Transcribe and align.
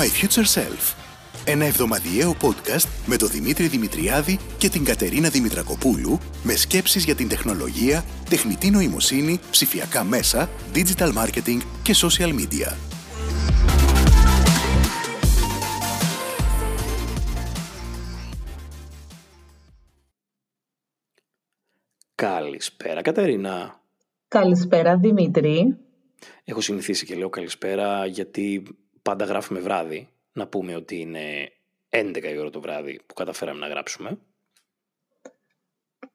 to 0.00 0.04
My 0.04 0.08
Future 0.08 0.60
Self. 0.60 0.94
Ένα 1.44 1.64
εβδομαδιαίο 1.64 2.36
podcast 2.42 2.88
με 3.06 3.16
τον 3.16 3.28
Δημήτρη 3.28 3.66
Δημητριάδη 3.66 4.38
και 4.58 4.68
την 4.68 4.84
Κατερίνα 4.84 5.28
Δημητρακοπούλου 5.28 6.18
με 6.42 6.54
σκέψεις 6.54 7.04
για 7.04 7.14
την 7.14 7.28
τεχνολογία, 7.28 8.04
τεχνητή 8.30 8.70
νοημοσύνη, 8.70 9.40
ψηφιακά 9.50 10.04
μέσα, 10.04 10.50
digital 10.74 11.12
marketing 11.12 11.60
και 11.82 11.94
social 11.96 12.32
media. 12.32 12.76
Καλησπέρα 22.14 23.02
Κατερίνα. 23.02 23.80
Καλησπέρα 24.28 24.96
Δημήτρη. 24.96 25.76
Έχω 26.44 26.60
συνηθίσει 26.60 27.06
και 27.06 27.14
λέω 27.14 27.28
καλησπέρα 27.28 28.06
γιατί 28.06 28.62
πάντα 29.02 29.24
γράφουμε 29.24 29.60
βράδυ. 29.60 30.08
Να 30.32 30.46
πούμε 30.46 30.74
ότι 30.74 31.00
είναι 31.00 31.52
11 31.88 32.24
η 32.34 32.38
ώρα 32.38 32.50
το 32.50 32.60
βράδυ 32.60 33.00
που 33.06 33.14
καταφέραμε 33.14 33.58
να 33.58 33.66
γράψουμε. 33.66 34.18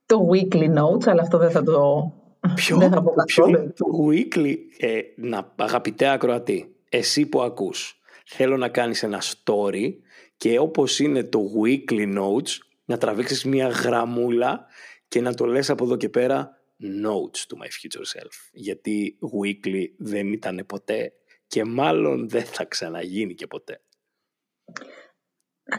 Το 0.06 0.30
weekly 0.32 0.76
notes, 0.78 1.08
αλλά 1.08 1.22
αυτό 1.22 1.38
δεν 1.38 1.52
θα 1.52 1.64
το... 1.64 2.14
Ποιο, 2.56 2.78
δεν 2.78 2.90
θα 2.92 3.04
πω 3.04 3.14
ποιο; 3.26 3.46
Το 3.76 3.86
weekly, 4.10 4.56
ε, 4.78 5.00
να, 5.16 5.54
αγαπητέ 5.56 6.08
ακροατή, 6.08 6.76
εσύ 6.90 7.26
που 7.26 7.42
ακούς, 7.42 8.00
θέλω 8.26 8.58
να 8.58 8.70
κάνεις 8.70 9.04
ένα 9.04 9.22
story 9.22 9.94
και 10.38 10.60
όπως 10.60 11.00
είναι 11.00 11.24
το 11.24 11.40
weekly 11.64 12.18
notes, 12.18 12.58
να 12.86 12.98
τραβήξεις 12.98 13.46
μια 13.46 13.68
γραμμούλα 13.68 14.66
και 15.08 15.22
να 15.22 15.34
το 15.34 15.46
λες 15.46 15.70
από 15.70 15.84
εδώ 15.84 15.96
και 15.96 16.10
πέρα 16.10 16.60
notes 16.82 17.40
to 17.48 17.58
my 17.58 17.68
future 17.68 18.20
self. 18.20 18.50
Γιατί 18.52 19.18
weekly 19.22 19.86
δεν 19.98 20.34
ήταν 20.34 20.64
ποτέ 20.68 21.14
και 21.56 21.64
μάλλον 21.64 22.30
δεν 22.30 22.44
θα 22.44 22.66
ξαναγίνει 22.66 23.34
και 23.34 23.48
ποτέ. 23.48 23.82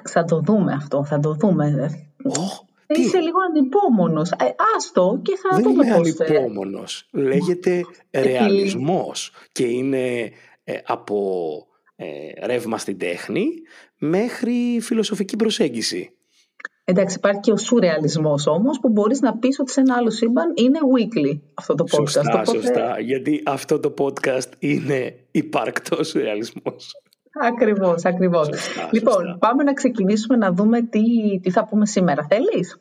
Θα 0.09 0.25
το 0.25 0.41
δούμε 0.41 0.73
αυτό, 0.73 1.05
θα 1.05 1.21
το 1.21 1.35
δούμε. 1.35 1.91
Oh, 2.25 2.67
Είσαι 2.87 3.19
λίγο 3.19 3.39
ανυπόμονος. 3.49 4.31
Ε, 4.31 4.55
άστο 4.77 5.21
και 5.23 5.37
θα 5.37 5.49
δεν 5.57 5.63
δούμε 5.63 5.87
είμαι 5.87 5.97
πώς... 5.97 6.21
ανυπόμονος. 6.21 7.09
Λέγεται 7.13 7.85
ρεαλισμός 8.11 9.33
και 9.53 9.65
είναι 9.65 10.33
ε, 10.65 10.79
από 10.85 11.19
ε, 11.97 12.47
ρεύμα 12.47 12.79
στην 12.79 12.99
τέχνη 12.99 13.47
μέχρι 13.99 14.79
φιλοσοφική 14.81 15.37
προσέγγιση. 15.37 16.16
Εντάξει, 16.89 17.17
υπάρχει 17.17 17.41
και 17.41 17.53
ο 17.53 17.57
σουρεαλισμός 17.57 18.47
όμως 18.47 18.81
που 18.81 18.89
μπορείς 18.89 19.21
να 19.21 19.39
πεις 19.39 19.59
ότι 19.59 19.71
σε 19.71 19.81
ένα 19.81 19.95
άλλο 19.95 20.11
σύμπαν 20.11 20.53
είναι 20.55 20.79
weekly 20.97 21.41
αυτό 21.55 21.75
το 21.75 21.85
podcast. 21.91 21.97
Σωστά, 22.09 22.21
Οπότε- 22.41 22.51
σωστά. 22.51 23.01
Γιατί 23.01 23.43
αυτό 23.47 23.81
το 23.81 23.95
podcast 23.99 24.49
είναι 24.59 25.17
υπαρκτός 25.31 26.13
ρεαλισμός. 26.13 26.93
Ακριβώς, 27.43 28.05
ακριβώς. 28.05 28.47
Σωστά, 28.47 28.89
λοιπόν, 28.93 29.13
σωστά. 29.13 29.37
πάμε 29.39 29.63
να 29.63 29.73
ξεκινήσουμε 29.73 30.37
να 30.37 30.53
δούμε 30.53 30.83
τι, 30.83 31.01
τι 31.43 31.51
θα 31.51 31.65
πούμε 31.65 31.87
σήμερα. 31.87 32.27
Θέλεις; 32.29 32.81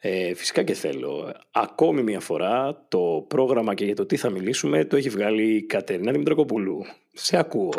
Ε, 0.00 0.34
φυσικά 0.34 0.62
και 0.62 0.72
θέλω. 0.74 1.32
Ακόμη 1.52 2.02
μια 2.02 2.20
φορά 2.20 2.84
το 2.88 3.24
πρόγραμμα 3.28 3.74
και 3.74 3.84
για 3.84 3.94
το 3.94 4.06
τι 4.06 4.16
θα 4.16 4.30
μιλήσουμε 4.30 4.84
το 4.84 4.96
έχει 4.96 5.08
βγάλει 5.08 5.56
η 5.56 5.62
Κατερίνα 5.62 6.12
Δημητρακοπούλου. 6.12 6.78
Σε 7.12 7.38
ακούω. 7.38 7.72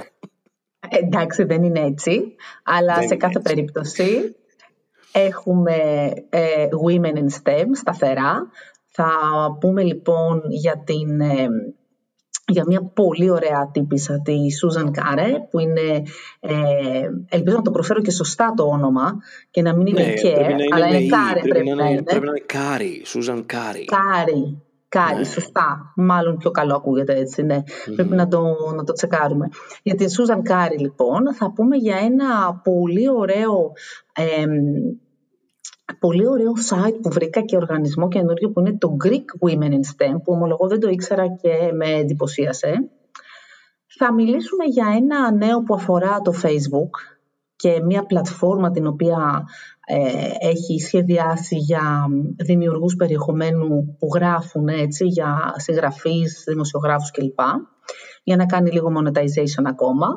Εντάξει, 0.89 1.43
δεν 1.43 1.63
είναι 1.63 1.79
έτσι, 1.79 2.35
αλλά 2.63 2.93
Δεν 2.93 3.07
σε 3.07 3.13
είναι 3.13 3.15
κάθε 3.15 3.37
έτσι. 3.39 3.53
περίπτωση 3.53 4.35
έχουμε 5.11 5.75
ε, 6.29 6.67
Women 6.85 7.15
in 7.15 7.27
STEM 7.41 7.65
σταθερά. 7.73 8.49
Θα 8.91 9.09
πούμε 9.59 9.83
λοιπόν 9.83 10.41
για, 10.47 10.83
την, 10.85 11.21
ε, 11.21 11.47
για 12.47 12.63
μια 12.67 12.81
πολύ 12.81 13.29
ωραία 13.29 13.69
τύπισσα, 13.73 14.21
τη 14.21 14.33
Susan 14.33 14.91
Kare, 14.91 15.33
που 15.49 15.59
είναι, 15.59 16.03
ε, 16.39 17.09
ελπίζω 17.29 17.55
να 17.55 17.61
το 17.61 17.71
προφέρω 17.71 18.01
και 18.01 18.11
σωστά 18.11 18.53
το 18.55 18.63
όνομα 18.63 19.17
και 19.51 19.61
να 19.61 19.75
μην 19.75 19.87
είναι 19.87 20.03
Ναι, 20.03 20.13
Kare, 20.13 20.33
πρέπει 20.33 20.53
να 20.53 20.63
είναι 20.63 20.65
αλλά 20.71 20.87
με 20.87 20.95
είναι 20.95 21.05
«η», 21.05 21.09
Κάρε 21.09 21.39
πρέπει, 21.39 21.49
πρέπει 21.49 21.69
να 21.69 21.75
να 21.75 21.83
είναι, 21.83 21.93
είναι. 21.93 22.03
πρέπει 22.03 22.25
να 22.25 22.31
είναι 22.31 22.45
Κάρι, 22.45 23.01
Σούζαν 23.05 23.45
Κάρι. 23.45 23.85
Κάρι. 23.85 24.61
Κάρι, 24.97 25.17
Ναι. 25.17 25.23
σωστά. 25.23 25.93
Μάλλον 25.95 26.37
πιο 26.37 26.51
καλό 26.51 26.75
ακούγεται 26.75 27.13
έτσι, 27.13 27.43
ναι. 27.43 27.63
Πρέπει 27.95 28.15
να 28.15 28.27
το, 28.27 28.41
να 28.75 28.83
το 28.83 28.93
τσεκάρουμε. 28.93 29.47
Για 29.83 29.95
την 29.95 30.09
Σούζαν 30.09 30.41
Κάρι, 30.43 30.77
λοιπόν, 30.77 31.33
θα 31.33 31.51
πούμε 31.51 31.75
για 31.77 31.97
ένα 31.97 32.55
πολύ 32.63 33.09
ωραίο, 33.09 33.71
εμ, 34.13 34.51
πολύ 35.99 36.27
ωραίο 36.27 36.51
site 36.69 36.95
που 37.01 37.09
βρήκα 37.09 37.41
και 37.41 37.55
οργανισμό 37.55 38.07
καινούριο 38.07 38.49
που 38.51 38.59
είναι 38.59 38.77
το 38.77 38.95
Greek 39.03 39.47
Women 39.49 39.69
in 39.69 39.85
STEM, 39.95 40.15
που 40.23 40.33
ομολογώ 40.33 40.67
δεν 40.67 40.79
το 40.79 40.89
ήξερα 40.89 41.27
και 41.27 41.71
με 41.73 41.85
εντυπωσίασε. 41.85 42.89
Θα 43.99 44.13
μιλήσουμε 44.13 44.63
για 44.65 44.85
ένα 44.95 45.31
νέο 45.31 45.63
που 45.63 45.73
αφορά 45.73 46.21
το 46.21 46.33
Facebook 46.43 47.16
και 47.57 47.81
μια 47.85 48.05
πλατφόρμα 48.05 48.71
την 48.71 48.87
οποία 48.87 49.43
ε, 49.87 50.47
έχει 50.49 50.79
σχεδιάσει 50.79 51.55
για 51.55 52.05
δημιουργούς 52.37 52.95
περιεχομένου 52.95 53.95
που 53.99 54.07
γράφουν 54.15 54.67
έτσι, 54.67 55.05
για 55.05 55.53
συγγραφείς, 55.57 56.43
δημοσιογράφους 56.47 57.11
κλπ. 57.11 57.39
Για 58.23 58.35
να 58.35 58.45
κάνει 58.45 58.71
λίγο 58.71 58.91
monetization 58.97 59.63
ακόμα. 59.65 60.07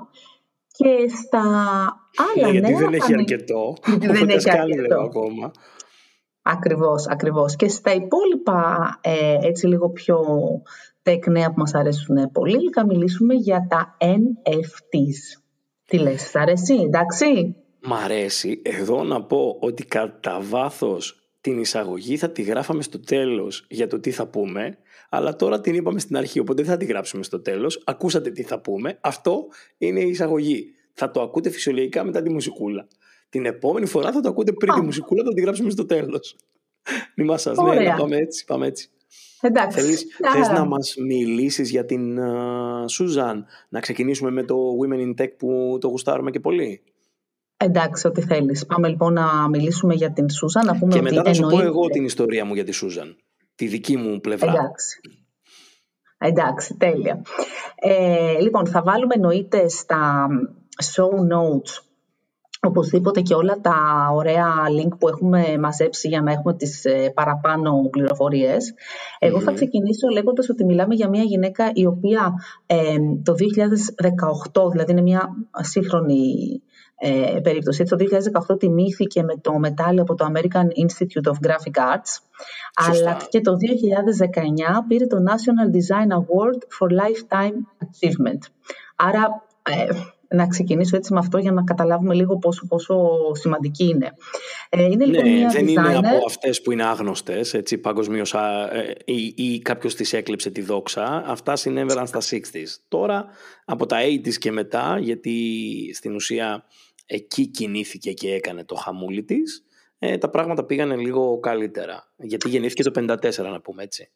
Και 0.76 1.08
στα 1.24 1.40
άλλα 2.34 2.46
Ναι, 2.46 2.50
γιατί 2.50 2.70
νέα 2.72 2.78
δεν 2.78 2.88
θα 2.90 2.96
έχει 2.96 3.10
μι- 3.14 3.18
αρκετό. 3.20 3.72
Γιατί 3.86 4.06
δεν 4.06 4.16
Οπότε 4.16 4.32
έχει 4.34 4.44
κάνει 4.48 4.60
αρκετό. 4.60 4.82
λίγο 4.82 5.02
ακόμα. 5.02 5.50
Ακριβώς, 6.42 7.06
ακριβώς. 7.08 7.56
Και 7.56 7.68
στα 7.68 7.92
υπόλοιπα, 7.94 8.88
ε, 9.00 9.36
έτσι 9.46 9.66
λίγο 9.66 9.90
πιο 9.90 10.18
tech 11.02 11.26
νέα 11.30 11.48
που 11.48 11.54
μας 11.56 11.74
αρέσουν 11.74 12.30
πολύ, 12.32 12.70
θα 12.74 12.86
μιλήσουμε 12.86 13.34
για 13.34 13.66
τα 13.68 13.96
NFTs. 14.00 15.42
Τι 15.90 15.98
λες, 15.98 16.22
σ' 16.22 16.36
αρέσει, 16.36 16.74
εντάξει; 16.74 17.56
Μ' 17.82 17.92
αρέσει 17.94 18.62
εδώ 18.64 19.04
να 19.04 19.22
πω 19.24 19.56
ότι 19.60 19.84
κατά 19.84 20.40
βάθος 20.40 21.30
την 21.40 21.58
εισαγωγή 21.58 22.16
θα 22.16 22.30
τη 22.30 22.42
γράφαμε 22.42 22.82
στο 22.82 23.00
τέλος 23.00 23.66
για 23.68 23.86
το 23.86 24.00
τι 24.00 24.10
θα 24.10 24.26
πούμε, 24.26 24.78
αλλά 25.10 25.36
τώρα 25.36 25.60
την 25.60 25.74
είπαμε 25.74 25.98
στην 26.00 26.16
αρχή, 26.16 26.38
οπότε 26.40 26.62
δεν 26.62 26.70
θα 26.70 26.76
τη 26.76 26.84
γράψουμε 26.84 27.22
στο 27.22 27.40
τέλος. 27.40 27.82
Ακούσατε 27.84 28.30
τι 28.30 28.42
θα 28.42 28.60
πούμε. 28.60 28.98
Αυτό 29.00 29.46
είναι 29.78 30.00
η 30.00 30.08
εισαγωγή. 30.08 30.66
Θα 30.92 31.10
το 31.10 31.22
ακούτε 31.22 31.50
φυσιολογικά 31.50 32.04
μετά 32.04 32.22
τη 32.22 32.30
μουσικούλα. 32.30 32.86
Την 33.28 33.46
επόμενη 33.46 33.86
φορά 33.86 34.12
θα 34.12 34.20
το 34.20 34.28
ακούτε 34.28 34.52
πριν 34.52 34.74
τη 34.74 34.80
Α. 34.80 34.82
μουσικούλα, 34.82 35.24
θα 35.24 35.32
τη 35.32 35.40
γράψουμε 35.40 35.70
στο 35.70 35.86
τέλος. 35.86 36.36
Μη 37.16 37.24
μας 37.24 37.42
σας, 37.42 37.56
ναι, 37.56 37.68
Ωραία. 37.68 37.90
να 37.90 37.96
πάμε 37.96 38.16
έτσι, 38.16 38.44
πάμε 38.44 38.66
έτσι. 38.66 38.90
Εντάξει. 39.40 39.80
Θέλεις, 39.80 40.04
Μια 40.20 40.30
θες 40.30 40.46
χαρά. 40.46 40.58
να 40.58 40.64
μας 40.64 40.94
μιλήσεις 41.06 41.70
για 41.70 41.84
την 41.84 42.20
α, 42.20 42.88
Σούζαν, 42.88 43.46
να 43.68 43.80
ξεκινήσουμε 43.80 44.30
με 44.30 44.42
το 44.44 44.56
Women 44.80 44.98
in 45.00 45.22
Tech 45.22 45.36
που 45.38 45.78
το 45.80 45.88
γουστάρουμε 45.88 46.30
και 46.30 46.40
πολύ; 46.40 46.82
Εντάξει, 47.56 48.06
ό,τι 48.06 48.20
θέλεις. 48.22 48.66
Πάμε 48.66 48.88
λοιπόν 48.88 49.12
να 49.12 49.48
μιλήσουμε 49.48 49.94
για 49.94 50.12
την 50.12 50.30
Σούζα, 50.30 50.64
να 50.64 50.78
πούμε 50.78 50.92
Και 50.92 50.98
ότι 50.98 51.08
μετά 51.10 51.22
θα 51.24 51.32
σου 51.34 51.40
πω 51.40 51.46
εννοείται- 51.48 51.68
εγώ 51.68 51.86
την 51.86 52.04
ιστορία 52.04 52.44
μου 52.44 52.54
για 52.54 52.64
τη 52.64 52.72
Σούζαν. 52.72 53.16
Τη 53.54 53.66
δική 53.66 53.96
μου 53.96 54.20
πλευρά. 54.20 54.50
Εντάξει. 54.52 55.00
Εντάξει, 56.18 56.76
τέλεια. 56.76 57.22
Ε, 57.74 58.38
λοιπόν, 58.40 58.66
θα 58.66 58.82
βάλουμε 58.82 59.14
εννοείται 59.14 59.68
στα 59.68 60.26
show 60.94 61.10
notes 61.32 61.89
οπωσδήποτε 62.66 63.20
και 63.20 63.34
όλα 63.34 63.60
τα 63.60 63.74
ωραία 64.12 64.46
link 64.80 64.98
που 64.98 65.08
έχουμε 65.08 65.58
μαζέψει 65.58 66.08
για 66.08 66.22
να 66.22 66.32
έχουμε 66.32 66.54
τις 66.54 66.84
ε, 66.84 67.10
παραπάνω 67.14 67.88
πληροφορίες. 67.90 68.74
Εγώ 69.18 69.40
θα 69.40 69.50
Μμμ. 69.50 69.56
ξεκινήσω 69.56 70.08
λέγοντας 70.08 70.48
ότι 70.48 70.64
μιλάμε 70.64 70.94
για 70.94 71.08
μια 71.08 71.22
γυναίκα 71.22 71.70
η 71.74 71.86
οποία 71.86 72.32
ε, 72.66 72.96
το 73.22 73.34
2018, 74.62 74.70
δηλαδή 74.70 74.92
είναι 74.92 75.02
μια 75.02 75.28
σύγχρονη 75.60 76.22
ε, 77.02 77.40
περίπτωση, 77.42 77.82
έτσι, 77.82 77.96
το 77.96 78.04
2018 78.52 78.58
τιμήθηκε 78.58 79.22
με 79.22 79.36
το 79.40 79.58
μετάλλιο 79.58 80.02
από 80.02 80.14
το 80.14 80.26
American 80.32 80.64
Institute 80.64 81.30
of 81.32 81.48
Graphic 81.48 81.94
Arts, 81.94 82.18
Σωστά. 82.84 83.10
αλλά 83.10 83.16
και 83.28 83.40
το 83.40 83.52
2019 83.52 84.86
πήρε 84.88 85.06
το 85.06 85.16
National 85.16 85.68
Design 85.76 86.08
Award 86.18 86.58
for 86.78 86.88
Lifetime 87.00 87.56
Achievement. 87.84 88.38
Άρα, 88.96 89.42
ε, 89.62 89.86
να 90.34 90.46
ξεκινήσω 90.46 90.96
έτσι 90.96 91.12
με 91.12 91.18
αυτό 91.18 91.38
για 91.38 91.52
να 91.52 91.62
καταλάβουμε 91.62 92.14
λίγο 92.14 92.38
πόσο, 92.38 92.66
πόσο 92.66 93.10
σημαντική 93.32 93.84
είναι. 93.84 94.12
Ε, 94.68 94.82
είναι 94.82 95.04
λοιπόν 95.04 95.24
Ναι, 95.24 95.30
μια 95.30 95.48
δεν 95.48 95.68
είναι 95.68 95.82
designer. 95.86 95.94
από 95.94 96.24
αυτές 96.26 96.62
που 96.62 96.72
είναι 96.72 96.84
άγνωστες, 96.84 97.54
έτσι, 97.54 97.78
παγκοσμίως, 97.78 98.34
α, 98.34 98.74
ε, 98.76 98.94
ή, 99.04 99.34
ή 99.36 99.58
κάποιος 99.58 99.94
τις 99.94 100.12
έκλεψε 100.12 100.50
τη 100.50 100.60
δόξα. 100.62 101.24
Αυτά 101.26 101.56
συνέβαιναν 101.56 102.06
στα 102.06 102.20
60s. 102.20 102.76
Τώρα, 102.88 103.26
από 103.64 103.86
τα 103.86 103.96
80s 104.00 104.34
και 104.34 104.52
μετά, 104.52 104.98
γιατί 105.00 105.34
στην 105.94 106.14
ουσία 106.14 106.64
εκεί 107.06 107.46
κινήθηκε 107.46 108.12
και 108.12 108.34
έκανε 108.34 108.64
το 108.64 108.74
χαμούλι 108.74 109.24
της, 109.24 109.64
ε, 109.98 110.18
τα 110.18 110.30
πράγματα 110.30 110.64
πήγανε 110.64 110.96
λίγο 110.96 111.40
καλύτερα. 111.40 112.12
Γιατί 112.16 112.48
γεννήθηκε 112.48 112.82
το 112.82 112.90
54, 112.90 113.50
να 113.50 113.60
πούμε 113.60 113.82
έτσι. 113.82 114.10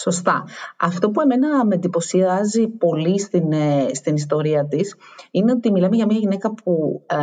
Σωστά. 0.00 0.44
Αυτό 0.78 1.10
που 1.10 1.20
εμένα 1.20 1.64
με 1.64 1.74
εντυπωσιάζει 1.74 2.68
πολύ 2.68 3.20
στην, 3.20 3.52
ε, 3.52 3.88
στην 3.92 4.14
ιστορία 4.14 4.66
της 4.66 4.94
είναι 5.30 5.52
ότι 5.52 5.72
μιλάμε 5.72 5.96
για 5.96 6.06
μια 6.06 6.18
γυναίκα 6.18 6.54
που 6.54 7.02
ε, 7.06 7.16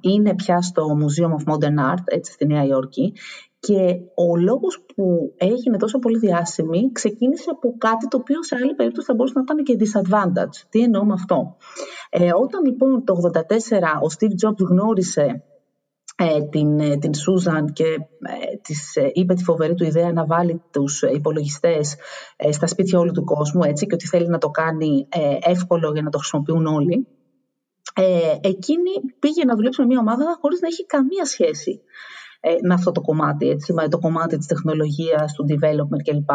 είναι 0.00 0.34
πια 0.34 0.60
στο 0.62 0.86
Museum 1.00 1.30
of 1.30 1.52
Modern 1.52 1.94
Art 1.94 2.04
έτσι, 2.04 2.32
στη 2.32 2.46
Νέα 2.46 2.64
Υόρκη 2.64 3.12
Και 3.58 4.00
ο 4.14 4.36
λόγος 4.36 4.84
που 4.94 5.34
έγινε 5.36 5.76
τόσο 5.76 5.98
πολύ 5.98 6.18
διάσημη 6.18 6.92
ξεκίνησε 6.92 7.50
από 7.50 7.74
κάτι 7.78 8.08
το 8.08 8.16
οποίο 8.16 8.42
σε 8.42 8.56
άλλη 8.62 8.74
περίπτωση 8.74 9.06
θα 9.06 9.14
μπορούσε 9.14 9.34
να 9.36 9.42
ήταν 9.42 9.64
και 9.64 9.76
disadvantage. 9.82 10.66
Τι 10.68 10.80
εννοώ 10.80 11.04
με 11.04 11.12
αυτό; 11.12 11.56
Ε, 12.10 12.30
όταν 12.34 12.64
λοιπόν 12.64 13.04
το 13.04 13.14
1984 13.14 13.40
ο 14.02 14.06
Steve 14.18 14.48
Jobs 14.48 14.66
γνώρισε 14.68 15.22
ε, 15.22 15.51
την, 16.50 16.80
ε, 16.80 16.96
την 16.96 17.14
Σούζαν 17.14 17.72
και 17.72 17.84
ε, 17.84 18.56
της 18.62 18.96
ε, 18.96 19.10
είπε 19.12 19.34
τη 19.34 19.44
φοβερή 19.44 19.74
του 19.74 19.84
ιδέα 19.84 20.12
να 20.12 20.26
βάλει 20.26 20.62
τους 20.70 21.02
υπολογιστές 21.02 21.96
στα 22.50 22.66
σπίτια 22.66 22.98
όλου 22.98 23.12
του 23.12 23.24
κόσμου 23.24 23.62
έτσι, 23.62 23.86
και 23.86 23.94
ότι 23.94 24.06
θέλει 24.06 24.28
να 24.28 24.38
το 24.38 24.48
κάνει 24.48 25.08
εύκολο 25.40 25.90
για 25.92 26.02
να 26.02 26.10
το 26.10 26.18
χρησιμοποιούν 26.18 26.66
όλοι. 26.66 27.06
Ε, 27.94 28.34
εκείνη 28.40 28.90
πήγε 29.18 29.44
να 29.44 29.54
δουλέψει 29.54 29.80
με 29.80 29.86
μια 29.86 29.98
ομάδα 29.98 30.38
χωρίς 30.40 30.60
να 30.60 30.66
έχει 30.66 30.86
καμία 30.86 31.24
σχέση 31.24 31.80
με 32.62 32.74
αυτό 32.74 32.92
το 32.92 33.00
κομμάτι, 33.00 33.48
έτσι, 33.48 33.72
με 33.72 33.88
το 33.88 33.98
κομμάτι 33.98 34.36
της 34.36 34.46
τεχνολογίας, 34.46 35.32
του 35.32 35.46
development 35.48 36.02
κλπ. 36.04 36.30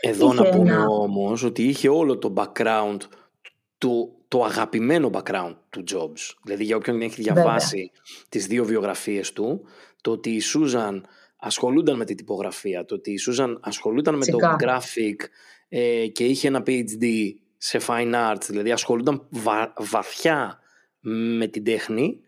Εδώ 0.00 0.32
να 0.32 0.42
πούμε 0.42 0.70
ένα... 0.70 0.86
όμως 0.86 1.44
ότι 1.44 1.62
είχε 1.62 1.88
όλο 1.88 2.18
το 2.18 2.32
background 2.36 2.98
του 3.78 4.21
το 4.32 4.44
αγαπημένο 4.44 5.10
background 5.12 5.54
του 5.70 5.84
Jobs. 5.92 6.34
Δηλαδή 6.42 6.64
για 6.64 6.76
όποιον 6.76 7.00
έχει 7.00 7.22
διαβάσει 7.22 7.76
Βέβαια. 7.76 7.90
τις 8.28 8.46
δύο 8.46 8.64
βιογραφίες 8.64 9.32
του, 9.32 9.64
το 10.00 10.10
ότι 10.10 10.30
η 10.30 10.40
Σούζαν 10.40 11.06
ασχολούνταν 11.36 11.96
με 11.96 12.04
την 12.04 12.16
τυπογραφία, 12.16 12.84
το 12.84 12.94
ότι 12.94 13.10
η 13.10 13.16
Σούζαν 13.16 13.58
ασχολούνταν 13.62 14.16
με 14.16 14.24
το 14.24 14.38
graphic 14.60 15.14
ε, 15.68 16.06
και 16.06 16.24
είχε 16.24 16.48
ένα 16.48 16.62
PhD 16.66 17.30
σε 17.56 17.80
fine 17.86 18.14
arts, 18.14 18.44
δηλαδή 18.48 18.72
ασχολούνταν 18.72 19.28
βαθιά 19.78 20.58
με 21.36 21.46
την 21.46 21.64
τέχνη, 21.64 22.20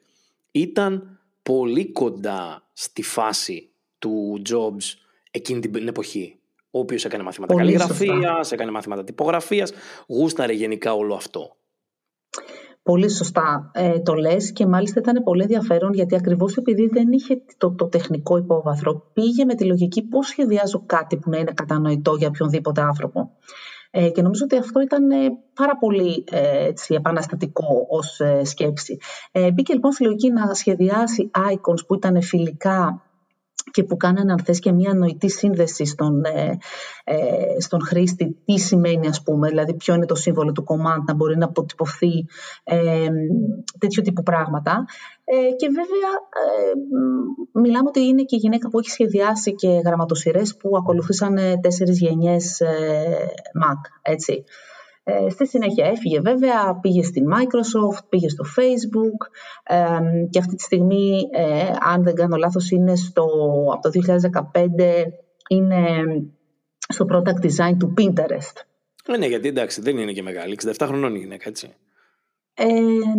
ήταν 0.50 1.21
πολύ 1.43 1.93
κοντά 1.93 2.69
στη 2.73 3.03
φάση 3.03 3.71
του 3.99 4.43
Jobs 4.50 4.99
εκείνη 5.31 5.61
την 5.61 5.89
εποχή. 5.89 6.39
Ο 6.71 6.79
οποίος 6.79 7.05
έκανε 7.05 7.23
μαθήματα 7.23 7.55
καλλιγραφίας, 7.55 8.53
έκανε 8.53 8.71
μαθήματα 8.71 9.05
τυπογραφίας, 9.05 9.73
γούσταρε 10.07 10.53
γενικά 10.53 10.95
όλο 10.95 11.15
αυτό. 11.15 11.57
Πολύ 12.85 13.11
σωστά 13.11 13.71
ε, 13.75 14.01
το 14.01 14.15
λες 14.15 14.53
και 14.53 14.67
μάλιστα 14.67 15.01
ήταν 15.01 15.23
πολύ 15.23 15.43
ενδιαφέρον 15.43 15.93
γιατί 15.93 16.15
ακριβώς 16.15 16.57
επειδή 16.57 16.87
δεν 16.87 17.13
είχε 17.13 17.43
το, 17.57 17.75
το 17.75 17.89
τεχνικό 17.89 18.37
υπόβαθρο 18.37 19.11
πήγε 19.13 19.45
με 19.45 19.55
τη 19.55 19.65
λογική 19.65 20.03
πώς 20.03 20.27
σχεδιάζω 20.27 20.83
κάτι 20.87 21.17
που 21.17 21.31
να 21.31 21.39
είναι 21.39 21.53
κατανοητό 21.55 22.15
για 22.15 22.29
οποιονδήποτε 22.29 22.81
άνθρωπο. 22.81 23.31
Ε, 23.91 24.11
και 24.11 24.23
νομίζω 24.23 24.45
ότι 24.45 24.57
αυτό 24.57 24.81
ήταν 24.81 25.11
ε, 25.11 25.17
πάρα 25.55 25.77
πολύ 25.77 26.25
ε, 26.31 26.67
έτσι, 26.67 26.95
επαναστατικό 26.95 27.87
ως 27.89 28.21
ε, 28.21 28.45
σκέψη. 28.45 28.99
Ε, 29.33 29.51
μπήκε 29.53 29.73
λοιπόν 29.73 29.93
στη 29.93 30.05
λογική 30.05 30.31
να 30.31 30.55
σχεδιάσει 30.55 31.31
icons 31.35 31.87
που 31.87 31.95
ήταν 31.95 32.23
φιλικά 32.23 33.03
και 33.75 33.85
που 33.85 33.97
κάνανε 33.97 34.32
αν 34.32 34.38
θες 34.44 34.59
και 34.59 34.73
μια 34.73 34.94
νοητή 34.94 35.31
σύνδεση 35.31 35.85
στον, 35.85 36.25
ε, 36.25 36.59
ε, 37.05 37.61
στον 37.61 37.85
χρήστη 37.87 38.37
τι 38.44 38.59
σημαίνει 38.59 39.06
ας 39.06 39.23
πούμε, 39.23 39.49
δηλαδή 39.49 39.75
ποιο 39.75 39.94
είναι 39.94 40.06
το 40.06 40.15
σύμβολο 40.15 40.53
του 40.53 40.65
command 40.69 41.03
να 41.06 41.15
μπορεί 41.15 41.37
να 41.37 41.44
αποτυπωθεί 41.44 42.26
ε, 42.65 43.09
τέτοιου 43.79 44.03
τύπου 44.03 44.23
πράγματα 44.23 44.85
ε, 45.25 45.35
και 45.56 45.69
βέβαια 45.69 46.12
ε, 46.41 47.61
μιλάμε 47.61 47.88
ότι 47.88 48.00
είναι 48.00 48.23
και 48.23 48.37
η 48.37 48.38
γυναίκα 48.38 48.69
που 48.69 48.79
έχει 48.79 48.91
σχεδιάσει 48.91 49.55
και 49.55 49.69
γραμματοσυρές 49.69 50.56
που 50.56 50.76
ακολουθήσαν 50.76 51.38
τέσσερις 51.61 51.99
γενιές 51.99 52.62
Mac, 53.65 53.81
έτσι. 54.03 54.44
Ε, 55.06 55.31
στη 55.31 55.47
συνέχεια 55.47 55.87
έφυγε 55.87 56.21
βέβαια, 56.21 56.79
πήγε 56.81 57.03
στη 57.03 57.23
Microsoft, 57.33 58.05
πήγε 58.09 58.29
στο 58.29 58.45
Facebook 58.56 59.29
και 60.31 60.39
αυτή 60.39 60.55
τη 60.55 60.62
στιγμή, 60.62 61.29
ε, 61.33 61.71
αν 61.81 62.03
δεν 62.03 62.15
κάνω 62.15 62.37
λάθος, 62.37 62.71
είναι 62.71 62.97
στο, 62.97 63.25
από 63.73 63.91
το 63.91 63.91
2015 64.53 65.05
είναι 65.49 66.05
στο 66.89 67.06
product 67.11 67.45
design 67.47 67.77
του 67.79 67.95
Pinterest. 67.99 68.56
Ε, 69.06 69.17
ναι, 69.17 69.27
γιατί 69.27 69.49
εντάξει, 69.49 69.81
δεν 69.81 69.99
είναι 69.99 70.12
και 70.12 70.23
μεγάλη, 70.23 70.59
67 70.65 70.75
χρονών 70.87 71.15
η 71.15 71.19
γυναίκα, 71.19 71.49
έτσι. 71.49 71.75
Ε, 72.55 72.67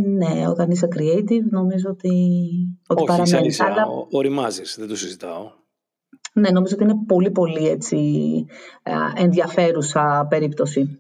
ναι, 0.06 0.48
όταν 0.48 0.72
είσαι 0.72 0.88
creative 0.96 1.50
νομίζω 1.50 1.90
ότι, 1.90 2.10
ότι 2.88 3.02
Όχι, 3.02 3.06
παραμένεις. 3.06 3.60
Αλλά... 3.60 3.86
οριμάζεις, 4.12 4.76
δεν 4.80 4.88
το 4.88 4.96
συζητάω. 4.96 5.52
Ναι, 6.34 6.50
νομίζω 6.50 6.76
ότι 6.76 6.84
είναι 6.84 7.06
πολύ 7.08 7.32
πολύ 7.32 7.68
έτσι, 7.68 8.00
ενδιαφέρουσα 9.16 10.28
περίπτωση. 10.30 11.00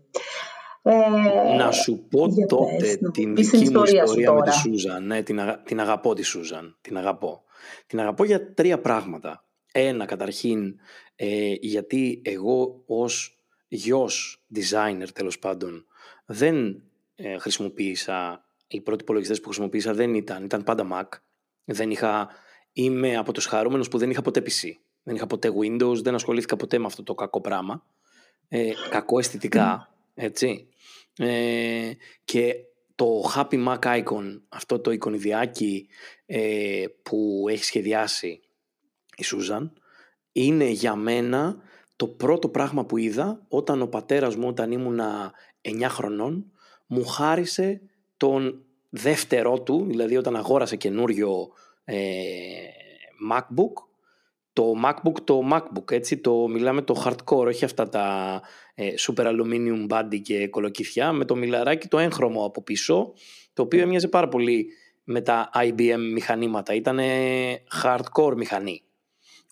Ε, 0.87 1.55
να 1.57 1.71
σου 1.71 2.07
πω 2.09 2.27
τότε 2.47 2.99
την 3.11 3.35
δική 3.35 3.69
μου 3.69 3.83
ιστορία 3.83 4.33
με 4.33 4.41
τη 4.41 4.51
Σούζαν. 4.51 5.05
Ναι, 5.05 5.23
την, 5.23 5.39
την 5.63 5.79
αγαπώ 5.79 6.13
τη 6.13 6.23
Σούζαν. 6.23 6.77
Την 6.81 6.97
αγαπώ. 6.97 7.43
Την 7.87 7.99
αγαπώ 7.99 8.23
για 8.23 8.53
τρία 8.53 8.79
πράγματα. 8.79 9.45
Ένα, 9.71 10.05
καταρχήν, 10.05 10.75
ε, 11.15 11.53
γιατί 11.59 12.21
εγώ 12.23 12.83
ως 12.85 13.39
γιος 13.67 14.45
designer 14.55 15.07
τέλος 15.13 15.39
πάντων 15.39 15.85
δεν 16.25 16.83
ε, 17.15 17.37
χρησιμοποίησα, 17.37 18.45
οι 18.67 18.81
πρώτοι 18.81 19.01
υπολογιστές 19.01 19.39
που 19.39 19.45
χρησιμοποίησα 19.45 19.93
δεν 19.93 20.13
ήταν, 20.13 20.43
ήταν 20.43 20.63
πάντα 20.63 20.87
Mac. 20.93 21.17
Δεν 21.65 21.91
είχα, 21.91 22.29
είμαι 22.71 23.17
από 23.17 23.31
τους 23.31 23.45
χαρούμενους 23.45 23.87
που 23.87 23.97
δεν 23.97 24.09
είχα 24.09 24.21
ποτέ 24.21 24.41
PC. 24.45 24.69
Δεν 25.03 25.15
είχα 25.15 25.27
ποτέ 25.27 25.51
Windows, 25.61 25.95
δεν 26.01 26.15
ασχολήθηκα 26.15 26.55
ποτέ 26.55 26.77
με 26.77 26.85
αυτό 26.85 27.03
το 27.03 27.13
κακό 27.13 27.41
πράγμα. 27.41 27.85
Ε, 28.47 28.71
κακό 28.89 29.19
αισθητικά, 29.19 29.89
έτσι. 30.13 30.67
Ε, 31.17 31.91
και 32.25 32.55
το 32.95 33.31
Happy 33.35 33.67
Mac 33.67 33.79
Icon, 33.79 34.41
αυτό 34.49 34.79
το 34.79 34.91
εικονιδιάκι 34.91 35.87
ε, 36.25 36.85
που 37.03 37.45
έχει 37.49 37.63
σχεδιάσει 37.63 38.41
η 39.17 39.23
Σούζαν, 39.23 39.73
είναι 40.31 40.65
για 40.65 40.95
μένα 40.95 41.57
το 41.95 42.07
πρώτο 42.07 42.49
πράγμα 42.49 42.85
που 42.85 42.97
είδα 42.97 43.45
όταν 43.47 43.81
ο 43.81 43.87
πατέρας 43.87 44.35
μου 44.35 44.47
όταν 44.47 44.71
ήμουνα 44.71 45.33
9 45.61 45.85
χρονών 45.89 46.51
μου 46.85 47.05
χάρισε 47.05 47.81
τον 48.17 48.65
δεύτερό 48.89 49.61
του, 49.61 49.85
δηλαδή 49.87 50.17
όταν 50.17 50.35
αγόρασε 50.35 50.75
καινούριο 50.75 51.47
ε, 51.83 51.95
MacBook 53.31 53.85
το 54.55 54.73
MacBook 54.85 55.19
το 55.23 55.41
MacBook, 55.53 55.91
έτσι, 55.91 56.17
το, 56.17 56.47
μιλάμε 56.47 56.81
το 56.81 57.03
hardcore, 57.05 57.45
όχι 57.45 57.65
αυτά 57.65 57.89
τα 57.89 58.41
ε, 58.75 58.93
super 58.97 59.25
aluminium 59.25 59.87
body 59.87 60.21
και 60.21 60.47
κολοκυθιά, 60.47 61.11
με 61.11 61.25
το 61.25 61.35
μιλαράκι 61.35 61.87
το 61.87 61.97
έγχρωμο 61.97 62.45
από 62.45 62.61
πίσω, 62.61 63.13
το 63.53 63.61
οποίο 63.61 63.81
έμοιαζε 63.81 64.07
πάρα 64.07 64.27
πολύ 64.27 64.67
με 65.03 65.21
τα 65.21 65.49
IBM 65.53 65.99
μηχανήματα, 66.13 66.73
ήταν 66.73 66.99
hardcore 67.83 68.33
μηχανή. 68.35 68.81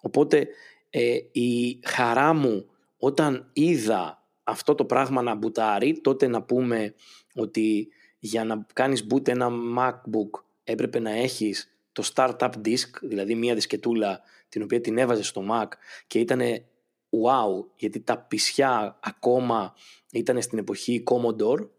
Οπότε 0.01 0.47
ε, 0.89 1.17
η 1.31 1.79
χαρά 1.83 2.33
μου 2.33 2.65
όταν 2.97 3.49
είδα 3.53 4.23
αυτό 4.43 4.75
το 4.75 4.85
πράγμα 4.85 5.21
να 5.21 5.35
μπουτάρει, 5.35 6.01
τότε 6.01 6.27
να 6.27 6.41
πούμε 6.41 6.93
ότι 7.35 7.87
για 8.19 8.43
να 8.43 8.65
κάνεις 8.73 9.07
boot 9.13 9.27
ένα 9.27 9.49
MacBook 9.77 10.41
έπρεπε 10.63 10.99
να 10.99 11.11
έχεις 11.11 11.73
το 11.91 12.03
startup 12.13 12.51
disk, 12.65 12.89
δηλαδή 13.01 13.35
μία 13.35 13.53
δισκετούλα 13.53 14.21
την 14.49 14.61
οποία 14.61 14.81
την 14.81 14.97
έβαζες 14.97 15.27
στο 15.27 15.45
Mac 15.51 15.67
και 16.07 16.19
ήταν 16.19 16.41
wow, 17.25 17.65
γιατί 17.75 17.99
τα 17.99 18.17
πισιά 18.17 18.99
ακόμα 19.03 19.75
ήταν 20.11 20.41
στην 20.41 20.57
εποχή 20.57 21.03
Commodore 21.11 21.69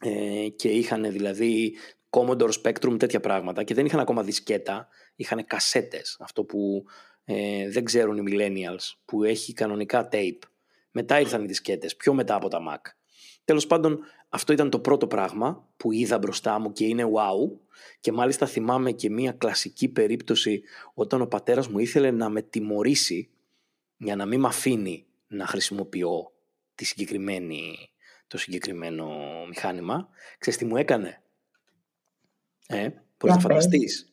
ε, 0.00 0.48
και 0.48 0.68
είχαν 0.68 1.12
δηλαδή 1.12 1.74
Commodore 2.10 2.50
Spectrum 2.62 2.98
τέτοια 2.98 3.20
πράγματα 3.20 3.62
και 3.62 3.74
δεν 3.74 3.86
είχαν 3.86 4.00
ακόμα 4.00 4.22
δισκέτα, 4.22 4.88
είχαν 5.16 5.46
κασέτες, 5.46 6.16
αυτό 6.20 6.44
που 6.44 6.84
ε, 7.24 7.70
δεν 7.70 7.84
ξέρουν 7.84 8.16
οι 8.16 8.22
millennials, 8.26 8.96
που 9.04 9.24
έχει 9.24 9.52
κανονικά 9.52 10.08
tape. 10.12 10.38
Μετά 10.90 11.20
ήρθαν 11.20 11.42
οι 11.42 11.46
δισκέτες, 11.46 11.96
πιο 11.96 12.14
μετά 12.14 12.34
από 12.34 12.48
τα 12.48 12.58
Mac. 12.68 12.90
Τέλος 13.44 13.66
πάντων, 13.66 14.00
αυτό 14.28 14.52
ήταν 14.52 14.70
το 14.70 14.78
πρώτο 14.78 15.06
πράγμα 15.06 15.68
που 15.76 15.92
είδα 15.92 16.18
μπροστά 16.18 16.58
μου 16.58 16.72
και 16.72 16.84
είναι 16.84 17.04
wow 17.04 17.58
και 18.00 18.12
μάλιστα 18.12 18.46
θυμάμαι 18.46 18.92
και 18.92 19.10
μία 19.10 19.32
κλασική 19.32 19.88
περίπτωση 19.88 20.62
όταν 20.94 21.20
ο 21.20 21.26
πατέρας 21.26 21.68
μου 21.68 21.78
ήθελε 21.78 22.10
να 22.10 22.28
με 22.28 22.42
τιμωρήσει 22.42 23.30
για 24.02 24.16
να 24.16 24.26
μην 24.26 24.40
με 24.40 24.46
αφήνει 24.46 25.06
να 25.26 25.46
χρησιμοποιώ 25.46 26.32
τη 26.74 26.84
συγκεκριμένη, 26.84 27.90
το 28.26 28.38
συγκεκριμένο 28.38 29.08
μηχάνημα. 29.48 30.08
Ξέρεις 30.38 30.58
τι 30.58 30.64
μου 30.64 30.76
έκανε; 30.76 31.22
Ε, 32.66 32.88
μπορείς 33.18 33.36
να 33.36 33.38
φανταστείς. 33.38 34.12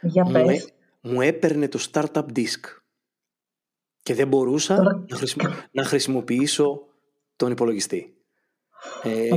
Για 0.00 0.24
μου, 0.24 0.48
ε, 0.48 0.64
μου 1.00 1.20
έπαιρνε 1.20 1.68
το 1.68 1.88
startup 1.92 2.26
disk 2.36 2.60
και 4.02 4.14
δεν 4.14 4.28
μπορούσα 4.28 4.82
να, 4.82 5.68
να 5.70 5.84
χρησιμοποιήσω 5.84 6.86
τον 7.36 7.50
υπολογιστή. 7.50 8.16
Ε, 9.02 9.28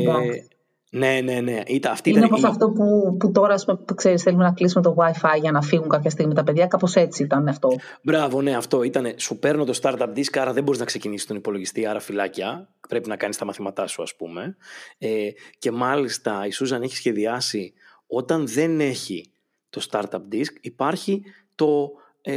ναι, 0.92 1.22
ναι, 1.24 1.40
ναι. 1.40 1.62
Ήταν, 1.68 1.92
αυτή 1.92 2.10
είναι 2.10 2.26
όπως 2.26 2.44
αυτό 2.44 2.70
που, 2.70 3.18
που 3.20 3.32
τώρα 3.32 3.56
ξέρεις, 3.96 4.24
θέλουμε 4.24 4.44
να 4.44 4.52
κλείσουμε 4.52 4.84
το 4.84 4.96
Wi-Fi 4.98 5.40
για 5.42 5.52
να 5.52 5.62
φύγουν 5.62 5.90
κάποια 5.90 6.10
στιγμή 6.10 6.34
τα 6.34 6.44
παιδιά. 6.44 6.68
Κάπως 6.68 6.96
έτσι 6.96 7.24
ήταν 7.24 7.48
αυτό. 7.48 7.70
Μπράβο, 8.04 8.42
ναι, 8.42 8.56
αυτό 8.56 8.84
ήταν. 8.84 9.14
Σου 9.16 9.40
παίρνω 9.40 9.64
το 9.64 9.80
startup 9.82 10.14
disk, 10.16 10.38
άρα 10.40 10.54
δεν 10.54 10.64
μπορείς 10.64 10.80
να 10.80 10.86
ξεκινήσεις 10.86 11.28
τον 11.28 11.36
υπολογιστή, 11.36 11.86
άρα 11.86 12.00
φυλάκια. 12.00 12.70
Πρέπει 12.90 13.10
να 13.10 13.16
κάνεις 13.16 13.38
τα 13.38 13.46
μαθήματά 13.46 13.88
σου, 13.88 14.02
ας 14.02 14.16
πούμε. 14.16 14.58
Ε, 14.98 15.30
και 15.60 15.72
μάλιστα 15.72 16.46
η 16.46 16.52
Σούζαν 16.52 16.82
έχει 16.82 16.96
σχεδιάσει 16.96 17.74
όταν 18.08 18.48
δεν 18.48 18.80
έχει 18.80 19.32
το 19.70 19.88
startup 19.92 20.22
disk, 20.32 20.54
υπάρχει 20.62 21.24
το, 21.56 21.92
ε, 22.22 22.34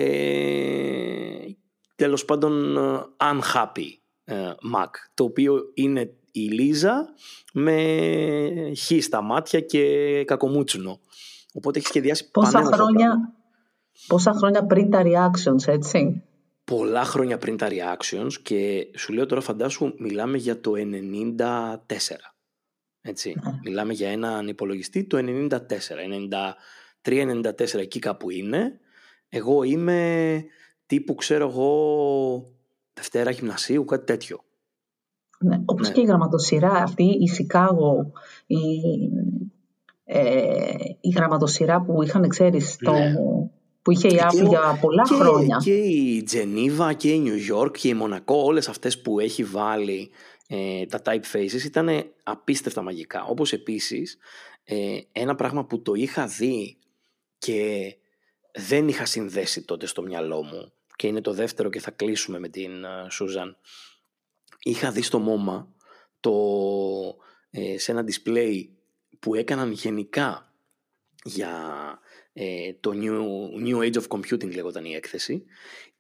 τέλος 1.94 2.25
πάντων 2.25 2.78
unhappy 3.21 4.00
Mac, 4.75 4.90
το 5.14 5.25
οποίο 5.25 5.61
είναι 5.75 6.14
η 6.32 6.40
Λίζα 6.40 7.14
με 7.52 7.74
χ 8.76 9.02
στα 9.02 9.22
μάτια 9.22 9.60
και 9.60 10.24
κακομούτσουνο. 10.24 11.00
Οπότε 11.52 11.78
έχει 11.78 11.86
σχεδιάσει 11.86 12.30
πόσα 12.30 12.62
χρόνια, 12.62 13.34
πόσα 14.06 14.32
χρόνια 14.32 14.66
πριν 14.66 14.90
τα 14.90 15.02
reactions, 15.04 15.66
έτσι; 15.66 16.22
Πολλά 16.64 17.04
χρόνια 17.04 17.38
πριν 17.38 17.56
τα 17.56 17.68
reactions 17.70 18.32
και 18.42 18.86
σου 18.96 19.12
λέω 19.12 19.26
τώρα 19.26 19.40
φαντάσου 19.40 19.94
μιλάμε 19.98 20.36
για 20.36 20.60
το 20.60 20.72
94. 20.76 21.76
Έτσι. 23.00 23.34
Ναι. 23.44 23.58
Μιλάμε 23.64 23.92
για 23.92 24.10
έναν 24.10 24.48
υπολογιστή 24.48 25.04
το 25.04 25.18
94, 25.18 25.48
93-94 27.02 27.74
εκεί 27.74 27.98
κάπου 27.98 28.30
είναι. 28.30 28.80
Εγώ 29.28 29.62
είμαι 29.62 30.44
τύπου 30.86 31.14
ξέρω 31.14 31.48
εγώ 31.48 32.52
Δευτέρα 32.94 33.30
γυμνασίου, 33.30 33.84
κάτι 33.84 34.04
τέτοιο. 34.04 34.44
Ναι, 35.42 35.61
όπως 35.64 35.88
ναι. 35.88 35.94
και 35.94 36.00
η 36.00 36.04
γραμματοσυρά 36.04 36.72
αυτή, 36.72 37.04
η 37.20 37.28
Σικάγο, 37.28 38.12
η, 38.46 38.56
ε, 40.04 40.75
η 41.00 41.08
γραμματοσυρά 41.08 41.82
που 41.82 42.02
είχαν, 42.02 42.28
ξέρεις, 42.28 42.76
το, 42.76 42.92
ναι. 42.92 43.14
που 43.82 43.90
είχε 43.90 44.08
η 44.08 44.20
Apple 44.20 44.49
για 44.49 44.78
πολλά 44.80 45.04
χρόνια. 45.04 45.61
Και 45.64 45.75
η 45.75 46.22
Τζενίβα 46.22 46.92
και 46.92 47.12
η 47.12 47.18
Νιου 47.18 47.56
York 47.56 47.72
και 47.78 47.88
η 47.88 47.94
Μονακό, 47.94 48.37
όλες 48.37 48.68
αυτές 48.68 49.00
που 49.00 49.20
έχει 49.20 49.44
βάλει 49.44 50.11
ε, 50.49 50.87
τα 50.87 51.02
typefaces 51.04 51.64
ήταν 51.64 51.88
απίστευτα 52.22 52.82
μαγικά. 52.82 53.25
Όπως 53.25 53.52
επίσης, 53.52 54.18
ε, 54.64 54.99
ένα 55.12 55.34
πράγμα 55.34 55.64
που 55.64 55.82
το 55.82 55.92
είχα 55.94 56.26
δει 56.26 56.76
και 57.38 57.94
δεν 58.54 58.88
είχα 58.88 59.04
συνδέσει 59.04 59.62
τότε 59.62 59.87
στο 59.87 60.02
μυαλό 60.02 60.42
μου 60.42 60.72
και 60.96 61.06
είναι 61.06 61.20
το 61.20 61.32
δεύτερο 61.32 61.70
και 61.70 61.80
θα 61.80 61.90
κλείσουμε 61.90 62.38
με 62.38 62.49
την 62.49 62.70
Σούζαν 63.11 63.56
είχα 64.62 64.90
δει 64.90 65.02
στο 65.02 65.23
MoMA 65.26 65.66
το, 66.21 66.33
ε, 67.50 67.78
σε 67.78 67.92
ένα 67.92 68.04
display 68.04 68.69
που 69.19 69.35
έκαναν 69.35 69.71
γενικά 69.71 70.54
για 71.25 71.52
ε, 72.33 72.73
το 72.81 72.90
new, 72.95 73.21
new 73.66 73.78
Age 73.78 74.02
of 74.02 74.07
Computing 74.09 74.54
λέγονταν 74.54 74.85
η 74.85 74.95
έκθεση 74.95 75.45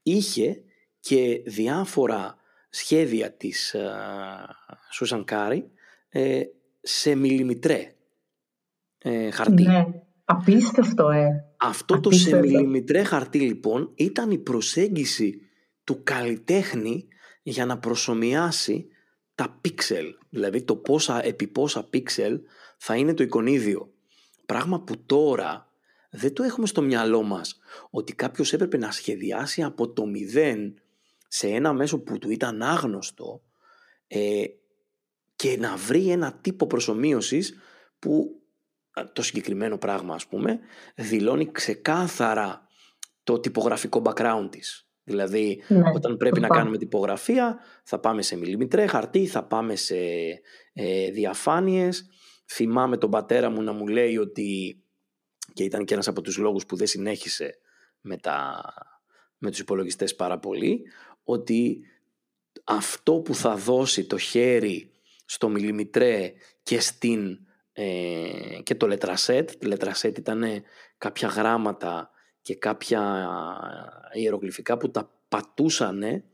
είχε 0.02 0.62
και 1.00 1.42
διάφορα 1.46 2.36
σχέδια 2.68 3.32
της 3.32 3.76
Σούζαν 4.92 5.24
Κάρι 5.24 5.70
ε, 6.08 6.42
σε 6.80 7.14
μιλιμητρέ 7.14 7.92
ε, 8.98 9.30
χαρτί. 9.30 9.62
Ναι, 9.62 9.84
απίστευτο 10.24 11.10
ε. 11.10 11.54
Αυτό 11.56 12.00
το 12.00 12.10
σε 12.10 12.38
μιλιμητρέ 12.38 13.02
χαρτί 13.02 13.40
λοιπόν 13.40 13.92
ήταν 13.94 14.30
η 14.30 14.38
προσέγγιση 14.38 15.40
του 15.84 16.02
καλλιτέχνη 16.02 17.08
για 17.42 17.66
να 17.66 17.78
προσομοιάσει 17.78 18.86
τα 19.34 19.58
πίξελ, 19.60 20.14
δηλαδή 20.28 20.62
το 20.62 20.76
πόσα 20.76 21.24
επί 21.24 21.46
πόσα 21.46 21.84
πίξελ 21.84 22.40
θα 22.76 22.96
είναι 22.96 23.14
το 23.14 23.22
εικονίδιο. 23.22 23.92
Πράγμα 24.46 24.80
που 24.80 25.04
τώρα 25.06 25.72
δεν 26.10 26.32
το 26.32 26.42
έχουμε 26.42 26.66
στο 26.66 26.82
μυαλό 26.82 27.22
μας 27.22 27.58
ότι 27.90 28.14
κάποιος 28.14 28.52
έπρεπε 28.52 28.76
να 28.76 28.90
σχεδιάσει 28.90 29.62
από 29.62 29.92
το 29.92 30.06
μηδέν 30.06 30.80
σε 31.28 31.48
ένα 31.48 31.72
μέσο 31.72 31.98
που 31.98 32.18
του 32.18 32.30
ήταν 32.30 32.62
άγνωστο 32.62 33.42
ε, 34.06 34.44
και 35.36 35.56
να 35.56 35.76
βρει 35.76 36.10
ένα 36.10 36.32
τύπο 36.32 36.66
προσωμείωσης 36.66 37.58
που 37.98 38.42
το 39.12 39.22
συγκεκριμένο 39.22 39.78
πράγμα 39.78 40.14
ας 40.14 40.26
πούμε 40.26 40.60
δηλώνει 40.94 41.50
ξεκάθαρα 41.50 42.66
το 43.24 43.40
τυπογραφικό 43.40 44.02
background 44.04 44.48
της. 44.50 44.86
Δηλαδή, 45.04 45.62
ναι, 45.68 45.82
όταν 45.94 46.16
πρέπει 46.16 46.40
να 46.40 46.48
κάνουμε 46.48 46.78
τυπογραφία, 46.78 47.58
θα 47.84 47.98
πάμε 47.98 48.22
σε 48.22 48.36
μιλιμητρέ 48.36 48.86
χαρτί, 48.86 49.26
θα 49.26 49.44
πάμε 49.44 49.76
σε 49.76 49.96
ε, 50.72 51.10
διαφάνειες. 51.10 52.08
Θυμάμαι 52.46 52.96
τον 52.96 53.10
πατέρα 53.10 53.50
μου 53.50 53.62
να 53.62 53.72
μου 53.72 53.86
λέει 53.86 54.16
ότι, 54.16 54.82
και 55.52 55.64
ήταν 55.64 55.84
και 55.84 55.94
ένας 55.94 56.08
από 56.08 56.20
τους 56.20 56.36
λόγους 56.36 56.66
που 56.66 56.76
δεν 56.76 56.86
συνέχισε 56.86 57.58
με, 58.00 58.16
τα, 58.16 58.62
με 59.38 59.50
τους 59.50 59.58
υπολογιστές 59.58 60.14
πάρα 60.14 60.38
πολύ, 60.38 60.82
ότι 61.24 61.80
αυτό 62.64 63.12
που 63.12 63.34
θα 63.34 63.56
δώσει 63.56 64.04
το 64.04 64.18
χέρι 64.18 64.92
στο 65.24 65.48
μιλιμητρέ 65.48 66.32
και 66.62 66.80
στην 66.80 67.38
ε, 67.72 68.60
και 68.62 68.74
το 68.74 68.86
λετρασέτ, 68.86 69.64
λετρασέτ 69.64 70.18
ήταν 70.18 70.44
κάποια 70.98 71.28
γράμματα 71.28 72.10
και 72.42 72.54
κάποια 72.54 73.28
ιερογλυφικά 74.12 74.76
που 74.76 74.90
τα 74.90 75.10
πατούσανε 75.28 76.24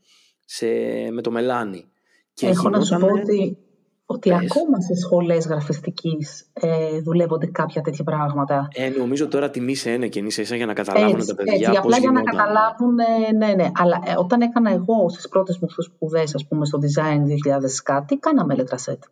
σε, 0.45 0.67
με 1.11 1.21
το 1.21 1.31
μελάνι. 1.31 1.91
Και 2.33 2.47
Έχω 2.47 2.69
να 2.69 2.81
σου 2.81 2.97
πω 2.99 3.07
ότι, 3.07 3.57
ότι 4.05 4.33
ακόμα 4.33 4.79
σε 4.79 4.95
σχολές 4.95 5.45
γραφιστικής 5.45 6.49
ε, 6.53 6.99
δουλεύονται 7.01 7.47
κάποια 7.47 7.81
τέτοια 7.81 8.03
πράγματα. 8.03 8.67
Ε, 8.73 8.89
νομίζω 8.89 9.27
τώρα 9.27 9.49
τιμή 9.49 9.75
σε 9.75 9.91
ένα 9.91 10.07
και 10.07 10.19
ίσα 10.19 10.55
για 10.55 10.65
να 10.65 10.73
καταλάβουν 10.73 11.25
τα 11.25 11.35
παιδιά 11.35 11.53
έτσι, 11.53 11.77
απλά 11.77 11.97
για 11.97 12.11
να 12.11 12.21
καταλάβουν, 12.23 12.93
ναι, 13.37 13.53
ναι. 13.53 13.71
Αλλά 13.73 14.01
ε, 14.05 14.13
όταν 14.17 14.41
έκανα 14.41 14.71
εγώ 14.71 15.09
στις 15.09 15.27
πρώτες 15.29 15.59
μου 15.59 15.67
σπουδές, 15.69 16.35
ας 16.35 16.47
πούμε, 16.47 16.65
στο 16.65 16.79
design 16.81 17.19
2000 17.19 17.61
κάτι, 17.83 18.17
κάναμε 18.17 18.55
λετρασέτ. 18.55 19.03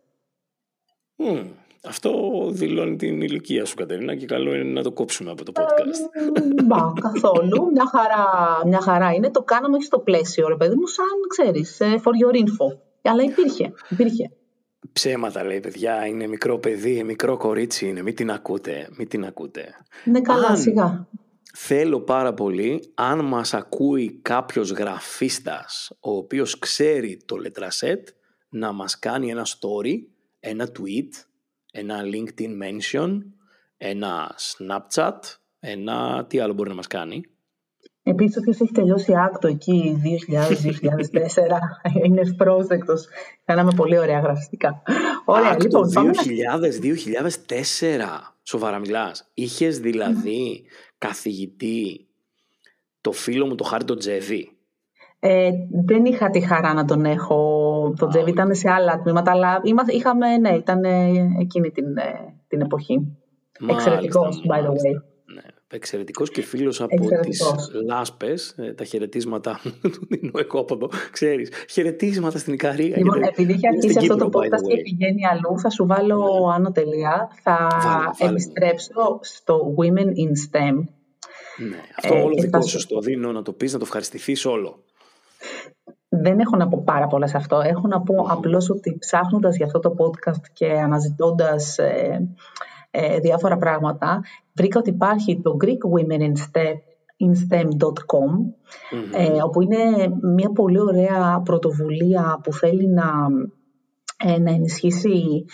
Mm. 1.18 1.46
Αυτό 1.84 2.10
δηλώνει 2.50 2.96
την 2.96 3.20
ηλικία 3.20 3.64
σου, 3.64 3.74
Κατερίνα, 3.74 4.16
και 4.16 4.26
καλό 4.26 4.54
είναι 4.54 4.72
να 4.72 4.82
το 4.82 4.92
κόψουμε 4.92 5.30
από 5.30 5.44
το 5.44 5.52
podcast. 5.54 6.36
Ε, 6.36 6.62
μπα, 6.64 6.92
καθόλου. 7.00 7.70
Μια 7.72 7.86
χαρά, 7.86 8.26
μια 8.66 8.80
χαρά 8.80 9.12
είναι. 9.12 9.30
Το 9.30 9.42
κάναμε 9.42 9.76
όχι 9.76 9.84
στο 9.84 9.98
πλαίσιο, 9.98 10.48
ρε 10.48 10.56
παιδί 10.56 10.74
μου, 10.74 10.86
σαν 10.86 11.06
ξέρεις, 11.28 11.80
ε, 11.80 12.00
for 12.04 12.10
your 12.10 12.36
info. 12.36 12.78
Αλλά 13.02 13.22
υπήρχε, 13.22 13.72
υπήρχε. 13.88 14.30
Ψέματα 14.92 15.44
λέει 15.44 15.60
παιδιά, 15.60 16.06
είναι 16.06 16.26
μικρό 16.26 16.58
παιδί, 16.58 17.02
μικρό 17.04 17.36
κορίτσι 17.36 17.88
είναι, 17.88 18.02
μην 18.02 18.14
την 18.14 18.30
ακούτε, 18.30 18.88
μην 18.96 19.08
την 19.08 19.24
ακούτε. 19.24 19.74
Ναι 20.04 20.20
καλά, 20.20 20.56
σιγά. 20.56 21.08
Θέλω 21.54 22.00
πάρα 22.00 22.34
πολύ, 22.34 22.92
αν 22.94 23.24
μας 23.24 23.54
ακούει 23.54 24.18
κάποιος 24.22 24.70
γραφίστας, 24.70 25.92
ο 26.00 26.16
οποίος 26.16 26.58
ξέρει 26.58 27.20
το 27.24 27.36
λετρασέτ, 27.36 28.08
να 28.48 28.72
μας 28.72 28.98
κάνει 28.98 29.30
ένα 29.30 29.46
story, 29.46 29.94
ένα 30.40 30.68
tweet, 30.78 31.27
ένα 31.78 32.00
LinkedIn 32.02 32.50
mention, 32.62 33.18
ένα 33.76 34.36
Snapchat, 34.38 35.18
ένα 35.60 36.26
τι 36.28 36.38
άλλο 36.38 36.52
μπορεί 36.52 36.68
να 36.68 36.74
μας 36.74 36.86
κάνει. 36.86 37.22
Επίσης, 38.02 38.36
όποιος 38.36 38.60
έχει 38.60 38.72
τελειώσει 38.72 39.14
άκτο 39.14 39.48
εκεί 39.48 40.00
2000-2004 40.28 40.34
είναι 42.04 42.20
ευπρόσδεκτος. 42.20 43.08
Κάναμε 43.44 43.72
πολύ 43.76 43.98
ωραία 43.98 44.20
γραφιστικά. 44.20 44.82
Ωραία, 45.24 45.50
άκτο 45.50 45.80
λοιπόν, 45.82 46.10
2000-2004. 47.46 47.50
Σοβαρά 48.42 48.78
μιλάς. 48.78 49.30
Είχες 49.34 49.78
δηλαδή 49.80 50.64
καθηγητή 50.98 52.08
το 53.00 53.12
φίλο 53.12 53.46
μου 53.46 53.54
το 53.54 53.64
Χάρη 53.64 53.84
τον 53.84 53.98
Τζεβί. 53.98 54.57
Ε, 55.20 55.50
δεν 55.84 56.04
είχα 56.04 56.30
τη 56.30 56.40
χαρά 56.40 56.74
να 56.74 56.84
τον 56.84 57.04
έχω. 57.04 57.94
Το 57.98 58.06
Τζεβί 58.06 58.30
ήταν 58.30 58.54
σε 58.54 58.70
άλλα 58.70 59.00
τμήματα, 59.02 59.30
αλλά 59.30 59.60
είχαμε, 59.86 60.36
ναι, 60.36 60.50
ήταν 60.50 60.84
εκείνη 61.40 61.70
την, 61.70 61.96
ε, 61.96 62.34
την 62.48 62.60
εποχή. 62.60 63.18
Εξαιρετικός, 63.70 64.42
by 64.48 64.58
the 64.58 64.68
way. 64.68 65.02
Ναι, 65.34 65.42
Εξαιρετικός 65.70 66.30
και 66.30 66.42
φίλος 66.42 66.80
από 66.80 67.08
τις 67.20 67.42
λάσπες. 67.86 68.54
Ε, 68.58 68.72
τα 68.72 68.84
χαιρετίσματα 68.84 69.60
του 69.92 70.06
δίνω 70.08 70.32
εγώ 70.34 70.60
από 70.60 70.74
εδώ. 70.74 70.90
Ξέρεις, 71.10 71.50
χαιρετίσματα 71.70 72.38
στην 72.38 72.52
Ικαρία. 72.52 72.96
Λοιπόν, 72.96 73.22
επειδή 73.22 73.52
έχει 73.52 73.68
αρχίσει 73.68 73.98
αυτό 73.98 74.16
το 74.16 74.26
podcast 74.26 74.68
και 74.68 74.82
πηγαίνει 74.82 75.26
αλλού, 75.26 75.58
θα 75.58 75.70
σου 75.70 75.86
βάλω 75.86 76.16
ναι. 76.16 76.54
άνω 76.54 76.72
τελεία. 76.72 77.28
Θα 77.42 77.68
επιστρέψω 78.18 79.18
στο 79.22 79.74
Women 79.78 80.06
in 80.06 80.58
STEM. 80.58 80.84
Ναι, 81.68 81.80
αυτό 81.96 82.14
ε, 82.14 82.20
όλο 82.20 82.34
δικό 82.40 82.62
σου 82.62 82.86
το 82.86 83.00
δίνω 83.00 83.32
να 83.32 83.42
το 83.42 83.52
πεις, 83.52 83.72
να 83.72 83.78
το 83.78 83.84
ευχαριστηθείς 83.84 84.44
όλο. 84.44 84.84
Δεν 86.22 86.38
έχω 86.38 86.56
να 86.56 86.68
πω 86.68 86.82
πάρα 86.84 87.06
πολλά 87.06 87.26
σε 87.26 87.36
αυτό. 87.36 87.60
Έχω 87.60 87.86
να 87.88 88.00
πω 88.00 88.14
απλώς 88.28 88.70
ότι 88.70 88.96
ψάχνοντας 88.98 89.56
για 89.56 89.66
αυτό 89.66 89.78
το 89.78 89.94
podcast 89.98 90.42
και 90.52 90.70
αναζητώντας 90.72 91.78
ε, 91.78 92.28
ε, 92.90 93.18
διάφορα 93.18 93.56
πράγματα, 93.56 94.20
βρήκα 94.52 94.78
ότι 94.78 94.90
υπάρχει 94.90 95.40
το 95.42 95.56
Greek 95.64 95.68
Women 95.98 96.20
in 96.20 96.32
STEM, 96.32 96.74
instem.com 97.28 98.30
ε, 99.12 99.42
όπου 99.42 99.62
είναι 99.62 99.76
μια 100.34 100.50
πολύ 100.50 100.80
ωραία 100.80 101.40
πρωτοβουλία 101.44 102.40
που 102.42 102.52
θέλει 102.52 102.88
να, 102.88 103.04
ε, 104.24 104.38
να 104.38 104.50
ενισχύσει 104.50 105.44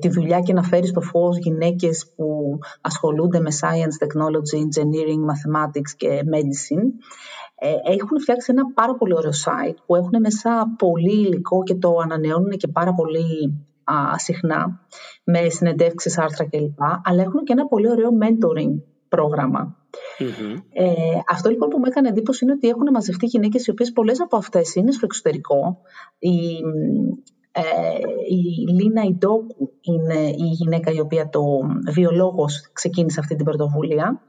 τη 0.00 0.08
δουλειά 0.08 0.40
και 0.40 0.52
να 0.52 0.62
φέρει 0.62 0.86
στο 0.86 1.00
φως 1.00 1.38
γυναίκες 1.38 2.12
που 2.16 2.58
ασχολούνται 2.80 3.40
με 3.40 3.50
science, 3.60 4.06
technology, 4.06 4.58
engineering, 4.64 5.22
mathematics 5.30 5.90
και 5.96 6.08
medicine. 6.08 6.86
ε, 6.86 7.41
έχουν 7.84 8.20
φτιάξει 8.20 8.52
ένα 8.52 8.72
πάρα 8.74 8.94
πολύ 8.94 9.14
ωραίο 9.14 9.30
site 9.30 9.76
που 9.86 9.96
έχουν 9.96 10.20
μέσα 10.20 10.74
πολύ 10.78 11.12
υλικό 11.12 11.62
και 11.62 11.74
το 11.74 11.96
ανανεώνουν 12.02 12.50
και 12.50 12.68
πάρα 12.68 12.94
πολύ 12.94 13.54
α, 13.84 14.18
συχνά 14.18 14.80
με 15.24 15.48
συνεντεύξεις, 15.48 16.18
άρθρα 16.18 16.48
κλπ. 16.48 16.80
Αλλά 17.04 17.22
έχουν 17.22 17.44
και 17.44 17.52
ένα 17.52 17.66
πολύ 17.66 17.90
ωραίο 17.90 18.08
mentoring 18.22 18.82
προγραμμα 19.08 19.76
Ε, 20.72 20.84
αυτό 21.28 21.50
λοιπόν 21.50 21.68
που 21.68 21.78
μου 21.78 21.84
έκανε 21.86 22.08
εντύπωση 22.08 22.44
είναι 22.44 22.52
ότι 22.52 22.68
έχουν 22.68 22.90
μαζευτεί 22.92 23.26
γυναίκες 23.26 23.66
οι 23.66 23.70
οποίες 23.70 23.92
πολλές 23.92 24.20
από 24.20 24.36
αυτές 24.36 24.74
είναι 24.74 24.90
στο 24.90 25.04
εξωτερικό. 25.04 25.78
Η, 26.18 26.38
ε, 27.52 27.62
η 28.28 28.72
Λίνα 28.72 29.02
Ιντόκου 29.02 29.72
είναι 29.80 30.20
η 30.28 30.44
γυναίκα 30.44 30.90
η 30.90 31.00
οποία 31.00 31.28
το 31.28 31.42
βιολόγος 31.92 32.70
ξεκίνησε 32.72 33.20
αυτή 33.20 33.34
την 33.34 33.44
πρωτοβουλία 33.44 34.22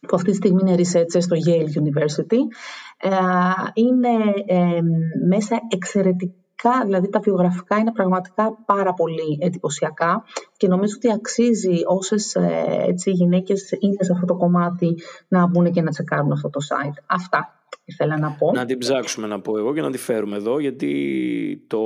που 0.00 0.16
αυτή 0.16 0.30
τη 0.30 0.36
στιγμή 0.36 0.60
είναι 0.60 0.74
researcher 0.78 1.22
στο 1.22 1.36
Yale 1.46 1.80
University. 1.82 2.38
Ε, 3.00 3.10
είναι 3.74 4.08
ε, 4.46 4.80
μέσα 5.28 5.60
εξαιρετικά 5.68 6.32
δηλαδή 6.84 7.08
τα 7.08 7.20
βιογραφικά 7.20 7.76
είναι 7.76 7.92
πραγματικά 7.92 8.58
πάρα 8.66 8.94
πολύ 8.94 9.38
εντυπωσιακά 9.40 10.24
και 10.56 10.68
νομίζω 10.68 10.94
ότι 10.96 11.12
αξίζει 11.12 11.80
όσες 11.86 12.34
ε, 12.34 12.64
έτσι, 12.86 13.10
γυναίκες 13.10 13.70
είναι 13.78 13.96
σε 14.04 14.12
αυτό 14.12 14.26
το 14.26 14.34
κομμάτι 14.34 14.94
να 15.28 15.46
μπουν 15.46 15.72
και 15.72 15.82
να 15.82 15.90
τσεκάρουν 15.90 16.32
αυτό 16.32 16.50
το 16.50 16.60
site. 16.68 17.02
Αυτά 17.06 17.52
ήθελα 17.84 18.18
να 18.18 18.30
πω. 18.30 18.52
Να 18.52 18.64
την 18.64 18.78
ψάξουμε 18.78 19.26
να 19.26 19.40
πω 19.40 19.58
εγώ 19.58 19.74
και 19.74 19.80
να 19.80 19.90
τη 19.90 19.98
φέρουμε 19.98 20.36
εδώ 20.36 20.58
γιατί 20.58 21.64
το 21.66 21.78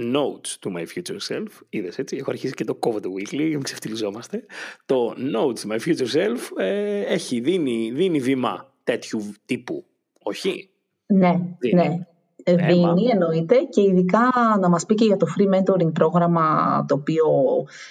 notes 0.00 0.58
to 0.60 0.70
my 0.72 0.84
future 0.86 1.18
self, 1.28 1.46
είδες 1.68 1.98
έτσι, 1.98 2.16
έχω 2.16 2.30
αρχίσει 2.30 2.54
και 2.54 2.64
το 2.64 2.74
κόβω 2.74 3.00
το 3.00 3.10
weekly, 3.18 3.36
μην 3.36 3.62
ξεφτυλιζόμαστε. 3.62 4.44
Το 4.86 5.14
notes 5.34 5.58
to 5.58 5.72
my 5.72 5.78
future 5.78 6.12
self 6.14 6.38
ε, 6.58 7.00
έχει, 7.00 7.40
δίνει, 7.40 7.90
δίνει 7.94 8.20
βήμα 8.20 8.74
τέτοιου 8.84 9.34
τύπου, 9.44 9.86
όχι; 10.22 10.70
Ναι, 11.06 11.40
ναι. 11.74 12.06
Ε, 12.44 12.54
δίνει, 12.54 13.04
εννοείται, 13.12 13.56
και 13.56 13.80
ειδικά 13.80 14.30
να 14.60 14.68
μας 14.68 14.86
πει 14.86 14.94
και 14.94 15.04
για 15.04 15.16
το 15.16 15.26
free 15.36 15.54
mentoring 15.54 15.92
πρόγραμμα 15.92 16.44
το 16.88 16.94
οποίο 16.94 17.26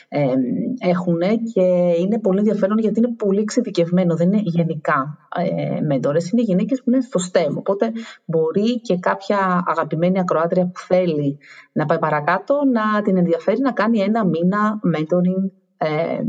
ε, 0.08 0.34
έχουν 0.80 1.20
και 1.54 1.62
είναι 2.00 2.20
πολύ 2.20 2.38
ενδιαφέρον 2.38 2.78
γιατί 2.78 3.00
είναι 3.00 3.16
πολύ 3.16 3.40
εξειδικευμένο, 3.40 4.16
δεν 4.16 4.32
είναι 4.32 4.42
γενικά 4.44 5.18
ε, 5.36 5.82
μέντορες, 5.82 6.32
είναι 6.32 6.42
γυναίκες 6.42 6.84
που 6.84 6.92
είναι 6.92 7.02
στο 7.02 7.20
STEM, 7.32 7.56
οπότε 7.56 7.92
μπορεί 8.26 8.82
και 8.82 8.98
κάποια 8.98 9.64
αγαπημένη 9.66 10.20
ακροάτρια 10.20 10.66
που 10.66 10.80
θέλει 10.80 11.38
να 11.72 11.86
πάει 11.86 12.00
παρακάτω 12.00 12.56
να 12.74 13.02
την 13.02 13.18
ενδιαφέρει 13.18 13.60
να 13.60 13.72
κάνει 13.72 14.00
ένα 14.00 14.26
μήνα 14.26 14.80
mentoring 14.96 15.52
ε, 15.78 16.20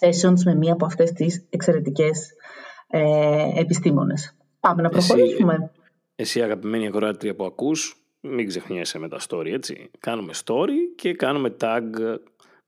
sessions 0.00 0.42
με 0.44 0.54
μία 0.54 0.72
από 0.72 0.84
αυτές 0.84 1.12
τις 1.12 1.46
εξαιρετικές 1.50 2.30
ε, 2.86 3.60
επιστήμονες. 3.60 4.36
Πάμε 4.60 4.82
να 4.82 4.88
προχωρήσουμε. 4.88 5.54
Εσύ 5.54 5.81
αγαπημένη 6.16 6.86
ακροάτρια 6.86 7.34
που 7.34 7.44
ακούς, 7.44 7.96
μην 8.20 8.46
ξεχνιέσαι 8.46 8.98
με 8.98 9.08
τα 9.08 9.18
story, 9.28 9.46
έτσι. 9.46 9.90
Κάνουμε 9.98 10.32
story 10.44 10.76
και 10.96 11.14
κάνουμε 11.14 11.56
tag 11.60 11.82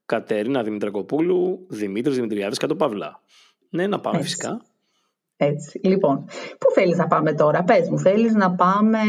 Κατέρινα 0.05 0.63
Δημητρακοπούλου, 0.63 1.65
Δημήτρης 1.69 2.15
Δημητριάδης 2.15 2.57
κάτω 2.57 2.75
Παύλα. 2.75 3.21
Ναι, 3.69 3.87
να 3.87 3.99
πάμε 3.99 4.21
φυσικά. 4.21 4.61
Έτσι. 5.37 5.79
Λοιπόν, 5.83 6.25
πού 6.57 6.71
θέλεις 6.73 6.97
να 6.97 7.07
πάμε 7.07 7.33
τώρα, 7.33 7.63
πες 7.63 7.89
μου, 7.89 7.99
θέλεις 7.99 8.33
να 8.33 8.55
πάμε 8.55 8.99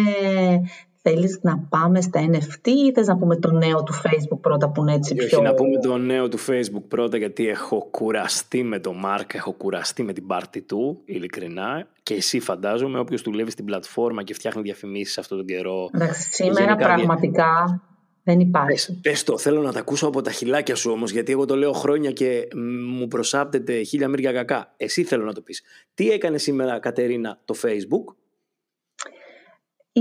Θέλεις 1.08 1.38
να 1.42 1.58
πάμε 1.58 2.00
στα 2.00 2.30
NFT 2.30 2.68
ή 2.68 2.92
θες 2.92 3.06
να 3.06 3.16
πούμε 3.16 3.36
το 3.36 3.52
νέο 3.52 3.82
του 3.82 3.94
Facebook 3.94 4.40
πρώτα 4.40 4.70
που 4.70 4.80
είναι 4.80 4.94
έτσι 4.94 5.14
πιο... 5.14 5.25
Όχι, 5.25 5.42
να 5.42 5.54
πούμε 5.54 5.78
το 5.78 5.96
νέο 5.96 6.28
του 6.28 6.38
Facebook 6.38 6.82
πρώτα 6.88 7.16
γιατί 7.16 7.48
έχω 7.48 7.88
κουραστεί 7.90 8.62
με 8.62 8.78
το 8.78 8.94
Mark, 9.04 9.34
έχω 9.34 9.52
κουραστεί 9.52 10.02
με 10.02 10.12
την 10.12 10.26
πάρτη 10.26 10.60
του, 10.60 11.00
ειλικρινά. 11.04 11.86
Και 12.02 12.14
εσύ 12.14 12.40
φαντάζομαι, 12.40 12.98
όποιος 12.98 13.22
δουλεύει 13.22 13.50
στην 13.50 13.64
πλατφόρμα 13.64 14.22
και 14.22 14.34
φτιάχνει 14.34 14.62
διαφημίσεις 14.62 15.18
αυτόν 15.18 15.38
τον 15.38 15.46
καιρό. 15.46 15.90
Εντάξει, 15.92 16.32
σήμερα 16.32 16.76
πραγματικά 16.76 17.80
δεν 18.22 18.40
υπάρχει. 18.40 18.68
Πες, 18.68 18.98
πες, 19.02 19.22
το, 19.25 19.38
θέλω 19.38 19.62
να 19.62 19.72
τα 19.72 19.78
ακούσω 19.78 20.06
από 20.06 20.22
τα 20.22 20.30
χιλάκια 20.30 20.75
σου 20.75 20.90
όμως, 20.90 21.10
γιατί 21.10 21.32
εγώ 21.32 21.44
το 21.44 21.56
λέω 21.56 21.72
χρόνια 21.72 22.10
και 22.10 22.48
μου 22.96 23.09
προσάπτεται 23.09 23.83
χίλια 23.83 24.09
μύρια 24.09 24.33
κακά. 24.33 24.74
Εσύ 24.76 25.04
θέλω 25.04 25.24
να 25.24 25.33
το 25.33 25.40
πεις. 25.40 25.62
Τι 25.94 26.11
έκανε 26.11 26.38
σήμερα, 26.38 26.78
Κατερίνα, 26.78 27.38
το 27.44 27.54
Facebook; 27.62 28.14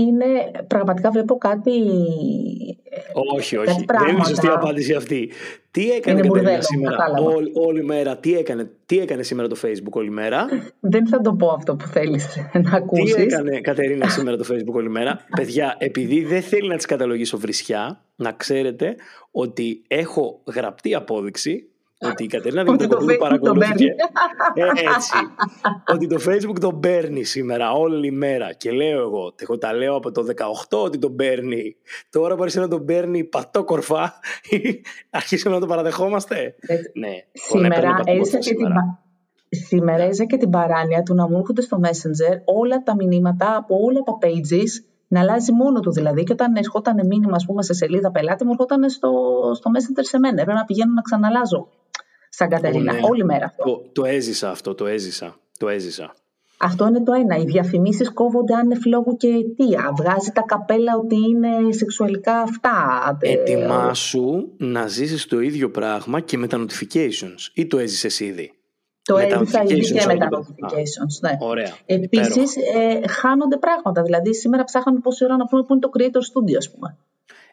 Είναι 0.00 0.50
πραγματικά 0.66 1.10
βλέπω 1.10 1.38
κάτι. 1.38 1.70
Όχι, 3.34 3.56
όχι. 3.56 3.84
δεν 4.04 4.14
είναι 4.14 4.24
σωστή 4.24 4.46
απάντηση 4.46 4.94
αυτή. 4.94 5.30
Τι 5.70 5.90
έκανε 5.90 6.18
η 6.18 6.28
Κατερίνα 6.28 6.60
σήμερα; 6.60 6.96
όλη, 7.22 7.50
όλη 7.54 7.84
μέρα, 7.84 8.16
τι 8.16 8.36
έκανε, 8.36 8.70
τι 8.86 8.98
έκανε 8.98 9.22
σήμερα 9.22 9.48
το 9.48 9.56
Facebook 9.62 9.92
όλη 9.92 10.10
μέρα; 10.10 10.46
Δεν 10.80 11.08
θα 11.08 11.20
το 11.20 11.32
πω 11.32 11.48
αυτό 11.48 11.76
που 11.76 11.86
θέλεις 11.86 12.36
να 12.62 12.76
ακούσεις. 12.76 13.14
Τι 13.14 13.22
έκανε 13.22 13.60
Κατερίνα 13.60 14.08
σήμερα 14.08 14.36
το 14.36 14.44
Facebook 14.50 14.74
όλη 14.74 14.90
μέρα; 14.90 15.24
Παιδιά, 15.36 15.76
επειδή 15.78 16.24
δεν 16.24 16.42
θέλει 16.42 16.68
να 16.68 16.76
τις 16.76 16.86
καταλογίσω 16.86 17.38
βρισιά, 17.38 18.04
να 18.16 18.32
ξέρετε 18.32 18.94
ότι 19.30 19.82
έχω 19.88 20.40
γραπτή 20.54 20.94
απόδειξη 20.94 21.68
ότι 21.98 22.24
η 22.24 22.26
Κατερίνα 22.26 22.62
Δημητρακοπούλου 22.62 23.16
παρακολούθηκε 23.16 23.94
έτσι, 24.54 25.16
ότι 25.92 26.06
το 26.06 26.16
Facebook 26.26 26.58
τον 26.60 26.80
παίρνει 26.80 27.24
σήμερα 27.24 27.72
όλη 27.72 28.10
μέρα. 28.10 28.52
Και 28.52 28.70
λέω 28.70 29.00
εγώ, 29.00 29.34
εγώ 29.36 29.58
τα 29.58 29.72
λέω 29.72 29.94
από 29.94 30.12
το 30.12 30.26
18 30.68 30.78
ότι 30.84 30.98
τον 30.98 31.16
παίρνει. 31.16 31.76
Τώρα 32.10 32.34
μπορεί 32.34 32.52
να 32.54 32.68
τον 32.68 32.84
παίρνει 32.84 33.24
πατόκορφα 33.24 34.14
αρχίσαμε 35.10 35.54
να 35.54 35.60
το 35.60 35.66
παραδεχόμαστε. 35.66 36.54
Ναι, 36.94 37.12
σήμερα 37.32 38.00
έζησα 38.04 38.38
και 38.38 38.54
την 38.54 38.66
Σήμερα. 39.48 40.02
έζησα 40.02 40.24
και 40.24 40.36
την 40.36 40.50
παράνοια 40.50 41.02
του 41.02 41.14
να 41.14 41.28
μου 41.28 41.38
έρχονται 41.38 41.60
στο 41.62 41.80
Messenger 41.82 42.36
όλα 42.44 42.82
τα 42.82 42.94
μηνύματα 42.94 43.56
από 43.56 43.76
όλα 43.82 44.00
τα 44.00 44.12
pages. 44.20 44.84
Να 45.08 45.20
αλλάζει 45.20 45.52
μόνο 45.52 45.80
του. 45.80 45.92
Δηλαδή. 45.92 46.24
Και 46.24 46.32
όταν 46.32 46.56
ερχόταν 46.56 47.06
μήνυμα, 47.06 47.34
ας 47.34 47.44
πούμε, 47.46 47.62
σε 47.62 47.74
σελίδα 47.74 48.10
πελάτη, 48.10 48.44
μου 48.44 48.50
ερχόταν 48.50 48.90
στο, 48.90 49.10
στο 49.54 49.70
Messenger 49.74 50.00
σε 50.02 50.18
μένα. 50.18 50.40
Έπρεπε 50.40 50.58
να 50.58 50.64
πηγαίνω 50.64 50.92
να 50.92 51.02
ξαναλάζω 51.02 51.68
σαν 52.36 52.48
Κατερίνα. 52.48 52.92
Ναι. 52.92 53.00
Όλη 53.02 53.24
μέρα 53.24 53.44
αυτό. 53.44 53.64
Το, 53.64 53.90
το 53.92 54.04
έζησα 54.04 54.50
αυτό, 54.50 54.74
το 54.74 54.86
έζησα. 54.86 55.36
Το 55.58 55.68
έζησα. 55.68 56.14
Αυτό 56.58 56.86
είναι 56.86 57.02
το 57.02 57.12
ένα. 57.12 57.36
Οι 57.36 57.44
διαφημίσεις 57.44 58.12
κόβονται 58.12 58.54
άνευ 58.54 58.84
λόγου 58.84 59.16
και 59.16 59.28
αιτία. 59.28 59.92
Βγάζει 59.96 60.30
τα 60.30 60.42
καπέλα 60.42 60.96
ότι 60.96 61.16
είναι 61.16 61.72
σεξουαλικά 61.72 62.38
αυτά. 62.40 63.18
Ετοιμάσου 63.20 64.48
να 64.56 64.86
ζήσεις 64.86 65.26
το 65.26 65.40
ίδιο 65.40 65.70
πράγμα 65.70 66.20
και 66.20 66.38
με 66.38 66.46
τα 66.46 66.64
notifications. 66.64 67.50
Ή 67.54 67.66
το 67.66 67.78
έζησε 67.78 68.24
ήδη. 68.24 68.52
Το 69.02 69.16
έζησα 69.16 69.62
ήδη 69.62 69.92
και 69.92 70.06
με 70.06 70.16
τα 70.16 70.28
notifications. 70.32 71.20
Ναι. 71.20 71.36
Ωραία. 71.40 71.72
Επίσης, 71.86 72.56
ε, 72.56 73.08
χάνονται 73.08 73.56
πράγματα. 73.56 74.02
Δηλαδή, 74.02 74.34
σήμερα 74.34 74.64
ψάχναμε 74.64 74.98
πόση 74.98 75.24
ώρα 75.24 75.36
να 75.36 75.46
πούμε 75.46 75.62
που 75.62 75.72
είναι 75.72 75.80
το 75.80 75.90
Creator 75.98 76.22
Studio, 76.30 76.56
ας 76.56 76.70
πούμε. 76.70 76.96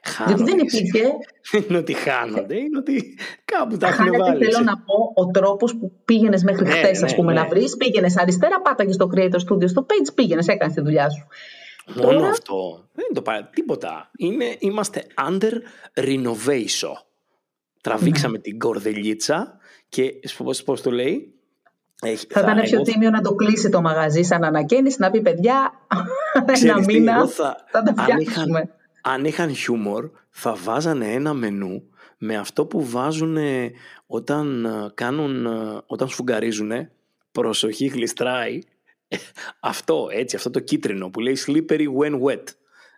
Χάνονται. 0.06 0.44
Γιατί 0.44 0.52
δεν 0.52 0.68
υπήρχε. 0.68 1.14
είναι 1.68 1.78
ότι 1.78 1.94
χάνονται, 1.94 2.56
είναι 2.56 2.78
ότι 2.78 3.18
κάπου 3.46 3.78
τα 3.78 3.88
έχουν 3.88 4.06
βάλει. 4.18 4.46
Θέλω 4.46 4.64
να 4.64 4.78
πω, 4.78 5.12
ο 5.16 5.26
τρόπος 5.32 5.78
που 5.78 5.92
πήγαινες 6.06 6.44
μέχρι 6.44 6.64
ναι, 6.64 6.72
χθες, 6.72 7.00
ναι, 7.00 7.06
ας 7.06 7.16
πούμε, 7.16 7.34
ναι. 7.34 7.40
να 7.40 7.48
βρεις, 7.48 7.78
πήγαινες 7.78 8.18
αριστερά, 8.18 8.62
πάταγες 8.62 8.96
στο 8.96 9.10
Creator 9.16 9.40
Studio, 9.50 9.70
στο 9.70 9.86
page 9.90 10.14
πήγαινες, 10.16 10.48
έκανες 10.48 10.74
τη 10.74 10.82
δουλειά 10.82 11.10
σου. 11.10 11.28
Μόνο 11.96 12.10
Τώρα... 12.10 12.30
αυτό. 12.30 12.88
Δεν 12.94 13.06
είναι 13.06 13.14
το 13.14 13.22
παρά, 13.22 13.50
τίποτα. 13.54 14.12
Είναι, 14.18 14.56
είμαστε 14.60 15.06
under 15.30 15.54
renovation. 15.94 16.96
Τραβήξαμε 17.82 18.38
την 18.38 18.60
κορδελίτσα 18.60 19.58
και 19.90 20.14
πώ 20.66 20.82
το 20.82 20.92
λέει, 20.92 21.34
έχει, 22.02 22.26
θα, 22.30 22.42
θα 22.42 22.52
ήταν 22.52 22.64
πιο 22.64 22.82
τίμιο 22.82 23.10
να 23.10 23.22
το 23.22 23.36
κλείσει 23.36 23.70
το 23.70 23.82
μαγαζί 23.82 24.22
σαν 24.22 24.44
ανακαίνιση, 24.44 24.98
να 25.00 25.12
πει 25.12 25.22
παιδιά, 25.22 25.74
ένα 26.62 26.80
μήνα 26.80 27.28
θα, 27.28 27.56
θα 27.72 27.84
τα 27.84 27.94
φτιάξουμε 28.04 28.60
αν 28.60 28.64
είχαν 28.64 28.83
χιούμορ 29.56 30.10
θα 30.30 30.56
βάζανε 30.56 31.14
ένα 31.14 31.34
μενού 31.34 31.84
με 32.18 32.36
αυτό 32.36 32.66
που 32.66 32.86
βάζουν 32.86 33.38
όταν 34.06 34.66
ε, 34.66 34.92
κάνουν, 34.94 35.46
ε, 35.46 35.82
όταν 35.86 36.08
σφουγγαρίζουν 36.08 36.72
προσοχή 37.32 37.88
γλιστράει 37.88 38.60
αυτό 39.60 40.08
έτσι, 40.12 40.36
αυτό 40.36 40.50
το 40.50 40.60
κίτρινο 40.60 41.10
που 41.10 41.20
λέει 41.20 41.38
slippery 41.46 41.88
when 42.00 42.22
wet 42.22 42.44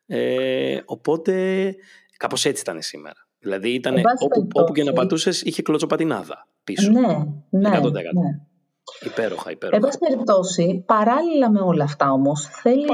ε, 0.05 0.79
οπότε 0.85 1.75
κάπως 2.17 2.45
έτσι 2.45 2.61
ήταν 2.61 2.81
σήμερα. 2.81 3.27
Δηλαδή 3.39 3.69
ήταν 3.69 3.95
όπου, 4.19 4.47
όπου 4.53 4.73
και 4.73 4.83
να 4.83 4.93
πατούσες 4.93 5.41
είχε 5.41 5.61
κλωτσοπατινάδα 5.61 6.47
πίσω. 6.63 6.91
Ναι, 6.91 7.69
ναι, 7.69 7.79
100%. 7.79 7.91
ναι. 7.91 8.01
Υπέροχα, 9.01 9.51
υπέροχα. 9.51 9.77
Εν 9.77 9.81
πάση 9.81 9.97
περιπτώσει, 9.97 10.83
παράλληλα 10.85 11.51
με 11.51 11.59
όλα 11.59 11.83
αυτά 11.83 12.11
όμως, 12.11 12.49
θέλει 12.51 12.85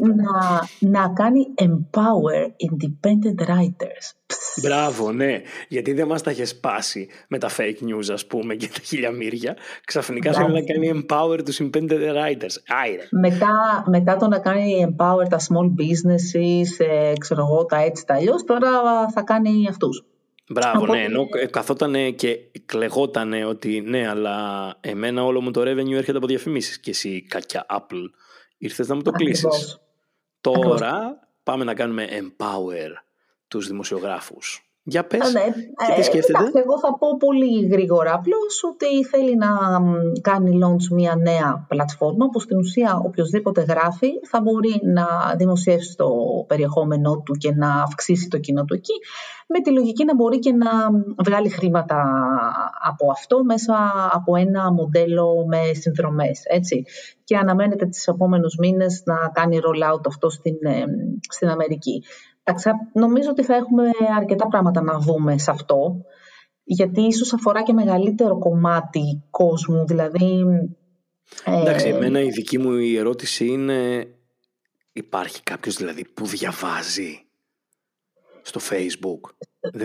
να, 0.00 0.60
να 0.90 1.12
κάνει 1.12 1.46
empower 1.62 2.46
independent 2.70 3.48
writers. 3.48 4.14
Μπράβο, 4.62 5.12
ναι. 5.12 5.42
Γιατί 5.68 5.92
δεν 5.92 6.06
μας 6.06 6.22
τα 6.22 6.30
είχε 6.30 6.44
σπάσει 6.44 7.08
με 7.28 7.38
τα 7.38 7.48
fake 7.48 7.84
news, 7.84 8.12
ας 8.12 8.26
πούμε, 8.26 8.54
και 8.54 8.68
τα 8.68 8.80
χιλιαμύρια. 8.84 9.56
Ξαφνικά 9.84 10.32
θέλει 10.32 10.52
να 10.52 10.62
κάνει 10.62 10.90
empower 10.94 11.44
τους 11.44 11.60
independent 11.62 11.90
writers. 11.90 12.54
Άιρε. 12.82 13.02
Μετά, 13.10 13.84
μετά 13.86 14.16
το 14.16 14.28
να 14.28 14.38
κάνει 14.38 14.86
empower 14.88 15.28
τα 15.28 15.38
small 15.38 15.80
businesses, 15.80 16.86
ε, 16.86 17.12
ξέρω 17.18 17.40
εγώ, 17.40 17.66
τα 17.66 17.76
έτσι 17.76 18.06
τα 18.06 18.14
αλλιώς, 18.14 18.44
τώρα 18.44 18.70
θα 19.14 19.22
κάνει 19.22 19.66
αυτούς. 19.68 20.04
Μπράβο, 20.52 20.86
ναι, 20.86 21.02
ενώ 21.02 21.28
καθόταν 21.50 22.14
και 22.14 22.38
κλεγόταν 22.66 23.32
ότι 23.32 23.80
ναι, 23.80 24.08
αλλά 24.08 24.76
εμένα 24.80 25.24
όλο 25.24 25.40
μου 25.40 25.50
το 25.50 25.60
revenue 25.60 25.92
έρχεται 25.92 26.16
από 26.16 26.26
διαφημίσεις 26.26 26.80
και 26.80 26.90
εσύ 26.90 27.22
κακιά 27.22 27.66
Apple 27.68 28.04
ήρθες 28.58 28.88
να 28.88 28.94
μου 28.94 29.02
το 29.02 29.10
κλείσεις. 29.10 29.80
Τώρα 30.40 31.18
πάμε 31.42 31.64
να 31.64 31.74
κάνουμε 31.74 32.08
empower 32.10 32.90
τους 33.48 33.66
δημοσιογράφους. 33.66 34.69
Για 34.82 35.06
πες, 35.06 35.32
ναι, 35.32 35.44
και 35.86 35.92
τι 35.96 36.02
σκέφτεται; 36.02 36.42
Ε, 36.42 36.58
εγώ 36.58 36.78
θα 36.78 36.98
πω 36.98 37.16
πολύ 37.18 37.66
γρήγορα 37.66 38.14
απλώς 38.14 38.64
ότι 38.64 39.04
θέλει 39.04 39.36
να 39.36 39.48
κάνει 40.20 40.58
launch 40.62 40.88
μια 40.90 41.16
νέα 41.16 41.66
πλατφόρμα 41.68 42.28
που 42.28 42.40
στην 42.40 42.58
ουσία 42.58 43.00
οποιοδήποτε 43.04 43.60
γράφει 43.60 44.10
θα 44.28 44.40
μπορεί 44.40 44.80
να 44.82 45.06
δημοσιεύσει 45.36 45.96
το 45.96 46.08
περιεχόμενό 46.46 47.22
του 47.24 47.32
και 47.32 47.52
να 47.54 47.82
αυξήσει 47.82 48.28
το 48.28 48.38
κοινό 48.38 48.64
του 48.64 48.74
εκεί 48.74 48.94
με 49.52 49.60
τη 49.60 49.70
λογική 49.70 50.04
να 50.04 50.14
μπορεί 50.14 50.38
και 50.38 50.52
να 50.52 50.70
βγάλει 51.24 51.48
χρήματα 51.48 52.02
από 52.88 53.10
αυτό 53.10 53.44
μέσα 53.44 53.74
από 54.12 54.36
ένα 54.36 54.72
μοντέλο 54.72 55.46
με 55.46 55.60
συνδρομές. 55.72 56.42
Έτσι. 56.44 56.84
Και 57.24 57.36
αναμένεται 57.36 57.86
τις 57.86 58.06
επόμενους 58.06 58.56
μήνες 58.58 59.02
να 59.04 59.14
κάνει 59.32 59.58
roll-out 59.62 60.00
αυτό 60.06 60.30
στην, 60.30 60.56
ε, 60.60 60.84
στην 61.28 61.48
Αμερική. 61.48 62.02
Νομίζω 62.92 63.30
ότι 63.30 63.42
θα 63.42 63.54
έχουμε 63.54 63.82
αρκετά 64.16 64.46
πράγματα 64.46 64.82
να 64.82 64.98
δούμε 64.98 65.38
σε 65.38 65.50
αυτό, 65.50 66.04
γιατί 66.64 67.00
ίσως 67.00 67.32
αφορά 67.32 67.62
και 67.62 67.72
μεγαλύτερο 67.72 68.38
κομμάτι 68.38 69.22
κόσμου, 69.30 69.86
δηλαδή... 69.86 70.44
Ε, 71.44 71.60
Εντάξει, 71.60 71.88
εμένα 71.88 72.20
η 72.20 72.28
δική 72.28 72.58
μου 72.58 72.72
η 72.72 72.96
ερώτηση 72.96 73.46
είναι 73.46 74.08
υπάρχει 74.92 75.42
κάποιος 75.42 75.76
δηλαδή 75.76 76.04
που 76.14 76.26
διαβάζει 76.26 77.24
στο 78.42 78.60
facebook; 78.70 79.30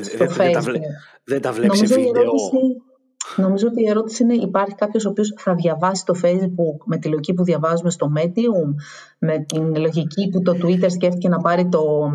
Στο 0.01 0.25
δεν, 0.25 0.51
τα, 0.51 0.61
βλέ, 0.61 0.79
δεν 1.23 1.41
τα 1.41 1.51
βλέπει 1.51 1.77
σε 1.77 1.85
βίντεο; 1.85 2.21
Ερώτηση, 2.21 2.57
νομίζω 3.35 3.67
ότι 3.67 3.81
η 3.81 3.89
ερώτηση 3.89 4.23
είναι 4.23 4.33
υπάρχει 4.33 4.75
κάποιος 4.75 5.05
ο 5.05 5.09
οποίος 5.09 5.33
θα 5.37 5.55
διαβάσει 5.55 6.05
το 6.05 6.13
facebook 6.23 6.85
με 6.85 6.97
τη 6.97 7.07
λογική 7.07 7.33
που 7.33 7.43
διαβάζουμε 7.43 7.89
στο 7.89 8.11
Medium, 8.17 8.73
με 9.19 9.39
την 9.39 9.75
λογική 9.75 10.29
που 10.29 10.41
το 10.41 10.51
Twitter 10.51 10.91
σκέφτηκε 10.91 11.29
να 11.29 11.37
πάρει 11.37 11.69
το, 11.69 12.11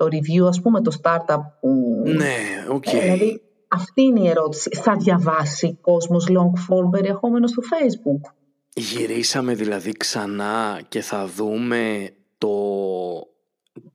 το 0.00 0.06
Revue, 0.06 0.46
ας 0.48 0.60
πούμε, 0.60 0.80
το 0.80 1.00
startup 1.02 1.40
που... 1.60 2.02
Ναι, 2.04 2.64
OK. 2.68 2.84
Okay. 2.88 3.00
δηλαδή, 3.00 3.42
αυτή 3.68 4.02
είναι 4.02 4.20
η 4.20 4.28
ερώτηση. 4.28 4.70
Θα 4.76 4.96
διαβάσει 4.96 5.78
κόσμος 5.80 6.26
long 6.28 6.74
form 6.74 6.90
περιεχόμενο 6.90 7.46
στο 7.46 7.62
Facebook; 7.70 8.32
Γυρίσαμε 8.74 9.54
δηλαδή 9.54 9.92
ξανά 9.92 10.80
και 10.88 11.00
θα 11.00 11.26
δούμε 11.26 12.10
το, 12.38 12.50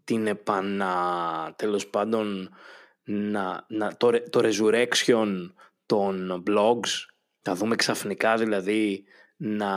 την 0.03 0.27
επανα... 0.27 0.93
τέλος 1.55 1.87
πάντων 1.87 2.49
να, 3.03 3.65
να, 3.67 3.97
το, 3.97 4.09
το 4.29 4.41
resurrection 4.43 5.27
των 5.85 6.43
blogs. 6.47 6.89
Θα 7.41 7.55
δούμε 7.55 7.75
ξαφνικά 7.75 8.35
δηλαδή 8.35 9.03
να 9.37 9.67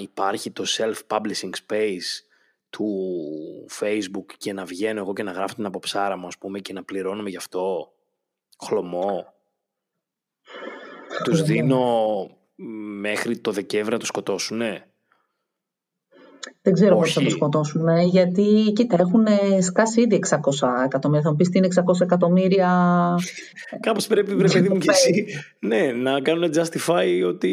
υπάρχει 0.00 0.50
το 0.50 0.64
self-publishing 0.66 1.52
space 1.66 2.31
του 2.72 2.88
facebook 3.80 4.34
και 4.36 4.52
να 4.52 4.64
βγαίνω 4.64 5.00
εγώ 5.00 5.12
και 5.12 5.22
να 5.22 5.32
γράφω 5.32 5.54
την 5.54 5.66
αποψάρα 5.66 6.16
μου 6.16 6.26
ας 6.26 6.38
πούμε 6.38 6.58
και 6.58 6.72
να 6.72 6.82
πληρώνουμε 6.84 7.30
γι' 7.30 7.36
αυτό. 7.36 7.92
Χλωμό. 8.64 9.34
Τους 11.24 11.42
δίνω 11.42 11.86
μέχρι 13.00 13.38
το 13.38 13.50
Δεκέμβρη 13.50 13.92
να 13.92 13.98
το 13.98 14.06
σκοτώσουνε 14.06 14.91
δεν 16.62 16.72
ξέρω 16.72 16.96
πώς 16.96 17.12
θα 17.12 17.22
το 17.22 17.30
σκοτώσουν, 17.30 17.88
γιατί 18.10 18.72
κοίτα, 18.74 18.96
έχουν 19.00 19.26
σκάσει 19.60 20.00
ήδη 20.00 20.22
600 20.30 20.38
εκατομμύρια. 20.84 21.22
Θα 21.22 21.30
μου 21.30 21.36
πεις 21.36 21.48
τι 21.48 21.58
είναι 21.58 21.68
600 21.74 22.00
εκατομμύρια. 22.00 22.70
Κάπως 23.80 24.06
πρέπει, 24.06 24.34
πρέπει 24.34 24.52
παιδί 24.52 24.68
μου 24.68 24.78
και 24.78 24.90
εσύ, 24.90 25.26
ναι, 25.58 25.92
να 25.92 26.20
κάνουν 26.20 26.50
justify 26.54 27.28
ότι... 27.28 27.52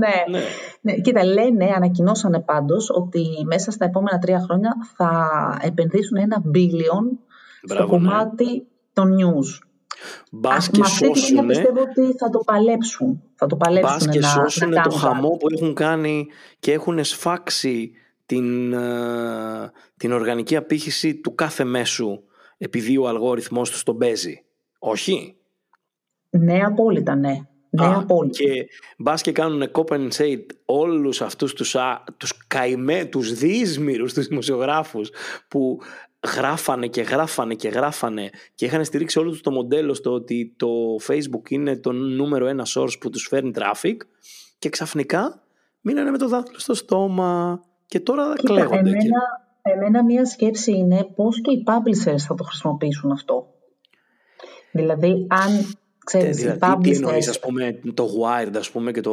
ναι. 0.00 0.38
ναι. 0.38 0.44
ναι. 0.80 0.92
Κοίτα, 1.00 1.24
λένε, 1.24 1.72
ανακοινώσανε 1.76 2.40
πάντως 2.40 2.90
ότι 2.90 3.24
μέσα 3.46 3.70
στα 3.70 3.84
επόμενα 3.84 4.18
τρία 4.18 4.40
χρόνια 4.40 4.72
θα 4.96 5.30
επενδύσουν 5.62 6.16
ένα 6.16 6.42
billion 6.54 7.18
στο 7.62 7.82
ναι. 7.82 7.88
κομμάτι 7.88 8.66
των 8.92 9.16
news. 9.16 9.65
Μπας 10.30 10.70
και 10.70 10.84
σώσουν. 10.84 11.46
πιστεύω 11.46 11.80
ότι 11.80 12.16
θα 12.18 12.30
το 12.30 12.38
παλέψουν. 12.38 13.22
Θα 13.34 13.46
το 13.46 13.56
παλέψουν 13.56 13.96
Μπας 13.96 14.08
και 14.08 14.22
σώσουν 14.22 14.82
το 14.82 14.90
χαμό 14.90 15.30
που 15.30 15.46
έχουν 15.52 15.74
κάνει 15.74 16.26
και 16.58 16.72
έχουν 16.72 17.04
σφάξει 17.04 17.92
την, 18.26 18.72
ε, 18.72 19.72
την 19.96 20.12
οργανική 20.12 20.56
απήχηση 20.56 21.14
του 21.14 21.34
κάθε 21.34 21.64
μέσου 21.64 22.22
επειδή 22.58 22.96
ο 22.96 23.08
αλγόριθμός 23.08 23.70
τους 23.70 23.82
τον 23.82 23.98
παίζει. 23.98 24.44
Όχι; 24.78 25.36
Ναι, 26.30 26.60
απόλυτα, 26.64 27.14
ναι. 27.14 27.40
Ναι, 27.70 27.86
Α, 27.86 28.06
και 28.30 28.68
μπας 28.98 29.22
και 29.22 29.32
κάνουν 29.32 29.70
compensate 29.72 30.46
όλους 30.64 31.22
αυτούς 31.22 31.52
τους, 31.54 31.76
α, 31.76 32.04
τους 32.16 32.46
καημέ, 32.46 33.04
τους 33.04 33.32
δύσμυρους, 33.32 34.12
τους 34.12 34.26
δημοσιογράφους 34.26 35.10
που 35.48 35.78
γράφανε 36.36 36.86
και 36.86 37.02
γράφανε 37.02 37.54
και 37.54 37.68
γράφανε 37.68 38.30
και 38.54 38.64
είχαν 38.64 38.84
στηρίξει 38.84 39.18
όλο 39.18 39.40
το 39.40 39.50
μοντέλο 39.50 39.94
στο 39.94 40.12
ότι 40.12 40.54
το 40.56 40.68
Facebook 41.06 41.50
είναι 41.50 41.76
το 41.76 41.92
νούμερο 41.92 42.46
ένα 42.46 42.66
source 42.74 42.98
που 43.00 43.10
τους 43.10 43.26
φέρνει 43.26 43.50
traffic 43.54 43.96
και 44.58 44.68
ξαφνικά 44.68 45.42
μείνανε 45.80 46.10
με 46.10 46.18
το 46.18 46.28
δάχτυλο 46.28 46.58
στο 46.58 46.74
στόμα 46.74 47.60
και 47.86 48.00
τώρα 48.00 48.32
Κοίτα, 48.36 48.52
κλαίγονται. 48.52 48.78
Εμένα, 48.78 48.98
και... 48.98 49.08
εμένα 49.70 50.04
μία 50.04 50.26
σκέψη 50.26 50.72
είναι 50.72 51.04
πώς 51.16 51.40
και 51.40 51.50
οι 51.50 51.64
publishers 51.66 52.18
θα 52.18 52.34
το 52.34 52.44
χρησιμοποιήσουν 52.44 53.10
αυτό. 53.10 53.46
Δηλαδή 54.70 55.26
αν 55.28 55.76
Ξέρεις, 56.06 56.36
δηλαδή, 56.36 56.76
τι 56.80 56.90
εννοείς, 56.90 57.28
ας 57.28 57.40
πούμε, 57.40 57.80
το 57.94 58.06
Wired, 58.06 58.56
ας 58.56 58.70
πούμε, 58.70 58.92
και 58.92 59.00
το 59.00 59.12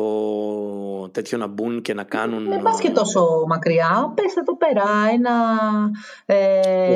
τέτοιο 1.12 1.38
να 1.38 1.48
μπουν 1.48 1.82
και 1.82 1.94
να 1.94 2.04
κάνουν... 2.04 2.50
Δεν 2.50 2.62
πας 2.62 2.80
και 2.80 2.90
τόσο 2.90 3.44
μακριά, 3.48 4.14
πες 4.16 4.34
το 4.46 4.54
πέρα, 4.54 4.84
ένα 5.14 5.32
ε, 6.26 6.94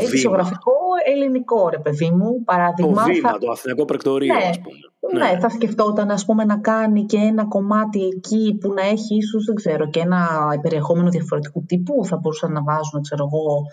ελληνικό, 1.05 1.69
ρε 1.69 1.79
παιδί 1.79 2.09
μου, 2.09 2.43
παράδειγμα. 2.43 3.03
Το 3.03 3.11
βήμα, 3.13 3.29
θα... 3.29 3.37
το 3.37 3.51
αθηνικό 3.51 3.85
πρακτορείο, 3.85 4.33
ναι, 4.33 4.43
ας 4.49 4.59
πούμε. 4.59 4.77
Ναι. 5.13 5.31
ναι. 5.31 5.39
θα 5.39 5.49
σκεφτόταν, 5.49 6.11
ας 6.11 6.25
πούμε, 6.25 6.45
να 6.45 6.57
κάνει 6.57 7.05
και 7.05 7.17
ένα 7.17 7.45
κομμάτι 7.45 8.05
εκεί 8.05 8.57
που 8.61 8.73
να 8.73 8.81
έχει 8.81 9.15
ίσως, 9.15 9.45
δεν 9.45 9.55
ξέρω, 9.55 9.89
και 9.89 9.99
ένα 9.99 10.27
περιεχόμενο 10.61 11.09
διαφορετικού 11.09 11.63
τύπου, 11.65 12.05
θα 12.05 12.17
μπορούσαν 12.17 12.51
να 12.51 12.63
βάζουν, 12.63 13.01
ξέρω 13.01 13.29
εγώ, 13.31 13.65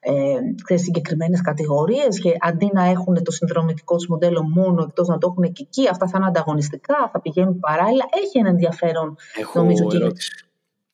ε, 0.00 0.76
συγκεκριμένες 0.76 1.40
κατηγορίες 1.40 2.20
και 2.20 2.36
αντί 2.40 2.70
να 2.72 2.84
έχουν 2.84 3.22
το 3.22 3.30
συνδρομητικό 3.30 3.96
τους 3.96 4.06
μοντέλο 4.06 4.42
μόνο 4.42 4.82
εκτός 4.88 5.08
να 5.08 5.18
το 5.18 5.28
έχουν 5.30 5.52
και 5.52 5.62
εκεί, 5.66 5.88
αυτά 5.88 6.06
θα 6.06 6.18
είναι 6.18 6.26
ανταγωνιστικά, 6.26 7.10
θα 7.12 7.20
πηγαίνουν 7.20 7.60
παράλληλα. 7.60 8.04
Έχει 8.24 8.38
ένα 8.38 8.48
ενδιαφέρον 8.48 9.16
Έχω 9.36 9.58
νομίζω 9.58 9.88
ερώτηση. 9.92 10.46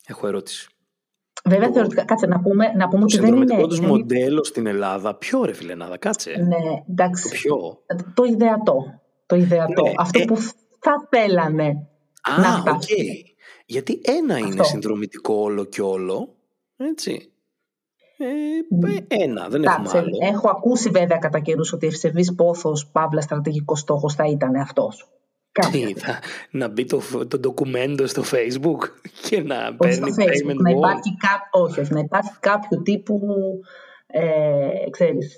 Έχω 0.07 0.27
ερώτηση. 0.27 0.69
Βέβαια, 1.45 1.67
το... 1.69 1.75
θεωρητικά, 1.75 2.05
κάτσε 2.05 2.27
να 2.27 2.41
πούμε, 2.41 2.73
να 2.77 2.89
πούμε 2.89 3.03
ότι 3.03 3.19
δεν 3.19 3.37
είναι. 3.37 3.61
Το 3.61 3.67
τους 3.67 3.81
μοντέλο 3.81 4.45
στην 4.45 4.67
Ελλάδα, 4.67 5.15
ποιο 5.15 5.45
ρε 5.45 5.53
φίλε 5.53 5.73
Ελλάδα, 5.73 5.99
κάτσε. 5.99 6.31
Ναι, 6.31 6.83
εντάξει. 6.89 7.23
Το 7.23 7.29
ποιο. 7.29 7.83
Το 8.15 8.25
ιδεατό. 8.25 9.01
Το 9.27 9.37
ιδεατό. 9.37 9.83
Ναι, 9.83 9.93
Αυτό 9.97 10.21
ε... 10.21 10.25
που 10.25 10.37
θα 10.79 11.09
θέλανε. 11.11 11.89
Α, 12.23 12.41
να 12.41 12.73
οκ. 12.73 12.83
Okay. 12.83 13.35
Γιατί 13.67 14.01
ένα 14.05 14.35
Αυτό. 14.35 14.47
είναι 14.47 14.65
συνδρομητικό 14.65 15.35
όλο 15.35 15.65
και 15.65 15.83
όλο. 15.83 16.35
Έτσι. 16.77 17.31
Ε, 18.19 19.25
ένα, 19.25 19.49
δεν 19.49 19.65
έχουμε 19.65 19.91
άλλο. 19.93 20.19
Έχω 20.21 20.49
ακούσει 20.49 20.91
βέβαια 20.91 21.19
κατά 21.19 21.41
καιρούς 21.41 21.73
ότι 21.73 21.87
ευσεβή 21.87 22.35
πόθος, 22.35 22.87
παύλα 22.93 23.21
στρατηγικός 23.21 23.81
στόχος 23.81 24.15
θα 24.15 24.25
ήταν 24.27 24.55
αυτός. 24.55 25.09
Τι, 25.71 25.95
θα, 25.95 26.19
να 26.51 26.69
μπει 26.69 26.85
το, 26.85 27.01
το 27.29 27.39
ντοκουμέντο 27.39 28.07
στο 28.07 28.23
facebook 28.23 28.91
και 29.29 29.43
να 29.43 29.77
παίρνει 29.77 29.95
στο 29.95 30.25
payment 30.25 30.57
να 30.57 30.71
υπάρχει 30.71 31.17
κά, 31.17 31.61
όχι, 31.61 31.93
να 31.93 32.01
υπάρχει 32.01 32.31
κάποιο 32.41 32.83
τύπου 32.83 33.21
ε, 34.07 34.91
ξέρεις, 34.91 35.37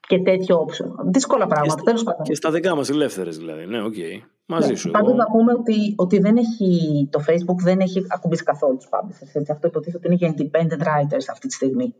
και 0.00 0.18
τέτοιο 0.18 0.58
όψο. 0.58 0.84
Δύσκολα 1.04 1.46
πράγματα, 1.46 1.82
τέλος 1.82 2.02
πάντων. 2.02 2.22
Και 2.24 2.34
στα 2.34 2.50
δικά 2.50 2.74
μας 2.74 2.88
ελεύθερες 2.88 3.36
δηλαδή, 3.36 3.66
ναι, 3.66 3.82
ok. 3.82 3.94
Okay. 3.96 4.35
Μαζί 4.46 4.70
ναι, 4.70 4.76
σου. 4.76 4.90
Πάντως 4.90 5.14
να 5.14 5.26
πούμε 5.26 5.52
ότι, 5.52 5.94
ότι 5.96 6.18
δεν 6.18 6.36
έχει, 6.36 7.08
το 7.10 7.24
Facebook 7.28 7.62
δεν 7.62 7.80
έχει 7.80 8.06
ακουμπήσει 8.08 8.42
καθόλου 8.42 8.76
τους 8.76 8.88
publishers. 8.90 9.30
Έτσι. 9.34 9.52
Αυτό 9.52 9.66
υποτίθεται 9.66 9.96
ότι 9.96 10.06
είναι 10.06 10.16
για 10.16 10.34
independent 10.34 10.82
writers 10.82 11.24
αυτή 11.30 11.46
τη 11.48 11.54
στιγμή. 11.54 11.94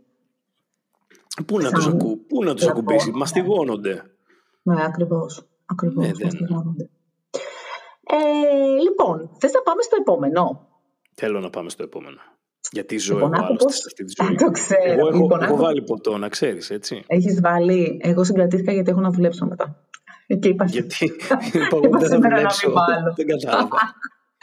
Πού 1.46 1.60
να, 1.60 1.70
τους, 1.70 1.86
ακου, 1.86 2.26
πού 2.26 2.44
να 2.44 2.54
τους 2.54 2.66
ακουμπήσει, 2.66 3.10
ναι. 3.10 3.16
μαστιγώνονται. 3.16 4.02
Ναι, 4.62 4.84
ακριβώς. 4.84 5.46
Ακριβώς, 5.66 6.06
ναι, 6.06 6.10
μαστιγώνονται. 6.22 6.90
Ε, 8.08 8.80
λοιπόν, 8.82 9.30
θες 9.38 9.52
να 9.52 9.62
πάμε 9.62 9.82
στο 9.82 9.96
επόμενο; 10.00 10.68
Θέλω 11.14 11.40
να 11.40 11.50
πάμε 11.50 11.70
στο 11.70 11.82
επόμενο. 11.82 12.18
Γιατί 12.72 12.98
ζω 12.98 13.14
λοιπόν, 13.14 13.34
εγώ 13.34 13.54
πώς... 13.54 13.74
σε 13.74 13.82
αυτή 13.86 14.04
τη 14.04 14.12
ζωή. 14.22 14.36
Το 14.44 14.50
ξέρω. 14.50 14.82
Εγώ 14.82 15.08
έχω, 15.08 15.22
λοιπόν, 15.22 15.42
έχω 15.42 15.56
βάλει 15.56 15.82
ποτό, 15.82 16.18
να 16.18 16.28
ξέρεις, 16.28 16.70
έτσι. 16.70 17.04
Έχεις 17.06 17.40
βάλει. 17.40 18.00
Εγώ 18.02 18.24
συγκρατήθηκα 18.24 18.72
γιατί 18.72 18.90
έχω 18.90 19.00
να 19.00 19.10
δουλέψω 19.10 19.46
μετά. 19.46 19.85
Και 20.26 20.48
είπα... 20.48 20.64
Γιατί 20.64 21.04
είπα 21.52 21.78
εγώ 21.82 21.98
δεν 21.98 22.08
θα 22.08 22.18
δουλέψω. 22.18 22.72
Δεν 23.16 23.26
κατάλαβα. 23.26 23.78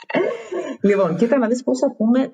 λοιπόν, 0.87 1.15
κοίτα 1.15 1.37
να 1.37 1.47
δεις 1.47 1.63
πώς 1.63 1.79
θα 1.79 1.95
πούμε 1.95 2.31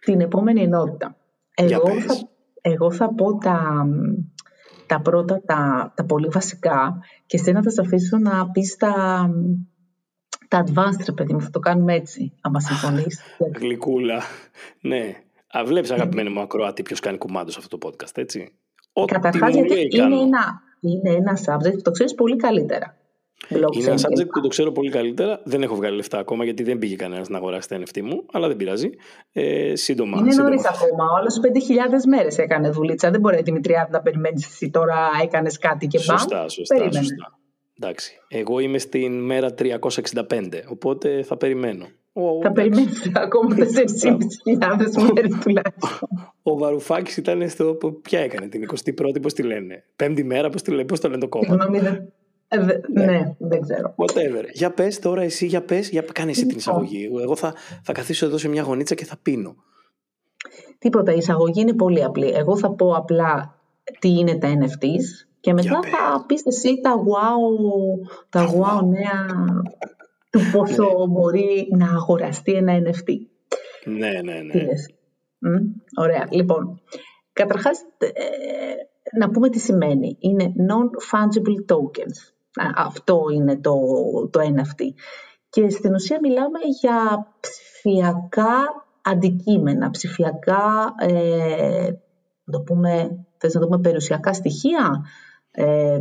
την 0.00 0.20
επόμενη 0.20 0.62
ενότητα. 0.62 1.16
Εγώ, 1.54 2.00
θα, 2.00 2.14
εγώ 2.60 2.90
θα 2.90 3.14
πω 3.14 3.38
τα, 3.38 3.86
τα 4.86 5.00
πρώτα, 5.00 5.42
τα, 5.46 5.92
τα 5.96 6.04
πολύ 6.04 6.28
βασικά 6.28 6.98
και 7.26 7.36
εσένα 7.36 7.62
θα 7.62 7.70
σε 7.70 7.80
αφήσω 7.80 8.18
να 8.18 8.50
πεις 8.50 8.76
τα, 8.76 9.26
τα 10.48 10.64
advanced, 10.66 11.04
ρε 11.06 11.12
παιδί 11.12 11.32
μου, 11.32 11.40
θα 11.40 11.50
το 11.50 11.58
κάνουμε 11.58 11.94
έτσι, 11.94 12.32
άμα 12.40 12.60
συμφωνείς. 12.60 13.20
Γλυκούλα, 13.58 14.22
ναι. 14.80 15.16
Βλέπεις, 15.64 15.90
αγαπημένη 15.90 16.30
μου 16.30 16.40
ακροάτη, 16.40 16.82
ποιος 16.82 17.00
κάνει 17.00 17.18
κουμάντο 17.18 17.50
σε 17.50 17.58
αυτό 17.60 17.78
το 17.78 17.88
podcast, 17.88 18.16
έτσι. 18.18 18.52
Καταρχάς, 19.06 19.54
γιατί 19.54 19.96
είναι 19.96 20.20
ένα, 20.20 20.62
είναι 20.80 21.10
ένα 21.10 21.38
subject 21.46 21.74
που 21.74 21.82
το 21.82 21.90
ξέρεις 21.90 22.14
πολύ 22.14 22.36
καλύτερα. 22.36 22.96
Είναι 23.48 23.86
ένα 23.86 23.94
subject 23.94 24.28
που 24.32 24.40
το 24.40 24.48
ξέρω 24.48 24.72
πολύ 24.72 24.90
καλύτερα. 24.90 25.40
Δεν 25.44 25.62
έχω 25.62 25.74
βγάλει 25.74 25.96
λεφτά 25.96 26.18
ακόμα 26.18 26.44
γιατί 26.44 26.62
δεν 26.62 26.78
πήγε 26.78 26.96
κανένας 26.96 27.28
να 27.28 27.36
αγοράσει 27.36 27.68
τα 27.68 27.76
NFT 27.76 28.00
μου, 28.00 28.24
αλλά 28.32 28.48
δεν 28.48 28.56
πειράζει. 28.56 28.90
Ε, 29.32 29.74
σύντομα. 29.76 30.18
Είναι 30.18 30.34
νωρίς 30.34 30.66
ακόμα. 30.66 31.04
Όλε 31.18 31.52
5.000 31.96 32.02
μέρες 32.08 32.38
έκανε 32.38 32.70
δουλίτσα. 32.70 33.10
Δεν 33.10 33.20
μπορεί 33.20 33.38
η 33.38 33.42
Δημητριά 33.42 33.88
να 33.90 34.00
περιμένεις 34.00 34.46
εσύ 34.46 34.70
τώρα 34.70 35.10
έκανες 35.22 35.58
κάτι 35.58 35.86
και 35.86 35.98
μπα. 35.98 36.18
Σωστά, 36.18 36.48
σωστά, 36.48 36.92
σωστά. 36.92 37.38
Εντάξει. 37.80 38.12
Εγώ 38.28 38.58
είμαι 38.58 38.78
στην 38.78 39.24
μέρα 39.24 39.54
365, 39.58 40.62
οπότε 40.68 41.22
θα 41.22 41.36
περιμένω. 41.36 41.86
Ο, 42.20 42.42
θα 42.42 42.52
περιμένει 42.52 42.88
ακόμα 43.14 43.56
4.500 43.56 45.12
μέρε 45.14 45.28
τουλάχιστον. 45.42 46.08
Ο 46.42 46.58
Βαρουφάκης 46.58 47.16
ήταν 47.16 47.48
στο. 47.48 47.78
Ποια 48.02 48.20
έκανε 48.20 48.46
την 48.46 48.68
21η, 48.74 49.22
πώς 49.22 49.32
τη 49.32 49.42
λένε. 49.42 49.84
Πέμπτη 49.96 50.24
μέρα, 50.24 50.50
πώς 50.50 50.62
τη 50.62 50.70
λένε, 50.70 50.84
πώς 50.84 51.00
το 51.00 51.08
λένε 51.08 51.20
το 51.20 51.28
κόμμα. 51.28 51.68
Ε, 52.48 52.58
ναι, 52.58 53.04
ναι, 53.04 53.34
δεν 53.38 53.60
ξέρω. 53.60 53.94
Whatever. 53.96 54.44
Για 54.52 54.70
πες 54.70 54.98
τώρα 54.98 55.22
εσύ, 55.22 55.46
για 55.46 55.62
πες, 55.62 55.88
για 55.90 56.04
κάνε 56.12 56.30
εσύ 56.30 56.46
την 56.46 56.56
λοιπόν. 56.56 56.82
εισαγωγή. 56.82 57.10
Εγώ 57.22 57.36
θα, 57.36 57.54
θα 57.82 57.92
καθίσω 57.92 58.26
εδώ 58.26 58.38
σε 58.38 58.48
μια 58.48 58.62
γωνίτσα 58.62 58.94
και 58.94 59.04
θα 59.04 59.16
πίνω. 59.22 59.56
Τίποτα, 60.78 61.12
η 61.12 61.16
εισαγωγή 61.16 61.60
είναι 61.60 61.74
πολύ 61.74 62.04
απλή. 62.04 62.28
Εγώ 62.28 62.56
θα 62.56 62.70
πω 62.70 62.92
απλά 62.94 63.54
τι 63.98 64.08
είναι 64.08 64.38
τα 64.38 64.48
NFTs 64.48 65.26
και 65.40 65.52
μετά 65.52 65.80
θα 65.82 66.24
πεις 66.26 66.46
εσύ 66.46 66.80
τα 66.80 66.94
wow, 66.94 68.08
τα 68.28 68.50
wow 68.50 68.84
νέα 68.86 69.26
του 70.30 70.40
πόσο 70.52 70.82
ναι. 70.82 71.06
μπορεί 71.06 71.68
να 71.76 71.86
αγοραστεί 71.90 72.52
ένα 72.52 72.72
NFT. 72.78 73.14
Ναι, 73.84 74.08
ναι, 74.24 74.40
ναι. 74.42 75.60
ωραία. 75.96 76.26
Λοιπόν, 76.30 76.80
καταρχάς 77.32 77.80
ε, 77.98 79.18
να 79.18 79.30
πούμε 79.30 79.48
τι 79.48 79.58
σημαίνει. 79.58 80.16
Είναι 80.20 80.44
non-fungible 80.44 81.74
tokens. 81.74 82.32
Αυτό 82.74 83.20
είναι 83.34 83.56
το, 83.56 83.74
το 84.30 84.40
NFT. 84.40 84.84
Και 85.48 85.70
στην 85.70 85.94
ουσία 85.94 86.18
μιλάμε 86.22 86.58
για 86.80 87.26
ψηφιακά 87.40 88.86
αντικείμενα, 89.02 89.90
ψηφιακά, 89.90 90.94
ε, 90.98 91.90
το 92.50 92.60
πούμε, 92.60 93.24
θες 93.38 93.54
να 93.54 93.60
το 93.60 93.66
πούμε 93.66 93.80
περιουσιακά 93.80 94.32
στοιχεία, 94.32 95.04
ε, 95.50 95.98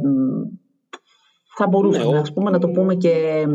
θα 1.55 1.67
μπορούσαμε 1.67 2.11
ναι, 2.11 2.19
ας 2.19 2.33
πούμε, 2.33 2.49
να 2.49 2.59
το 2.59 2.69
πούμε 2.69 2.95
και, 2.95 3.45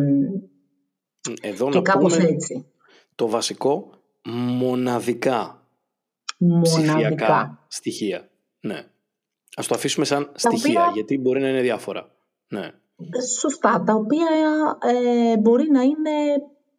εδώ 1.41 1.69
και 1.69 1.77
να 1.77 1.83
κάπως 1.83 2.17
πούμε 2.17 2.29
έτσι. 2.29 2.67
Το 3.15 3.29
βασικό, 3.29 3.91
μοναδικά, 4.25 5.67
μοναδικά. 6.39 6.63
ψηφιακά 6.63 7.65
στοιχεία. 7.69 8.29
Ναι. 8.61 8.87
Ας 9.57 9.67
το 9.67 9.75
αφήσουμε 9.75 10.05
σαν 10.05 10.33
στοιχεία, 10.35 10.91
γιατί 10.95 11.19
μπορεί 11.19 11.41
να 11.41 11.49
είναι 11.49 11.61
διάφορα. 11.61 12.11
Ναι. 12.49 12.71
Σωστά, 13.39 13.83
τα 13.87 13.95
οποία 13.95 14.27
ε, 14.83 15.37
μπορεί 15.37 15.71
να 15.71 15.83
είναι 15.83 16.11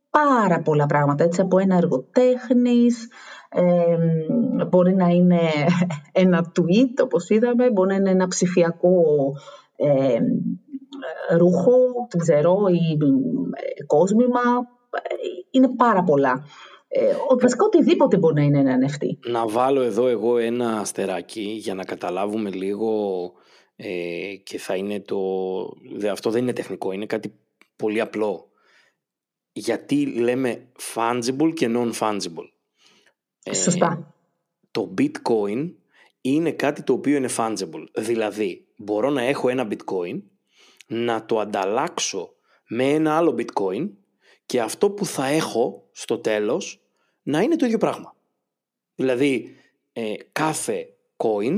πάρα 0.10 0.62
πολλά 0.62 0.86
πράγματα, 0.86 1.24
έτσι, 1.24 1.42
από 1.42 1.58
ένα 1.58 1.76
έργο 1.76 2.08
τέχνης, 2.12 3.08
ε, 3.50 4.66
μπορεί 4.66 4.96
να 4.96 5.08
είναι 5.08 5.40
ένα 6.24 6.52
tweet, 6.60 7.04
όπως 7.04 7.30
είδαμε, 7.30 7.72
μπορεί 7.72 7.90
να 7.90 7.96
είναι 7.96 8.10
ένα 8.10 8.28
ψηφιακό 8.28 9.04
ε, 9.76 10.20
ρούχο, 11.38 11.72
δεν 12.10 12.22
ξέρω, 12.22 12.68
ή 12.68 12.98
ε, 13.54 13.84
κόσμημα, 13.86 14.42
είναι 15.52 15.76
πάρα 15.76 16.04
πολλά. 16.04 16.46
Ε, 16.96 17.16
βασικά 17.42 17.66
οτιδήποτε 17.66 18.18
μπορεί 18.18 18.34
να 18.34 18.42
είναι 18.42 18.60
ένα 18.60 18.78
NFT. 18.88 19.30
Να 19.30 19.48
βάλω 19.48 19.82
εδώ 19.82 20.08
εγώ 20.08 20.38
ένα 20.38 20.80
αστεράκι 20.80 21.42
για 21.42 21.74
να 21.74 21.84
καταλάβουμε 21.84 22.50
λίγο 22.50 23.22
ε, 23.76 24.36
και 24.44 24.58
θα 24.58 24.76
είναι 24.76 25.00
το... 25.00 25.18
Αυτό 26.12 26.30
δεν 26.30 26.42
είναι 26.42 26.54
τεχνικό, 26.54 26.92
είναι 26.92 27.06
κάτι 27.06 27.34
πολύ 27.76 28.02
απλό. 28.02 28.48
Γιατί 29.54 30.06
λέμε 30.06 30.68
fungible 30.96 31.54
και 31.54 31.70
non-fungible. 31.76 32.50
Ε, 33.44 33.54
Σωστά. 33.54 34.14
το 34.72 34.94
bitcoin 34.98 35.72
είναι 36.22 36.52
κάτι 36.52 36.84
το 36.84 36.94
οποίο 36.94 37.16
είναι 37.16 37.30
fungible. 37.38 37.86
Δηλαδή, 37.96 38.68
μπορώ 38.78 39.10
να 39.10 39.22
έχω 39.22 39.50
ένα 39.50 39.68
bitcoin, 39.72 40.22
να 40.86 41.26
το 41.26 41.40
ανταλλάξω 41.40 42.34
με 42.68 42.90
ένα 42.90 43.18
άλλο 43.18 43.36
bitcoin 43.38 43.90
και 44.46 44.62
αυτό 44.62 44.92
που 44.92 45.06
θα 45.06 45.26
έχω 45.26 45.90
στο 45.92 46.18
τέλος 46.18 46.82
να 47.24 47.42
είναι 47.42 47.56
το 47.56 47.66
ίδιο 47.66 47.78
πράγμα. 47.78 48.16
Δηλαδή, 48.96 49.56
ε, 49.94 50.14
κάθε 50.32 50.88
coin 51.18 51.58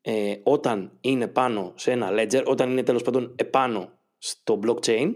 ε, 0.00 0.34
όταν 0.42 0.98
είναι 1.00 1.28
πάνω 1.28 1.72
σε 1.76 1.90
ένα 1.90 2.10
ledger, 2.12 2.44
όταν 2.44 2.70
είναι 2.70 2.82
τέλος 2.82 3.02
πάντων 3.02 3.34
επάνω 3.36 3.92
στο 4.18 4.60
blockchain, 4.64 5.14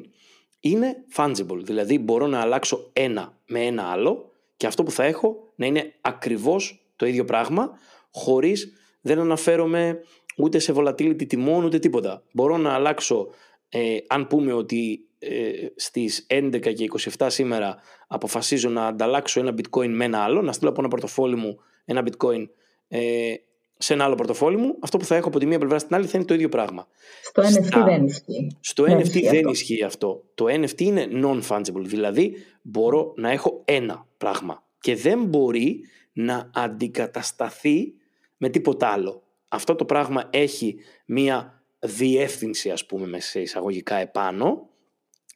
είναι 0.61 0.97
fungible. 1.17 1.61
Δηλαδή, 1.63 1.99
μπορώ 1.99 2.27
να 2.27 2.41
αλλάξω 2.41 2.91
ένα 2.93 3.39
με 3.47 3.61
ένα 3.67 3.83
άλλο 3.83 4.31
και 4.57 4.67
αυτό 4.67 4.83
που 4.83 4.91
θα 4.91 5.05
έχω 5.05 5.53
να 5.55 5.67
είναι 5.67 5.95
ακριβώς 6.01 6.93
το 6.97 7.07
ίδιο 7.07 7.25
πράγμα, 7.25 7.79
χωρίς 8.11 8.73
δεν 9.01 9.19
αναφέρομαι 9.19 10.01
ούτε 10.39 10.59
σε 10.59 10.73
volatility 10.77 11.27
τιμών 11.27 11.65
ούτε 11.65 11.79
τίποτα. 11.79 12.23
Μπορώ 12.33 12.57
να 12.57 12.73
αλλάξω, 12.73 13.29
ε, 13.69 13.97
αν 14.07 14.27
πούμε 14.27 14.53
ότι 14.53 15.07
ε, 15.19 15.51
στις 15.77 16.27
11 16.31 16.61
και 16.61 16.91
27 17.17 17.27
σήμερα 17.31 17.77
αποφασίζω 18.07 18.69
να 18.69 18.87
ανταλλάξω 18.87 19.41
ένα 19.41 19.55
bitcoin 19.57 19.89
με 19.89 20.05
ένα 20.05 20.19
άλλο, 20.19 20.43
να 20.43 20.53
στείλω 20.53 20.71
από 20.71 20.81
ένα 20.81 20.89
πορτοφόλι 20.89 21.37
μου 21.37 21.59
ένα 21.85 22.05
bitcoin 22.07 22.49
ε, 22.89 23.35
σε 23.79 23.93
ένα 23.93 24.05
άλλο 24.05 24.15
πορτοφόλι 24.15 24.57
μου, 24.57 24.77
αυτό 24.81 24.97
που 24.97 25.05
θα 25.05 25.17
έχω 25.17 25.29
από 25.29 25.39
τη 25.39 25.47
μία 25.47 25.59
πλευρά 25.59 25.79
στην 25.79 25.95
άλλη 25.95 26.07
θα 26.07 26.19
είναι 26.19 26.27
το 26.27 26.35
ίδιο 26.35 26.49
πράγμα. 26.49 26.89
Στο 27.23 27.43
NFT 27.43 27.85
δεν 27.85 28.05
ισχύει. 28.05 28.57
Στο 28.61 28.83
δεν 28.83 28.99
NFT 28.99 29.03
ισχύει 29.03 29.21
δεν 29.21 29.37
αυτό. 29.37 29.51
ισχύει 29.51 29.83
αυτό. 29.83 30.25
Το 30.35 30.45
NFT 30.49 30.81
είναι 30.81 31.09
non-fungible, 31.13 31.83
δηλαδή 31.83 32.35
μπορώ 32.63 33.13
να 33.17 33.31
έχω 33.31 33.63
ένα 33.65 34.07
πράγμα 34.19 34.63
και 34.81 34.97
δεν 34.97 35.25
μπορεί 35.25 35.81
να 36.13 36.51
αντικατασταθεί 36.55 37.95
με 38.37 38.49
τίποτα 38.49 38.89
άλλο. 38.89 39.23
Αυτό 39.49 39.75
το 39.75 39.85
πράγμα 39.85 40.25
έχει 40.31 40.77
μία 41.07 41.63
διεύθυνση 41.79 42.71
ας 42.71 42.87
πούμε 42.87 43.07
μέσα 43.07 43.29
σε 43.29 43.41
εισαγωγικά 43.41 43.97
επάνω 43.97 44.69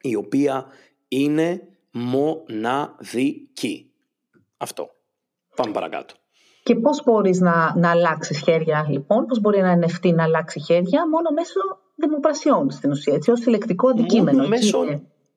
η 0.00 0.14
οποία 0.14 0.66
είναι 1.08 1.62
μοναδική. 1.90 3.90
Αυτό. 4.56 4.90
Πάμε 5.56 5.72
παρακάτω. 5.72 6.14
Και 6.62 6.74
πώς 6.74 7.02
μπορείς 7.04 7.40
να, 7.40 7.74
να 7.76 7.90
αλλάξεις 7.90 8.38
χέρια 8.38 8.86
λοιπόν, 8.90 9.26
πώς 9.26 9.40
μπορεί 9.40 9.58
ένα 9.58 9.78
NFT 9.78 10.14
να 10.14 10.22
αλλάξει 10.22 10.60
χέρια 10.60 11.08
μόνο 11.08 11.30
μέσω 11.30 11.60
δημοπρασιών 11.94 12.70
στην 12.70 12.90
ουσία, 12.90 13.14
έτσι, 13.14 13.30
ως 13.30 13.40
συλλεκτικό 13.40 13.88
αντικείμενο. 13.88 14.36
Μόνο 14.36 14.48
μέσω, 14.48 14.84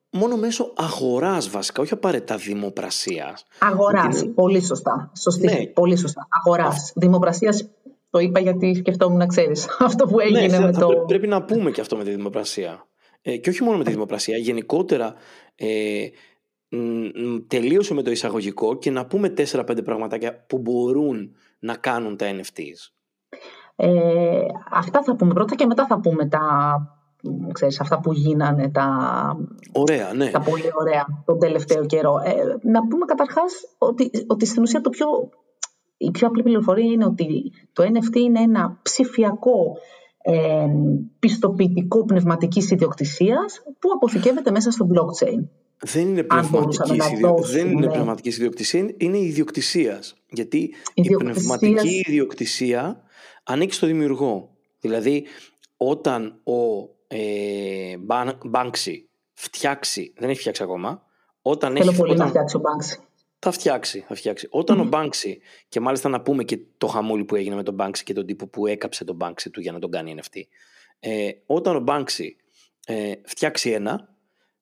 μόνο 0.09 0.38
μέσω 0.38 0.73
αγοράς 0.75 1.49
βασικά, 1.49 1.81
όχι 1.81 1.93
απαραίτητα 1.93 2.35
δημοπρασίας. 2.35 3.45
Αγοράς, 3.59 4.25
πολύ 4.35 4.63
σωστά. 4.63 5.11
Σωστή, 5.15 5.45
ναι. 5.45 5.65
πολύ 5.65 5.95
σωστά. 5.95 6.27
Αγοράς. 6.29 6.93
Δημοπρασίας 6.95 7.69
το 8.15 8.21
είπα 8.21 8.39
γιατί 8.39 8.75
σκεφτόμουν 8.75 9.17
να 9.17 9.25
ξέρεις 9.25 9.67
αυτό 9.88 10.06
που 10.06 10.19
έγινε 10.19 10.47
ναι, 10.47 10.60
με 10.60 10.71
το... 10.71 10.88
Πρέπει 11.08 11.28
να 11.28 11.43
πούμε 11.43 11.71
και 11.71 11.82
αυτό 11.82 11.97
με 11.97 12.04
τη 12.04 12.12
δημοπρασία. 12.12 12.88
Ε, 13.21 13.38
και 13.38 13.49
όχι 13.49 13.63
μόνο 13.63 13.78
με 13.78 13.84
τη 13.84 13.91
δημοπρασία, 13.91 14.38
γενικότερα 14.38 15.13
ε, 15.56 16.08
τελείωσε 17.47 17.93
με 17.93 18.01
το 18.01 18.12
εισαγωγικό 18.12 18.78
και 18.78 18.91
να 18.91 19.06
πούμε 19.06 19.34
4-5 19.38 19.84
πραγματάκια 19.84 20.45
που 20.47 20.58
μπορούν 20.58 21.36
να 21.60 21.75
κάνουν 21.75 22.17
τα 22.17 22.25
NFTs. 22.32 22.91
Ε, 23.75 24.45
αυτά 24.71 25.04
θα 25.04 25.15
πούμε 25.15 25.34
πρώτα 25.34 25.56
και 25.56 25.65
μετά 25.65 25.86
θα 25.86 25.99
πούμε 25.99 26.28
τα, 26.28 26.41
ξέρεις, 27.51 27.80
αυτά 27.80 27.99
που 27.99 28.13
γίνανε 28.13 28.69
τα, 28.69 28.88
ωραία, 29.71 30.13
ναι. 30.13 30.30
τα 30.30 30.39
πολύ 30.39 30.69
ωραία 30.80 31.06
τον 31.25 31.39
τελευταίο 31.39 31.86
καιρό. 31.86 32.13
Ε, 32.23 32.34
να 32.62 32.88
πούμε 32.88 33.06
καταρχάς 33.06 33.54
ότι, 33.78 34.12
ότι 34.28 34.45
στην 34.45 34.62
ουσία 34.62 34.82
το 34.82 34.89
πιο, 34.89 35.08
η 36.06 36.12
πιο 36.12 36.28
απλή 36.28 36.44
πληροφορία 36.44 36.91
είναι 36.91 37.06
ότι 37.06 37.52
το 37.74 37.84
NFT 37.84 38.15
είναι 38.15 38.39
ένα 38.39 38.80
ψηφιακό 38.82 39.78
ε, 40.22 40.65
πιστοποιητικό 41.20 42.06
πνευματικής 42.06 42.72
ιδιοκτησίας 42.72 43.63
που 43.80 43.89
αποθηκεύεται 43.96 44.52
μέσα 44.52 44.72
στο 44.72 44.88
blockchain. 44.94 45.48
Δεν 45.80 46.08
είναι 46.08 46.24
πνευματικής 46.24 47.12
ιδιοκτησία. 47.12 47.63
Δεν 47.63 47.72
είναι 47.72 47.88
πνευματικής 47.88 48.38
ιδιοκτησίας, 48.38 48.91
είναι 48.98 49.18
ιδιοκτησίας. 49.18 50.15
Γιατί 50.30 50.74
η 50.94 51.10
πνευματική 51.10 52.04
ιδιοκτησία 52.08 53.02
ανήκει 53.44 53.74
στο 53.74 53.88
δημιουργό. 53.88 54.50
Δηλαδή, 54.80 55.26
όταν 55.78 56.41
ο 56.44 56.89
ε, 57.08 57.96
φτιάξει, 59.34 60.13
δεν 60.18 60.30
έχει 60.30 60.39
φτιάξει 60.39 60.63
ακόμα. 60.63 61.04
Όταν 61.41 61.76
Θέλω 61.78 61.89
έχει, 61.89 62.00
πολύ 62.00 62.12
όταν, 62.12 62.24
να 62.24 62.30
φτιάξει 62.30 62.58
ο 62.58 62.62
Banksy. 62.63 63.04
Θα 63.47 63.53
φτιάξει, 63.53 64.05
θα 64.08 64.15
φτιάξει. 64.15 64.47
Όταν 64.49 64.79
ο 64.79 64.89
Banksy, 64.91 65.36
και 65.69 65.79
μάλιστα 65.79 66.10
να 66.10 66.21
πούμε 66.21 66.43
και 66.43 66.60
το 66.77 66.88
χαμούλι 66.88 67.23
που 67.25 67.36
έγινε 67.36 67.55
με 67.55 67.63
τον 67.63 67.75
Banksy 67.79 67.99
και 68.03 68.13
τον 68.13 68.25
τύπο 68.25 68.47
που 68.47 68.67
έκαψε 68.67 69.03
τον 69.03 69.17
Banksy 69.21 69.49
του 69.51 69.60
για 69.62 69.71
να 69.71 69.79
τον 69.79 69.91
κάνει 69.91 70.15
NFT. 70.17 70.41
Ε, 70.99 71.29
όταν 71.45 71.75
ο 71.75 71.84
Banksy 71.88 72.27
ε, 72.86 73.12
φτιάξει 73.23 73.69
ένα, 73.69 74.15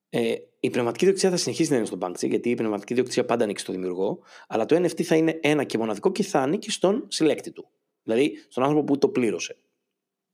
ε, 0.09 0.35
η 0.59 0.69
πνευματική 0.69 1.03
διοκτησία 1.03 1.29
θα 1.31 1.37
συνεχίσει 1.37 1.71
να 1.71 1.77
είναι 1.77 1.85
στον 1.85 1.99
Banksy, 2.01 2.27
γιατί 2.27 2.49
η 2.49 2.55
πνευματική 2.55 2.93
διοκτησία 2.93 3.25
πάντα 3.25 3.43
ανήκει 3.43 3.59
στο 3.59 3.71
δημιουργό, 3.71 4.19
αλλά 4.47 4.65
το 4.65 4.75
NFT 4.75 5.01
θα 5.01 5.15
είναι 5.15 5.39
ένα 5.41 5.63
και 5.63 5.77
μοναδικό 5.77 6.11
και 6.11 6.23
θα 6.23 6.39
ανήκει 6.39 6.71
στον 6.71 7.05
συλλέκτη 7.07 7.51
του. 7.51 7.67
Δηλαδή 8.03 8.33
στον 8.49 8.63
άνθρωπο 8.63 8.83
που 8.85 8.97
το 8.97 9.07
πλήρωσε. 9.07 9.55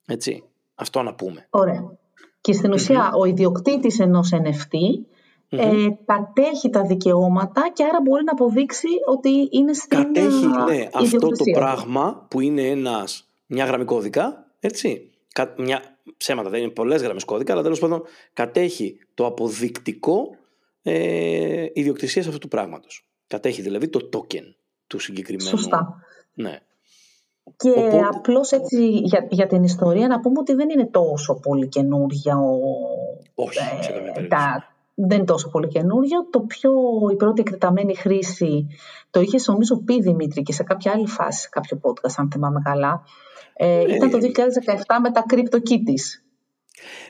Έτσι. 0.06 0.44
Αυτό 0.76 1.02
να 1.02 1.16
πούμε. 1.16 1.48
Ωραία. 1.50 1.98
Και 2.42 2.54
στην 2.54 2.74
ουσια 2.74 3.12
ο 3.20 3.26
ιδιοκτήτης 3.26 4.00
ενός 4.00 4.30
NFT 4.34 4.78
ε, 5.50 5.88
κατέχει 6.06 6.70
τα 6.70 6.82
δικαιώματα 6.82 7.70
και 7.74 7.84
άρα 7.84 8.02
μπορεί 8.04 8.24
να 8.24 8.32
αποδείξει 8.32 8.88
ότι 9.08 9.48
είναι 9.52 9.74
στην 9.74 9.98
Κατέχει, 9.98 10.46
ναι, 10.48 10.76
ε, 10.76 10.90
αυτό 10.94 11.00
το 11.00 11.06
ιδιοκτησία. 11.28 11.54
πράγμα 11.60 12.26
που 12.30 12.40
είναι 12.42 12.62
ένας, 12.62 13.28
μια 13.46 13.66
γραμμή 13.66 13.86
κώδικα, 13.86 14.46
έτσι. 14.60 15.12
Κα- 15.34 15.54
Μια, 15.58 15.82
ψέματα, 16.18 16.50
δεν 16.50 16.62
είναι 16.62 16.70
πολλές 16.72 17.02
γραμμές 17.02 17.24
κώδικα, 17.26 17.54
αλλά 17.54 17.62
τέλος 17.62 17.80
πάντων 17.80 18.04
κατέχει 18.34 18.98
το 19.14 19.26
αποδεικτικό 19.26 20.36
ε, 20.84 21.66
ιδιοκτησίας 21.74 22.26
αυτού 22.28 22.38
του 22.40 22.48
πράγματος. 22.48 23.08
Κατέχει 23.28 23.62
δηλαδή 23.62 23.88
το 23.88 24.10
token 24.14 24.54
του 24.88 25.00
συγκεκριμένου. 25.00 25.50
Σωστά. 25.50 25.96
Ναι. 26.34 26.60
Και 27.58 27.70
Οπότε- 27.70 28.02
απλώς 28.14 28.52
έτσι 28.52 28.88
για, 28.90 29.28
για 29.30 29.48
την 29.48 29.64
ιστορία 29.64 30.08
να 30.08 30.20
πούμε 30.20 30.40
ότι 30.40 30.54
δεν 30.54 30.70
είναι 30.70 30.86
τόσο 30.86 31.40
πολύ 31.40 31.68
καινούργια 31.68 32.38
ο, 32.38 32.60
Όχι, 33.36 33.60
ε, 33.80 33.84
σε 33.84 33.92
καμία 33.92 34.12
περίπτωση. 34.12 34.44
τα, 34.44 34.76
δεν 35.08 35.18
είναι 35.18 35.26
τόσο 35.26 35.50
πολύ 35.50 35.68
καινούργιο. 35.68 36.30
Το 36.30 36.40
πιο, 36.40 36.72
η 37.12 37.16
πρώτη 37.16 37.42
εκτεταμένη 37.42 37.96
χρήση, 37.96 38.68
το 39.10 39.20
είχε 39.22 39.38
νομίζω 39.46 39.78
πει 39.78 40.02
Δημήτρη 40.02 40.44
και 40.44 40.54
σε 40.54 40.64
κάποια 40.64 40.92
άλλη 40.92 41.08
φάση, 41.08 41.42
σε 41.42 41.50
κάποιο 41.52 41.80
podcast 41.84 42.14
αν 42.16 42.30
θυμάμαι 42.32 42.62
καλά, 42.64 43.04
ε, 43.54 43.96
ήταν 43.96 44.10
το 44.10 44.18
2017 44.18 44.22
με 45.02 45.12
τα 45.12 45.26
CryptoKitties. 45.30 46.24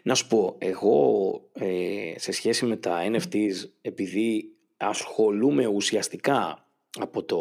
Να 0.03 0.15
σου 0.15 0.27
πω, 0.27 0.55
εγώ 0.57 1.31
ε, 1.53 2.13
σε 2.15 2.31
σχέση 2.31 2.65
με 2.65 2.75
τα 2.75 2.99
NFTs, 3.11 3.69
επειδή 3.81 4.51
ασχολούμαι 4.77 5.67
ουσιαστικά 5.67 6.65
από 6.99 7.23
το 7.23 7.37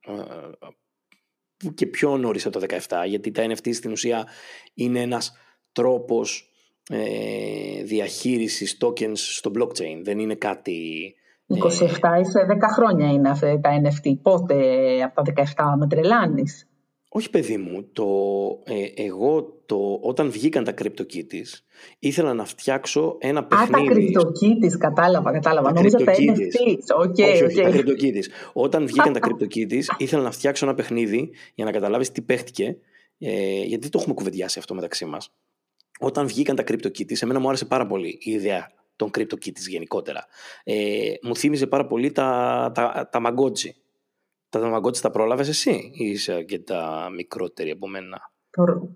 ε, 0.00 1.68
και 1.74 1.86
πιο 1.86 2.16
νωρίς 2.16 2.46
από 2.46 2.58
το 2.58 2.66
17, 2.88 3.04
γιατί 3.06 3.30
τα 3.30 3.46
NFT 3.46 3.74
στην 3.74 3.92
ουσία 3.92 4.26
είναι 4.74 5.00
ένας 5.00 5.32
τρόπος 5.72 6.53
ε, 6.88 7.82
διαχείρισης 7.82 8.78
tokens 8.80 9.16
στο 9.16 9.50
blockchain. 9.58 10.00
Δεν 10.02 10.18
είναι 10.18 10.34
κάτι... 10.34 11.14
27 11.48 11.56
είσαι 12.20 12.46
10 12.50 12.58
χρόνια 12.74 13.08
είναι 13.08 13.28
αυτά 13.28 13.60
τα 13.60 13.70
NFT. 13.82 14.12
Πότε 14.22 14.54
από 15.02 15.22
τα 15.22 15.32
17 15.36 15.42
με 15.78 15.86
τρελάνεις; 15.86 16.68
Όχι 17.08 17.30
παιδί 17.30 17.56
μου, 17.56 17.88
το, 17.92 18.06
ε, 18.64 19.02
εγώ 19.02 19.54
το, 19.66 19.98
όταν 20.02 20.30
βγήκαν 20.30 20.64
τα 20.64 20.74
CryptoKitties 20.82 21.60
ήθελα 21.98 22.34
να 22.34 22.44
φτιάξω 22.44 23.16
ένα 23.20 23.40
Α, 23.40 23.46
τα 23.48 23.66
παιχνίδι. 23.70 24.12
CryptoKitties, 24.16 24.78
κατάλαβα, 24.78 25.32
κατάλαβα. 25.32 25.68
Τα 25.68 25.74
Νόμιζα 25.74 25.98
τα 25.98 26.12
CryptoKitties. 26.12 26.68
NFTs. 26.68 26.96
Ok, 26.96 27.16
όχι, 27.18 27.44
όχι, 27.44 27.60
οκ. 27.60 27.72
τα 27.72 27.78
CryptoKitties. 27.78 28.52
Όταν 28.52 28.86
βγήκαν 28.86 29.12
τα 29.12 29.20
CryptoKitties, 29.22 29.84
ήθελα 29.96 30.22
να 30.22 30.30
φτιάξω 30.30 30.66
ένα 30.66 30.74
παιχνίδι 30.74 31.30
για 31.54 31.64
να 31.64 31.70
καταλάβεις 31.70 32.12
τι 32.12 32.22
παίχτηκε, 32.22 32.76
ε, 33.18 33.62
γιατί 33.62 33.88
το 33.88 33.98
έχουμε 34.00 34.14
κουβεντιάσει 34.14 34.58
αυτό 34.58 34.74
μεταξύ 34.74 35.04
μας. 35.04 35.30
Όταν 36.00 36.26
βγήκαν 36.26 36.56
τα 36.56 36.62
CryptoKitties, 36.66 37.22
εμένα 37.22 37.38
μου 37.40 37.48
άρεσε 37.48 37.64
πάρα 37.64 37.86
πολύ 37.86 38.18
η 38.20 38.30
ιδέα 38.30 38.70
των 38.96 39.10
CryptoKitties 39.18 39.68
γενικότερα. 39.68 40.26
Ε, 40.64 41.12
μου 41.22 41.36
θύμιζε 41.36 41.66
πάρα 41.66 41.86
πολύ 41.86 42.12
τα, 42.12 42.70
τα, 42.74 43.08
τα 43.12 43.20
Tamagotchi. 43.20 43.68
Τα 44.48 44.60
Tamagotchi 44.82 44.96
τα 44.96 45.10
πρόλαβες 45.10 45.48
εσύ 45.48 45.90
ή 45.94 46.04
είσαι 46.04 46.42
και 46.42 46.58
τα 46.58 47.08
μικρότερη 47.16 47.70
από 47.70 47.88
μένα; 47.88 48.32
Προ- 48.50 48.88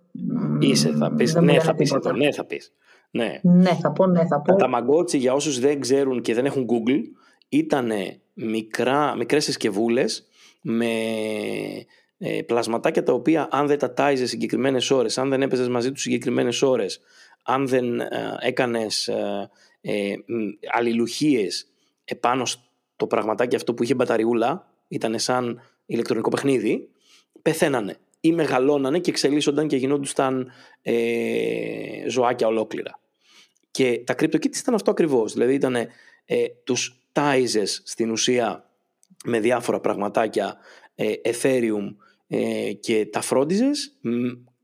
Είσαι, 0.61 0.93
θα 0.93 1.13
πεις. 1.15 1.33
Δεν 1.33 1.41
μου 1.43 1.47
Ναι, 1.49 1.53
λένε 1.53 1.65
θα 1.65 1.75
πεις 1.75 1.89
τίποτα. 1.89 2.09
εδώ. 2.09 2.19
Ναι, 2.19 2.33
θα 2.33 2.45
πεις. 2.45 2.73
Ναι. 3.11 3.41
Ναι, 3.43 3.75
θα 3.75 3.93
πω, 3.93 4.07
ναι, 4.07 4.27
θα 4.27 4.41
πω. 4.41 4.55
Τα 4.57 4.69
Tamagotchi 4.71 5.17
για 5.19 5.33
όσους 5.35 5.59
δεν 5.59 5.81
ξέρουν 5.81 6.21
και 6.23 6.35
δεν 6.35 6.45
έχουν 6.47 6.67
Google 6.69 7.01
ήταν 7.49 7.91
μικρά, 8.35 9.17
μικρές 9.17 9.45
συσκευούλες 9.45 10.27
με 10.63 10.91
ε, 12.19 12.43
πλασματάκια 12.43 13.03
τα 13.03 13.13
οποία 13.13 13.49
αν 13.51 13.67
δεν 13.67 13.79
τα 13.79 13.93
τάιζες 13.93 14.29
συγκεκριμένες 14.29 14.91
ώρες, 14.91 15.19
αν 15.19 15.29
δεν 15.29 15.43
έπαιζες 15.43 15.69
μαζί 15.69 15.93
τους 15.93 16.03
συγκεκριμένες 16.03 16.63
ώρες, 16.63 17.01
αν 17.43 17.67
δεν 17.67 18.01
ε, 18.01 18.37
έκανες 18.41 19.09
ε, 19.09 19.51
ε, 19.81 20.15
μ, 20.27 20.49
αλληλουχίες 20.73 21.67
επάνω 22.05 22.47
στο 22.47 23.07
πραγματάκι 23.07 23.57
αυτό 23.57 23.75
που 23.75 23.83
είχε 23.83 23.95
μπαταριούλα, 23.95 24.73
ήταν 24.89 25.19
σαν 25.19 25.61
ηλεκτρονικό 25.87 26.31
παιχνίδι, 26.31 26.89
πεθαίνανε 27.43 27.97
ή 28.21 28.33
μεγαλώνανε 28.33 28.99
και 28.99 29.11
εξελίσσονταν 29.11 29.69
και 29.69 29.77
γινόντουσαν 29.77 30.53
ε, 30.83 32.09
ζωάκια 32.09 32.47
ολόκληρα. 32.47 33.01
Και 33.71 34.03
τα 34.07 34.15
CryptoKitties 34.19 34.57
ήταν 34.57 34.75
αυτό 34.75 34.91
ακριβώς. 34.91 35.33
Δηλαδή 35.33 35.55
ήταν 35.55 35.77
ε, 35.77 35.89
τους 36.65 37.01
τάιζες 37.13 37.83
στην 37.85 38.11
ουσία 38.11 38.71
με 39.25 39.41
διάφορα 39.41 39.81
πραγματάκια 39.81 40.57
ε, 40.95 41.13
Ethereum 41.25 41.95
ε, 42.29 42.73
και 42.73 43.07
τα 43.07 43.21
φρόντιζες 43.21 43.97
μ, 44.01 44.11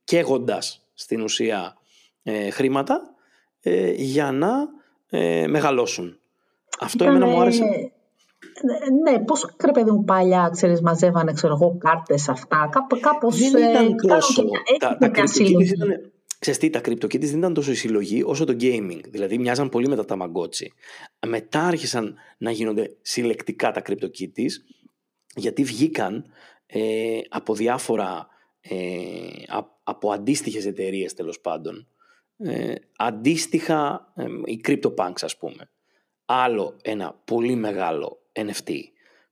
καίγοντας 0.05 0.87
στην 0.95 1.21
ουσία 1.21 1.77
ε, 2.23 2.51
χρήματα 2.51 3.15
ε, 3.61 3.91
για 3.93 4.33
να 4.33 4.53
ε, 5.11 5.47
μεγαλώσουν. 5.47 6.19
Αυτό 6.81 7.05
εμένα 7.05 7.27
μου 7.27 7.41
άρεσε. 7.41 7.65
Ναι, 7.65 9.13
ναι, 9.13 9.25
πώς 9.25 9.55
ρε 9.65 9.73
παιδί 9.73 9.91
μου 9.91 10.05
παλιά, 10.05 10.49
ξέρεις, 10.53 10.81
μαζεύανε, 10.81 11.33
ξέρω 11.33 11.53
εγώ, 11.53 11.77
κάρτες 11.79 12.29
αυτά, 12.29 12.69
κάπου, 12.73 13.01
κάπως... 13.01 13.39
Δεν 13.39 13.55
ε, 13.55 13.71
ήταν 13.71 13.73
κάνουν 13.75 13.97
τόσο. 13.97 14.43
και 14.43 14.49
μια- 14.49 14.63
Τα, 14.79 14.89
έχει 14.89 14.99
τα 14.99 15.09
μια 15.11 15.25
CryptoKitties 15.25 15.29
συλλογή. 15.31 15.73
ήταν. 15.73 16.13
Ξέρεις 16.39 16.59
τι, 16.61 16.71
τα 16.71 16.81
CryptoKitties 16.85 17.21
δεν 17.29 17.39
ήταν 17.39 17.55
τόσο 17.55 17.71
η 17.71 17.75
συλλογή 17.75 18.23
όσο 18.27 18.45
το 18.45 18.57
gaming. 18.61 19.01
Δηλαδή 19.09 19.39
μοιάζαν 19.39 19.69
πολύ 19.69 19.89
με 19.89 20.05
τα 20.05 20.05
Tamagotchi. 20.09 20.67
Μετά 21.27 21.61
άρχισαν 21.61 22.15
να 22.39 22.51
γίνονται 22.51 22.97
συλλεκτικά 23.03 23.71
τα 23.71 23.83
CryptoKitties 23.87 24.51
γιατί 25.37 25.65
βγήκαν 25.65 26.25
ε, 26.77 27.21
από 27.29 27.55
διάφορα 27.55 28.29
ε, 28.61 28.77
α- 29.47 29.79
από 29.83 30.13
αντίστοιχες 30.13 30.67
εταιρείες 30.67 31.15
τέλος 31.15 31.41
πάντων. 31.41 31.89
Ε, 32.37 32.75
αντίστοιχα 32.97 34.13
ε, 34.17 34.25
οι 34.45 34.61
CryptoPunks 34.67 35.21
ας 35.21 35.37
πούμε. 35.37 35.71
Άλλο 36.25 36.77
ένα 36.83 37.21
πολύ 37.25 37.55
μεγάλο 37.55 38.23
NFT 38.33 38.73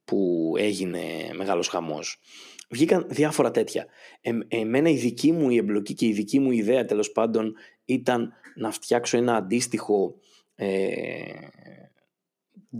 που 0.05 0.53
έγινε 0.57 1.01
μεγάλος 1.35 1.69
χαμός. 1.69 2.21
Βγήκαν 2.69 3.07
διάφορα 3.09 3.51
τέτοια. 3.51 3.87
Ε, 4.21 4.31
εμένα 4.49 4.89
η 4.89 4.97
δική 4.97 5.33
μου 5.33 5.51
η 5.51 5.57
εμπλοκή 5.57 5.95
και 5.95 6.07
η 6.07 6.13
δική 6.13 6.39
μου 6.39 6.51
ιδέα 6.51 6.85
τέλος 6.85 7.13
πάντων 7.13 7.55
ήταν 7.85 8.33
να 8.55 8.71
φτιάξω 8.71 9.17
ένα 9.17 9.37
αντίστοιχο 9.37 10.15
ε, 10.55 11.23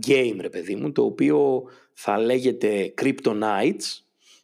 game 0.07 0.37
ρε 0.39 0.49
παιδί 0.49 0.75
μου 0.75 0.91
το 0.91 1.03
οποίο 1.03 1.63
θα 1.93 2.17
λέγεται 2.17 2.93
Crypto 3.01 3.41
Nights 3.41 4.03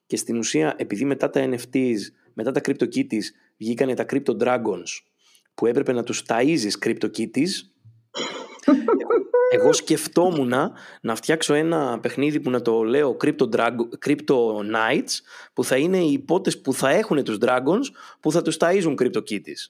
και 0.09 0.17
στην 0.17 0.37
ουσία 0.37 0.73
επειδή 0.77 1.05
μετά 1.05 1.29
τα 1.29 1.49
NFTs 1.49 1.97
μετά 2.33 2.51
τα 2.51 2.61
CryptoKitties 2.63 3.23
βγήκανε 3.57 3.93
τα 3.93 4.05
Crypto 4.09 4.37
Dragons 4.39 4.89
που 5.53 5.65
έπρεπε 5.65 5.91
να 5.91 6.03
τους 6.03 6.23
ταΐζεις 6.27 6.85
CryptoKitties 6.85 7.49
εγώ 9.49 9.73
σκεφτόμουν 9.73 10.53
να 11.01 11.15
φτιάξω 11.15 11.53
ένα 11.53 11.99
παιχνίδι 12.01 12.39
που 12.39 12.49
να 12.49 12.61
το 12.61 12.83
λέω 12.83 13.17
Crypto, 13.23 13.49
Drago- 13.55 14.05
Crypto 14.05 14.35
Knights 14.57 15.13
που 15.53 15.63
θα 15.63 15.77
είναι 15.77 15.97
οι 15.97 16.11
υπότες 16.11 16.61
που 16.61 16.73
θα 16.73 16.89
έχουν 16.89 17.23
τους 17.23 17.37
Dragons 17.41 17.85
που 18.19 18.31
θα 18.31 18.41
τους 18.41 18.57
ταΐζουν 18.59 18.93
CryptoKitties. 19.01 19.61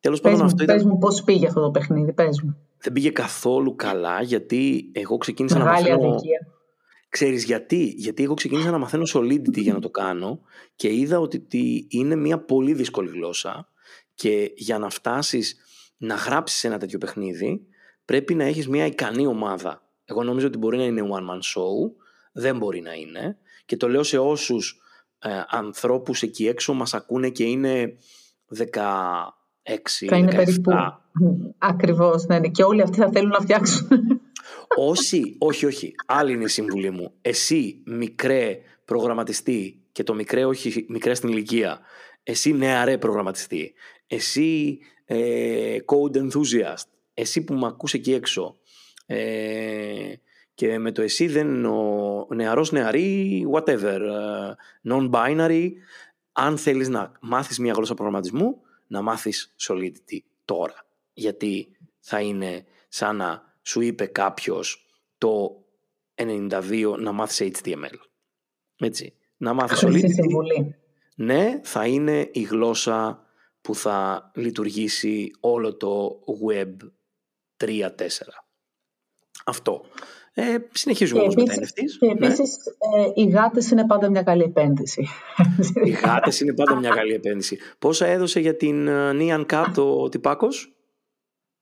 Τέλος 0.00 0.20
Πες 0.20 0.30
πάντων 0.30 0.38
μου, 0.38 0.44
αυτό 0.44 0.64
πες 0.64 0.76
ήταν, 0.76 0.88
μου 0.88 0.98
πώς 0.98 1.22
πήγε 1.22 1.46
αυτό 1.46 1.60
το 1.60 1.70
παιχνίδι, 1.70 2.12
πες 2.12 2.40
μου. 2.42 2.56
δεν 2.78 2.92
πήγε 2.92 3.10
καθόλου 3.10 3.76
καλά 3.76 4.22
γιατί 4.22 4.90
εγώ 4.92 5.16
ξεκίνησα 5.16 5.58
Μεγάλη 5.58 5.88
να 5.88 5.90
μαθαίνω... 5.90 6.12
αδικία. 6.12 6.46
Ξέρεις 7.08 7.44
γιατί, 7.44 7.84
γιατί 7.96 8.22
εγώ 8.22 8.34
ξεκίνησα 8.34 8.70
να 8.70 8.78
μαθαίνω 8.78 9.02
Solidity 9.14 9.58
για 9.58 9.72
να 9.72 9.80
το 9.80 9.90
κάνω 9.90 10.40
και 10.76 10.92
είδα 10.94 11.20
ότι 11.20 11.40
τι- 11.40 11.86
είναι 11.88 12.16
μια 12.16 12.38
πολύ 12.38 12.74
δύσκολη 12.74 13.08
γλώσσα 13.10 13.68
και 14.14 14.52
για 14.56 14.78
να 14.78 14.88
φτάσεις 14.90 15.56
να 15.96 16.14
γράψεις 16.14 16.64
ένα 16.64 16.78
τέτοιο 16.78 16.98
παιχνίδι 16.98 17.66
πρέπει 18.04 18.34
να 18.34 18.44
έχεις 18.44 18.68
μια 18.68 18.86
ικανή 18.86 19.26
ομάδα. 19.26 19.82
Εγώ 20.04 20.22
νομίζω 20.22 20.46
ότι 20.46 20.58
μπορεί 20.58 20.76
να 20.76 20.84
είναι 20.84 21.02
one 21.10 21.30
man 21.30 21.38
show, 21.38 21.92
δεν 22.32 22.56
μπορεί 22.56 22.80
να 22.80 22.92
είναι 22.92 23.38
και 23.66 23.76
το 23.76 23.88
λέω 23.88 24.02
σε 24.02 24.18
όσους 24.18 24.80
ε, 25.18 25.28
ανθρώπους 25.48 26.22
εκεί 26.22 26.46
έξω 26.46 26.72
μας 26.72 26.94
ακούνε 26.94 27.28
και 27.30 27.44
είναι 27.44 27.96
16, 28.72 28.74
Θα 30.08 30.16
είναι 30.16 30.32
17. 30.32 30.34
περίπου. 30.36 30.72
Ακριβώς, 31.58 32.24
ναι, 32.26 32.38
ναι. 32.38 32.48
Και 32.48 32.62
όλοι 32.62 32.82
αυτοί 32.82 32.98
θα 32.98 33.10
θέλουν 33.12 33.30
να 33.30 33.40
φτιάξουν. 33.40 33.88
Όσοι, 34.76 35.36
όχι, 35.38 35.66
όχι, 35.66 35.94
άλλη 36.06 36.32
είναι 36.32 36.44
η 36.44 36.48
συμβουλή 36.48 36.90
μου. 36.90 37.12
Εσύ, 37.20 37.82
μικρέ 37.84 38.60
προγραμματιστή, 38.84 39.80
και 39.92 40.02
το 40.02 40.14
μικρέ, 40.14 40.44
όχι 40.44 40.86
μικρέ 40.88 41.14
στην 41.14 41.28
ηλικία, 41.28 41.80
εσύ 42.22 42.52
νεαρέ 42.52 42.98
προγραμματιστή, 42.98 43.74
εσύ 44.06 44.78
ε, 45.04 45.76
code 45.86 46.16
enthusiast, 46.16 46.86
εσύ 47.14 47.44
που 47.44 47.54
με 47.54 47.66
ακούς 47.66 47.94
εκεί 47.94 48.12
έξω, 48.12 48.56
ε, 49.06 50.12
και 50.54 50.78
με 50.78 50.92
το 50.92 51.02
εσύ 51.02 51.26
δεν 51.26 51.46
εννοώ 51.46 52.26
νεαρός 52.34 52.72
νεαρή, 52.72 53.46
whatever, 53.52 54.00
ε, 54.00 54.54
non-binary, 54.92 55.70
αν 56.32 56.58
θέλεις 56.58 56.88
να 56.88 57.12
μάθεις 57.20 57.58
μια 57.58 57.72
γλώσσα 57.72 57.94
προγραμματισμού, 57.94 58.60
να 58.86 59.02
μάθεις 59.02 59.54
Solidity 59.68 60.18
τώρα. 60.44 60.86
Γιατί 61.12 61.68
θα 61.98 62.20
είναι 62.20 62.64
σαν 62.88 63.16
να 63.16 63.54
σου 63.66 63.80
είπε 63.80 64.06
κάποιος 64.06 64.86
το 65.18 65.64
92 66.14 66.94
να 66.98 67.12
μάθεις 67.12 67.50
HTML. 67.52 67.98
Έτσι. 68.76 69.14
Να 69.36 69.52
μάθεις 69.52 69.78
Χρυσή 69.78 70.06
Solidity. 70.06 70.12
συμβουλή. 70.12 70.76
Ναι, 71.16 71.60
θα 71.62 71.86
είναι 71.86 72.28
η 72.32 72.40
γλώσσα 72.40 73.26
που 73.60 73.74
θα 73.74 74.30
λειτουργήσει 74.34 75.30
όλο 75.40 75.76
το 75.76 76.18
Web 76.48 76.74
3-4. 77.64 77.88
Αυτό. 79.44 79.84
Ε, 80.32 80.56
συνεχίζουμε 80.72 81.20
όμως 81.20 81.34
με 81.34 81.44
τα 81.44 81.54
NFTs. 81.54 81.90
Και 81.98 82.06
ναι. 82.06 82.12
επίσης 82.12 82.56
ε, 82.96 83.10
οι 83.14 83.28
γάτες 83.28 83.70
είναι 83.70 83.86
πάντα 83.86 84.10
μια 84.10 84.22
καλή 84.22 84.42
επένδυση. 84.42 85.06
Οι 85.84 85.90
γάτες 85.90 86.40
είναι 86.40 86.54
πάντα 86.54 86.74
μια 86.74 86.90
καλή 86.90 87.12
επένδυση. 87.12 87.58
Πόσα 87.78 88.06
έδωσε 88.06 88.40
για 88.40 88.56
την 88.56 88.86
uh, 88.88 89.10
Nian 89.20 89.46
Cat 89.46 89.74
ο 89.76 90.08
τυπάκος; 90.08 90.76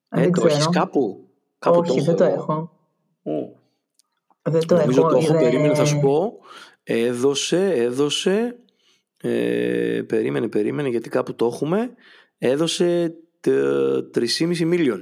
Ε, 0.09 0.31
το 0.31 0.47
έχεις 0.47 0.69
κάπου; 0.69 1.24
Κάπου 1.65 1.79
Όχι, 1.89 1.99
το 1.99 2.05
δεν 2.05 2.17
το 2.17 2.25
έχω. 2.25 2.71
Oh. 3.23 4.51
Δεν 4.51 4.67
το 4.67 4.75
Νομίζω 4.77 5.01
έχω. 5.01 5.11
το 5.11 5.17
έχω, 5.17 5.33
Είναι- 5.33 5.43
περίμενε, 5.43 5.75
θα 5.75 5.85
σου 5.85 6.01
πω. 6.01 6.39
Έδωσε, 6.83 7.71
έδωσε, 7.73 8.59
ε, 9.17 10.03
περίμενε, 10.07 10.49
περίμενε, 10.49 10.89
γιατί 10.89 11.09
κάπου 11.09 11.35
το 11.35 11.47
έχουμε. 11.47 11.95
Έδωσε 12.39 13.15
τε- 13.41 14.11
3,5 14.11 14.73
million. 14.73 14.99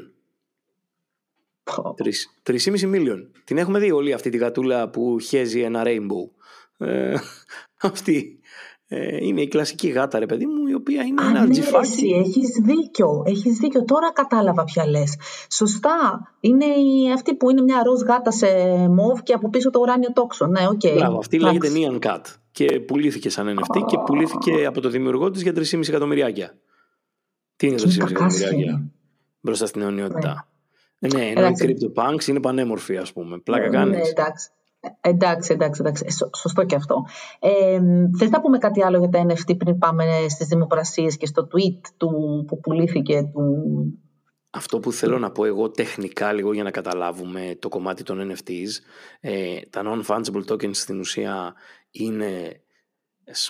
Πω. 1.63 1.95
3,5 2.43 2.91
million. 2.95 3.27
Την 3.45 3.59
έχουμε 3.59 3.79
δει 3.79 3.91
όλη 3.91 4.13
αυτή 4.13 4.31
τη 4.31 4.37
γατούλα 4.37 4.91
που 4.91 5.19
χέζει 5.19 5.61
ένα 5.61 5.83
rainbow. 5.87 6.31
Ε, 6.87 7.15
αυτή 7.81 8.41
ε, 8.41 8.72
είναι 9.20 9.40
η 9.40 9.49
κλασική 9.49 9.88
γάτα, 9.88 10.18
ρε 10.18 10.26
παιδί 10.26 10.47
μου, 10.47 10.66
η 10.66 10.74
οποία 10.74 11.03
είναι 11.03 11.22
Α, 11.22 11.28
ένα 11.28 11.40
ναι, 11.40 11.45
ρε, 11.47 11.51
τζιφάκι. 11.51 11.88
εσύ, 11.93 12.07
έχεις 12.18 12.49
δίκιο, 12.62 13.22
έχεις 13.26 13.59
δίκιο. 13.59 13.84
Τώρα 13.84 14.12
κατάλαβα 14.12 14.64
ποια 14.64 14.86
λες. 14.88 15.16
Σωστά. 15.51 16.20
Είναι 16.40 16.64
η, 16.64 17.12
αυτή 17.12 17.34
που 17.34 17.51
είναι 17.51 17.62
μια 17.62 17.82
ροζ 17.84 18.01
γάτα 18.03 18.30
σε 18.30 18.47
μοβ 18.88 19.20
και 19.22 19.32
από 19.32 19.49
πίσω 19.51 19.70
το 19.70 19.80
ουράνιο 19.80 20.12
τόξο. 20.12 20.47
Ναι, 20.47 20.66
οκ. 20.68 20.95
Μπράβο, 20.97 21.18
αυτή 21.18 21.36
Εντάξει. 21.36 21.59
λέγεται 21.70 21.99
Nyan 22.01 22.07
Cat 22.09 22.20
και 22.51 22.80
πουλήθηκε 22.80 23.30
σαν 23.30 23.59
NFT 23.59 23.80
και 23.86 23.97
πουλήθηκε 24.07 24.64
από 24.66 24.80
το 24.80 24.88
δημιουργό 24.88 25.30
της 25.30 25.43
για 25.43 25.53
3,5 25.57 25.88
εκατομμυριάκια. 25.88 26.55
Τι 27.57 27.66
είναι 27.66 27.76
Και 27.76 27.82
3,5 27.84 27.95
είναι 27.95 28.05
εκατομμυριάκια; 28.05 28.49
κακάσχημη. 28.49 28.93
μπροστά 29.40 29.66
στην 29.66 29.82
αιωνιότητα. 29.82 30.47
Ε, 30.99 31.07
ναι, 31.16 31.20
ενώ 31.20 31.40
οι 31.40 31.45
Εντάξει. 31.45 31.76
CryptoPunks 31.95 32.26
είναι 32.26 32.40
πανέμορφοι, 32.40 32.97
ας 32.97 33.12
πούμε. 33.12 33.38
Πλάκα 33.38 33.64
Ναι, 33.68 33.76
κάνεις. 33.76 34.11
εντάξει. 34.11 34.49
Εντάξει, 35.01 35.53
εντάξει, 35.53 35.80
εντάξει. 35.80 36.05
Ε, 36.07 36.11
σω- 36.11 36.30
Σωστό 36.37 36.64
και 36.64 36.74
αυτό. 36.74 37.05
Ε, 37.39 37.80
θες 38.18 38.30
να 38.30 38.41
πούμε 38.41 38.59
κάτι 38.59 38.83
άλλο 38.85 38.99
για 38.99 39.09
τα 39.09 39.26
NFT 39.28 39.57
πριν 39.59 39.78
πάμε 39.78 40.05
στις 40.28 40.47
δημοπρασίες 40.47 41.16
και 41.16 41.26
στο 41.26 41.43
tweet 41.53 41.80
του, 41.97 42.09
που 42.47 42.61
πουλήθηκε 42.61 43.22
του... 43.33 43.43
Αυτό 44.51 44.78
που 44.78 44.93
θέλω 44.93 45.18
να 45.18 45.30
πω 45.30 45.45
εγώ 45.45 45.70
τεχνικά 45.70 46.33
λίγο 46.33 46.53
για 46.53 46.62
να 46.62 46.70
καταλάβουμε 46.70 47.57
το 47.59 47.68
κομμάτι 47.68 48.03
των 48.03 48.30
NFTs, 48.33 48.68
ε, 49.20 49.61
τα 49.70 49.83
non-fungible 49.85 50.45
tokens 50.53 50.74
στην 50.76 50.99
ουσία 50.99 51.55
είναι 51.91 52.61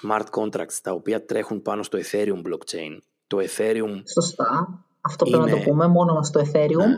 smart 0.01 0.25
contracts 0.31 0.79
τα 0.83 0.93
οποία 0.93 1.25
τρέχουν 1.25 1.63
πάνω 1.63 1.83
στο 1.83 1.99
Ethereum 1.99 2.37
blockchain. 2.47 2.99
Το 3.27 3.39
Ethereum 3.39 4.03
Σωστά. 4.13 4.85
Αυτό 5.01 5.25
πρέπει 5.25 5.43
να 5.45 5.51
Είναι- 5.51 5.59
το 5.65 5.71
πούμε 5.71 5.87
μόνο 5.87 6.23
στο 6.23 6.41
Ethereum. 6.41 6.77
Ναι. 6.77 6.97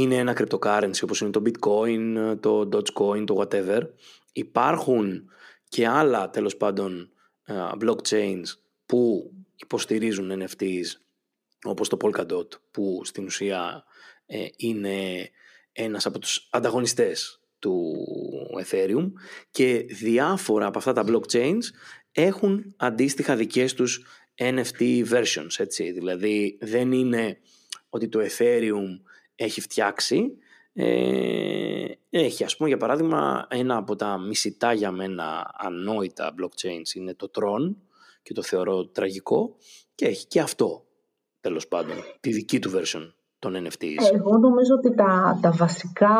Είναι 0.00 0.14
ένα 0.14 0.36
cryptocurrency 0.38 1.02
όπως 1.02 1.20
είναι 1.20 1.30
το 1.30 1.42
bitcoin, 1.44 2.34
το 2.40 2.68
dogecoin, 2.72 3.26
το 3.26 3.40
whatever. 3.40 3.80
Υπάρχουν 4.32 5.30
και 5.68 5.86
άλλα 5.86 6.30
τέλος 6.30 6.56
πάντων 6.56 7.10
ε, 7.44 7.54
blockchains 7.80 8.44
που 8.86 9.32
υποστηρίζουν 9.56 10.42
NFTs 10.42 10.86
όπως 11.64 11.88
το 11.88 11.96
Polkadot 12.00 12.48
που 12.70 13.00
στην 13.04 13.24
ουσία 13.24 13.84
ε, 14.26 14.46
είναι 14.56 15.28
ένας 15.72 16.06
από 16.06 16.18
τους 16.18 16.48
ανταγωνιστές 16.50 17.40
του 17.58 17.96
Ethereum 18.64 19.12
και 19.50 19.86
διάφορα 19.88 20.66
από 20.66 20.78
αυτά 20.78 20.92
τα 20.92 21.04
blockchains 21.06 21.62
έχουν 22.12 22.74
αντίστοιχα 22.76 23.36
δικές 23.36 23.74
τους 23.74 24.06
NFT 24.34 25.08
versions 25.10 25.58
έτσι 25.58 25.92
δηλαδή 25.92 26.58
δεν 26.60 26.92
είναι 26.92 27.38
ότι 27.88 28.08
το 28.08 28.20
Ethereum 28.20 29.00
έχει 29.36 29.60
φτιάξει 29.60 30.38
ε, 30.72 31.84
έχει 32.10 32.44
ας 32.44 32.56
πούμε 32.56 32.68
για 32.68 32.78
παράδειγμα 32.78 33.46
ένα 33.50 33.76
από 33.76 33.96
τα 33.96 34.18
μισητά 34.18 34.72
για 34.72 34.90
μένα 34.90 35.54
ανόητα 35.56 36.34
blockchains 36.40 36.94
είναι 36.94 37.14
το 37.14 37.30
Tron 37.34 37.74
και 38.22 38.32
το 38.32 38.42
θεωρώ 38.42 38.86
τραγικό 38.86 39.54
και 39.94 40.06
έχει 40.06 40.26
και 40.26 40.40
αυτό 40.40 40.84
τέλος 41.40 41.68
πάντων 41.68 41.96
τη 42.20 42.32
δική 42.32 42.58
του 42.58 42.70
version 42.70 43.12
των 43.38 43.54
NFTs. 43.54 44.14
Εγώ 44.14 44.38
νομίζω 44.38 44.74
ότι 44.74 44.94
τα, 44.94 45.38
τα 45.42 45.50
βασικά, 45.50 46.16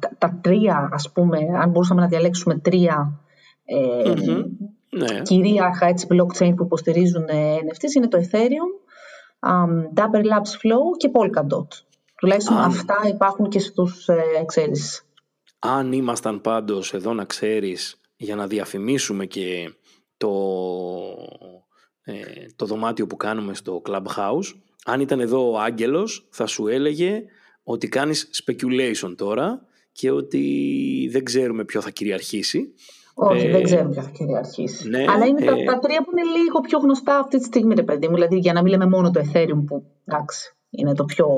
τα, 0.00 0.10
τα 0.18 0.38
τρία 0.42 0.88
ας 0.92 1.12
πούμε, 1.12 1.38
αν 1.58 1.70
μπορούσαμε 1.70 2.00
να 2.00 2.06
διαλέξουμε 2.06 2.58
τρία 2.58 3.20
ε, 3.64 4.08
Μμμ. 4.08 4.42
Ναι. 4.90 5.22
κυρίαρχα 5.22 5.86
έτσι, 5.86 6.06
blockchain 6.10 6.52
που 6.56 6.64
υποστηρίζουν 6.64 7.24
ε, 7.28 7.56
NFTs 7.56 7.96
είναι 7.96 8.08
το 8.08 8.18
Ethereum, 8.18 8.70
um, 9.48 10.00
Dapper 10.00 10.22
Labs 10.22 10.52
Flow 10.62 10.84
και 10.96 11.10
Polkadot. 11.12 11.68
Τουλάχιστον 12.26 12.56
Α, 12.56 12.60
ναι. 12.60 12.66
αυτά 12.66 12.96
υπάρχουν 13.08 13.48
και 13.48 13.58
στους, 13.58 14.08
ε, 14.08 14.44
ξέρεις, 14.46 15.02
Αν 15.58 15.92
ήμασταν 15.92 16.40
πάντως 16.40 16.94
εδώ 16.94 17.12
να 17.14 17.24
ξέρεις 17.24 18.00
για 18.16 18.36
να 18.36 18.46
διαφημίσουμε 18.46 19.26
και 19.26 19.72
το, 20.16 20.32
ε, 22.04 22.12
το 22.56 22.66
δωμάτιο 22.66 23.06
που 23.06 23.16
κάνουμε 23.16 23.54
στο 23.54 23.82
Clubhouse, 23.88 24.54
αν 24.84 25.00
ήταν 25.00 25.20
εδώ 25.20 25.50
ο 25.50 25.58
Άγγελος 25.58 26.26
θα 26.30 26.46
σου 26.46 26.66
έλεγε 26.66 27.22
ότι 27.62 27.88
κάνεις 27.88 28.44
speculation 28.44 29.14
τώρα 29.16 29.62
και 29.92 30.10
ότι 30.10 31.08
δεν 31.12 31.24
ξέρουμε 31.24 31.64
ποιο 31.64 31.80
θα 31.80 31.90
κυριαρχήσει. 31.90 32.74
όχι 33.14 33.46
Ε, 33.46 33.50
δεν 33.50 33.62
ξέρουμε 33.62 33.90
ποια 33.90 34.02
θα 34.02 34.10
κυριαρχήσει. 34.10 34.88
ναι, 34.88 35.04
Αλλά 35.08 35.26
είναι 35.26 35.44
τα, 35.44 35.52
ε, 35.58 35.64
τα 35.64 35.78
τρία 35.78 36.02
που 36.02 36.10
είναι 36.10 36.38
λίγο 36.38 36.60
πιο 36.60 36.78
γνωστά 36.78 37.18
αυτή 37.18 37.38
τη 37.38 37.44
στιγμή, 37.44 37.74
ρε 37.74 37.82
παιδί 37.82 38.08
μου. 38.08 38.14
Δηλαδή 38.14 38.38
για 38.38 38.52
να 38.52 38.62
μην 38.62 38.72
λέμε 38.72 38.86
μόνο 38.86 39.10
το 39.10 39.20
Ethereum 39.20 39.64
που 39.66 39.84
εντάξει, 40.04 40.55
είναι 40.76 40.94
το 40.94 41.04
πιο... 41.04 41.28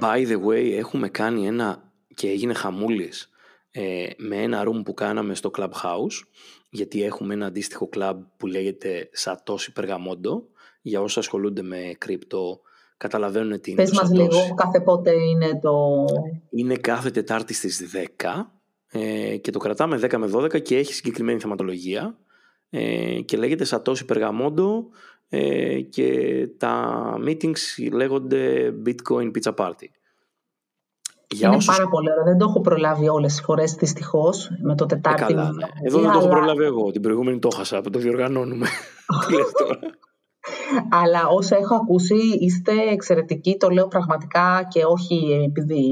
By 0.00 0.26
the 0.28 0.44
way, 0.46 0.72
έχουμε 0.76 1.08
κάνει 1.08 1.46
ένα 1.46 1.92
και 2.14 2.28
έγινε 2.28 2.54
χαμούλης 2.54 3.30
ε, 3.70 4.06
με 4.16 4.36
ένα 4.36 4.62
room 4.66 4.84
που 4.84 4.94
κάναμε 4.94 5.34
στο 5.34 5.50
Clubhouse 5.58 6.26
γιατί 6.70 7.02
έχουμε 7.02 7.34
ένα 7.34 7.46
αντίστοιχο 7.46 7.88
club 7.96 8.14
που 8.36 8.46
λέγεται 8.46 9.08
Satoshi 9.24 9.80
Pergamondo 9.80 10.42
για 10.82 11.00
όσοι 11.00 11.18
ασχολούνται 11.18 11.62
με 11.62 11.94
κρύπτο 11.98 12.60
καταλαβαίνουν 12.96 13.60
τι 13.60 13.70
είναι 13.70 13.82
Πες 13.82 13.90
το 13.90 14.00
μας 14.00 14.10
Satoshi. 14.10 14.14
λίγο 14.14 14.54
κάθε 14.54 14.80
πότε 14.80 15.10
είναι 15.10 15.58
το... 15.62 16.04
Είναι 16.50 16.76
κάθε 16.76 17.10
Τετάρτη 17.10 17.54
στις 17.54 17.90
10 18.18 18.28
ε, 18.90 19.36
και 19.36 19.50
το 19.50 19.58
κρατάμε 19.58 20.00
10 20.02 20.16
με 20.16 20.30
12 20.32 20.62
και 20.62 20.76
έχει 20.76 20.94
συγκεκριμένη 20.94 21.40
θεματολογία 21.40 22.18
ε, 22.70 23.20
και 23.20 23.36
λέγεται 23.36 23.66
Satoshi 23.68 24.06
Pergamondo 24.08 24.70
ε, 25.28 25.80
και 25.80 26.10
τα 26.58 27.02
meetings 27.26 27.90
λέγονται 27.92 28.72
Bitcoin 28.86 29.30
Pizza 29.36 29.54
Party. 29.54 29.86
Για 31.30 31.46
είναι 31.48 31.56
όσους 31.56 31.76
πάρα 31.76 31.88
πολύ 31.88 32.10
ωραίο. 32.10 32.24
Δεν 32.24 32.38
το 32.38 32.44
έχω 32.48 32.60
προλάβει 32.60 33.08
όλες 33.08 33.32
τις 33.32 33.40
φορές, 33.42 33.72
δυστυχώς, 33.74 34.50
με 34.62 34.74
το 34.74 34.84
Ε, 34.84 34.86
Τετάρτη. 34.86 35.20
καλά, 35.22 35.44
με 35.44 35.50
ναι. 35.52 35.60
το- 35.60 35.68
Εδώ 35.84 36.00
δεν 36.00 36.10
το 36.10 36.18
έχω 36.18 36.26
αλλά- 36.26 36.36
προλάβει 36.36 36.64
εγώ. 36.64 36.90
Την 36.90 37.02
προηγούμενη 37.02 37.38
το 37.38 37.48
χάσα 37.50 37.80
που 37.80 37.90
το 37.90 37.98
διοργανώνουμε. 37.98 38.66
Τι 39.26 39.34
λες 39.34 39.52
τώρα; 39.58 39.78
Αλλά 40.90 41.26
όσα 41.28 41.56
έχω 41.56 41.74
ακούσει, 41.74 42.14
είστε 42.40 42.72
εξαιρετικοί, 42.90 43.56
το 43.56 43.68
λέω 43.68 43.88
πραγματικά 43.88 44.66
και 44.70 44.84
όχι 44.84 45.42
επειδή 45.48 45.82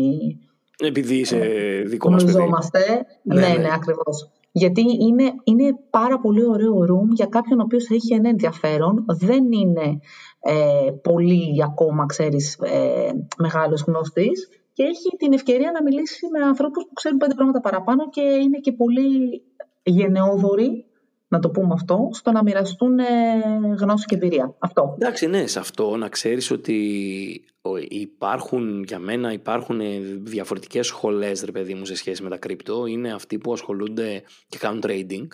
Επειδή 0.79 1.15
είσαι 1.19 1.39
δικό 1.87 2.11
μας 2.11 2.25
παιδί. 2.25 2.33
γνωριζόμαστε. 2.37 3.07
Ναι, 3.23 3.41
Ναι, 3.41 3.49
ναι. 3.49 3.55
ναι, 3.57 3.69
ακριβώς. 3.73 4.31
Γιατί 4.63 4.85
είναι, 5.01 5.33
είναι 5.45 5.79
πάρα 5.91 6.19
πολύ 6.19 6.45
ωραίο 6.45 6.79
room 6.81 7.09
για 7.13 7.27
κάποιον 7.27 7.61
ο 7.61 7.63
οποίος 7.63 7.91
έχει 7.91 8.15
ένα 8.15 8.29
ενδιαφέρον. 8.29 9.05
Δεν 9.07 9.53
είναι 9.53 10.01
ε, 10.41 10.91
πολύ 11.03 11.63
ακόμα, 11.65 12.07
ξέρεις, 12.07 12.59
ε, 12.63 13.11
μεγάλος 13.39 13.83
γνώστης 13.87 14.49
και 14.73 14.83
έχει 14.83 15.17
την 15.19 15.33
ευκαιρία 15.33 15.71
να 15.71 15.83
μιλήσει 15.83 16.29
με 16.33 16.45
ανθρώπους 16.45 16.85
που 16.85 16.93
ξέρουν 16.93 17.19
πέντε 17.19 17.35
πράγματα 17.35 17.61
παραπάνω 17.61 18.09
και 18.09 18.21
είναι 18.21 18.59
και 18.59 18.73
πολύ 18.73 19.43
γενναιόδοροι, 19.83 20.85
να 21.29 21.39
το 21.39 21.51
πούμε 21.51 21.73
αυτό, 21.73 22.09
στο 22.13 22.31
να 22.33 22.43
μοιραστούν 22.43 22.99
ε, 22.99 23.05
γνώση 23.79 24.05
και 24.05 24.15
εμπειρία. 24.15 24.55
Αυτό. 24.59 24.95
Εντάξει, 24.95 25.27
ναι, 25.27 25.47
σε 25.47 25.59
αυτό 25.59 25.97
να 25.97 26.09
ξέρεις 26.09 26.51
ότι 26.51 27.45
ο- 27.61 27.77
υπάρχουν, 27.77 28.83
για 28.83 28.99
μένα 28.99 29.33
υπάρχουν 29.33 29.81
ε, 29.81 29.99
διαφορετικές 30.23 30.87
σχολές, 30.87 31.43
ρε 31.43 31.53
παιδί 31.53 31.75
μου, 31.75 31.85
σε 31.85 31.95
σχέση 31.95 32.23
με 32.23 32.29
τα 32.29 32.37
κρύπτο. 32.37 32.87
Είναι 32.87 33.13
αυτοί 33.13 33.39
που 33.39 33.53
ασχολούνται 33.53 34.23
και 34.49 34.59
κάνουν 34.59 34.83
trading 34.87 35.27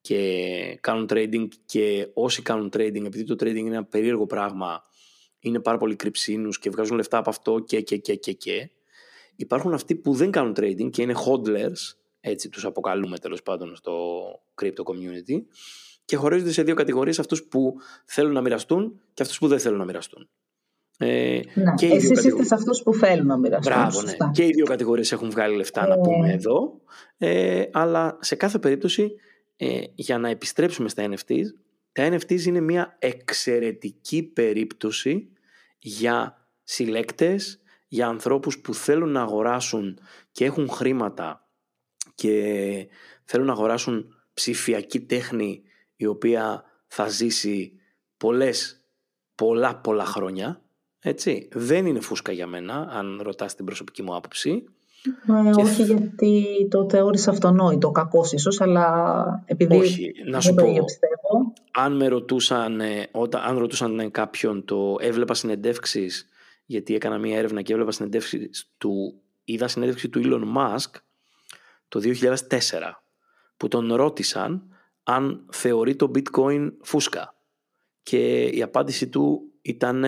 και 0.00 0.78
κάνουν 0.80 1.06
trading 1.10 1.48
και 1.66 2.08
όσοι 2.14 2.42
κάνουν 2.42 2.70
trading, 2.76 3.04
επειδή 3.04 3.24
το 3.24 3.34
trading 3.34 3.56
είναι 3.56 3.68
ένα 3.74 3.84
περίεργο 3.84 4.26
πράγμα, 4.26 4.82
είναι 5.40 5.60
πάρα 5.60 5.76
πολύ 5.76 5.96
κρυψίνους 5.96 6.58
και 6.58 6.70
βγάζουν 6.70 6.96
λεφτά 6.96 7.18
από 7.18 7.30
αυτό 7.30 7.58
και 7.58 7.80
και 7.80 7.96
και 7.96 8.14
και 8.14 8.32
και. 8.32 8.70
Υπάρχουν 9.36 9.74
αυτοί 9.74 9.94
που 9.94 10.12
δεν 10.14 10.30
κάνουν 10.30 10.54
trading 10.56 10.90
και 10.90 11.02
είναι 11.02 11.14
hodlers, 11.26 11.96
έτσι 12.20 12.48
τους 12.48 12.64
αποκαλούμε 12.64 13.18
τέλος 13.18 13.42
πάντων 13.42 13.76
στο 13.76 13.94
crypto 14.62 14.82
community 14.84 15.42
και 16.04 16.16
χωρίζονται 16.16 16.52
σε 16.52 16.62
δύο 16.62 16.74
κατηγορίες 16.74 17.18
αυτούς 17.18 17.44
που 17.44 17.74
θέλουν 18.04 18.32
να 18.32 18.40
μοιραστούν 18.40 19.00
και 19.14 19.22
αυτούς 19.22 19.38
που 19.38 19.48
δεν 19.48 19.58
θέλουν 19.58 19.78
να 19.78 19.84
μοιραστούν. 19.84 20.28
Ε, 21.00 21.40
Ναι. 21.54 21.74
και 21.76 21.86
οι 21.86 21.88
δύο 21.88 21.96
Εσείς 21.96 22.02
είστε 22.10 22.14
κατηγορίες. 22.14 22.46
σε 22.48 22.54
αυτούς 22.54 22.82
που 22.82 22.94
θέλουν 22.94 23.26
να 23.26 23.36
μοιραστούν. 23.38 23.72
Μπράβο, 23.72 24.00
ναι. 24.02 24.08
σωστά. 24.08 24.30
Και 24.34 24.44
οι 24.44 24.50
δύο 24.50 24.64
κατηγορίες 24.66 25.12
έχουν 25.12 25.30
βγάλει 25.30 25.56
λεφτά 25.56 25.86
να 25.86 25.94
Ε. 25.94 25.98
πούμε 26.02 26.32
εδώ. 26.32 26.80
Ε, 27.18 27.64
αλλά 27.72 28.18
σε 28.20 28.34
κάθε 28.34 28.58
περίπτωση, 28.58 29.10
ε, 29.56 29.80
για 29.94 30.18
να 30.18 30.28
επιστρέψουμε 30.28 30.88
στα 30.88 31.08
NFTs, 31.10 31.44
τα 31.92 32.08
NFTs 32.12 32.40
είναι 32.44 32.60
μια 32.60 32.96
εξαιρετική 32.98 34.22
περίπτωση 34.22 35.28
για 35.78 36.46
συλλέκτες, 36.64 37.60
για 37.88 38.06
ανθρώπους 38.06 38.58
που 38.60 38.74
θέλουν 38.74 39.10
να 39.12 39.22
αγοράσουν 39.22 39.98
και 40.32 40.44
έχουν 40.44 40.68
χρήματα 40.70 41.48
και 42.14 42.88
θέλουν 43.24 43.46
να 43.46 43.52
αγοράσουν 43.52 44.14
ψηφιακή 44.38 45.00
τέχνη 45.00 45.62
η 45.96 46.06
οποία 46.06 46.64
θα 46.86 47.08
ζήσει 47.08 47.72
πολλές, 48.16 48.80
πολλά 49.34 49.76
πολλά 49.76 50.04
χρόνια. 50.04 50.62
Έτσι. 51.00 51.48
Δεν 51.52 51.86
είναι 51.86 52.00
φούσκα 52.00 52.32
για 52.32 52.46
μένα, 52.46 52.88
αν 52.90 53.20
ρωτάς 53.22 53.54
την 53.54 53.64
προσωπική 53.64 54.02
μου 54.02 54.14
άποψη. 54.14 54.64
Ε, 55.46 55.60
όχι 55.60 55.82
γιατί 55.82 56.46
το 56.70 56.86
θεώρησα 56.90 57.30
αυτονόητο, 57.30 57.90
κακός 57.90 58.32
ίσως, 58.32 58.60
αλλά 58.60 59.42
επειδή 59.46 59.76
όχι, 59.76 60.12
να 60.26 60.40
σου 60.40 60.54
πω, 60.54 60.64
πιστεύω. 60.64 61.52
Αν 61.72 61.96
με 61.96 62.08
ρωτούσαν, 62.08 62.80
όταν, 63.10 63.42
αν 63.44 63.58
ρωτούσαν 63.58 64.10
κάποιον 64.10 64.64
το 64.64 64.96
έβλεπα 65.00 65.34
συνεντεύξεις, 65.34 66.28
γιατί 66.64 66.94
έκανα 66.94 67.18
μία 67.18 67.38
έρευνα 67.38 67.62
και 67.62 67.72
έβλεπα 67.72 67.92
συνεντεύξεις 67.92 68.72
του, 68.78 69.20
είδα 69.44 69.68
συνέντευξη 69.68 70.08
του 70.08 70.20
Elon 70.24 70.56
Musk 70.56 71.00
το 71.88 72.00
2004, 72.00 73.07
που 73.58 73.68
τον 73.68 73.94
ρώτησαν 73.94 74.62
αν 75.02 75.46
θεωρεί 75.52 75.96
το 75.96 76.10
bitcoin 76.14 76.72
φούσκα. 76.82 77.34
Και 78.02 78.44
η 78.44 78.62
απάντηση 78.62 79.08
του 79.08 79.40
ήταν 79.62 80.04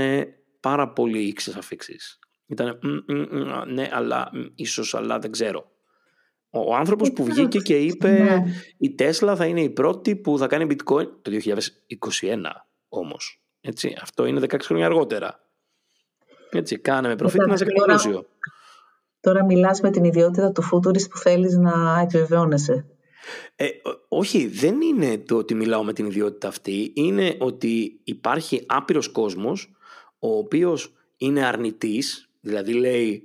πάρα 0.61 0.93
πολύ 0.93 1.19
ήξες 1.19 1.57
αφήξεις. 1.57 2.19
Ήταν 2.47 2.79
ναι, 3.67 3.89
αλλά 3.93 4.31
ίσως, 4.55 4.95
αλλά 4.95 5.19
δεν 5.19 5.31
ξέρω. 5.31 5.71
Ο 6.51 6.75
άνθρωπος 6.75 7.13
που 7.13 7.25
βγήκε 7.25 7.59
και 7.59 7.79
είπε 7.79 8.11
ναι. 8.11 8.45
η 8.79 8.95
Τέσλα 8.95 9.37
θα 9.37 9.47
είναι 9.47 9.63
η 9.63 9.71
πρώτη 9.71 10.17
που 10.17 10.39
θα 10.39 10.47
κάνει 10.47 10.67
bitcoin 10.71 11.07
το 11.23 11.31
2021 12.21 12.43
όμως. 12.89 13.43
Έτσι, 13.61 13.97
αυτό 14.01 14.25
είναι 14.27 14.41
16 14.41 14.57
χρόνια 14.63 14.87
αργότερα. 14.87 15.41
Έτσι, 16.51 16.79
κάνε 16.79 17.09
με 17.09 17.17
προφήτη 17.17 17.49
να 17.49 17.57
σε 17.57 17.65
τώρα, 17.65 17.99
τώρα 19.21 19.45
μιλάς 19.45 19.81
με 19.81 19.91
την 19.91 20.05
ιδιότητα 20.05 20.53
του 20.53 20.63
φούτουρης 20.63 21.09
που 21.09 21.17
θέλεις 21.17 21.57
να 21.57 22.01
επιβεβαιώνεσαι. 22.01 22.87
Ε, 23.57 23.66
όχι, 24.09 24.47
δεν 24.47 24.81
είναι 24.81 25.18
το 25.18 25.37
ότι 25.37 25.55
μιλάω 25.55 25.85
με 25.85 25.93
την 25.93 26.07
ιδιότητα 26.07 26.49
αυτή. 26.49 26.93
Είναι 26.95 27.37
ότι 27.39 28.01
υπάρχει 28.05 28.64
άπειρος 28.68 29.09
κόσμος 29.09 29.73
ο 30.18 30.37
οποίος 30.37 30.95
είναι 31.16 31.45
αρνητής 31.47 32.31
Δηλαδή 32.41 32.73
λέει, 32.73 33.23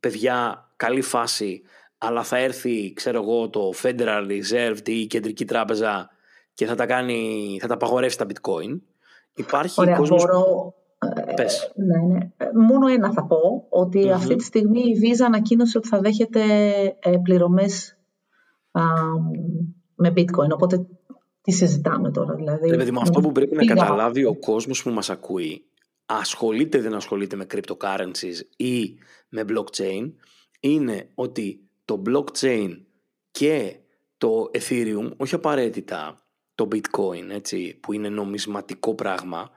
παιδιά, 0.00 0.68
καλή 0.76 1.00
φάση, 1.00 1.62
αλλά 1.98 2.22
θα 2.22 2.38
έρθει, 2.38 2.92
ξέρω 2.92 3.22
εγώ, 3.22 3.48
το 3.48 3.72
Federal 3.82 4.26
Reserve 4.28 4.88
ή 4.88 5.00
η 5.00 5.06
Κεντρική 5.06 5.44
Τράπεζα 5.44 6.10
και 6.54 6.66
θα 6.66 6.74
τα 6.74 6.86
κάνει, 6.86 7.58
θα 7.60 7.66
τα 7.66 7.74
απαγορεύσει 7.74 8.18
τα 8.18 8.26
bitcoin. 8.28 8.80
Υπάρχει 9.34 9.80
Ωραία, 9.80 9.96
κόσμος... 9.96 10.24
μπορώ... 10.24 10.74
Ε, 11.26 11.32
Πες. 11.32 11.72
Ναι, 11.74 12.14
ναι. 12.14 12.28
Μόνο 12.66 12.86
ένα 12.86 13.12
θα 13.12 13.24
πω, 13.24 13.66
ότι 13.68 14.10
αυτή 14.10 14.34
τη 14.34 14.44
στιγμή 14.44 14.80
η 14.80 14.98
Visa 15.02 15.24
ανακοίνωσε 15.26 15.78
ότι 15.78 15.88
θα 15.88 16.00
δέχεται 16.00 16.42
ε, 17.00 17.16
πληρωμές 18.80 19.74
με 19.96 20.12
bitcoin, 20.16 20.50
οπότε 20.52 20.86
τι 21.40 21.52
συζητάμε 21.52 22.10
τώρα. 22.10 22.34
Δηλαδή, 22.34 22.70
Ρε, 22.70 22.90
με 22.90 23.00
αυτό 23.00 23.20
που 23.20 23.32
πρέπει 23.32 23.54
να 23.54 23.64
καταλάβει 23.64 24.24
ο 24.24 24.34
κόσμος 24.34 24.82
που 24.82 24.90
μας 24.90 25.10
ακούει 25.10 25.64
ασχολείται 26.06 26.78
ή 26.78 26.80
δεν 26.80 26.94
ασχολείται 26.94 27.36
με 27.36 27.46
cryptocurrencies 27.50 28.40
ή 28.56 28.98
με 29.28 29.44
blockchain 29.48 30.12
είναι 30.60 31.10
ότι 31.14 31.68
το 31.84 32.02
blockchain 32.06 32.80
και 33.30 33.76
το 34.18 34.50
ethereum, 34.52 35.10
όχι 35.16 35.34
απαραίτητα 35.34 36.26
το 36.54 36.68
bitcoin 36.72 37.28
έτσι, 37.30 37.78
που 37.82 37.92
είναι 37.92 38.08
νομισματικό 38.08 38.94
πράγμα 38.94 39.50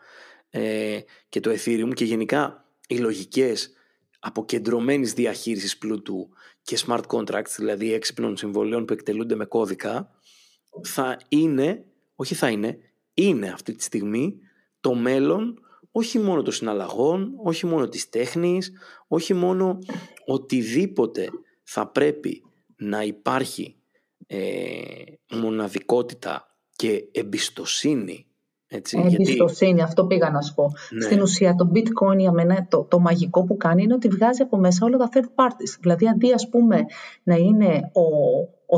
ε, 0.49 0.99
και 1.29 1.39
το 1.39 1.51
ethereum 1.51 1.91
και 1.93 2.05
γενικά 2.05 2.65
οι 2.87 2.97
λογικές 2.97 3.73
αποκεντρωμένης 4.19 5.13
διαχείρισης 5.13 5.77
πλούτου 5.77 6.29
και 6.69 6.79
smart 6.87 7.01
contracts, 7.07 7.53
δηλαδή 7.57 7.93
έξυπνων 7.93 8.37
συμβολίων 8.37 8.85
που 8.85 8.93
εκτελούνται 8.93 9.35
με 9.35 9.45
κώδικα, 9.45 10.11
θα 10.83 11.17
είναι, 11.27 11.85
όχι 12.15 12.35
θα 12.35 12.49
είναι, 12.49 12.77
είναι 13.13 13.49
αυτή 13.49 13.75
τη 13.75 13.83
στιγμή 13.83 14.39
το 14.79 14.93
μέλλον 14.93 15.59
όχι 15.91 16.19
μόνο 16.19 16.41
των 16.41 16.53
συναλλαγών, 16.53 17.33
όχι 17.43 17.65
μόνο 17.65 17.87
της 17.87 18.09
τέχνης, 18.09 18.71
όχι 19.07 19.33
μόνο 19.33 19.79
οτιδήποτε 20.25 21.29
θα 21.63 21.87
πρέπει 21.87 22.43
να 22.75 23.03
υπάρχει 23.03 23.75
ε, 24.27 25.03
μοναδικότητα 25.31 26.57
και 26.75 27.07
εμπιστοσύνη. 27.11 28.27
Έτσι, 28.71 28.97
εμπιστοσύνη, 29.13 29.71
γιατί... 29.71 29.89
αυτό 29.89 30.05
πήγα 30.05 30.29
να 30.29 30.41
σου 30.41 30.53
πω. 30.53 30.71
Ναι. 30.89 31.01
Στην 31.01 31.21
ουσία 31.21 31.55
το 31.55 31.71
bitcoin 31.73 32.17
για 32.17 32.31
μένα 32.31 32.67
το, 32.69 32.83
το 32.89 32.99
μαγικό 32.99 33.43
που 33.43 33.57
κάνει 33.57 33.83
είναι 33.83 33.93
ότι 33.93 34.07
βγάζει 34.07 34.41
από 34.41 34.57
μέσα 34.57 34.85
όλα 34.85 34.97
τα 34.97 35.09
third 35.13 35.43
parties. 35.43 35.77
Δηλαδή 35.79 36.07
αντί 36.07 36.33
ας 36.33 36.49
πούμε 36.49 36.85
να 37.23 37.35
είναι 37.35 37.91
ο, 37.93 38.01
ο, 38.65 38.77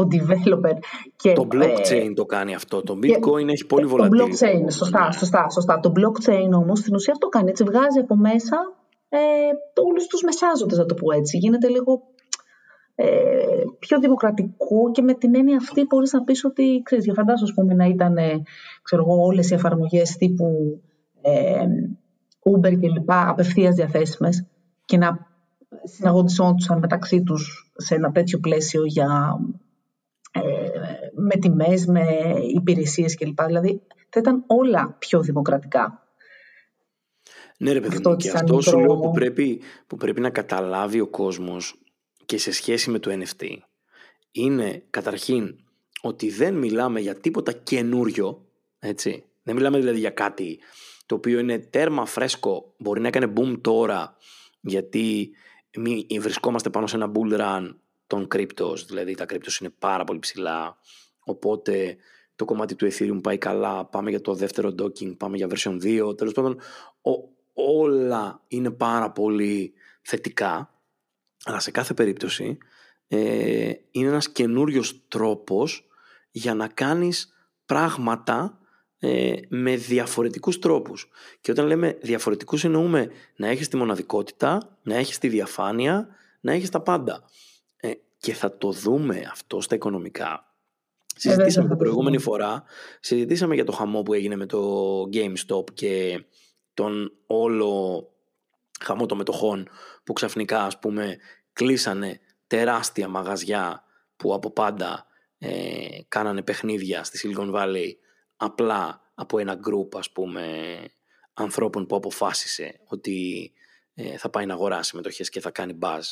ο 0.00 0.06
developer. 0.12 0.76
Και, 1.16 1.32
το 1.32 1.46
blockchain 1.52 2.08
ε, 2.10 2.12
το 2.14 2.24
κάνει 2.24 2.54
αυτό. 2.54 2.82
Το 2.82 2.98
bitcoin 3.02 3.48
έχει 3.48 3.66
πολύ 3.66 3.88
volatility. 3.92 4.08
Το 4.08 4.24
blockchain, 4.24 4.72
σωστά, 4.72 5.06
ναι. 5.06 5.12
σωστά, 5.12 5.48
σωστά. 5.48 5.80
Το 5.80 5.92
blockchain 5.96 6.50
όμως 6.52 6.78
στην 6.78 6.94
ουσία 6.94 7.12
αυτό 7.12 7.28
κάνει. 7.28 7.50
Έτσι 7.50 7.64
βγάζει 7.64 7.98
από 7.98 8.16
μέσα 8.16 8.56
ε, 9.08 9.18
όλους 9.88 10.06
τους 10.06 10.22
μεσάζοντες, 10.22 10.78
να 10.78 10.86
το 10.86 10.94
πω 10.94 11.12
έτσι. 11.12 11.36
Γίνεται 11.38 11.68
λίγο 11.68 12.02
ε, 13.02 13.64
πιο 13.78 13.98
δημοκρατικό 13.98 14.90
και 14.92 15.02
με 15.02 15.14
την 15.14 15.34
έννοια 15.34 15.56
αυτή 15.56 15.84
μπορείς 15.84 16.12
να 16.12 16.24
πεις 16.24 16.44
ότι, 16.44 16.80
ξέρεις, 16.84 17.04
για 17.04 17.14
φαντάσου 17.14 17.44
ας 17.44 17.54
πούμε, 17.54 17.74
να 17.74 17.84
ήταν, 17.84 18.16
ε, 18.16 18.42
ξέρω 18.82 19.02
εγώ, 19.02 19.24
όλες 19.24 19.50
οι 19.50 19.54
εφαρμογές 19.54 20.16
τύπου 20.16 20.80
ε, 21.20 21.64
Uber 22.42 22.78
και 22.78 22.88
λοιπά 22.88 23.28
απευθείας 23.28 23.74
διαθέσιμες 23.74 24.46
και 24.84 24.96
να 24.96 25.26
συναγωνισόντουσαν 25.82 26.78
μεταξύ 26.78 27.22
τους 27.22 27.72
σε 27.76 27.94
ένα 27.94 28.12
τέτοιο 28.12 28.38
πλαίσιο 28.38 28.84
για, 28.84 29.38
ε, 30.32 30.40
με 31.14 31.36
τιμές, 31.36 31.86
με 31.86 32.04
υπηρεσίες 32.54 33.16
κλπ. 33.16 33.42
Δηλαδή 33.42 33.82
θα 34.08 34.20
ήταν 34.20 34.44
όλα 34.46 34.96
πιο 34.98 35.20
δημοκρατικά. 35.20 36.04
Ναι 37.58 37.72
ρε 37.72 37.80
παιδί 37.80 38.08
μου, 38.08 38.16
και 38.16 38.30
αυτό 38.30 38.60
σου 38.60 38.78
λέω 38.78 38.96
που 38.96 39.10
πρέπει, 39.10 39.60
που 39.86 39.96
πρέπει 39.96 40.20
να 40.20 40.30
καταλάβει 40.30 41.00
ο 41.00 41.06
κόσμος 41.06 41.79
και 42.30 42.38
σε 42.38 42.52
σχέση 42.52 42.90
με 42.90 42.98
το 42.98 43.10
NFT 43.12 43.56
είναι 44.30 44.82
καταρχήν 44.90 45.56
ότι 46.00 46.30
δεν 46.30 46.54
μιλάμε 46.54 47.00
για 47.00 47.14
τίποτα 47.14 47.52
καινούριο, 47.52 48.46
έτσι. 48.78 49.24
Δεν 49.42 49.54
μιλάμε 49.54 49.78
δηλαδή 49.78 49.98
για 49.98 50.10
κάτι 50.10 50.58
το 51.06 51.14
οποίο 51.14 51.38
είναι 51.38 51.58
τέρμα 51.58 52.06
φρέσκο, 52.06 52.74
μπορεί 52.78 53.00
να 53.00 53.08
έκανε 53.08 53.32
boom 53.36 53.58
τώρα 53.60 54.16
γιατί 54.60 55.30
μη, 55.76 56.06
βρισκόμαστε 56.20 56.70
πάνω 56.70 56.86
σε 56.86 56.96
ένα 56.96 57.12
bull 57.14 57.40
run 57.40 57.74
των 58.06 58.28
cryptos, 58.34 58.76
δηλαδή 58.86 59.14
τα 59.14 59.24
cryptos 59.28 59.60
είναι 59.60 59.70
πάρα 59.78 60.04
πολύ 60.04 60.18
ψηλά, 60.18 60.78
οπότε 61.20 61.96
το 62.36 62.44
κομμάτι 62.44 62.74
του 62.74 62.88
Ethereum 62.92 63.22
πάει 63.22 63.38
καλά, 63.38 63.84
πάμε 63.84 64.10
για 64.10 64.20
το 64.20 64.34
δεύτερο 64.34 64.74
docking, 64.82 65.16
πάμε 65.16 65.36
για 65.36 65.48
version 65.50 65.82
2, 65.82 66.16
τέλος 66.16 66.32
πάντων 66.32 66.60
όλα 67.54 68.42
είναι 68.48 68.70
πάρα 68.70 69.10
πολύ 69.10 69.72
θετικά, 70.02 70.79
αλλά 71.44 71.60
σε 71.60 71.70
κάθε 71.70 71.94
περίπτωση 71.94 72.58
ε, 73.08 73.72
είναι 73.90 74.08
ένας 74.08 74.30
καινούριος 74.30 75.02
τρόπος 75.08 75.88
για 76.30 76.54
να 76.54 76.68
κάνεις 76.68 77.34
πράγματα 77.66 78.58
ε, 78.98 79.32
με 79.48 79.76
διαφορετικούς 79.76 80.58
τρόπους. 80.58 81.08
Και 81.40 81.50
όταν 81.50 81.66
λέμε 81.66 81.98
διαφορετικούς 82.00 82.64
εννοούμε 82.64 83.10
να 83.36 83.48
έχεις 83.48 83.68
τη 83.68 83.76
μοναδικότητα, 83.76 84.78
να 84.82 84.96
έχεις 84.96 85.18
τη 85.18 85.28
διαφάνεια, 85.28 86.08
να 86.40 86.52
έχεις 86.52 86.70
τα 86.70 86.80
πάντα. 86.80 87.24
Ε, 87.76 87.90
και 88.18 88.32
θα 88.32 88.58
το 88.58 88.70
δούμε 88.70 89.28
αυτό 89.30 89.60
στα 89.60 89.74
οικονομικά. 89.74 90.54
Συζητήσαμε 91.16 91.68
την 91.68 91.76
προηγούμενη 91.76 92.18
φορά, 92.18 92.64
συζητήσαμε 93.00 93.54
για 93.54 93.64
το 93.64 93.72
χαμό 93.72 94.02
που 94.02 94.12
έγινε 94.12 94.36
με 94.36 94.46
το 94.46 95.02
GameStop 95.12 95.72
και 95.74 96.24
τον 96.74 97.12
όλο 97.26 98.04
χαμό 98.80 99.06
των 99.06 99.16
μετοχών 99.16 99.68
που 100.10 100.16
ξαφνικά 100.16 100.62
ας 100.62 100.78
πούμε 100.78 101.16
κλείσανε 101.52 102.20
τεράστια 102.46 103.08
μαγαζιά 103.08 103.82
που 104.16 104.34
από 104.34 104.50
πάντα 104.50 105.06
ε, 105.38 105.48
κάνανε 106.08 106.42
παιχνίδια 106.42 107.04
στη 107.04 107.18
Silicon 107.22 107.54
Valley 107.54 107.92
απλά 108.36 109.00
από 109.14 109.38
ένα 109.38 109.54
γκρουπ 109.54 109.96
ας 109.96 110.10
πούμε 110.10 110.44
ανθρώπων 111.34 111.86
που 111.86 111.96
αποφάσισε 111.96 112.80
ότι 112.86 113.50
ε, 113.94 114.16
θα 114.16 114.30
πάει 114.30 114.46
να 114.46 114.54
αγοράσει 114.54 114.96
μετοχές 114.96 115.28
και 115.28 115.40
θα 115.40 115.50
κάνει 115.50 115.78
buzz 115.80 116.02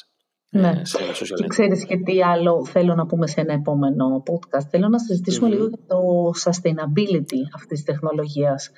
ε, 0.51 0.59
ναι. 0.59 0.85
σε 0.85 1.03
ένα 1.03 1.13
social 1.13 1.41
και 1.41 1.47
ξέρεις 1.47 1.85
και 1.85 1.97
τι 1.97 2.23
άλλο 2.23 2.65
θέλω 2.65 2.95
να 2.95 3.07
πούμε 3.07 3.27
σε 3.27 3.41
ένα 3.41 3.53
επόμενο 3.53 4.23
podcast. 4.31 4.67
Θέλω 4.71 4.89
να 4.89 4.99
συζητησουμε 4.99 5.49
λίγο 5.49 5.67
για 5.67 5.79
το 5.87 6.31
sustainability 6.45 7.41
αυτής 7.55 7.83
της 7.83 7.85
τεχνολογίας. 7.85 8.71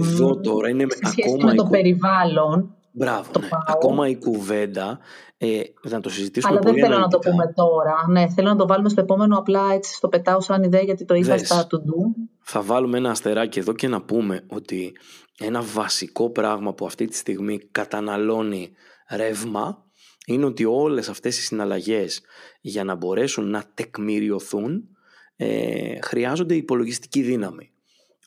Εδώ 0.00 0.40
τώρα 0.40 0.68
είναι 0.68 0.86
σε 0.88 1.10
σχέση 1.10 1.44
με 1.44 1.54
το 1.54 1.64
περιβάλλον, 1.64 2.76
Μπράβο, 2.98 3.30
το 3.32 3.40
ναι. 3.40 3.48
πάω. 3.48 3.60
Ακόμα 3.66 4.08
η 4.08 4.16
κουβέντα, 4.16 4.98
ε, 5.38 5.60
θα 5.88 6.00
το 6.00 6.08
συζητήσουμε 6.08 6.52
Αλλά 6.52 6.60
δεν 6.62 6.72
πολύ 6.72 6.84
θέλω 6.84 6.98
να 6.98 7.08
το 7.08 7.18
αναλυτικά. 7.24 7.30
πούμε 7.30 7.52
τώρα. 7.52 7.94
Ναι, 8.08 8.28
θέλω 8.28 8.48
να 8.48 8.56
το 8.56 8.66
βάλουμε 8.66 8.88
στο 8.88 9.00
επόμενο. 9.00 9.38
Απλά 9.38 9.62
έτσι 9.72 9.94
στο 9.94 10.08
πετάω 10.08 10.40
σαν 10.40 10.62
ιδέα 10.62 10.82
γιατί 10.82 11.04
το 11.04 11.14
είδα 11.14 11.36
Δες. 11.36 11.46
στα 11.46 11.66
to 11.70 11.76
do. 11.76 12.26
Θα 12.40 12.62
βάλουμε 12.62 12.98
ένα 12.98 13.10
αστεράκι 13.10 13.58
εδώ 13.58 13.72
και 13.72 13.88
να 13.88 14.02
πούμε 14.02 14.44
ότι 14.46 14.92
ένα 15.38 15.62
βασικό 15.62 16.30
πράγμα 16.30 16.74
που 16.74 16.86
αυτή 16.86 17.06
τη 17.06 17.16
στιγμή 17.16 17.58
καταναλώνει 17.58 18.70
ρεύμα 19.10 19.84
είναι 20.26 20.44
ότι 20.44 20.64
όλες 20.64 21.08
αυτές 21.08 21.38
οι 21.38 21.42
συναλλαγές 21.42 22.20
για 22.60 22.84
να 22.84 22.94
μπορέσουν 22.94 23.50
να 23.50 23.64
τεκμηριωθούν 23.74 24.88
ε, 25.36 26.00
χρειάζονται 26.00 26.54
υπολογιστική 26.54 27.22
δύναμη. 27.22 27.70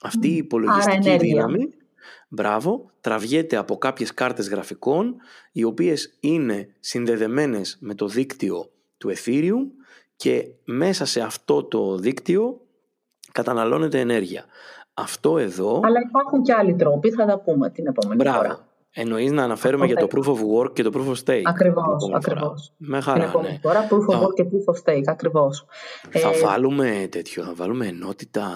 Αυτή 0.02 0.28
η 0.28 0.36
υπολογιστική 0.36 0.96
ενέργεια. 0.96 1.18
δύναμη, 1.18 1.70
μπράβο, 2.30 2.92
τραβιέται 3.02 3.56
από 3.56 3.78
κάποιες 3.78 4.14
κάρτες 4.14 4.50
γραφικών 4.50 5.16
οι 5.52 5.64
οποίες 5.64 6.18
είναι 6.20 6.76
συνδεδεμένες 6.80 7.78
με 7.80 7.94
το 7.94 8.08
δίκτυο 8.08 8.72
του 8.98 9.12
Ethereum 9.16 9.66
και 10.16 10.48
μέσα 10.64 11.06
σε 11.06 11.22
αυτό 11.22 11.64
το 11.64 11.98
δίκτυο 11.98 12.62
καταναλώνεται 13.32 14.00
ενέργεια. 14.00 14.46
Αυτό 14.94 15.38
εδώ, 15.38 15.82
Αλλά 15.84 16.00
υπάρχουν 16.10 16.44
και 16.44 16.54
άλλοι 16.54 16.76
τρόποι, 16.76 17.12
θα 17.12 17.26
τα 17.26 17.40
πούμε 17.40 17.70
την 17.70 17.88
επόμενη 17.88 18.16
μπράβο, 18.16 18.38
φορά. 18.38 18.68
Εννοείς 19.00 19.32
να 19.32 19.44
αναφέρουμε 19.44 19.86
για 19.86 19.96
το 19.96 20.08
proof 20.16 20.28
of 20.28 20.36
work 20.66 20.74
και 20.74 20.84
το 20.84 20.92
proof 20.94 21.08
of 21.08 21.12
stake. 21.14 21.24
την 21.38 21.48
Ακριβώς, 21.48 21.86
επόμενη 21.86 22.00
φορά. 22.02 22.18
ακριβώς. 22.18 22.74
Με 22.78 22.98
Την 22.98 23.02
χαρά, 23.02 23.24
επόμενη 23.24 23.52
ναι. 23.54 23.60
φορά, 23.62 23.88
proof 23.90 24.14
of 24.16 24.20
Θα- 24.20 24.26
work 24.26 24.34
και 24.34 24.44
proof 24.44 24.74
of 24.74 24.94
stake, 24.94 25.04
ακριβώς. 25.06 25.66
Θα 26.10 26.30
Ε, 26.30 26.40
βάλουμε 26.46 27.08
τέτοιο, 27.12 27.44
θα 27.44 27.54
βάλουμε 27.56 27.88
ενότητα 27.88 28.48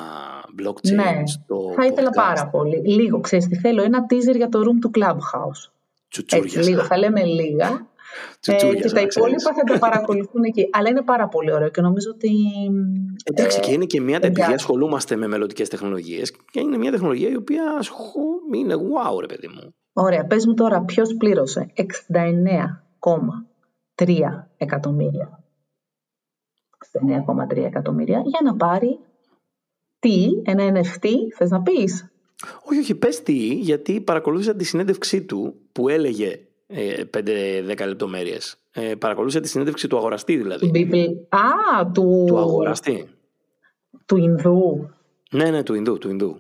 blockchain 0.62 0.94
Ναι, 0.96 1.22
στο 1.26 1.72
θα 1.76 1.86
ήθελα 1.86 2.10
podcast. 2.10 2.16
πάρα 2.16 2.48
πολύ. 2.48 2.82
Λίγο, 2.86 3.20
ξέρεις 3.20 3.48
τι 3.48 3.56
θέλω, 3.56 3.84
ένα 3.84 4.06
teaser 4.10 4.36
για 4.36 4.50
το 4.50 4.60
room 4.60 4.78
του 4.82 4.92
Clubhouse. 4.98 5.72
Έτσι, 6.08 6.26
Τσουτσούριασα. 6.26 6.70
λίγο, 6.70 6.82
θα 6.84 6.98
λέμε 6.98 7.24
λίγα. 7.24 7.68
Ε, 8.16 8.36
Τσουτσούριασα, 8.40 8.88
και 8.88 8.94
τα 8.94 9.02
να 9.02 9.08
ξέρεις. 9.08 9.16
υπόλοιπα 9.16 9.54
θα 9.54 9.74
το 9.74 9.80
παρακολουθούν 9.80 10.44
εκεί. 10.44 10.70
Αλλά 10.72 10.90
είναι 10.90 11.02
πάρα 11.02 11.28
πολύ 11.28 11.54
ωραίο 11.54 11.70
και 11.70 11.82
νομίζω 11.82 12.10
ότι. 12.14 12.30
Εντάξει, 13.24 13.58
ε, 13.58 13.66
και 13.66 13.72
είναι 13.72 13.86
και 13.86 14.02
μια. 14.02 14.16
Επειδή 14.16 14.32
ταιριάζει. 14.34 14.54
ασχολούμαστε 14.54 15.16
με 15.16 15.28
μελλοντικές 15.28 15.70
τεχνολογίες, 15.70 16.32
και 16.52 16.60
είναι 16.60 16.78
μια 16.78 16.92
τεχνολογία 16.92 17.30
η 17.30 17.36
οποία 17.36 17.64
ασχολ- 17.80 18.56
είναι 18.56 18.76
wow, 18.76 19.20
ρε 19.20 19.26
παιδί 19.26 19.48
μου. 19.48 19.76
Ωραία, 19.94 20.26
πες 20.26 20.46
μου 20.46 20.54
τώρα 20.54 20.82
ποιος 20.82 21.16
πλήρωσε 21.18 21.72
69,3 21.76 24.48
εκατομμύρια. 24.58 25.44
69,3 27.52 27.58
εκατομμύρια 27.58 28.22
για 28.26 28.40
να 28.44 28.56
πάρει 28.56 29.00
τι, 30.00 30.28
ένα 30.44 30.72
NFT, 30.82 31.08
θες 31.36 31.50
να 31.50 31.62
πεις; 31.62 32.08
Όχι, 32.70 32.80
όχι, 32.80 32.96
πες 32.96 33.24
τι, 33.24 33.54
γιατί 33.54 34.02
παρακολούθησα 34.02 34.56
τη 34.56 34.64
συνέντευξή 34.64 35.22
του 35.22 35.56
που 35.72 35.90
έλεγε 35.90 36.40
ε, 36.68 37.04
5-10 37.18 37.86
λεπτομέρειες. 37.88 38.58
Ε, 38.72 38.96
παρακολούθησα 38.96 39.40
τη 39.42 39.48
συνέντευξη 39.48 39.88
του 39.88 39.98
αγοραστή 39.98 40.38
δηλαδή. 40.38 40.72
Του 40.72 40.76
Beeple. 40.76 41.08
Α, 41.30 41.92
του, 41.92 42.24
Του 42.28 42.38
αγοραστή. 42.38 43.10
του 44.06 44.16
Ινδού. 44.18 44.90
Ναι, 45.32 45.50
ναι, 45.50 45.64
του 45.64 45.74
Ινδού, 45.74 45.98
του 45.98 46.10
Ινδού. 46.10 46.40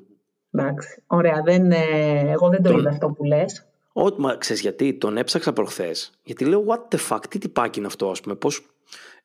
Εντάξει, 0.55 1.03
ωραία, 1.07 1.41
δεν, 1.45 1.71
ε, 1.71 2.19
εγώ 2.31 2.49
δεν 2.49 2.63
το 2.63 2.69
Τον- 2.69 2.79
είδα 2.79 2.89
αυτό 2.89 3.09
που 3.09 3.23
λες. 3.23 3.65
Ό, 3.93 4.21
μα 4.21 4.35
ξέρεις 4.35 4.61
γιατί, 4.61 4.93
τον 4.93 5.17
έψαξα 5.17 5.53
προχθές. 5.53 6.11
Γιατί 6.23 6.45
λέω, 6.45 6.65
what 6.67 6.95
the 6.95 6.99
fuck, 7.09 7.19
τι 7.29 7.37
τυπάκι 7.37 7.77
είναι 7.79 7.87
αυτό, 7.87 8.09
ας 8.09 8.21
πούμε, 8.21 8.35
πώς... 8.35 8.65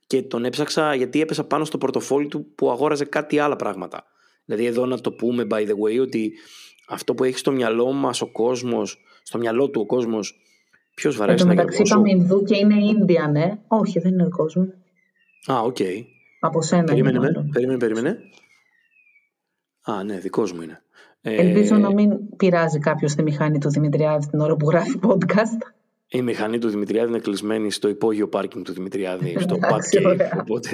Και 0.06 0.22
τον 0.22 0.44
έψαξα 0.44 0.94
γιατί 0.94 1.20
έπεσα 1.20 1.44
πάνω 1.44 1.64
στο 1.64 1.78
πορτοφόλι 1.78 2.26
του 2.28 2.46
που 2.54 2.70
αγόραζε 2.70 3.04
κάτι 3.04 3.38
άλλα 3.38 3.56
πράγματα. 3.56 4.04
Δηλαδή 4.44 4.64
εδώ 4.66 4.86
να 4.86 5.00
το 5.00 5.12
πούμε, 5.12 5.46
by 5.50 5.54
the 5.68 5.70
way, 5.72 6.00
ότι 6.00 6.32
αυτό 6.88 7.14
που 7.14 7.24
έχει 7.24 7.38
στο 7.38 7.50
μυαλό 7.50 7.92
μας 7.92 8.20
ο 8.20 8.26
κόσμος, 8.26 8.98
στο 9.22 9.38
μυαλό 9.38 9.70
του 9.70 9.80
ο 9.80 9.86
κόσμος, 9.86 10.40
ποιος 10.94 11.14
Εν 11.14 11.20
βαρέσει 11.20 11.38
τω 11.38 11.44
να 11.44 11.54
μεταξύ 11.54 11.76
γελγώσω. 11.76 11.94
είπαμε 12.00 12.10
Ινδού 12.22 12.42
και 12.44 12.56
είναι 12.56 12.74
Ίνδιαν, 12.84 13.36
ε. 13.36 13.60
Όχι, 13.68 13.98
δεν 13.98 14.12
είναι 14.12 14.24
ο 14.24 14.28
κόσμος. 14.28 14.66
Α, 15.46 15.60
οκ. 15.60 15.76
Από 16.40 16.62
σένα 16.62 16.84
Περίμενε 16.84 17.16
είναι 17.16 17.26
με, 17.26 17.32
μάλλον. 17.32 17.50
περίμενε, 17.50 17.78
περίμενε. 17.78 18.18
Α, 19.82 20.02
ναι, 20.04 20.18
δικός 20.18 20.52
μου 20.52 20.62
είναι. 20.62 20.82
Ε, 21.22 21.34
Ελπίζω 21.34 21.76
να 21.76 21.92
μην 21.92 22.36
πειράζει 22.36 22.78
κάποιος 22.78 23.14
τη 23.14 23.22
μηχανή 23.22 23.58
του 23.58 23.70
Δημητριάδη 23.70 24.26
την 24.26 24.40
ώρα 24.40 24.56
που 24.56 24.70
γράφει 24.70 24.98
podcast. 25.02 25.72
Η 26.10 26.22
μηχανή 26.22 26.58
του 26.58 26.68
Δημητριάδη 26.68 27.08
είναι 27.10 27.18
κλεισμένη 27.18 27.70
στο 27.70 27.88
υπόγειο 27.88 28.28
πάρκινγκ 28.28 28.64
του 28.64 28.72
Δημητριάδη, 28.72 29.36
στο 29.38 29.54
Εντάξει, 29.54 29.98
Bat 30.02 30.06
Cave, 30.06 30.10
ωραία. 30.12 30.36
οπότε 30.40 30.68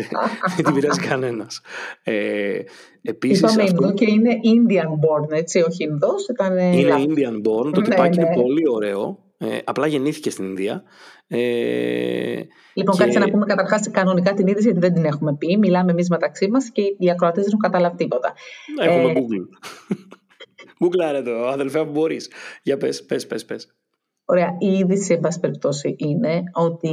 δεν 0.57 0.64
την 0.64 0.74
πειράζει 0.74 1.01
κανένας. 1.01 1.61
Ε, 2.03 2.59
επίσης, 3.03 3.38
Είπαμε 3.38 3.62
αυτό 3.62 3.82
Ινδού 3.82 3.95
και 3.95 4.05
είναι 4.11 4.30
Indian 4.34 4.88
born, 4.90 5.36
έτσι, 5.38 5.59
όχι 5.68 5.84
Ινδός, 5.84 6.28
ήταν 6.28 6.57
ε, 6.57 6.64
είναι 6.78 6.88
λάθος. 6.88 7.05
Indian 7.09 7.34
born, 7.36 7.72
το 7.72 7.80
Ναι, 7.80 7.86
τυπάκι 7.88 8.18
είναι 8.20 8.28
ναι. 8.28 8.34
πολύ 8.42 8.68
ωραίο, 8.68 9.18
ε, 9.38 9.59
απλά 9.64 9.86
γεννήθηκε 9.86 10.30
στην 10.30 10.45
Ινδία. 10.45 10.82
Ε, 11.26 11.38
Λοιπόν, 12.74 12.97
και- 12.97 13.03
κάτσε 13.05 13.18
να 13.18 13.30
πούμε 13.30 13.47
καταρχάς 13.47 13.90
κανονικά 13.90 14.32
την 14.34 14.47
είδηση, 14.47 14.64
γιατί 14.64 14.80
δεν 14.80 14.92
την 14.95 15.05
έχουμε 15.05 15.36
πει. 15.36 15.59
Μιλάμε 15.59 15.90
εμείς 15.92 16.09
μεταξύ 16.09 16.49
μας 16.51 16.70
και 16.72 16.82
οι 16.99 17.11
ακροατές 17.11 17.42
δεν 17.45 17.53
έχουν 17.53 17.61
καταλάβει 17.61 17.97
τίποτα. 17.97 18.32
Έχουμε 18.80 19.11
Ε, 19.11 19.12
Google. 19.14 19.49
Google 20.81 21.22
το, 21.25 21.47
αδελφέ, 21.47 21.79
αν 21.79 21.91
μπορείς. 21.91 22.31
Για 22.62 22.77
πες, 22.77 23.05
πες, 23.05 23.27
πες, 23.27 23.45
πες. 23.45 23.75
Ωραία, 24.25 24.57
η 24.59 24.66
είδηση, 24.66 25.12
εν 25.12 25.20
πάση 25.20 25.41
περιπτώσει, 25.41 25.95
είναι 25.99 26.43
ότι 26.53 26.91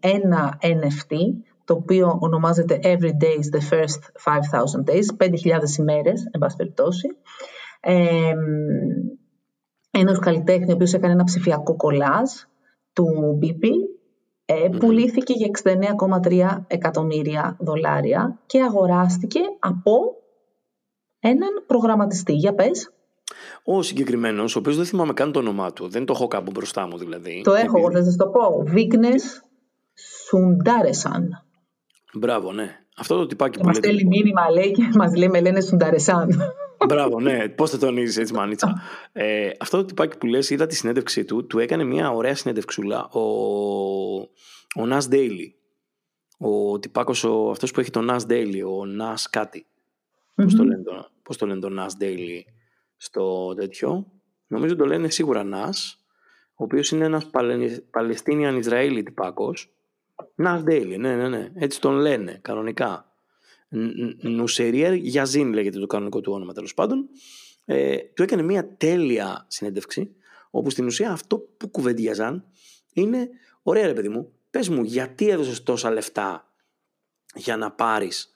ένα 0.00 0.58
NFT, 0.62 1.16
το 1.64 1.74
οποίο 1.74 2.18
ονομάζεται 2.20 2.78
Every 2.82 3.12
Day 3.22 3.38
is 3.38 3.58
the 3.58 3.62
First 3.70 4.00
5,000 4.24 4.84
Days, 4.90 5.16
5.000 5.16 5.78
ημέρες, 5.78 6.28
εν 6.30 6.40
πάση 6.40 6.56
περιπτώσει, 6.56 7.08
ε, 7.80 8.32
ένας 9.90 10.18
καλλιτέχνη 10.18 10.70
ο 10.70 10.74
οποίος 10.74 10.92
έκανε 10.94 11.12
ένα 11.12 11.24
ψηφιακό 11.24 11.76
κολλάζ 11.76 12.30
του 12.92 13.38
BP, 13.42 13.66
ε, 14.44 14.68
πουλήθηκε 14.78 15.32
για 15.32 15.46
69,3 15.46 16.64
εκατομμύρια 16.66 17.56
δολάρια 17.60 18.40
και 18.46 18.62
αγοράστηκε 18.62 19.40
από 19.58 19.92
έναν 21.20 21.64
προγραμματιστή. 21.66 22.32
Για 22.32 22.54
πες. 22.54 22.93
Ο 23.64 23.82
συγκεκριμένος, 23.82 24.56
ο 24.56 24.58
οποίος 24.58 24.76
δεν 24.76 24.84
θυμάμαι 24.84 25.12
καν 25.12 25.32
το 25.32 25.38
όνομά 25.38 25.72
του, 25.72 25.88
δεν 25.88 26.04
το 26.04 26.12
έχω 26.16 26.26
κάπου 26.28 26.50
μπροστά 26.50 26.86
μου 26.86 26.98
δηλαδή. 26.98 27.40
Το 27.44 27.52
έχω, 27.52 27.78
εγώ 27.78 27.86
Επειδή- 27.86 27.94
θα 27.98 28.04
σας 28.04 28.16
το 28.16 28.26
πω. 28.26 28.62
Βίκνες 28.66 29.42
Σουντάρεσαν. 30.28 31.44
Μπράβο, 32.14 32.52
ναι. 32.52 32.78
Αυτό 32.96 33.16
το 33.16 33.26
τυπάκι 33.26 33.50
Και 33.50 33.58
που 33.58 33.66
μας 33.66 33.74
λέτε. 33.74 33.86
στέλνει 33.88 34.04
μήνυμα, 34.08 34.50
λέει, 34.50 34.70
και 34.70 34.82
μας 34.94 35.14
λέει 35.16 35.28
με 35.28 35.40
λένε 35.40 35.60
Σουντάρεσαν. 35.60 36.28
Μπράβο, 36.88 37.20
ναι. 37.20 37.48
Πώς 37.48 37.70
θα 37.70 37.78
τονίζεις 37.78 38.16
έτσι, 38.16 38.34
μανίτσα. 38.34 38.82
ε, 39.12 39.50
αυτό 39.60 39.76
το 39.76 39.84
τυπάκι 39.84 40.18
που 40.18 40.26
λες, 40.26 40.50
είδα 40.50 40.66
τη 40.66 40.74
συνέντευξή 40.74 41.24
του, 41.24 41.46
του 41.46 41.58
έκανε 41.58 41.84
μια 41.84 42.10
ωραία 42.10 42.34
συνέντευξούλα 42.34 43.08
ο, 43.08 43.20
ο 44.80 44.86
Nas 44.90 45.12
Daily. 45.12 45.48
Ο 46.38 46.78
τυπάκος, 46.78 47.24
ο, 47.24 47.50
αυτός 47.50 47.70
που 47.70 47.80
έχει 47.80 47.90
το 47.90 48.00
Nas 48.10 48.30
Daily, 48.32 48.60
ο 48.66 48.82
Nas 49.00 49.22
κάτι. 49.30 49.66
Πώς, 50.34 50.54
το 50.54 50.64
λένε, 50.64 50.82
το, 50.82 51.08
πώς 51.22 51.36
το 51.36 51.46
λένε 51.46 51.60
το 51.60 51.68
Nas 51.78 52.02
Daily 52.02 52.40
στο 53.04 53.54
τέτοιο. 53.54 54.06
Νομίζω 54.46 54.76
το 54.76 54.84
λένε 54.86 55.10
σίγουρα 55.10 55.42
Nas, 55.52 55.94
ο 56.54 56.64
οποίος 56.64 56.90
είναι 56.90 57.04
ένας 57.04 57.26
Παλαι- 57.30 57.80
Παλαιστίνιαν 57.80 58.56
Ισραήλι 58.56 59.02
τυπάκος. 59.02 59.72
Nas 60.36 60.64
Daily, 60.64 60.96
ναι, 60.98 61.16
ναι, 61.16 61.28
ναι. 61.28 61.52
Έτσι 61.54 61.80
τον 61.80 61.94
λένε 61.94 62.38
κανονικά. 62.42 63.12
Νουσεριέρ 64.20 64.92
Γιαζίν 64.92 65.52
λέγεται 65.52 65.78
το 65.78 65.86
κανονικό 65.86 66.20
του 66.20 66.32
όνομα 66.32 66.52
τέλος 66.52 66.74
πάντων. 66.74 67.08
Ε, 67.64 67.96
του 67.96 68.22
έκανε 68.22 68.42
μια 68.42 68.76
τέλεια 68.76 69.44
συνέντευξη, 69.48 70.14
όπου 70.50 70.70
στην 70.70 70.86
ουσία 70.86 71.10
αυτό 71.10 71.38
που 71.38 71.68
κουβεντιάζαν 71.70 72.44
είναι, 72.92 73.28
ωραία 73.62 73.86
ρε 73.86 73.92
παιδί 73.92 74.08
μου, 74.08 74.32
πες 74.50 74.68
μου 74.68 74.82
γιατί 74.82 75.28
έδωσες 75.28 75.62
τόσα 75.62 75.90
λεφτά 75.90 76.52
για 77.34 77.56
να 77.56 77.70
πάρεις 77.72 78.32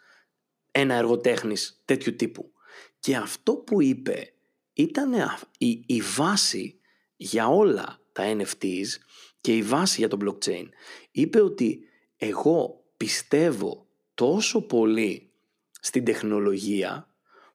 ένα 0.71 0.95
έργο 0.95 1.19
τέχνης 1.19 1.83
τέτοιου 1.85 2.17
τύπου; 2.17 2.53
Και 3.01 3.17
αυτό 3.17 3.55
που 3.55 3.83
είπε 3.83 4.33
ήταν 4.79 5.15
α- 5.15 5.39
η, 5.59 5.83
η 5.87 6.01
βάση 6.01 6.81
για 7.17 7.49
όλα 7.49 7.99
τα 8.13 8.37
NFTs 8.37 8.87
και 9.41 9.57
η 9.57 9.63
βάση 9.63 10.01
για 10.01 10.09
το 10.09 10.17
blockchain. 10.21 10.65
Είπε 11.11 11.41
ότι 11.41 11.81
εγώ 12.17 12.85
πιστεύω 12.97 13.87
τόσο 14.15 14.67
πολύ 14.67 15.31
στην 15.81 16.05
τεχνολογία 16.05 17.09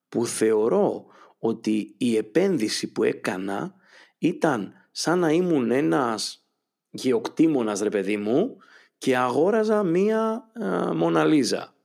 που 0.10 0.26
θεωρώ 0.26 1.06
ότι 1.40 1.96
η 1.98 2.16
επένδυση 2.16 2.92
που 2.92 3.04
έκανα 3.04 3.76
ήταν 4.18 4.74
σαν 4.92 5.20
να 5.20 5.32
ήμουν 5.32 5.72
ένας 5.72 6.48
γεωκτήμονας 6.90 7.80
ρε 7.80 7.90
παιδί 7.90 8.18
μου 8.18 8.58
και 8.98 9.18
αγόραζα 9.18 9.84
μία 9.84 10.52
α, 10.64 10.94
Μοναλίζα. 10.94 11.76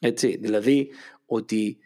Έτσι, 0.00 0.36
δηλαδή 0.36 0.90
ότι 1.26 1.78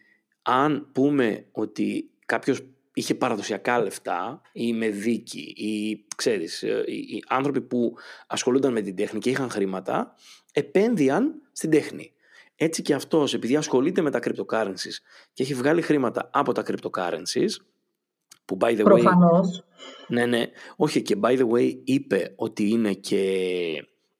αν 0.42 0.88
πούμε 0.92 1.46
ότι 1.52 2.10
κάποιος 2.26 2.60
είχε 2.94 3.14
παραδοσιακά 3.14 3.82
λεφτά 3.82 4.40
ή 4.52 4.72
με 4.72 4.88
δίκη 4.88 5.54
ή 5.56 6.04
ξέρεις, 6.16 6.62
ε, 6.62 6.84
οι, 6.86 6.92
οι 6.92 7.24
άνθρωποι 7.28 7.60
που 7.60 7.94
ασχολούνταν 8.26 8.72
με 8.72 8.80
την 8.80 8.96
τέχνη 8.96 9.18
και 9.20 9.30
είχαν 9.30 9.50
χρήματα 9.50 10.14
επένδυαν 10.52 11.34
στην 11.52 11.70
τέχνη. 11.70 12.12
Έτσι 12.56 12.82
και 12.82 12.94
αυτός 12.94 13.34
επειδή 13.34 13.56
ασχολείται 13.56 14.02
με 14.02 14.10
τα 14.10 14.20
cryptocurrencies 14.22 14.96
και 15.32 15.42
έχει 15.42 15.54
βγάλει 15.54 15.82
χρήματα 15.82 16.30
από 16.32 16.52
τα 16.52 16.62
cryptocurrencies 16.66 17.50
Που 18.44 18.56
by 18.60 18.78
the 18.78 18.82
Προφανώς. 18.82 19.60
way... 19.60 20.04
Ναι, 20.08 20.26
ναι. 20.26 20.46
Όχι 20.76 21.02
και 21.02 21.16
by 21.22 21.38
the 21.38 21.48
way 21.50 21.76
είπε 21.84 22.32
ότι 22.36 22.68
είναι 22.68 22.92
και 22.92 23.22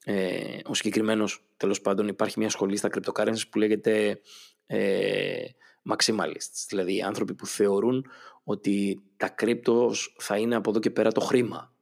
ε, 0.05 0.59
ο 0.65 0.75
συγκεκριμένος, 0.75 1.45
τέλος 1.57 1.81
πάντων 1.81 2.09
υπάρχει 2.09 2.39
μια 2.39 2.51
σχολή 2.51 2.77
στα 2.77 2.89
cryptocurrencies 2.95 3.49
που 3.51 3.59
λέγεται 3.59 4.21
ε, 4.67 5.45
maximalists. 5.91 6.67
Δηλαδή 6.69 7.03
άνθρωποι 7.03 7.35
που 7.35 7.47
θεωρούν 7.47 8.07
ότι 8.45 9.03
τα 9.17 9.35
cryptos 9.43 9.93
θα 10.19 10.37
είναι 10.37 10.55
από 10.55 10.71
εδώ 10.71 10.79
και 10.79 10.91
πέρα 10.91 11.13
το 11.13 11.21
χρήμα. 11.21 11.73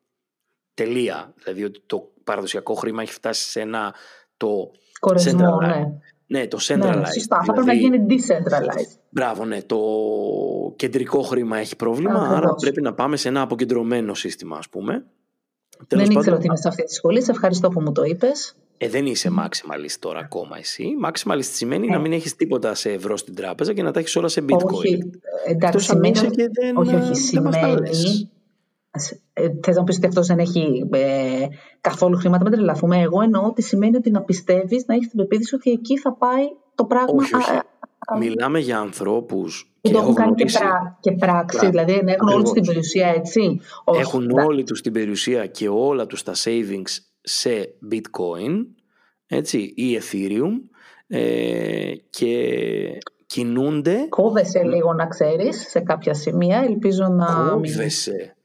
Τελεία. 0.74 1.34
Δηλαδή 1.42 1.64
ότι 1.64 1.82
το 1.86 2.12
παραδοσιακό 2.24 2.74
χρήμα 2.74 3.02
έχει 3.02 3.12
φτάσει 3.12 3.50
σε 3.50 3.60
ένα 3.60 3.94
το 4.36 4.70
Κορεσμό, 5.00 5.60
ναι. 5.60 5.84
Ναι, 6.26 6.46
το 6.46 6.58
centralized. 6.60 7.00
Ναι, 7.00 7.12
σωστά. 7.12 7.42
Θα 7.44 7.52
πρέπει 7.52 7.66
να 7.66 7.72
δηλαδή- 7.72 7.78
γίνει 7.78 8.06
decentralized. 8.08 8.98
Μπράβο, 9.10 9.44
ναι. 9.44 9.62
Το 9.62 9.78
κεντρικό 10.76 11.22
χρήμα 11.22 11.58
έχει 11.58 11.76
πρόβλημα, 11.76 12.28
άρα 12.28 12.54
πρέπει 12.54 12.82
να 12.82 12.94
πάμε 12.94 13.16
σε 13.16 13.28
ένα 13.28 13.40
αποκεντρωμένο 13.40 14.14
σύστημα, 14.14 14.56
ας 14.56 14.68
πούμε. 14.68 15.04
δεν 15.88 16.10
ήξερα 16.10 16.36
ότι 16.36 16.46
είμαι 16.46 16.56
σε 16.56 16.68
αυτή 16.68 16.84
τη 16.84 16.94
σχολή. 16.94 17.22
Σε 17.22 17.30
ευχαριστώ 17.30 17.68
που 17.68 17.80
μου 17.80 17.92
το 17.92 18.02
είπες. 18.02 18.56
Ε, 18.84 18.88
δεν 18.88 19.06
είσαι 19.06 19.30
maximalist 19.38 19.96
τώρα 19.98 20.18
ακόμα 20.18 20.58
εσύ. 20.58 20.88
Maximalist 21.04 21.42
σημαίνει 21.42 21.88
να 21.88 21.96
ε. 21.96 21.98
μην 21.98 22.12
έχεις 22.12 22.36
τίποτα 22.36 22.74
σε 22.74 22.90
ευρώ 22.90 23.16
στην 23.16 23.34
τράπεζα 23.34 23.72
και 23.72 23.82
να 23.82 23.90
τα 23.90 24.00
έχεις 24.00 24.16
όλα 24.16 24.28
σε 24.28 24.44
bitcoin. 24.48 24.72
Όχι, 24.72 25.10
εντάξει, 25.46 25.86
σημαίνει... 25.86 26.10
Και 26.12 26.48
δεν, 26.52 26.76
όχι, 26.76 26.94
όχι, 26.94 27.14
σημαίνει... 27.14 27.56
Ε, 29.32 29.48
Θες 29.62 29.76
να 29.76 29.84
πεις 29.84 29.96
ότι 29.96 30.06
αυτός 30.06 30.26
δεν 30.26 30.38
έχει 30.38 30.88
ε, 30.92 31.46
καθόλου 31.80 32.16
χρήματα, 32.16 32.42
μην 32.42 32.52
τρελαθούμε. 32.52 33.00
Εγώ 33.00 33.20
εννοώ 33.20 33.46
ότι 33.46 33.62
σημαίνει 33.62 33.96
ότι 33.96 34.10
να 34.10 34.22
πιστεύεις, 34.22 34.86
να 34.86 34.94
έχεις 34.94 35.08
την 35.08 35.18
πεποίθηση 35.18 35.54
ότι 35.54 35.70
εκεί 35.70 35.98
θα 35.98 36.12
πάει 36.12 36.44
το 36.74 36.84
πράγμα. 36.84 37.14
Όχι, 37.18 37.34
όχι. 37.34 37.60
Μιλάμε 38.18 38.58
για 38.58 38.78
ανθρώπους. 38.78 39.72
Και 39.80 39.90
το 39.90 39.98
έχουν 39.98 40.14
κάνει 40.14 40.34
και, 40.34 40.44
πρά, 40.58 40.98
και 41.00 41.12
πράξη, 41.12 41.68
δηλαδή 41.68 42.02
έχουν 42.06 42.28
όλη 42.28 42.42
την 42.42 42.66
περιουσία 42.66 43.08
έτσι. 43.08 43.60
Έχουν 43.98 44.30
όλοι 44.30 44.62
τους 44.64 44.80
την 44.80 44.92
περιουσία 44.92 45.46
και 45.46 45.68
όλα 45.68 46.06
τους 46.06 46.22
τα 46.22 46.32
savings 46.44 47.11
σε 47.22 47.74
bitcoin 47.92 48.66
έτσι, 49.26 49.72
ή 49.76 50.00
ethereum 50.00 50.60
ε, 51.06 51.92
και 52.10 52.58
κινούνται... 53.26 54.06
Κόβεσαι 54.08 54.62
λίγο 54.62 54.92
να 54.92 55.06
ξέρεις 55.06 55.68
σε 55.68 55.80
κάποια 55.80 56.14
σημεία, 56.14 56.58
ελπίζω 56.58 57.08
να... 57.08 57.48
Κόβεσαι. 57.50 58.36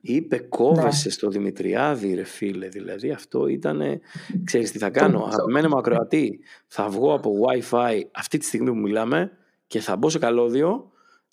Είπε 0.00 0.38
κόβεσαι 0.38 1.08
ναι. 1.08 1.12
στο 1.12 1.28
Δημητριάδη 1.28 2.14
ρε 2.14 2.24
φίλε, 2.24 2.68
δηλαδή 2.68 3.10
αυτό 3.10 3.46
ήταν, 3.46 4.00
ξέρεις 4.44 4.72
τι 4.72 4.78
θα 4.78 4.90
κάνω, 4.90 5.24
αγαπημένο 5.24 5.68
μου 5.68 5.78
ακροατή, 5.78 6.40
θα 6.66 6.88
βγω 6.88 7.14
από 7.14 7.32
Wi-Fi 7.46 8.00
αυτή 8.14 8.38
τη 8.38 8.44
στιγμή 8.44 8.70
που 8.70 8.76
μιλάμε 8.76 9.30
και 9.66 9.80
θα 9.80 9.96
μπω 9.96 10.08
σε 10.08 10.18
καλώδιο, 10.18 10.90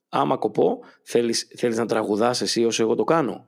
άμα 0.10 0.38
κοπώ, 0.38 0.80
θέλεις, 1.02 1.48
θέλεις 1.56 1.78
να 1.78 1.86
τραγουδάς 1.86 2.41
εσύ 2.41 2.66
όσο 2.66 2.84
εγώ 2.84 2.96
το 2.96 3.04
κάνω; 3.04 3.48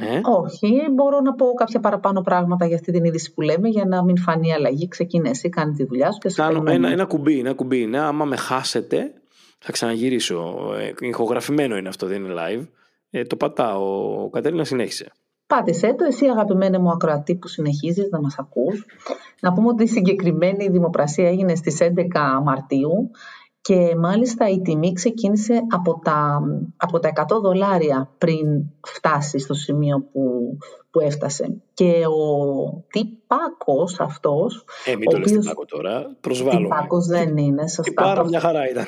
Ε; 0.00 0.20
Όχι, 0.22 0.90
μπορώ 0.94 1.20
να 1.20 1.34
πω 1.34 1.46
κάποια 1.46 1.80
παραπάνω 1.80 2.20
πράγματα 2.20 2.66
για 2.66 2.76
αυτή 2.76 2.92
την 2.92 3.04
είδηση 3.04 3.34
που 3.34 3.40
λέμε 3.40 3.68
για 3.68 3.84
να 3.84 4.04
μην 4.04 4.18
φανεί 4.18 4.52
αλλαγή. 4.52 4.88
Ξεκινήσει, 4.88 5.48
κάνει 5.48 5.74
τη 5.74 5.84
δουλειά 5.84 6.12
σου 6.12 6.18
και 6.18 6.30
Κάνω 6.34 6.62
ένα, 6.66 6.88
ένα 6.88 7.04
κουμπί, 7.04 7.38
ένα 7.38 7.54
κουμπί. 7.54 7.86
Ναι, 7.86 7.98
άμα 7.98 8.24
με 8.24 8.36
χάσετε, 8.36 9.12
θα 9.58 9.72
ξαναγυρίσω. 9.72 10.56
Ε, 10.78 11.06
ηχογραφημένο 11.06 11.76
είναι 11.76 11.88
αυτό, 11.88 12.06
δεν 12.06 12.24
είναι 12.24 12.34
live. 12.36 12.66
Ε, 13.10 13.22
το 13.22 13.36
πατάω. 13.36 14.22
Ο 14.24 14.30
Κατερίνα 14.30 14.64
συνέχισε. 14.64 15.12
Πάτησέ 15.46 15.94
το, 15.94 16.04
εσύ 16.04 16.26
αγαπημένη 16.26 16.78
μου 16.78 16.90
ακροατή 16.90 17.34
που 17.34 17.48
συνεχίζεις 17.48 18.08
να 18.10 18.20
μας 18.20 18.38
ακούς. 18.38 18.86
Να 19.40 19.52
πούμε 19.52 19.68
ότι 19.68 19.82
η 19.82 19.86
συγκεκριμένη 19.86 20.68
δημοπρασία 20.68 21.28
έγινε 21.28 21.54
στις 21.54 21.78
11 21.80 21.92
Μαρτίου 22.42 23.10
και 23.66 23.94
μάλιστα 23.96 24.48
η 24.48 24.60
τιμή 24.62 24.92
ξεκίνησε 24.92 25.60
από 25.70 26.00
τα, 26.04 26.40
από 26.76 26.98
τα 26.98 27.12
100 27.14 27.40
δολάρια 27.42 28.10
πριν 28.18 28.70
φτάσει 28.86 29.38
στο 29.38 29.54
σημείο 29.54 30.08
που, 30.12 30.56
που 30.90 31.00
έφτασε. 31.00 31.62
Και 31.74 32.02
ο 32.06 32.84
τυπάκος 32.90 34.00
αυτός... 34.00 34.64
Ε, 34.84 34.96
μην 34.96 35.08
το 35.10 35.16
οποίος... 35.16 35.32
λες 35.32 35.40
τυπάκο 35.40 35.64
τώρα, 35.64 36.16
προσβάλλω. 36.20 36.58
Τυπάκος 36.58 37.06
δεν 37.06 37.36
είναι, 37.36 37.68
σωστά. 37.68 37.82
Τυπάρα 37.82 38.24
μια 38.24 38.40
χαρά 38.40 38.70
ήταν. 38.70 38.84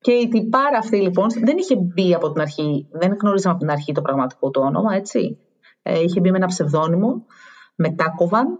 Και 0.00 0.12
η 0.12 0.28
τυπάρα 0.28 0.78
αυτή 0.78 0.96
λοιπόν 0.96 1.26
δεν 1.44 1.56
είχε 1.56 1.76
μπει 1.76 2.14
από 2.14 2.32
την 2.32 2.40
αρχή, 2.40 2.86
δεν 2.90 3.16
γνωρίζαμε 3.20 3.54
από 3.54 3.64
την 3.64 3.72
αρχή 3.72 3.92
το 3.92 4.02
πραγματικό 4.02 4.50
του 4.50 4.62
όνομα, 4.64 4.94
έτσι. 4.94 5.38
Ε, 5.82 6.02
είχε 6.02 6.20
μπει 6.20 6.30
με 6.30 6.36
ένα 6.36 6.46
ψευδόνυμο, 6.46 7.24
Μετάκοβαν, 7.74 8.58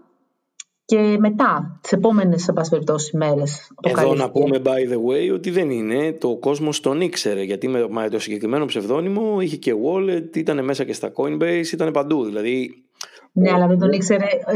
και 0.87 1.17
μετά, 1.19 1.79
τις 1.81 1.91
επόμενες, 1.91 2.43
σε 2.43 2.53
πάση 2.53 2.69
περιπτώσει, 2.69 3.17
μέρες. 3.17 3.71
Εδώ 3.81 4.15
να 4.15 4.31
πούμε, 4.31 4.61
by 4.63 4.93
the 4.93 4.95
way, 4.95 5.33
ότι 5.33 5.49
δεν 5.49 5.69
είναι. 5.69 6.13
Το 6.13 6.35
κόσμος 6.35 6.79
τον 6.79 7.01
ήξερε. 7.01 7.43
Γιατί 7.43 7.67
με, 7.67 8.09
το 8.11 8.19
συγκεκριμένο 8.19 8.65
ψευδόνυμο 8.65 9.41
είχε 9.41 9.55
και 9.55 9.73
wallet, 9.85 10.37
ήταν 10.37 10.63
μέσα 10.63 10.83
και 10.83 10.93
στα 10.93 11.11
Coinbase, 11.15 11.71
ήταν 11.73 11.91
παντού. 11.91 12.25
Δηλαδή. 12.25 12.83
Ναι, 13.31 13.51
αλλά 13.51 13.67
δεν 13.67 13.79
τον 13.79 13.91
ήξερε. 13.91 14.23
Ε, 14.23 14.53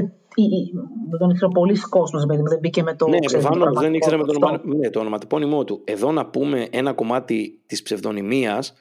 δεν 1.09 1.19
τον 1.19 1.29
ήξερε 1.29 1.51
πολλοί 1.53 1.79
κόσμος, 1.79 2.25
δεν 2.25 2.59
μπήκε 2.59 2.83
με 2.83 2.95
το. 2.95 3.07
Ναι, 3.07 3.17
προφανώς 3.31 3.79
δεν 3.79 3.93
ήξερε 3.93 4.17
με 4.17 4.23
το, 4.23 4.33
ονομα... 4.35 4.61
ναι, 4.63 4.89
το 4.89 4.99
ονοματεπώνυμό 4.99 5.63
του. 5.63 5.81
Εδώ 5.83 6.11
να 6.11 6.25
πούμε 6.25 6.67
ένα 6.71 6.93
κομμάτι 6.93 7.61
της 7.65 7.81
ψευδονυμίας 7.81 8.73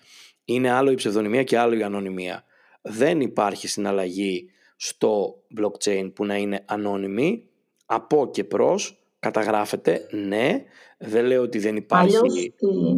είναι 0.44 0.70
άλλο 0.70 0.90
η 0.90 0.94
ψευδονυμία 0.94 1.42
και 1.42 1.58
άλλο 1.58 1.74
η 1.74 1.82
ανωνυμία. 1.82 2.44
Δεν 2.82 3.20
υπάρχει 3.20 3.68
συναλλαγή 3.68 4.50
στο 4.82 5.42
blockchain 5.60 6.12
που 6.14 6.24
να 6.24 6.36
είναι 6.36 6.62
ανώνυμη, 6.66 7.48
από 7.86 8.30
και 8.30 8.44
προς 8.44 9.04
καταγράφεται, 9.18 10.06
ναι, 10.10 10.64
δεν 10.98 11.24
λέω 11.24 11.42
ότι 11.42 11.58
δεν 11.58 11.76
υπάρχει. 11.76 12.16
Αλλιώς, 12.16 12.34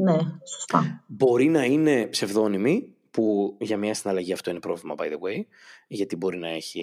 ναι, 0.02 0.16
σωστά. 0.54 1.04
Μπορεί 1.06 1.48
να 1.48 1.64
είναι 1.64 2.06
ψευδόνυμη, 2.06 2.94
που 3.10 3.56
για 3.60 3.76
μια 3.76 3.94
συναλλαγή 3.94 4.32
αυτό 4.32 4.50
είναι 4.50 4.58
πρόβλημα, 4.60 4.94
by 4.98 5.02
the 5.02 5.14
way, 5.14 5.44
γιατί 5.86 6.16
μπορεί 6.16 6.38
να 6.38 6.48
έχει 6.48 6.82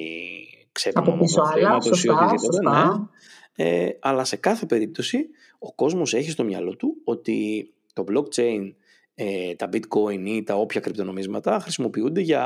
ξέπλυμα 0.72 1.08
από 1.08 1.18
πίσω 1.18 1.42
άλλα, 1.42 1.82
σωστά, 1.82 2.34
σωστά. 2.38 3.10
Ναι. 3.56 3.66
Ε, 3.66 3.90
αλλά 4.00 4.24
σε 4.24 4.36
κάθε 4.36 4.66
περίπτωση 4.66 5.30
ο 5.60 5.74
κόσμος 5.74 6.14
έχει 6.14 6.30
στο 6.30 6.44
μυαλό 6.44 6.76
του 6.76 6.96
ότι 7.04 7.70
το 7.94 8.04
blockchain, 8.12 8.74
ε, 9.16 9.56
τα 9.56 9.70
bitcoin 9.74 10.22
ή 10.26 10.44
τα 10.44 10.56
όποια 10.56 10.82
κρυπτονομίσματα 10.82 11.60
χρησιμοποιούνται 11.60 12.22
για 12.22 12.44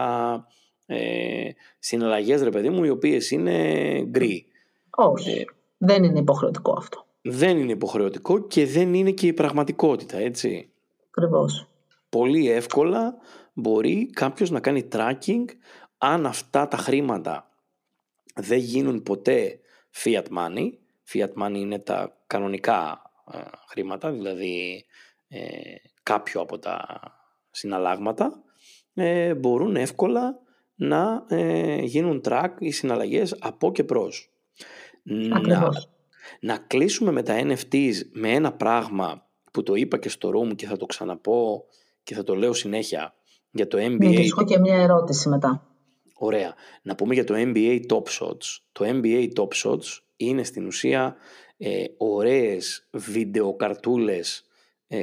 ε, 0.85 1.49
συναλλαγές 1.79 2.41
ρε 2.41 2.49
παιδί 2.49 2.69
μου 2.69 2.83
οι 2.83 2.89
οποίες 2.89 3.31
είναι 3.31 3.53
γκρι. 4.05 4.45
Όχι, 4.89 5.31
ε, 5.31 5.45
δεν 5.77 6.03
είναι 6.03 6.19
υποχρεωτικό 6.19 6.75
αυτό. 6.77 7.05
Δεν 7.21 7.57
είναι 7.57 7.71
υποχρεωτικό 7.71 8.47
και 8.47 8.65
δεν 8.65 8.93
είναι 8.93 9.11
και 9.11 9.27
η 9.27 9.33
πραγματικότητα 9.33 10.17
έτσι. 10.17 10.69
Ακριβώς. 11.09 11.67
Πολύ 12.09 12.49
εύκολα 12.49 13.15
μπορεί 13.53 14.09
κάποιος 14.09 14.49
να 14.49 14.59
κάνει 14.59 14.87
tracking 14.91 15.45
αν 15.97 16.25
αυτά 16.25 16.67
τα 16.67 16.77
χρήματα 16.77 17.49
δεν 18.35 18.57
γίνουν 18.57 19.03
ποτέ 19.03 19.59
fiat 20.03 20.25
money. 20.37 20.69
Fiat 21.13 21.33
money 21.43 21.55
είναι 21.55 21.79
τα 21.79 22.17
κανονικά 22.27 23.01
ε, 23.31 23.37
χρήματα, 23.67 24.11
δηλαδή 24.11 24.85
ε, 25.27 25.39
κάποιο 26.03 26.41
από 26.41 26.59
τα 26.59 27.01
συναλλάγματα, 27.51 28.43
ε, 28.93 29.33
μπορούν 29.33 29.75
εύκολα 29.75 30.42
να 30.75 31.25
ε, 31.27 31.81
γίνουν 31.81 32.21
track 32.25 32.49
οι 32.59 32.71
συναλλαγές 32.71 33.35
από 33.39 33.71
και 33.71 33.83
προς. 33.83 34.31
Να, 35.03 35.69
να 36.39 36.57
κλείσουμε 36.57 37.11
με 37.11 37.23
τα 37.23 37.35
NFTs 37.41 37.93
με 38.11 38.29
ένα 38.29 38.53
πράγμα 38.53 39.27
που 39.51 39.63
το 39.63 39.75
είπα 39.75 39.97
και 39.97 40.09
στο 40.09 40.31
room 40.35 40.55
και 40.55 40.65
θα 40.65 40.77
το 40.77 40.85
ξαναπώ 40.85 41.65
και 42.03 42.15
θα 42.15 42.23
το 42.23 42.35
λέω 42.35 42.53
συνέχεια 42.53 43.13
για 43.51 43.67
το 43.67 43.77
NBA. 43.77 43.97
Ναι, 43.97 44.13
και 44.13 44.43
και 44.45 44.59
μια 44.59 44.75
ερώτηση 44.75 45.29
μετά. 45.29 45.67
Ωραία. 46.13 46.53
Να 46.81 46.95
πούμε 46.95 47.13
για 47.13 47.23
το 47.23 47.33
NBA 47.37 47.79
Top 47.89 48.03
Shots. 48.03 48.57
Το 48.71 48.85
NBA 48.85 49.27
Top 49.35 49.47
Shots 49.63 49.99
είναι 50.15 50.43
στην 50.43 50.65
ουσία 50.65 51.15
ε, 51.57 51.83
ωραίες 51.97 52.87
βιντεοκαρτούλες 52.91 54.45
ε, 54.87 54.99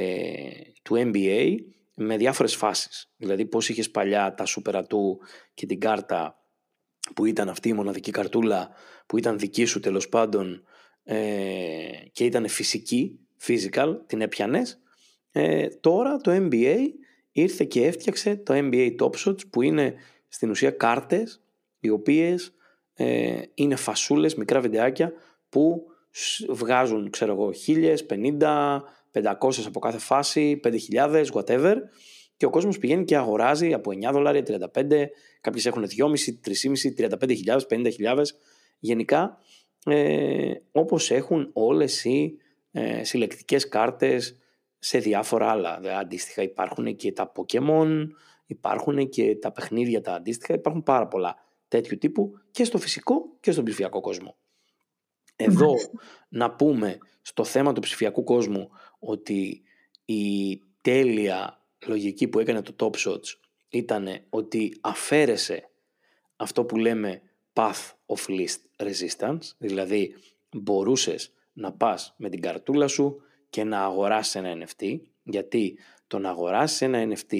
του 0.82 0.94
NBA 0.96 1.56
με 2.02 2.16
διάφορες 2.16 2.56
φάσεις. 2.56 3.12
Δηλαδή 3.16 3.46
πώς 3.46 3.68
είχες 3.68 3.90
παλιά 3.90 4.34
τα 4.34 4.44
Super 4.46 4.82
του 4.88 5.20
και 5.54 5.66
την 5.66 5.80
κάρτα 5.80 6.44
που 7.14 7.24
ήταν 7.24 7.48
αυτή 7.48 7.68
η 7.68 7.72
μοναδική 7.72 8.10
καρτούλα 8.10 8.70
που 9.06 9.18
ήταν 9.18 9.38
δική 9.38 9.64
σου 9.64 9.80
τέλος 9.80 10.08
πάντων 10.08 10.62
ε, 11.02 11.16
και 12.12 12.24
ήταν 12.24 12.48
φυσική, 12.48 13.18
physical, 13.46 13.96
την 14.06 14.20
έπιανες. 14.20 14.80
Ε, 15.30 15.68
τώρα 15.68 16.16
το 16.16 16.48
NBA 16.50 16.76
ήρθε 17.32 17.64
και 17.64 17.86
έφτιαξε 17.86 18.36
το 18.36 18.54
NBA 18.56 18.96
Top 19.00 19.12
Shots 19.24 19.48
που 19.50 19.62
είναι 19.62 19.94
στην 20.28 20.50
ουσία 20.50 20.70
κάρτες 20.70 21.42
οι 21.80 21.88
οποίες 21.88 22.54
ε, 22.94 23.42
είναι 23.54 23.76
φασούλες, 23.76 24.34
μικρά 24.34 24.60
βιντεάκια 24.60 25.12
που 25.48 25.86
βγάζουν 26.48 27.10
ξέρω 27.10 27.32
εγώ 27.32 27.52
χίλιες, 27.52 28.06
πενήντα, 28.06 28.84
500 29.12 29.66
από 29.66 29.78
κάθε 29.80 29.98
φάση, 29.98 30.60
5.000, 30.64 31.24
whatever. 31.32 31.74
Και 32.36 32.46
ο 32.46 32.50
κόσμος 32.50 32.78
πηγαίνει 32.78 33.04
και 33.04 33.16
αγοράζει 33.16 33.72
από 33.72 33.90
9 33.90 34.12
δολάρια, 34.12 34.42
35, 34.42 35.08
κάποιες 35.40 35.66
έχουν 35.66 35.84
2,5, 35.84 36.32
3,5, 36.40 36.94
35.000, 36.96 37.66
50.000. 37.68 38.22
Γενικά, 38.78 39.38
ε, 39.84 40.52
όπως 40.72 41.10
έχουν 41.10 41.50
όλες 41.52 42.04
οι 42.04 42.36
ε, 42.72 43.04
συλλεκτικές 43.04 43.68
κάρτες 43.68 44.38
σε 44.78 44.98
διάφορα 44.98 45.50
άλλα. 45.50 45.78
Δηλαδή, 45.80 45.98
αντίστοιχα 45.98 46.42
υπάρχουν 46.42 46.96
και 46.96 47.12
τα 47.12 47.32
Pokemon, 47.36 48.06
υπάρχουν 48.46 49.08
και 49.08 49.36
τα 49.36 49.52
παιχνίδια 49.52 50.00
τα 50.00 50.14
αντίστοιχα, 50.14 50.54
υπάρχουν 50.54 50.82
πάρα 50.82 51.08
πολλά 51.08 51.36
τέτοιου 51.68 51.98
τύπου 51.98 52.32
και 52.50 52.64
στο 52.64 52.78
φυσικό 52.78 53.36
και 53.40 53.52
στον 53.52 53.64
ψηφιακό 53.64 54.00
κόσμο. 54.00 54.36
Εδώ 55.36 55.74
να 56.28 56.50
πούμε 56.54 56.98
στο 57.22 57.44
θέμα 57.44 57.72
του 57.72 57.80
ψηφιακού 57.80 58.24
κόσμου 58.24 58.70
ότι 59.00 59.62
η 60.04 60.56
τέλεια 60.80 61.62
λογική 61.86 62.28
που 62.28 62.38
έκανε 62.38 62.62
το 62.62 62.74
Top 62.78 63.08
Shots 63.08 63.34
ήταν 63.68 64.08
ότι 64.28 64.76
αφαίρεσε 64.80 65.68
αυτό 66.36 66.64
που 66.64 66.76
λέμε 66.76 67.22
path 67.52 67.92
of 68.06 68.28
least 68.28 68.86
resistance, 68.86 69.40
δηλαδή 69.58 70.14
μπορούσες 70.50 71.32
να 71.52 71.72
πας 71.72 72.14
με 72.16 72.28
την 72.28 72.40
καρτούλα 72.40 72.86
σου 72.86 73.22
και 73.50 73.64
να 73.64 73.82
αγοράσεις 73.84 74.34
ένα 74.34 74.66
NFT, 74.66 75.00
γιατί 75.22 75.78
το 76.06 76.18
να 76.18 76.28
αγοράσεις 76.28 76.80
ένα 76.80 77.08
NFT 77.08 77.34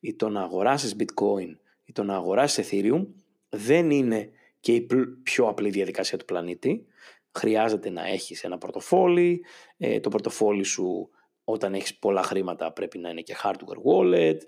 ή 0.00 0.14
το 0.14 0.28
να 0.28 0.42
αγοράσεις 0.42 0.96
bitcoin 0.98 1.56
ή 1.84 1.92
το 1.92 2.02
να 2.02 2.14
αγοράσεις 2.14 2.68
ethereum 2.68 3.06
δεν 3.48 3.90
είναι 3.90 4.30
και 4.60 4.74
η 4.74 4.86
πιο 5.22 5.48
απλή 5.48 5.70
διαδικασία 5.70 6.18
του 6.18 6.24
πλανήτη. 6.24 6.86
Χρειάζεται 7.34 7.90
να 7.90 8.06
έχεις 8.06 8.44
ένα 8.44 8.58
πορτοφόλι, 8.58 9.44
ε, 9.76 10.00
το 10.00 10.08
πορτοφόλι 10.08 10.62
σου 10.62 11.10
όταν 11.44 11.74
έχεις 11.74 11.98
πολλά 11.98 12.22
χρήματα 12.22 12.72
πρέπει 12.72 12.98
να 12.98 13.08
είναι 13.10 13.20
και 13.20 13.36
hardware 13.42 13.92
wallet, 13.92 14.38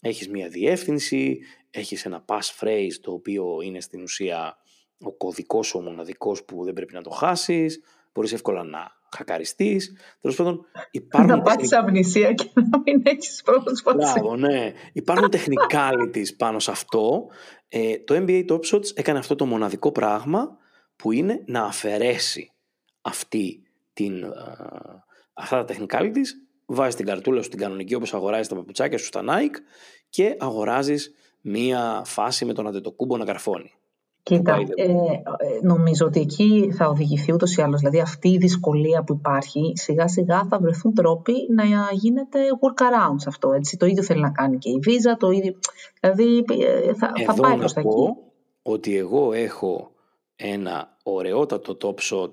έχεις 0.00 0.28
μία 0.28 0.48
διεύθυνση, 0.48 1.38
έχεις 1.70 2.04
ένα 2.04 2.24
passphrase 2.28 2.92
το 3.00 3.12
οποίο 3.12 3.60
είναι 3.62 3.80
στην 3.80 4.02
ουσία 4.02 4.56
ο 5.00 5.12
κωδικός 5.12 5.74
ο 5.74 5.80
μοναδικός 5.80 6.44
που 6.44 6.64
δεν 6.64 6.72
πρέπει 6.72 6.94
να 6.94 7.02
το 7.02 7.10
χάσεις, 7.10 7.82
μπορείς 8.12 8.32
εύκολα 8.32 8.64
να 8.64 8.90
χακαριστείς. 9.16 9.96
Τέλος 10.20 10.36
πάντων 10.36 10.64
υπάρχουν... 10.90 11.30
Να 11.30 11.42
πάθεις 11.42 11.72
αμνησία 11.72 12.32
και 12.32 12.50
να 12.54 12.80
μην 12.84 13.02
έχεις 13.04 13.42
πρόσβαση. 13.42 13.82
Μπράβο, 13.96 14.36
ναι. 14.36 14.72
Υπάρχουν 14.92 15.28
technicalities 15.32 16.36
πάνω 16.36 16.58
σε 16.58 16.70
αυτό. 16.70 17.26
Ε, 17.68 17.98
το 17.98 18.14
NBA 18.18 18.44
Top 18.48 18.60
Shots 18.72 18.86
έκανε 18.94 19.18
αυτό 19.18 19.34
το 19.34 19.46
μοναδικό 19.46 19.92
πράγμα 19.92 20.58
που 20.96 21.12
είναι 21.12 21.42
να 21.46 21.64
αφαιρέσει 21.64 22.52
αυτή 23.02 23.62
την, 23.92 24.22
ε, 24.22 24.28
αυτά 25.32 25.64
τα 25.64 25.74
technicalities 25.74 26.28
βάζεις 26.66 26.94
την 26.94 27.06
καρτούλα 27.06 27.42
σου 27.42 27.48
την 27.48 27.58
κανονική 27.58 27.94
όπως 27.94 28.14
αγοράζεις 28.14 28.48
τα 28.48 28.54
παπουτσάκια 28.54 28.98
σου 28.98 29.04
στα 29.04 29.22
Nike 29.28 29.56
και 30.08 30.36
αγοράζεις 30.38 31.14
μία 31.40 32.02
φάση 32.04 32.44
με 32.44 32.52
τον 32.52 32.66
αντετοκούμπο 32.66 33.16
να 33.16 33.24
καρφώνει. 33.24 33.72
Κοίτα, 34.22 34.56
ε, 34.74 34.82
ε, 34.84 34.92
νομίζω 35.62 36.06
ότι 36.06 36.20
εκεί 36.20 36.72
θα 36.76 36.88
οδηγηθεί 36.88 37.32
ούτως 37.32 37.56
ή 37.56 37.62
άλλως. 37.62 37.80
Δηλαδή 37.80 38.00
αυτή 38.00 38.28
η 38.28 38.36
δυσκολία 38.36 39.02
που 39.02 39.12
υπάρχει, 39.12 39.72
σιγά 39.74 40.08
σιγά 40.08 40.44
θα 40.44 40.58
βρεθούν 40.58 40.94
τρόποι 40.94 41.32
να 41.54 41.64
γίνεται 41.92 42.38
workarounds 42.60 43.24
αυτό. 43.26 43.52
Έτσι. 43.52 43.76
Το 43.76 43.86
ίδιο 43.86 44.02
θέλει 44.02 44.20
να 44.20 44.30
κάνει 44.30 44.58
και 44.58 44.70
η 44.70 44.80
Visa, 44.86 45.16
το 45.18 45.30
ίδιο. 45.30 45.54
Δηλαδή 46.00 46.44
ε, 46.48 46.94
θα, 46.94 47.12
Εδώ 47.16 47.34
θα 47.34 47.40
πάει 47.42 47.56
προς 47.56 47.72
τα 47.72 47.80
εκεί. 47.80 48.14
ότι 48.62 48.96
εγώ 48.96 49.32
έχω 49.32 49.90
ένα 50.36 50.96
ωραιότατο 51.02 51.76
top 51.82 51.94
shot 52.12 52.32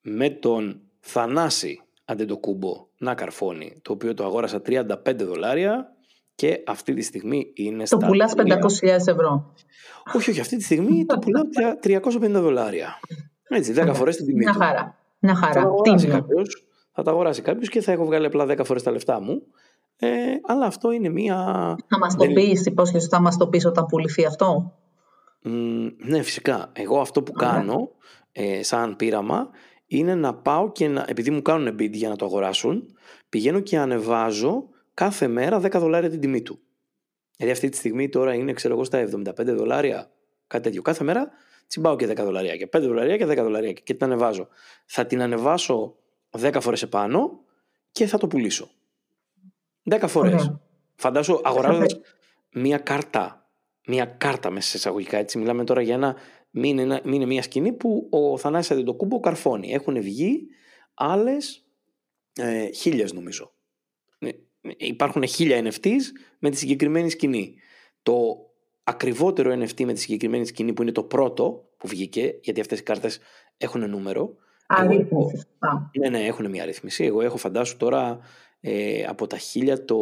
με 0.00 0.30
τον 0.30 0.80
Θανάση 1.00 1.80
Αντετοκούμπο 2.04 2.86
να 2.98 3.14
καρφώνει, 3.14 3.80
το 3.82 3.92
οποίο 3.92 4.14
το 4.14 4.24
αγόρασα 4.24 4.62
35 4.66 4.84
δολάρια 5.16 5.92
και 6.34 6.62
αυτή 6.66 6.94
τη 6.94 7.02
στιγμή 7.02 7.52
είναι 7.54 7.78
Το 7.84 7.96
στα... 7.96 8.06
πουλάς 8.06 8.32
500.000 8.36 8.82
ευρώ. 8.88 9.52
Όχι, 10.14 10.30
όχι, 10.30 10.40
αυτή 10.40 10.56
τη 10.56 10.62
στιγμή 10.62 11.04
το 11.06 11.18
πουλάω 11.18 11.42
350 11.82 12.30
δολάρια. 12.30 13.00
Έτσι, 13.48 13.72
10 13.76 13.80
Ωραία. 13.80 13.94
φορές 13.94 14.16
την 14.16 14.26
τιμή 14.26 14.38
Μια 14.38 14.52
του. 14.52 14.58
χαρά. 14.58 14.98
Μια 15.18 15.34
Θα 15.34 15.40
το 15.40 15.46
χαρά. 15.46 15.60
αγοράσει 15.60 16.04
Τίμιο. 16.06 16.20
κάποιος, 16.20 16.64
θα 16.92 17.02
τα 17.02 17.10
αγοράσει 17.10 17.42
κάποιος 17.42 17.68
και 17.68 17.80
θα 17.80 17.92
έχω 17.92 18.04
βγάλει 18.04 18.26
απλά 18.26 18.44
10 18.44 18.64
φορές 18.64 18.82
τα 18.82 18.90
λεφτά 18.90 19.20
μου. 19.20 19.42
Ε, 19.96 20.08
αλλά 20.46 20.66
αυτό 20.66 20.90
είναι 20.90 21.08
μία... 21.08 21.36
Θα 21.88 21.98
μας 21.98 22.16
το 22.16 22.24
δεν- 22.24 22.32
πεις, 22.32 22.66
υπόσχεσαι 22.66 23.08
θα 23.08 23.20
μας 23.20 23.36
το 23.36 23.48
πεις 23.48 23.64
όταν 23.66 23.86
πουληθεί 23.86 24.24
αυτό; 24.24 24.72
Μ, 25.42 25.86
ναι, 25.96 26.22
φυσικά. 26.22 26.72
Εγώ 26.72 27.00
αυτό 27.00 27.22
που 27.22 27.32
Ωραία. 27.36 27.50
κάνω 27.50 27.90
ε, 28.32 28.62
σαν 28.62 28.96
πείραμα 28.96 29.50
είναι 29.86 30.14
να 30.14 30.34
πάω 30.34 30.72
και 30.72 30.88
να, 30.88 31.04
επειδή 31.08 31.30
μου 31.30 31.42
κάνουν 31.42 31.74
bid 31.74 31.90
για 31.92 32.08
να 32.08 32.16
το 32.16 32.24
αγοράσουν, 32.24 32.96
πηγαίνω 33.28 33.60
και 33.60 33.78
ανεβάζω 33.78 34.68
κάθε 34.94 35.28
μέρα 35.28 35.60
10 35.60 35.70
δολάρια 35.70 36.10
την 36.10 36.20
τιμή 36.20 36.42
του. 36.42 36.60
Δηλαδή 37.36 37.56
αυτή 37.56 37.68
τη 37.68 37.76
στιγμή 37.76 38.08
τώρα 38.08 38.34
είναι, 38.34 38.52
ξέρω 38.52 38.74
εγώ, 38.74 38.84
στα 38.84 39.08
75 39.10 39.32
δολάρια, 39.44 40.10
κάτι 40.46 40.62
τέτοιο. 40.62 40.82
Κάθε 40.82 41.04
μέρα 41.04 41.30
τσιμπάω 41.66 41.96
και 41.96 42.06
10 42.10 42.14
δολάρια 42.16 42.56
και 42.56 42.68
5 42.76 42.80
δολάρια 42.80 43.16
και 43.16 43.26
10 43.26 43.34
δολάρια 43.36 43.72
και 43.72 43.94
την 43.94 44.04
ανεβάζω. 44.04 44.48
Θα 44.86 45.06
την 45.06 45.22
ανεβάσω 45.22 45.94
10 46.30 46.56
φορές 46.60 46.82
επάνω 46.82 47.40
και 47.92 48.06
θα 48.06 48.18
το 48.18 48.26
πουλήσω. 48.26 48.70
10 49.90 50.04
φορές. 50.06 50.32
Ωραία. 50.32 50.60
Φαντάσου 50.94 51.40
αγοράζοντας 51.42 52.00
μία 52.52 52.78
κάρτα, 52.78 53.41
μία 53.86 54.04
κάρτα 54.04 54.50
μέσα 54.50 54.68
σε 54.68 54.76
εισαγωγικά, 54.76 55.16
έτσι 55.18 55.38
μιλάμε 55.38 55.64
τώρα 55.64 55.80
για 55.82 55.94
ένα, 55.94 56.16
μην 56.50 56.78
είναι, 56.78 57.00
μην 57.04 57.12
είναι 57.14 57.26
μία 57.26 57.42
σκηνή 57.42 57.72
που 57.72 58.08
ο 58.10 58.38
Θανάσης 58.38 58.70
Αντιτοκούμπο 58.70 59.20
καρφώνει. 59.20 59.72
Έχουν 59.72 60.00
βγει 60.02 60.46
άλλες 60.94 61.66
ε, 62.34 62.70
χίλιες 62.70 63.12
νομίζω. 63.12 63.54
Ε, 64.18 64.28
Υπάρχουν 64.76 65.26
χίλια 65.26 65.62
NFTs 65.62 66.00
με 66.38 66.50
τη 66.50 66.56
συγκεκριμένη 66.56 67.10
σκηνή. 67.10 67.54
Το 68.02 68.36
ακριβότερο 68.84 69.52
NFT 69.52 69.84
με 69.84 69.92
τη 69.92 70.00
συγκεκριμένη 70.00 70.46
σκηνή 70.46 70.72
που 70.72 70.82
είναι 70.82 70.92
το 70.92 71.02
πρώτο 71.02 71.68
που 71.76 71.86
βγήκε, 71.88 72.38
γιατί 72.42 72.60
αυτές 72.60 72.78
οι 72.78 72.82
κάρτες 72.82 73.18
έχουν 73.56 73.90
νούμερο. 73.90 74.20
Εγώ 74.20 74.90
έχω- 74.90 74.92
Αρρύθμιση. 74.92 75.46
Α, 75.58 75.68
ναι, 75.98 76.08
ναι, 76.08 76.24
έχουν 76.26 76.50
μια 76.50 76.64
ρύθμιση. 76.64 77.04
Εγώ 77.04 77.20
έχω 77.22 77.36
φαντάσου 77.36 77.76
τώρα 77.76 78.20
ε, 78.60 79.04
από 79.04 79.26
τα 79.26 79.38
1000 79.38 79.84
το 79.84 79.96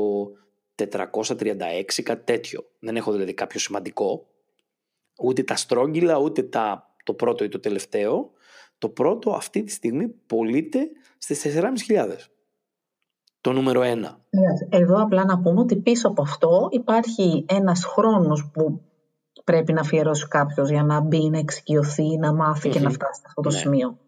436, 0.89 2.03
κάτι 2.03 2.25
τέτοιο. 2.25 2.65
Δεν 2.79 2.97
έχω 2.97 3.13
δηλαδή 3.13 3.35
κάποιο 3.35 3.61
σημαντικό. 3.61 4.27
Ούτε 5.23 5.43
τα 5.43 5.57
στρόγγυλα, 5.57 6.19
ούτε 6.19 6.43
τα, 6.43 6.95
το 7.05 7.15
πρώτο 7.15 7.45
ή 7.45 7.49
το 7.49 7.61
τελευταίο. 7.61 8.31
Το 8.79 8.89
πρώτο 8.89 9.31
αυτή 9.31 9.63
τη 9.63 9.73
στιγμή 9.73 10.09
πωλείται 10.09 10.89
στις 11.19 11.43
4.500. 11.89 12.17
Το 13.41 13.53
νούμερο 13.53 13.81
1. 13.81 13.85
εντάξει. 13.85 14.19
Εδώ 14.71 15.03
απλά 15.03 15.25
να 15.25 15.41
πούμε 15.41 15.61
ότι 15.61 15.77
πίσω 15.77 16.09
από 16.09 16.23
αυτό 16.23 16.69
υπάρχει 16.71 17.45
ένας 17.49 17.85
χρόνος 17.85 18.51
που 18.53 18.81
πρέπει 19.45 19.73
να 19.73 19.81
αφιερώσει 19.81 20.29
κάποιος 20.29 20.71
για 20.71 20.83
να 20.83 21.01
μπει, 21.01 21.31
να 21.31 21.39
εξοικειωθεί, 21.39 22.17
να 22.17 22.33
μάθει 22.33 22.69
και 22.69 22.79
να 22.81 22.89
Μμμ. 22.89 22.93
φτάσει 22.95 23.21
σε 23.21 23.27
αυτό 23.27 23.41
το 23.43 23.51
Ναι. 23.51 23.57
σημείο. 23.57 23.99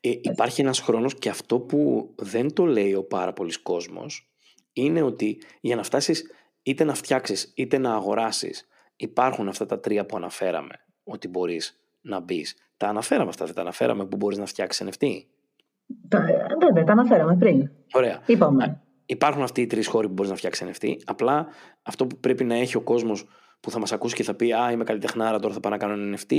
Ε, 0.00 0.10
υπάρχει 0.20 0.60
ένας 0.60 0.80
χρόνος 0.80 1.14
και 1.14 1.28
αυτό 1.28 1.60
που 1.60 2.10
δεν 2.16 2.52
το 2.54 2.64
λέει 2.64 2.94
ο 2.94 3.04
πάρα 3.04 3.32
πολλής 3.32 3.58
κόσμος 3.62 4.29
είναι 4.72 5.02
ότι 5.02 5.42
για 5.60 5.76
να 5.76 5.82
φτάσεις 5.82 6.30
είτε 6.62 6.84
να 6.84 6.94
φτιάξεις 6.94 7.52
είτε 7.54 7.78
να 7.78 7.94
αγοράσεις 7.94 8.66
υπάρχουν 8.96 9.48
αυτά 9.48 9.66
τα 9.66 9.80
τρία 9.80 10.06
που 10.06 10.16
αναφέραμε 10.16 10.74
ότι 11.04 11.28
μπορείς 11.28 11.80
να 12.00 12.20
μπεις. 12.20 12.56
Τα 12.76 12.88
αναφέραμε 12.88 13.28
αυτά, 13.28 13.44
δεν 13.44 13.54
τα 13.54 13.60
αναφέραμε 13.60 14.06
που 14.06 14.16
μπορείς 14.16 14.38
να 14.38 14.46
φτιάξεις 14.46 14.88
NFT. 14.88 15.06
Τα, 16.08 16.18
ε, 16.18 16.46
βέβαια, 16.60 16.84
τα 16.84 16.92
αναφέραμε 16.92 17.36
πριν. 17.36 17.70
Ωραία. 17.92 18.22
Είπαμε. 18.26 18.80
Υπάρχουν 19.06 19.42
αυτοί 19.42 19.60
οι 19.60 19.66
τρεις 19.66 19.86
χώροι 19.86 20.06
που 20.06 20.12
μπορείς 20.12 20.30
να 20.30 20.36
φτιάξεις 20.36 20.68
NFT. 20.68 20.96
Απλά 21.04 21.46
αυτό 21.82 22.06
που 22.06 22.16
πρέπει 22.16 22.44
να 22.44 22.54
έχει 22.54 22.76
ο 22.76 22.80
κόσμος 22.80 23.26
που 23.60 23.70
θα 23.70 23.78
μας 23.78 23.92
ακούσει 23.92 24.14
και 24.14 24.22
θα 24.22 24.34
πει 24.34 24.52
Α, 24.52 24.70
είμαι 24.70 24.84
καλλιτεχνάρα, 24.84 25.38
τώρα 25.38 25.54
θα 25.54 25.60
πάω 25.60 25.72
να 25.72 25.78
κάνω 25.78 25.92
ένα 25.92 26.18
NFT. 26.18 26.36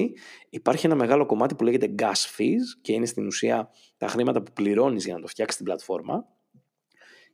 Υπάρχει 0.49 0.85
ένα 0.85 0.95
μεγάλο 0.95 1.25
κομμάτι 1.25 1.55
που 1.55 1.63
λέγεται 1.63 1.95
gas 1.99 2.37
fees 2.37 2.79
και 2.81 2.93
είναι 2.93 3.05
στην 3.05 3.25
ουσία 3.25 3.69
τα 3.97 4.07
χρήματα 4.07 4.41
που 4.41 4.51
πληρώνεις 4.53 5.05
για 5.05 5.13
να 5.13 5.21
το 5.21 5.27
φτιάξεις 5.27 5.57
την 5.57 5.65
πλατφόρμα 5.65 6.25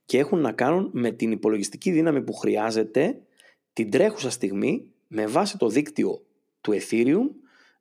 και 0.07 0.17
έχουν 0.17 0.39
να 0.39 0.51
κάνουν 0.51 0.89
με 0.93 1.11
την 1.11 1.31
υπολογιστική 1.31 1.91
δύναμη 1.91 2.21
που 2.21 2.33
χρειάζεται 2.33 3.21
την 3.73 3.91
τρέχουσα 3.91 4.29
στιγμή 4.29 4.85
με 5.07 5.27
βάση 5.27 5.57
το 5.57 5.69
δίκτυο 5.69 6.25
του 6.61 6.73
Ethereum 6.73 7.29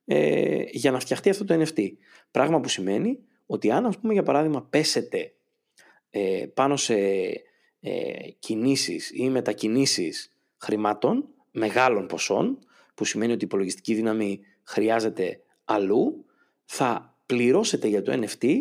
ε, 0.05 0.61
για 0.71 0.91
να 0.91 0.99
φτιαχτεί 0.99 1.29
αυτό 1.29 1.45
το 1.45 1.63
NFT. 1.63 1.91
Πράγμα 2.31 2.59
που 2.59 2.67
σημαίνει 2.67 3.19
ότι 3.45 3.71
αν, 3.71 3.85
ας 3.85 3.97
πούμε, 3.99 4.13
για 4.13 4.23
παράδειγμα, 4.23 4.63
πέσετε 4.63 5.33
ε, 6.09 6.45
πάνω 6.53 6.75
σε 6.75 6.95
ε, 7.79 8.29
κινήσεις 8.39 9.11
ή 9.13 9.29
μετακινήσεις 9.29 10.35
χρημάτων 10.57 11.27
μεγάλων 11.51 12.07
ποσών, 12.07 12.59
που 12.93 13.05
σημαίνει 13.05 13.31
ότι 13.31 13.43
η 13.43 13.47
υπολογιστική 13.47 13.93
δύναμη 13.93 14.39
χρειάζεται 14.63 15.41
αλλού, 15.65 16.25
θα 16.65 17.17
πληρώσετε 17.25 17.87
για 17.87 18.01
το 18.01 18.19
NFT 18.21 18.59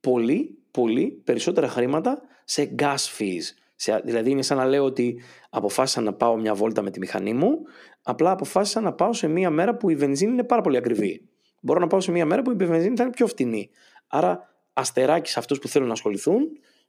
πολύ, 0.00 0.58
πολύ 0.70 1.20
περισσότερα 1.24 1.68
χρήματα 1.68 2.22
σε 2.44 2.74
gas 2.78 2.96
fees. 3.18 3.42
Σε, 3.74 4.00
δηλαδή 4.04 4.30
είναι 4.30 4.42
σαν 4.42 4.56
να 4.56 4.64
λέω 4.64 4.84
ότι 4.84 5.22
αποφάσισα 5.50 6.00
να 6.00 6.12
πάω 6.12 6.36
μια 6.36 6.54
βόλτα 6.54 6.82
με 6.82 6.90
τη 6.90 6.98
μηχανή 6.98 7.32
μου, 7.32 7.58
απλά 8.02 8.30
αποφάσισα 8.30 8.80
να 8.80 8.92
πάω 8.92 9.12
σε 9.12 9.26
μια 9.26 9.50
μέρα 9.50 9.76
που 9.76 9.90
η 9.90 9.96
βενζίνη 9.96 10.32
είναι 10.32 10.44
πάρα 10.44 10.62
πολύ 10.62 10.76
ακριβή. 10.76 11.28
Μπορώ 11.60 11.80
να 11.80 11.86
πάω 11.86 12.00
σε 12.00 12.10
μια 12.10 12.26
μέρα 12.26 12.42
που 12.42 12.50
η 12.50 12.54
βενζίνη 12.54 12.96
θα 12.96 13.02
είναι 13.02 13.12
πιο 13.12 13.26
φτηνή. 13.26 13.70
Άρα 14.06 14.54
αστεράκι 14.72 15.30
σε 15.30 15.38
αυτούς 15.38 15.58
που 15.58 15.68
θέλουν 15.68 15.86
να 15.86 15.92
ασχοληθούν, 15.92 16.48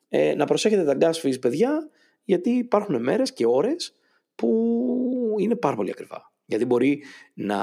ε, 0.10 0.36
να 0.36 0.46
προσέχετε 0.46 0.84
τα 0.84 0.98
gas 1.00 1.26
fees 1.26 1.42
παιδιά, 1.42 1.90
γιατί 2.24 2.50
υπάρχουν 2.50 3.04
μέρες 3.04 3.34
και 3.34 3.46
ώρες 3.46 3.94
που 4.36 5.36
είναι 5.38 5.56
πάρα 5.56 5.76
πολύ 5.76 5.90
ακριβά. 5.90 6.34
Γιατί 6.46 6.66
μπορεί 6.66 7.04
να 7.34 7.58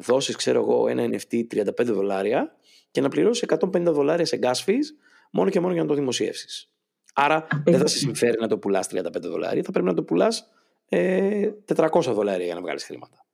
δώσεις, 0.00 0.36
ξέρω 0.36 0.60
εγώ, 0.60 0.88
ένα 0.88 1.04
NFT 1.04 1.46
35 1.46 1.92
δολάρια 1.92 2.56
και 2.90 3.00
να 3.00 3.08
πληρώσεις 3.08 3.42
150 3.42 3.92
δολάρια 3.92 4.24
σε 4.24 4.38
gas 4.42 4.64
fees 4.66 4.84
μόνο 5.32 5.50
και 5.50 5.60
μόνο 5.60 5.72
για 5.72 5.82
να 5.82 5.88
το 5.88 5.94
δημοσιεύσεις. 5.94 6.72
Άρα 7.20 7.46
δεν 7.64 7.78
θα 7.78 7.86
σε 7.86 7.98
συμφέρει 7.98 8.40
να 8.40 8.48
το 8.48 8.58
πουλάς 8.58 8.88
35 8.94 9.00
δολάρια, 9.20 9.62
θα 9.62 9.70
πρέπει 9.70 9.86
να 9.86 9.94
το 9.94 10.02
πουλάς 10.02 10.50
ε, 10.88 11.48
400 11.74 11.88
δολάρια 12.02 12.44
για 12.44 12.54
να 12.54 12.60
βγάλεις 12.60 12.84
χρήματα. 12.84 13.24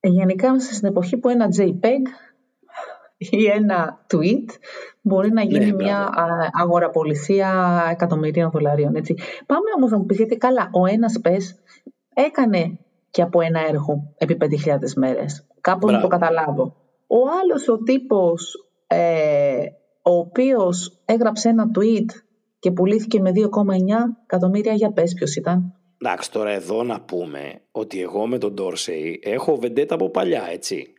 Ε, 0.00 0.08
γενικά 0.08 0.46
είμαστε 0.46 0.74
στην 0.74 0.88
εποχή 0.88 1.16
που 1.16 1.28
ένα 1.28 1.48
JPEG 1.58 2.04
ή 3.16 3.46
ένα 3.46 4.06
tweet 4.14 4.54
μπορεί 5.00 5.30
να 5.32 5.42
γίνει 5.42 5.64
Ναι, 5.66 5.72
μια 5.72 6.10
αγοραπολισία 6.60 7.82
εκατομμυρίων 7.90 8.50
δολαρίων. 8.50 8.94
Έτσι. 8.94 9.14
Πάμε 9.46 9.68
όμως 9.76 9.90
να 9.90 9.98
μου 9.98 10.06
πεις, 10.06 10.16
γιατί 10.16 10.36
καλά, 10.36 10.70
ο 10.72 10.86
ένας 10.86 11.20
πες 11.20 11.54
έκανε 12.14 12.78
και 13.10 13.22
από 13.22 13.40
ένα 13.40 13.60
έργο 13.68 14.14
επί 14.18 14.36
5.000 14.40 14.92
μέρες. 14.96 15.46
Κάπως 15.60 15.92
να 15.92 16.00
το 16.00 16.06
Μπράβο. 16.06 16.24
καταλάβω. 16.24 16.76
Ο 17.06 17.16
άλλος 17.42 17.68
ο 17.68 17.78
τύπος 17.78 18.66
ε, 18.86 19.64
ο 20.02 20.16
οποίος 20.16 21.02
έγραψε 21.04 21.48
ένα 21.48 21.70
tweet 21.78 22.06
και 22.62 22.70
πουλήθηκε 22.70 23.20
με 23.20 23.30
2,9 23.34 23.42
εκατομμύρια 24.22 24.72
για 24.72 24.92
πες 24.92 25.12
ποιος 25.12 25.36
ήταν. 25.36 25.74
Εντάξει, 25.98 26.30
τώρα 26.30 26.50
εδώ 26.50 26.82
να 26.82 27.00
πούμε 27.00 27.62
ότι 27.70 28.00
εγώ 28.00 28.26
με 28.26 28.38
τον 28.38 28.54
Dorsey 28.58 29.14
έχω 29.20 29.56
βεντέτα 29.56 29.94
από 29.94 30.10
παλιά, 30.10 30.46
έτσι. 30.50 30.92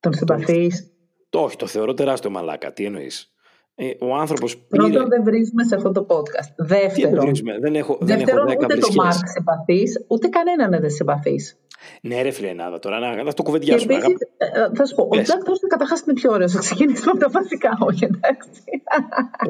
Τον 0.00 0.12
συμπαθείς; 0.14 0.92
Το 1.28 1.40
όχι, 1.40 1.56
το 1.56 1.66
θεωρώ 1.66 1.94
τεράστιο 1.94 2.30
μαλάκα. 2.30 2.72
Τι 2.72 2.84
εννοείς; 2.84 3.32
Ε, 3.80 3.90
ο 4.00 4.14
άνθρωπος 4.14 4.56
πήρε... 4.58 4.82
Πρώτον 4.82 5.08
δεν 5.08 5.22
βρίζουμε 5.24 5.64
σε 5.64 5.74
αυτό 5.74 5.92
το 5.92 6.06
podcast. 6.08 6.48
Τι 6.56 6.64
Δεύτερον, 6.66 7.14
εννοείς, 7.18 7.42
δεν 7.60 7.74
έχω, 7.74 7.98
δεν 8.00 8.08
έχω 8.16 8.24
δεύτερον 8.24 8.46
δέκα 8.46 8.64
ούτε 8.64 8.74
το 8.74 8.80
βρισχές. 8.80 8.94
Μάρκ 8.96 9.28
συμπαθείς, 9.28 10.04
ούτε 10.08 10.28
κανέναν 10.28 10.80
δεν 10.80 10.90
συμπαθείς. 10.90 11.58
Ναι 12.02 12.22
ρε 12.22 12.30
φίλε 12.30 12.52
Νάδα, 12.52 12.78
τώρα 12.78 12.98
να, 12.98 13.14
να 13.16 13.24
το 13.24 13.30
Και 13.32 13.42
κουβεντιάσουμε. 13.42 13.94
επίσης, 13.94 14.10
αγάπη. 14.38 14.72
ε, 14.72 14.76
θα 14.76 14.84
σου 14.86 14.94
πω, 14.94 15.02
ο 15.02 15.08
Πες. 15.08 15.22
Τζακ 15.22 15.42
Τόρσον 15.44 15.68
καταρχάς 15.68 16.00
είναι 16.00 16.12
πιο 16.12 16.32
ωραίος. 16.32 16.52
Θα 16.52 16.58
ξεκινήσουμε 16.58 17.10
από 17.10 17.18
τα 17.20 17.28
βασικά, 17.28 17.70
όχι 17.80 18.04
εντάξει. 18.04 18.50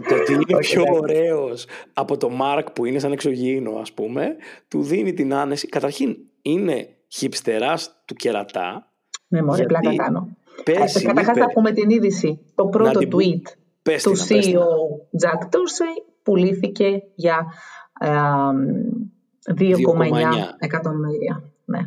Το 0.08 0.14
ότι 0.14 0.32
είναι 0.32 0.42
Όχι, 0.56 0.72
πιο 0.72 0.82
εντάξει. 0.82 1.00
ωραίος 1.02 1.66
από 1.92 2.16
το 2.16 2.28
Μάρκ 2.30 2.70
που 2.70 2.84
είναι 2.84 2.98
σαν 2.98 3.12
εξωγήινο 3.12 3.70
ας 3.80 3.92
πούμε, 3.92 4.36
του 4.68 4.82
δίνει 4.82 5.12
την 5.12 5.34
άνεση. 5.34 5.68
Καταρχήν 5.68 6.16
είναι 6.42 6.88
χιψτεράς 7.08 8.02
του 8.04 8.14
κερατά. 8.14 8.92
Ναι, 9.28 9.42
μωρέ, 9.42 9.56
Γιατί 9.56 9.74
πλάκα 9.80 9.96
κάνω. 10.02 10.28
Πέρσι 10.64 11.02
Καταρχάς 11.02 11.36
είπε- 11.36 11.44
θα 11.46 11.52
πούμε 11.52 11.72
την 11.72 11.90
είδηση. 11.90 12.40
Το 12.54 12.66
πρώτο 12.66 12.98
την 12.98 13.08
πού- 13.08 13.18
tweet 13.22 13.52
Πες 13.88 14.02
του 14.02 14.12
την, 14.12 14.26
πες 14.26 14.46
την. 14.46 14.58
CEO 14.58 14.62
Jack 15.26 15.42
Dorsey 15.42 16.02
πουλήθηκε 16.22 17.02
για 17.14 17.46
ε, 18.00 18.08
2,9 18.08 19.54
2,9 19.54 19.74
εκατομμύρια. 20.58 21.52
Ναι. 21.64 21.80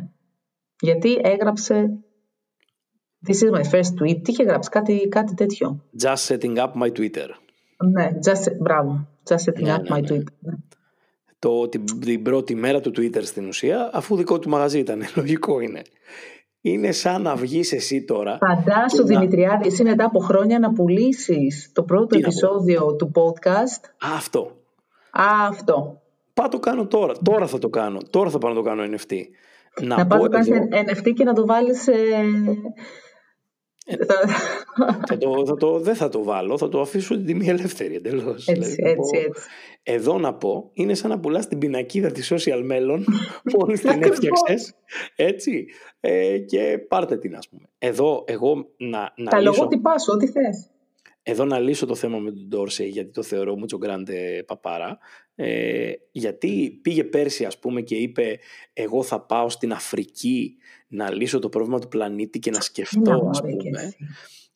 Γιατί 0.80 1.20
έγραψε 1.22 1.90
This 3.28 3.34
is 3.34 3.50
my 3.50 3.64
first 3.72 3.92
tweet. 4.00 4.20
Τι 4.22 4.32
είχε 4.32 4.42
γράψει, 4.42 4.70
κάτι, 4.70 5.08
κάτι 5.08 5.34
τέτοιο. 5.34 5.84
Just 6.02 6.26
setting 6.28 6.56
up 6.56 6.72
my 6.72 6.92
Twitter. 6.92 7.28
Ναι, 7.92 8.08
just, 8.26 8.56
μπράβο. 8.60 9.08
Just 9.28 9.36
setting 9.36 9.62
Ναι, 9.62 9.74
up 9.74 9.82
ναι, 9.82 9.96
my 9.96 10.00
ναι. 10.00 10.08
tweet. 10.08 10.24
Ναι. 10.38 10.54
Το, 11.38 11.68
την, 11.68 11.84
την 12.00 12.22
πρώτη 12.22 12.54
μέρα 12.54 12.80
του 12.80 12.90
Twitter 12.90 13.22
στην 13.22 13.46
ουσία, 13.48 13.90
αφού 13.92 14.16
δικό 14.16 14.38
του 14.38 14.48
μαγαζί 14.48 14.78
ήταν, 14.78 15.02
λογικό 15.16 15.60
είναι. 15.60 15.82
Είναι 16.64 16.92
σαν 16.92 17.22
να 17.22 17.34
βγεις 17.36 17.72
εσύ 17.72 18.04
τώρα. 18.04 18.38
Φαντάσου, 18.40 19.04
και 19.04 19.12
να- 19.12 19.20
Δημητριάδη, 19.20 19.66
εσύ 19.66 19.82
μετά 19.82 20.04
από 20.04 20.18
χρόνια 20.18 20.58
να 20.58 20.72
πουλήσεις 20.72 21.70
το 21.72 21.82
πρώτο 21.82 22.06
Τι 22.06 22.14
να 22.16 22.20
πω; 22.20 22.26
επεισόδιο 22.28 22.94
του 22.96 23.10
podcast. 23.14 23.84
Α, 24.10 24.16
αυτό. 24.16 24.40
Α, 25.10 25.24
αυτό. 25.48 26.00
Πάω 26.34 26.48
το 26.48 26.58
κάνω 26.58 26.86
τώρα. 26.86 27.12
Τώρα 27.22 27.46
θα 27.46 27.58
το 27.58 27.68
κάνω. 27.68 27.98
Τώρα 28.10 28.30
θα 28.30 28.38
πάω 28.38 28.50
να 28.52 28.56
το 28.56 28.62
κάνω 28.62 28.82
NFT. 28.82 29.14
Να, 29.80 29.96
Να 29.96 30.06
πω 30.06 30.06
πάρει 30.08 30.22
το 30.22 30.28
κάνεις 30.28 30.48
εδώ, 30.48 30.66
NFT 30.86 31.12
και 31.14 31.24
να 31.24 31.32
το 31.32 31.46
βάλεις... 31.46 31.86
Ε... 31.86 31.94
θα- 34.06 34.28
θα 35.06 35.18
το, 35.18 35.46
θα 35.46 35.56
το, 35.56 35.78
δεν 35.78 35.94
θα 35.94 36.08
το 36.08 36.22
βάλω, 36.22 36.58
θα 36.58 36.68
το 36.68 36.80
αφήσω 36.80 37.14
την 37.16 37.26
τιμή 37.26 37.48
ελεύθερη 37.48 37.94
εντελώς. 37.94 38.48
έτσι, 38.48 38.52
Δηλαδή, 38.52 38.82
να 38.82 38.88
έτσι, 38.88 38.96
πω, 39.12 39.18
έτσι. 39.28 39.40
Εδώ 39.82 40.18
να 40.18 40.34
πω, 40.34 40.70
είναι 40.72 40.94
σαν 40.94 41.10
να 41.10 41.20
πουλάς 41.20 41.48
την 41.48 41.58
πινακίδα 41.58 42.10
της 42.10 42.32
social 42.32 42.60
μέλλον, 42.64 43.04
μόλις 43.58 43.80
την 43.80 43.88
Ακριβώς. 43.90 44.10
έφτιαξες, 44.10 44.74
έτσι, 45.16 45.66
ε, 46.00 46.38
και 46.38 46.78
πάρτε 46.88 47.16
την 47.18 47.36
ας 47.36 47.48
πούμε. 47.48 47.62
Εδώ 47.78 48.24
εγώ 48.26 48.66
να, 48.76 49.12
να 49.16 49.30
Τα 49.30 49.38
λύσω, 49.40 49.50
λογότυπά 49.52 49.98
σου, 49.98 50.12
ό,τι 50.14 50.26
θες. 50.26 50.70
Εδώ 51.22 51.44
να 51.44 51.58
λύσω 51.58 51.86
το 51.86 51.94
θέμα 51.94 52.18
με 52.18 52.32
τον 52.32 52.48
Dorsey, 52.52 52.88
γιατί 52.88 53.10
το 53.10 53.22
θεωρώ 53.22 53.58
mucho 53.60 53.86
grande 53.86 54.40
παπάρα, 54.46 54.98
ε, 55.34 55.92
γιατί 56.12 56.78
πήγε 56.82 57.04
πέρσι 57.04 57.44
ας 57.44 57.58
πούμε 57.58 57.80
και 57.80 57.96
είπε 57.96 58.38
εγώ 58.72 59.02
θα 59.02 59.20
πάω 59.20 59.48
στην 59.48 59.72
Αφρική 59.72 60.56
να 60.88 61.10
λύσω 61.10 61.38
το 61.38 61.48
πρόβλημα 61.48 61.78
του 61.78 61.88
πλανήτη 61.88 62.38
και 62.38 62.50
να 62.50 62.60
σκεφτώ 62.60 63.10
Έλα, 63.10 63.28
ας 63.30 63.40
μωρέ, 63.40 63.56
και 63.56 63.68
πούμε. 63.68 63.80
εσύ. 63.80 63.96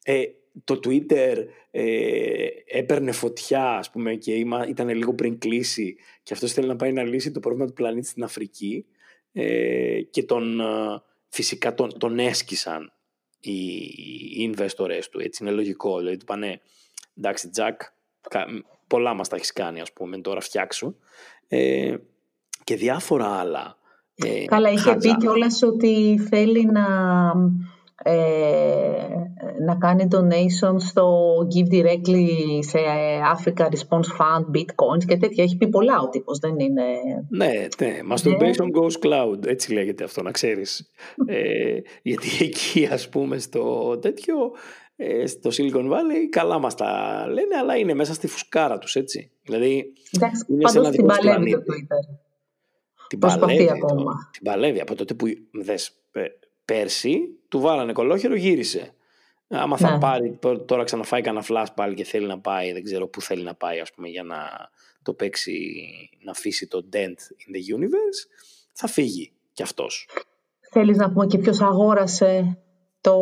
Ε, 0.04 0.24
το 0.64 0.80
Twitter 0.84 1.36
ε, 1.70 2.46
έπαιρνε 2.66 3.12
φωτιά 3.12 3.70
ας 3.70 3.90
πούμε 3.90 4.14
και 4.14 4.34
είμα, 4.34 4.66
ήταν 4.68 4.88
λίγο 4.88 5.14
πριν 5.14 5.38
κλείσει 5.38 5.96
και 6.22 6.32
αυτός 6.32 6.52
θέλει 6.52 6.66
να 6.66 6.76
πάει 6.76 6.92
να 6.92 7.02
λύσει 7.02 7.30
το 7.30 7.40
πρόβλημα 7.40 7.66
του 7.66 7.72
πλανήτη 7.72 8.06
στην 8.06 8.22
Αφρική 8.22 8.86
ε, 9.32 10.00
και 10.10 10.22
τον, 10.22 10.60
ε, 10.60 10.64
φυσικά 11.28 11.74
τον, 11.74 11.98
τον 11.98 12.18
έσκησαν 12.18 12.95
οι, 13.40 13.74
οι 14.36 14.54
investors 14.56 15.02
του 15.10 15.20
έτσι 15.20 15.42
είναι 15.44 15.52
λογικό 15.52 15.98
δηλαδή 15.98 16.16
του 16.16 16.24
πάνε 16.24 16.60
εντάξει 17.18 17.50
Τζακ 17.50 17.80
πολλά 18.86 19.14
μας 19.14 19.28
τα 19.28 19.36
έχεις 19.36 19.52
κάνει 19.52 19.80
ας 19.80 19.92
πούμε 19.92 20.18
τώρα 20.20 20.40
φτιάξου 20.40 20.96
ε, 21.48 21.96
και 22.64 22.76
διάφορα 22.76 23.26
άλλα 23.26 23.76
ε, 24.14 24.44
Καλά, 24.44 24.70
είχε 24.70 24.80
χαζά. 24.90 24.98
πει 24.98 25.16
κιόλας 25.16 25.62
ότι 25.62 26.20
θέλει 26.30 26.64
να, 26.64 26.82
ε, 26.82 27.75
να 29.66 29.74
κάνει 29.74 30.08
donation 30.12 30.74
στο 30.78 31.32
Give 31.54 31.72
Directly 31.74 32.28
σε 32.60 32.78
Africa 33.36 33.62
Response 33.64 34.10
Fund, 34.18 34.56
Bitcoins 34.56 35.04
και 35.06 35.16
τέτοια. 35.16 35.44
Έχει 35.44 35.56
πει 35.56 35.68
πολλά 35.68 36.00
ο 36.00 36.08
τύπος, 36.08 36.38
δεν 36.38 36.58
είναι... 36.58 36.82
Ναι, 37.28 37.52
ναι. 37.80 37.98
Masturbation 38.12 38.66
goes 38.80 39.06
cloud. 39.06 39.46
Έτσι 39.46 39.72
λέγεται 39.72 40.04
αυτό, 40.04 40.22
να 40.22 40.30
ξέρεις. 40.30 40.90
ε, 41.26 41.78
γιατί 42.02 42.28
εκεί, 42.40 42.86
ας 42.92 43.08
πούμε, 43.08 43.38
στο 43.38 43.96
τέτοιο, 43.98 44.36
ε, 44.96 45.26
στο 45.26 45.50
Silicon 45.52 45.90
Valley, 45.92 46.26
καλά 46.30 46.58
μας 46.58 46.74
τα 46.74 47.22
λένε, 47.28 47.56
αλλά 47.60 47.76
είναι 47.76 47.94
μέσα 47.94 48.14
στη 48.14 48.26
φουσκάρα 48.26 48.78
τους, 48.78 48.94
έτσι. 48.94 49.30
Δηλαδή, 49.42 49.92
Εντάξει, 50.16 50.44
Είναι 50.48 50.68
σε 50.68 50.74
πάντως 50.78 50.88
ένα 50.88 50.90
την 50.90 51.00
δικό 51.06 51.14
σου 51.14 51.20
παλεύει 51.20 51.50
το 51.50 51.60
πλανήτη. 51.62 51.86
Twitter. 51.90 52.18
την 53.08 53.18
Προσπαθεί 53.18 53.46
παλεύει. 53.46 53.70
ακόμα. 53.70 54.02
τώρα. 54.02 54.30
Την 54.32 54.42
παλεύει. 54.42 54.80
Από 54.80 54.94
τότε 54.94 55.14
που, 55.14 55.26
δες, 55.62 55.92
πε- 56.10 56.44
πέρσι, 56.66 57.18
του 57.48 57.60
βάλανε 57.60 57.92
κολόχερο, 57.92 58.34
γύρισε. 58.34 58.90
Άμα 59.48 59.76
θα 59.76 59.90
Ναι. 59.92 59.98
πάρει, 59.98 60.38
τώρα 60.66 60.84
ξαναφάει 60.84 61.20
κανένα 61.22 61.44
flash 61.48 61.66
πάλι 61.74 61.94
και 61.94 62.04
θέλει 62.04 62.26
να 62.26 62.38
πάει, 62.38 62.72
δεν 62.72 62.82
ξέρω 62.82 63.06
πού 63.08 63.20
θέλει 63.20 63.42
να 63.42 63.54
πάει, 63.54 63.80
ας 63.80 63.92
πούμε, 63.92 64.08
για 64.08 64.22
να 64.22 64.36
το 65.02 65.12
παίξει, 65.12 65.74
να 66.22 66.30
αφήσει 66.30 66.66
το 66.66 66.88
dent 66.92 66.96
in 66.98 67.54
the 67.54 67.76
universe, 67.78 68.28
θα 68.72 68.86
φύγει 68.86 69.32
κι 69.52 69.62
αυτός. 69.62 70.08
Θέλεις 70.70 70.96
να 70.96 71.12
πούμε 71.12 71.26
και 71.26 71.38
ποιος 71.38 71.60
αγόρασε 71.60 72.58
το, 73.00 73.20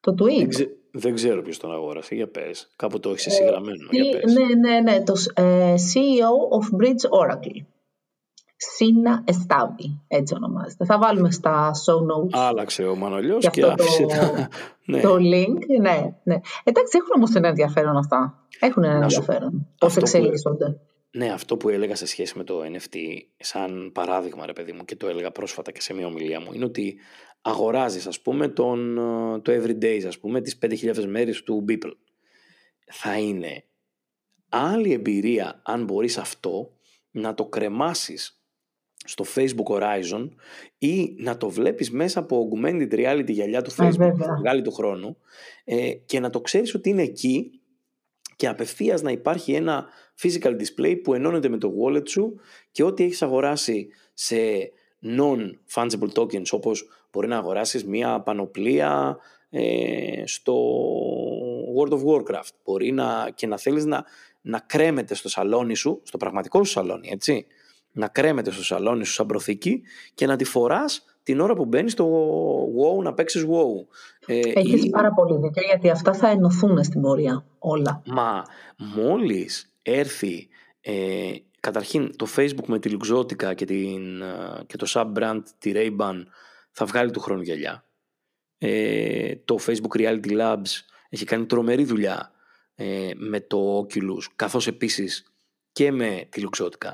το 0.00 0.12
tweet. 0.12 0.36
Δεν, 0.38 0.48
ξε- 0.48 0.70
δεν 0.90 1.14
ξέρω 1.14 1.42
ποιος 1.42 1.58
τον 1.58 1.72
αγόρασε, 1.72 2.14
για 2.14 2.28
πες. 2.28 2.72
Κάπου 2.76 3.00
το 3.00 3.10
έχεις 3.10 3.26
εσύ 3.26 3.44
γραμμένο, 3.44 3.88
Τι- 3.88 3.96
για 4.00 4.20
πες. 4.20 4.32
ναι, 4.32 4.44
ναι, 4.54 4.80
ναι, 4.80 5.02
το 5.02 5.14
ε, 5.34 5.74
CEO 5.74 6.58
of 6.58 6.82
Bridge 6.84 7.22
Oracle. 7.22 7.64
Σίνα 8.60 9.22
Εστάβη, 9.26 10.00
έτσι 10.08 10.34
ονομάζεται. 10.34 10.84
Θα 10.84 10.98
βάλουμε 10.98 11.30
στα 11.30 11.70
show 11.86 11.94
notes 11.96 12.30
Άλλαξε 12.38 12.84
ο 12.84 12.96
Μανολιός 12.96 13.44
Και 13.44 13.50
και, 13.50 13.62
αυτό 13.62 13.74
το- 13.76 13.82
άφησε 13.82 14.04
τα... 14.06 14.48
ναι. 14.92 15.00
το 15.00 15.14
link. 15.14 15.66
Ναι, 15.80 16.14
ναι. 16.22 16.40
Εντάξει, 16.64 16.96
έχουν 17.00 17.10
όμως 17.16 17.34
ένα 17.34 17.48
ενδιαφέρον 17.48 17.96
αυτά. 17.96 18.46
Έχουν 18.60 18.84
ένα 18.84 18.98
Να 18.98 19.08
σου- 19.08 19.20
ενδιαφέρον. 19.20 19.66
Πώς 19.78 19.88
αυτό 19.88 20.00
που- 20.00 20.06
εξελίσσονται. 20.06 20.80
Ναι, 21.10 21.32
αυτό 21.32 21.56
που 21.56 21.68
έλεγα 21.68 21.94
σε 21.94 22.06
σχέση 22.06 22.38
με 22.38 22.44
το 22.44 22.60
NFT, 22.64 22.96
σαν 23.38 23.90
παράδειγμα 23.94 24.46
ρε 24.46 24.52
παιδί 24.52 24.72
μου 24.72 24.84
και 24.84 24.96
το 24.96 25.08
έλεγα 25.08 25.30
πρόσφατα 25.30 25.72
και 25.72 25.80
σε 25.80 25.94
μια 25.94 26.06
ομιλία 26.06 26.40
μου, 26.40 26.52
είναι 26.52 26.64
ότι 26.64 26.96
αγοράζεις 27.42 28.06
ας 28.06 28.20
πούμε 28.20 28.48
τον, 28.48 28.98
ε, 28.98 29.38
το 29.40 29.52
everydays 29.52 30.02
ας 30.06 30.18
πούμε 30.18 30.40
τις 30.40 30.58
5.000 30.62 31.04
μέρες 31.06 31.42
του 31.42 31.64
Beeple. 31.68 31.92
Θα 32.92 33.18
είναι 33.18 33.64
άλλη 34.48 34.92
εμπειρία 34.92 35.60
αν 35.64 35.84
μπορείς 35.84 36.18
αυτό 36.18 36.70
να 37.10 37.34
το 37.34 37.44
κρεμάσεις 37.46 38.37
στο 39.08 39.24
Facebook 39.34 39.76
Horizon 39.76 40.28
ή 40.78 41.14
να 41.18 41.36
το 41.36 41.48
βλέπεις 41.48 41.90
μέσα 41.90 42.20
από 42.20 42.48
augmented 42.48 42.92
reality 42.92 43.28
γυαλιά 43.28 43.62
του 43.62 43.70
Α, 43.70 43.86
Facebook 43.86 43.90
βέβαια. 43.90 44.10
που 44.10 44.24
θα 44.24 44.36
βγάλει 44.38 44.62
του 44.62 44.72
χρόνου 44.72 45.16
ε, 45.64 45.92
και 45.92 46.20
να 46.20 46.30
το 46.30 46.40
ξέρεις 46.40 46.74
ότι 46.74 46.88
είναι 46.88 47.02
εκεί 47.02 47.50
και 48.36 48.48
απευθείας 48.48 49.02
να 49.02 49.10
υπάρχει 49.10 49.52
ένα 49.52 49.86
physical 50.22 50.56
display 50.56 51.00
που 51.02 51.14
ενώνεται 51.14 51.48
με 51.48 51.58
το 51.58 51.72
wallet 51.82 52.08
σου 52.08 52.40
και 52.70 52.82
ό,τι 52.82 53.04
έχεις 53.04 53.22
αγοράσει 53.22 53.88
σε 54.14 54.36
non-fungible 55.02 56.12
tokens 56.14 56.50
όπως 56.50 56.88
μπορεί 57.12 57.28
να 57.28 57.36
αγοράσεις 57.36 57.84
μια 57.84 58.20
πανοπλία 58.20 59.18
ε, 59.50 60.22
στο 60.26 60.54
World 61.78 61.92
of 61.92 62.02
Warcraft 62.04 62.50
μπορεί 62.64 62.92
να, 62.92 63.30
και 63.34 63.46
να 63.46 63.58
θέλεις 63.58 63.84
να, 63.84 64.04
να 64.40 64.58
κρέμεται 64.58 65.14
στο 65.14 65.28
σαλόνι 65.28 65.74
σου, 65.74 66.00
στο 66.04 66.16
πραγματικό 66.16 66.64
σου 66.64 66.72
σαλόνι 66.72 67.08
έτσι 67.12 67.46
να 67.92 68.08
κρέμεται 68.08 68.50
στο 68.50 68.64
σαλόνι 68.64 69.04
σου 69.04 69.12
σαν 69.12 69.26
προθήκη 69.26 69.82
και 70.14 70.26
να 70.26 70.36
τη 70.36 70.44
φοράς 70.44 71.04
την 71.22 71.40
ώρα 71.40 71.54
που 71.54 71.64
μπαίνεις 71.64 71.92
στο 71.92 72.06
WoW 72.64 73.02
να 73.02 73.14
παίξεις 73.14 73.44
WoW. 73.44 73.86
Ε, 74.26 74.40
Έχεις 74.54 74.84
ή- 74.84 74.90
πάρα 74.90 75.12
πολύ 75.12 75.38
δίκιο 75.38 75.62
γιατί 75.66 75.90
αυτά 75.90 76.12
θα 76.14 76.28
ενωθούν 76.28 76.84
στην 76.84 77.00
πορεία 77.00 77.44
όλα. 77.58 78.02
Μα 78.06 78.42
μόλις 78.76 79.72
έρθει 79.82 80.48
ε, 80.80 81.30
καταρχήν 81.60 82.16
το 82.16 82.26
Facebook 82.36 82.66
με 82.66 82.78
τη 82.78 82.96
Luxottica 83.00 83.54
και, 83.54 83.64
την, 83.64 84.22
ε, 84.22 84.64
και 84.66 84.76
το 84.76 84.86
sub-brand 84.88 85.40
τη 85.58 85.72
Ray-Ban 85.74 86.22
θα 86.70 86.84
βγάλει 86.86 87.10
του 87.10 87.20
χρόνου 87.20 87.42
γυαλιά. 87.42 87.84
Ε, 88.58 89.36
το 89.44 89.56
Facebook 89.66 90.00
Reality 90.00 90.38
Labs 90.40 90.70
έχει 91.08 91.24
κάνει 91.24 91.46
τρομερή 91.46 91.84
δουλειά 91.84 92.32
ε, 92.74 93.10
με 93.16 93.40
το 93.40 93.78
Oculus 93.80 94.22
καθώς 94.36 94.66
επίσης 94.66 95.32
και 95.72 95.92
με 95.92 96.26
τη 96.28 96.42
Luxottica. 96.50 96.90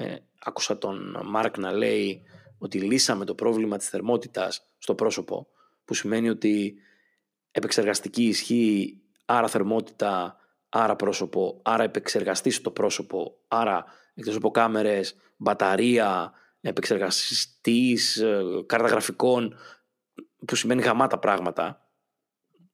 Ε, 0.00 0.16
άκουσα 0.44 0.78
τον 0.78 1.20
Μάρκ 1.24 1.58
να 1.58 1.72
λέει 1.72 2.22
ότι 2.58 2.80
λύσαμε 2.80 3.24
το 3.24 3.34
πρόβλημα 3.34 3.76
της 3.76 3.88
θερμότητας 3.88 4.66
στο 4.78 4.94
πρόσωπο 4.94 5.48
που 5.84 5.94
σημαίνει 5.94 6.28
ότι 6.28 6.74
επεξεργαστική 7.50 8.24
ισχύ, 8.24 9.00
άρα 9.24 9.48
θερμότητα, 9.48 10.36
άρα 10.68 10.96
πρόσωπο, 10.96 11.60
άρα 11.62 11.82
επεξεργαστής 11.82 12.56
στο 12.56 12.70
πρόσωπο, 12.70 13.38
άρα 13.48 13.84
εκτός 14.14 14.36
από 14.36 14.50
κάμερες, 14.50 15.16
μπαταρία, 15.36 16.32
επεξεργαστής, 16.60 18.16
ε, 18.16 18.42
κάρτα 18.66 18.88
γραφικών, 18.88 19.56
που 20.46 20.54
σημαίνει 20.54 20.82
γαμάτα 20.82 21.18
πράγματα, 21.18 21.88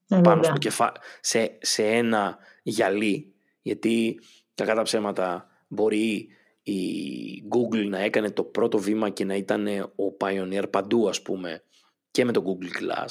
ε, 0.09 0.21
πάνω 0.23 0.43
στο 0.43 0.59
κεφά... 0.59 0.93
σε, 1.21 1.59
σε 1.61 1.87
ένα 1.87 2.39
γυαλί, 2.63 3.35
γιατί 3.63 4.21
κακά 4.55 4.75
τα 4.75 4.83
ψέματα 4.83 5.49
μπορεί 5.69 6.31
η 6.73 7.43
Google 7.51 7.89
να 7.89 7.99
έκανε 7.99 8.31
το 8.31 8.43
πρώτο 8.43 8.79
βήμα 8.79 9.09
και 9.09 9.25
να 9.25 9.35
ήταν 9.35 9.67
ο 9.81 10.17
pioneer 10.21 10.65
παντού 10.71 11.09
ας 11.09 11.23
πούμε 11.23 11.63
και 12.11 12.25
με 12.25 12.33
το 12.33 12.43
Google 12.47 12.83
Glass. 12.83 13.09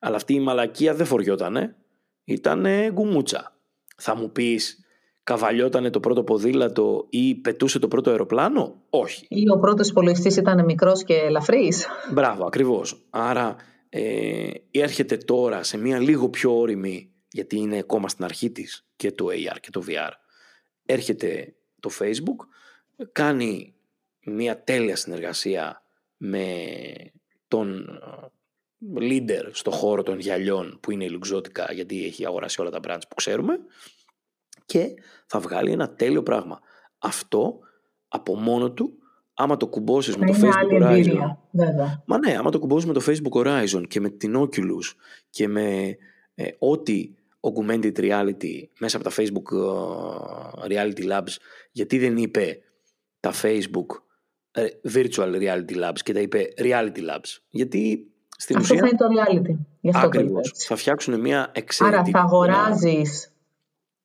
Αλλά 0.00 0.16
αυτή 0.16 0.34
η 0.34 0.40
μαλακία 0.40 0.94
δεν 0.94 1.06
φοριότανε 1.06 1.76
ήταν 2.24 2.66
γκουμούτσα. 2.92 3.56
Θα 3.96 4.16
μου 4.16 4.32
πεις 4.32 4.84
καβαλιότανε 5.22 5.90
το 5.90 6.00
πρώτο 6.00 6.24
ποδήλατο 6.24 7.06
ή 7.10 7.34
πετούσε 7.34 7.78
το 7.78 7.88
πρώτο 7.88 8.10
αεροπλάνο; 8.10 8.82
Όχι. 8.90 9.26
Ή 9.28 9.50
ο 9.50 9.58
πρώτος 9.58 9.88
υπολογιστής 9.88 10.36
ήταν 10.36 10.64
μικρός 10.64 11.04
και 11.04 11.14
ελαφρύς; 11.14 11.86
Μπράβο 12.12 12.46
ακριβώς. 12.46 13.06
Άρα 13.10 13.56
ε, 13.88 14.50
έρχεται 14.70 15.16
τώρα 15.16 15.62
σε 15.62 15.78
μια 15.78 15.98
λίγο 15.98 16.28
πιο 16.28 16.58
όρημη 16.58 17.12
γιατί 17.28 17.56
είναι 17.56 17.78
ακόμα 17.78 18.08
στην 18.08 18.24
αρχή 18.24 18.50
της 18.50 18.86
και 18.96 19.12
το 19.12 19.26
AR 19.26 19.56
και 19.60 19.70
το 19.70 19.82
VR 19.88 20.12
έρχεται 20.86 21.54
το 21.80 21.90
Facebook 21.98 22.46
κάνει 23.12 23.74
μια 24.24 24.62
τέλεια 24.62 24.96
συνεργασία 24.96 25.82
με 26.16 26.46
τον 27.48 27.78
ε, 27.78 28.98
leader 28.98 29.48
στο 29.52 29.70
χώρο 29.70 30.02
των 30.02 30.18
γυαλιών 30.18 30.78
που 30.80 30.90
είναι 30.90 31.04
η 31.04 31.18
Luxottica 31.20 31.74
γιατί 31.74 32.04
έχει 32.04 32.26
αγοράσει 32.26 32.60
όλα 32.60 32.70
τα 32.70 32.80
brands 32.84 33.02
που 33.08 33.14
ξέρουμε 33.14 33.58
και 34.66 34.94
θα 35.26 35.40
βγάλει 35.40 35.70
ένα 35.70 35.90
τέλειο 35.90 36.22
πράγμα. 36.22 36.60
Αυτό 36.98 37.58
από 38.08 38.36
μόνο 38.36 38.70
του 38.70 38.98
άμα 39.34 39.56
το 39.56 39.66
κουμπώσεις 39.66 40.16
με 40.16 40.26
το 40.26 40.34
Facebook 40.40 40.82
Horizon 40.82 41.36
Μα 42.04 42.18
ναι, 42.18 42.36
άμα 42.36 42.50
το 42.50 42.58
κουμπώσεις 42.58 42.86
με 42.86 42.92
το 42.92 43.02
Facebook 43.06 43.40
Horizon 43.44 43.82
και 43.88 44.00
με 44.00 44.08
την 44.08 44.38
Oculus 44.38 44.96
και 45.30 45.48
με 45.48 45.96
ε, 46.34 46.48
ό,τι 46.58 47.10
augmented 47.40 47.98
reality 47.98 48.62
μέσα 48.78 48.96
από 48.96 49.08
τα 49.08 49.14
Facebook 49.16 49.56
ε, 50.68 50.74
Reality 50.74 51.10
Labs 51.10 51.36
γιατί 51.72 51.98
δεν 51.98 52.16
είπε 52.16 52.60
τα 53.22 53.32
Facebook 53.42 53.86
ε, 54.52 54.66
Virtual 54.94 55.34
Reality 55.34 55.76
Labs 55.82 56.00
και 56.02 56.12
τα 56.12 56.20
είπε 56.20 56.48
Reality 56.58 56.98
Labs. 56.98 57.38
Γιατί 57.48 58.12
στην 58.36 58.56
αυτό 58.56 58.74
ουσία... 58.74 58.86
θα 58.86 58.88
είναι 58.88 58.96
το 58.96 59.06
reality. 59.22 59.56
Γι 59.80 59.90
αυτό 59.94 60.06
ακριβώς. 60.06 60.52
θα 60.56 60.76
φτιάξουν 60.76 61.20
μια 61.20 61.50
εξαιρετική... 61.52 62.00
Άρα 62.00 62.10
θα 62.10 62.18
αγοράζεις 62.18 63.32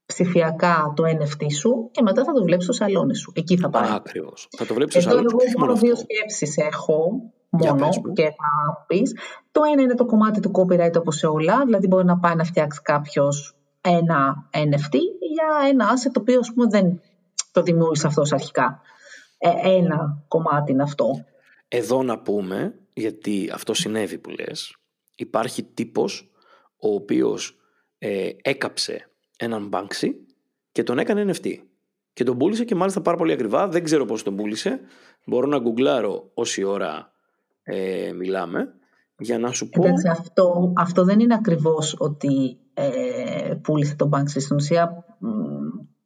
ψηφιακά 0.05 0.93
το 0.95 1.03
NFT 1.03 1.45
σου 1.53 1.89
και 1.91 2.01
μετά 2.01 2.23
θα 2.23 2.31
το 2.31 2.43
βλέπεις 2.43 2.63
στο 2.63 2.73
σαλόνι 2.73 3.15
σου. 3.15 3.31
Εκεί 3.35 3.57
θα 3.57 3.69
πάει. 3.69 3.89
Ακριβώς. 3.93 4.47
Θα 4.57 4.65
το 4.65 4.73
βλέπεις 4.73 4.93
στο 4.93 5.01
σαλόνι 5.01 5.29
σου. 5.29 5.37
Εδώ 5.47 5.59
μόνο 5.59 5.75
δύο 5.75 5.95
σκέψεις 5.95 6.57
έχω 6.57 7.21
μόνο 7.49 7.89
και 8.13 8.23
θα 8.23 8.85
πεις. 8.87 9.15
Το 9.51 9.61
ένα 9.73 9.81
είναι 9.81 9.95
το 9.95 10.05
κομμάτι 10.05 10.39
του 10.39 10.51
copyright 10.53 10.95
όπως 10.97 11.15
σε 11.15 11.27
όλα. 11.27 11.65
Δηλαδή 11.65 11.87
μπορεί 11.87 12.05
να 12.05 12.17
πάει 12.17 12.35
να 12.35 12.43
φτιάξει 12.43 12.81
κάποιος 12.81 13.55
ένα 13.81 14.49
NFT 14.51 14.95
για 15.19 15.69
ένα 15.69 15.85
asset 15.85 16.11
το 16.13 16.19
οποίο 16.19 16.39
πούμε, 16.53 16.67
δεν 16.69 17.01
το 17.51 17.61
δημιούργησε 17.61 18.07
αυτός 18.07 18.31
αρχικά. 18.31 18.81
Ε, 19.37 19.49
ένα 19.63 20.23
κομμάτι 20.27 20.71
είναι 20.71 20.83
αυτό. 20.83 21.25
Εδώ 21.67 22.03
να 22.03 22.19
πούμε, 22.19 22.79
γιατί 22.93 23.49
αυτό 23.53 23.73
συνέβη 23.73 24.17
που 24.17 24.29
λες, 24.29 24.75
υπάρχει 25.15 25.63
τύπος 25.63 26.31
ο 26.79 26.93
οποίος 26.93 27.57
ε, 27.97 28.29
έκαψε 28.41 29.09
έναν 29.37 29.69
Banksy 29.73 30.09
και 30.71 30.83
τον 30.83 30.99
έκανε 30.99 31.33
NFT. 31.33 31.53
Και 32.13 32.23
τον 32.23 32.37
πούλησε 32.37 32.65
και 32.65 32.75
μάλιστα 32.75 33.01
πάρα 33.01 33.17
πολύ 33.17 33.31
ακριβά. 33.31 33.67
Δεν 33.67 33.83
ξέρω 33.83 34.05
πώς 34.05 34.23
τον 34.23 34.35
πούλησε. 34.35 34.79
Μπορώ 35.25 35.47
να 35.47 35.59
γκουγκλάρω 35.59 36.31
όση 36.33 36.63
ώρα 36.63 37.11
ε, 37.63 38.11
μιλάμε 38.11 38.73
για 39.17 39.39
να 39.39 39.51
σου 39.51 39.69
πω... 39.69 39.83
Εντάξει, 39.83 40.07
αυτό, 40.07 40.73
αυτό 40.75 41.03
δεν 41.03 41.19
είναι 41.19 41.33
ακριβώς 41.33 41.95
ότι 41.97 42.57
ε, 42.73 43.53
πούλησε 43.61 43.95
τον 43.95 44.09
Banksy. 44.13 44.41
Στην 44.41 44.55
ουσία 44.55 45.05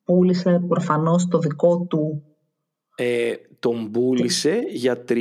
πούλησε 0.04 0.64
προφανώς 0.68 1.28
το 1.28 1.40
δικό 1.40 1.86
του 1.90 2.24
ε, 3.04 3.34
τον 3.60 3.92
πούλησε 3.92 4.64
για 4.70 5.04
380.000. 5.08 5.14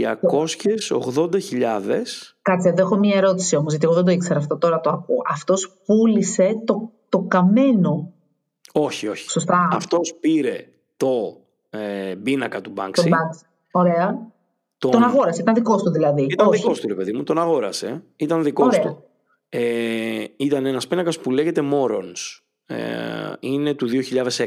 Κάτσε, 2.42 2.68
εδώ 2.68 2.82
έχω 2.82 2.96
μία 2.96 3.16
ερώτηση 3.16 3.56
όμως, 3.56 3.70
γιατί 3.70 3.86
εγώ 3.86 3.94
δεν 3.94 4.04
το 4.04 4.10
ήξερα 4.10 4.38
αυτό, 4.38 4.58
τώρα 4.58 4.80
το 4.80 4.90
ακούω. 4.90 5.22
Αυτός 5.30 5.80
πούλησε 5.84 6.62
το, 6.64 6.90
το 7.08 7.18
καμένο; 7.18 8.12
Όχι, 8.72 9.08
όχι. 9.08 9.30
Σωστά. 9.30 9.68
Αυτός 9.72 10.14
πήρε 10.20 10.66
το 10.96 11.40
ε, 11.70 12.14
πίνακα 12.22 12.60
του 12.60 12.72
Banksy. 12.76 12.92
Τον 12.92 13.04
Banksy. 13.04 13.46
Ωραία. 13.70 14.32
Τον... 14.78 14.90
τον 14.90 15.02
αγόρασε, 15.02 15.40
ήταν 15.40 15.54
δικό 15.54 15.76
του 15.76 15.90
δηλαδή. 15.90 16.22
Ήταν 16.22 16.46
όχι. 16.46 16.56
δικός 16.56 16.80
του 16.80 16.88
ρε 16.88 16.94
παιδί 16.94 17.12
μου, 17.12 17.22
τον 17.22 17.38
αγόρασε. 17.38 18.02
Ήταν 18.16 18.42
δικός 18.42 18.78
του. 18.78 19.04
Ε, 19.48 20.24
ήταν 20.36 20.66
ένας 20.66 20.86
πίνακας 20.86 21.18
που 21.18 21.30
λέγεται 21.30 21.62
Morons. 21.72 22.40
Ε, 22.66 23.32
είναι 23.40 23.74
του 23.74 23.88
2006. 23.88 24.46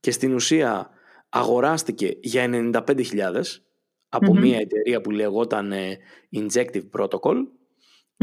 Και 0.00 0.10
στην 0.10 0.34
ουσία 0.34 0.90
αγοράστηκε 1.32 2.16
για 2.20 2.70
95.000 2.86 3.42
από 4.08 4.34
μια 4.34 4.58
εταιρεία 4.58 5.00
που 5.00 5.10
λεγόταν 5.10 5.72
ε, 5.72 5.98
Injective 6.32 6.82
Protocol 6.98 7.36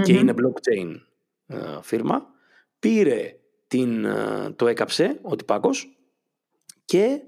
και 0.04 0.14
είναι 0.14 0.34
blockchain 0.38 0.96
ε, 1.48 1.58
φίρμα. 1.82 2.26
Πήρε 2.80 3.36
την, 3.68 4.06
ε, 4.06 4.50
το 4.56 4.68
έκαψε 4.68 5.20
ο 5.22 5.36
τυπάκος 5.36 5.98
και 6.86 7.20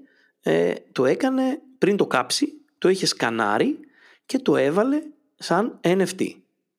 το 0.92 1.06
έκανε 1.06 1.42
πριν 1.78 1.96
το 1.96 2.06
κάψει, 2.06 2.46
το 2.78 2.88
είχε 2.88 3.06
σκανάρει 3.06 3.78
και 4.26 4.38
το 4.38 4.56
έβαλε 4.56 5.02
σαν 5.34 5.80
NFT. 5.82 6.26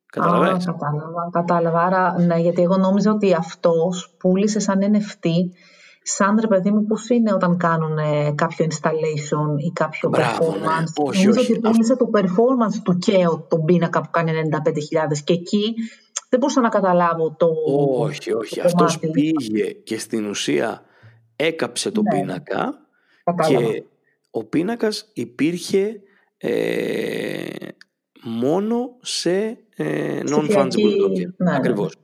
Καταλαβαίνεις. 0.06 0.66
κατάλαβα, 0.66 1.30
κατάλαβα. 1.32 1.82
Άρα, 1.82 2.20
ναι, 2.20 2.40
γιατί 2.40 2.62
εγώ 2.62 2.78
νόμιζα 2.78 3.12
ότι 3.12 3.34
αυτός 3.34 4.16
πούλησε 4.20 4.60
σαν 4.60 4.80
NFT 4.82 5.30
σαν 6.04 6.38
ρε 6.42 6.48
παιδί 6.48 6.72
μου 6.72 6.86
πώς 6.86 7.10
είναι 7.10 7.34
όταν 7.34 7.58
κάνουν 7.58 7.98
ε, 7.98 8.32
κάποιο 8.36 8.68
installation 8.70 9.60
ή 9.68 9.72
κάποιο 9.72 10.10
Μπράβο, 10.10 10.52
performance; 10.52 11.04
Ναι. 11.04 11.06
Όχι, 11.08 11.24
Νομίζω 11.24 11.40
όχι. 11.42 11.52
ότι 11.52 11.62
πούλησε 11.62 11.96
το 11.96 12.10
performance 12.14 12.82
του 12.84 12.98
ΚΕΟ 12.98 13.46
τον 13.50 13.66
πίνακα 13.66 14.02
που 14.02 14.10
κάνει 14.12 14.32
95.000 14.52 15.18
και 15.24 15.34
εκεί 15.34 15.74
δεν 16.30 16.40
μπορούσα 16.40 16.62
να 16.62 16.70
καταλάβω 16.70 17.36
το 17.38 17.48
Όχι, 18.00 18.34
όχι. 18.34 18.56
Το 18.56 18.62
Αυτός 18.66 19.00
πήγε 19.00 19.72
και 19.72 19.98
στην 20.00 20.26
ουσία 20.26 20.84
έκαψε 21.36 21.92
το 21.92 22.02
ναι. 22.02 22.10
πίνακα 22.20 22.88
Κατάλαβα. 23.24 23.72
και 23.72 23.84
ο 24.32 24.44
πίνακας 24.44 25.10
υπήρχε 25.14 26.02
ε, 26.38 27.48
μόνο 28.24 28.96
σε 29.02 29.58
ε, 29.76 30.20
non-fungible 30.26 31.02
token. 31.04 31.34
Ναι, 31.38 31.56
Ακριβώς. 31.56 31.96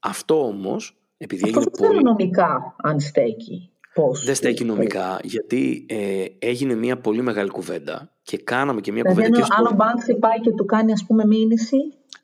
Αυτό 0.00 0.46
όμως 0.46 0.96
επειδή 1.24 1.44
Αυτό 1.44 1.60
έγινε 1.60 1.88
πολύ... 1.88 2.02
νομικά 2.02 2.74
αν 2.82 3.00
στέκει. 3.00 3.68
Πώς 3.94 4.24
δεν 4.24 4.34
στέκει 4.34 4.64
νομικά, 4.64 5.18
γιατί 5.22 5.86
ε, 5.88 6.24
έγινε 6.38 6.74
μια 6.74 6.98
πολύ 7.00 7.22
μεγάλη 7.22 7.50
κουβέντα 7.50 8.10
και 8.22 8.38
κάναμε 8.38 8.80
και 8.80 8.92
μια 8.92 9.02
δηλαδή, 9.02 9.20
κουβέντα. 9.20 9.46
Δηλαδή, 9.46 9.68
αν 9.68 9.74
ο 9.74 9.76
Banksy 9.78 10.18
πάει 10.20 10.40
και 10.40 10.50
του 10.50 10.64
κάνει, 10.64 10.92
ας 10.92 11.04
πούμε, 11.06 11.26
μήνυση. 11.26 11.76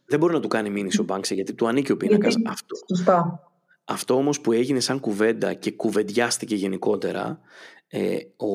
Δεν 0.07 0.19
μπορεί 0.19 0.33
να 0.33 0.41
του 0.41 0.49
κάνει 0.49 0.71
μήνυση 0.71 1.01
ο 1.01 1.05
Banksy, 1.09 1.35
γιατί 1.35 1.55
του 1.55 1.69
ανήκει 1.69 1.93
ο 1.93 1.97
πίνακας. 1.97 2.37
Αυτό. 2.47 2.77
Σωστά. 2.89 3.45
Αυτό 3.85 4.15
όμως 4.15 4.41
που 4.41 4.53
έγινε 4.53 4.81
σαν 4.81 5.01
κουβέντα 5.01 5.55
και 5.55 5.73
κουβεντιάστηκε 5.73 6.55
γενικότερα, 6.55 7.41
ε, 7.89 8.17
ο 8.37 8.53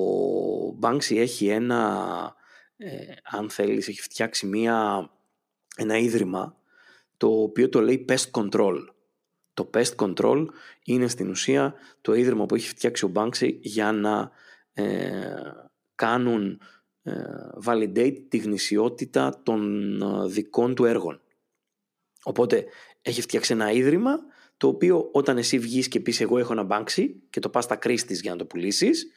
Banksy 0.81 1.15
έχει 1.15 1.47
ένα, 1.47 2.09
ε, 2.77 2.87
αν 3.37 3.49
θέλεις, 3.49 3.87
έχει 3.87 4.01
φτιάξει 4.01 4.45
μια, 4.45 5.09
ένα 5.75 5.97
ίδρυμα 5.97 6.55
το 7.17 7.27
οποίο 7.27 7.69
το 7.69 7.81
λέει 7.81 8.05
Pest 8.09 8.41
Control. 8.41 8.75
Το 9.55 9.69
Pest 9.73 9.95
Control 9.95 10.45
είναι 10.83 11.07
στην 11.07 11.29
ουσία 11.29 11.73
το 12.01 12.13
ίδρυμα 12.13 12.45
που 12.45 12.55
έχει 12.55 12.67
φτιάξει 12.67 13.05
ο 13.05 13.11
Banksy 13.15 13.57
για 13.59 13.91
να 13.91 14.31
ε, 14.73 15.35
κάνουν 15.95 16.61
ε, 17.03 17.13
validate 17.65 18.17
τη 18.29 18.37
γνησιότητα 18.37 19.41
των 19.43 20.01
ε, 20.01 20.27
δικών 20.27 20.75
του 20.75 20.85
έργων. 20.85 21.21
Οπότε 22.23 22.65
έχει 23.01 23.21
φτιάξει 23.21 23.53
ένα 23.53 23.71
ίδρυμα 23.71 24.19
το 24.57 24.67
οποίο 24.67 25.09
όταν 25.11 25.37
εσύ 25.37 25.59
βγεις 25.59 25.87
και 25.87 25.99
πεις 25.99 26.21
εγώ 26.21 26.37
έχω 26.37 26.53
ένα 26.53 26.67
Banksy 26.69 27.09
και 27.29 27.39
το 27.39 27.49
πας 27.49 27.63
στα 27.63 27.77
Christie's 27.81 28.21
για 28.21 28.31
να 28.31 28.37
το 28.37 28.45
πουλήσεις 28.45 29.07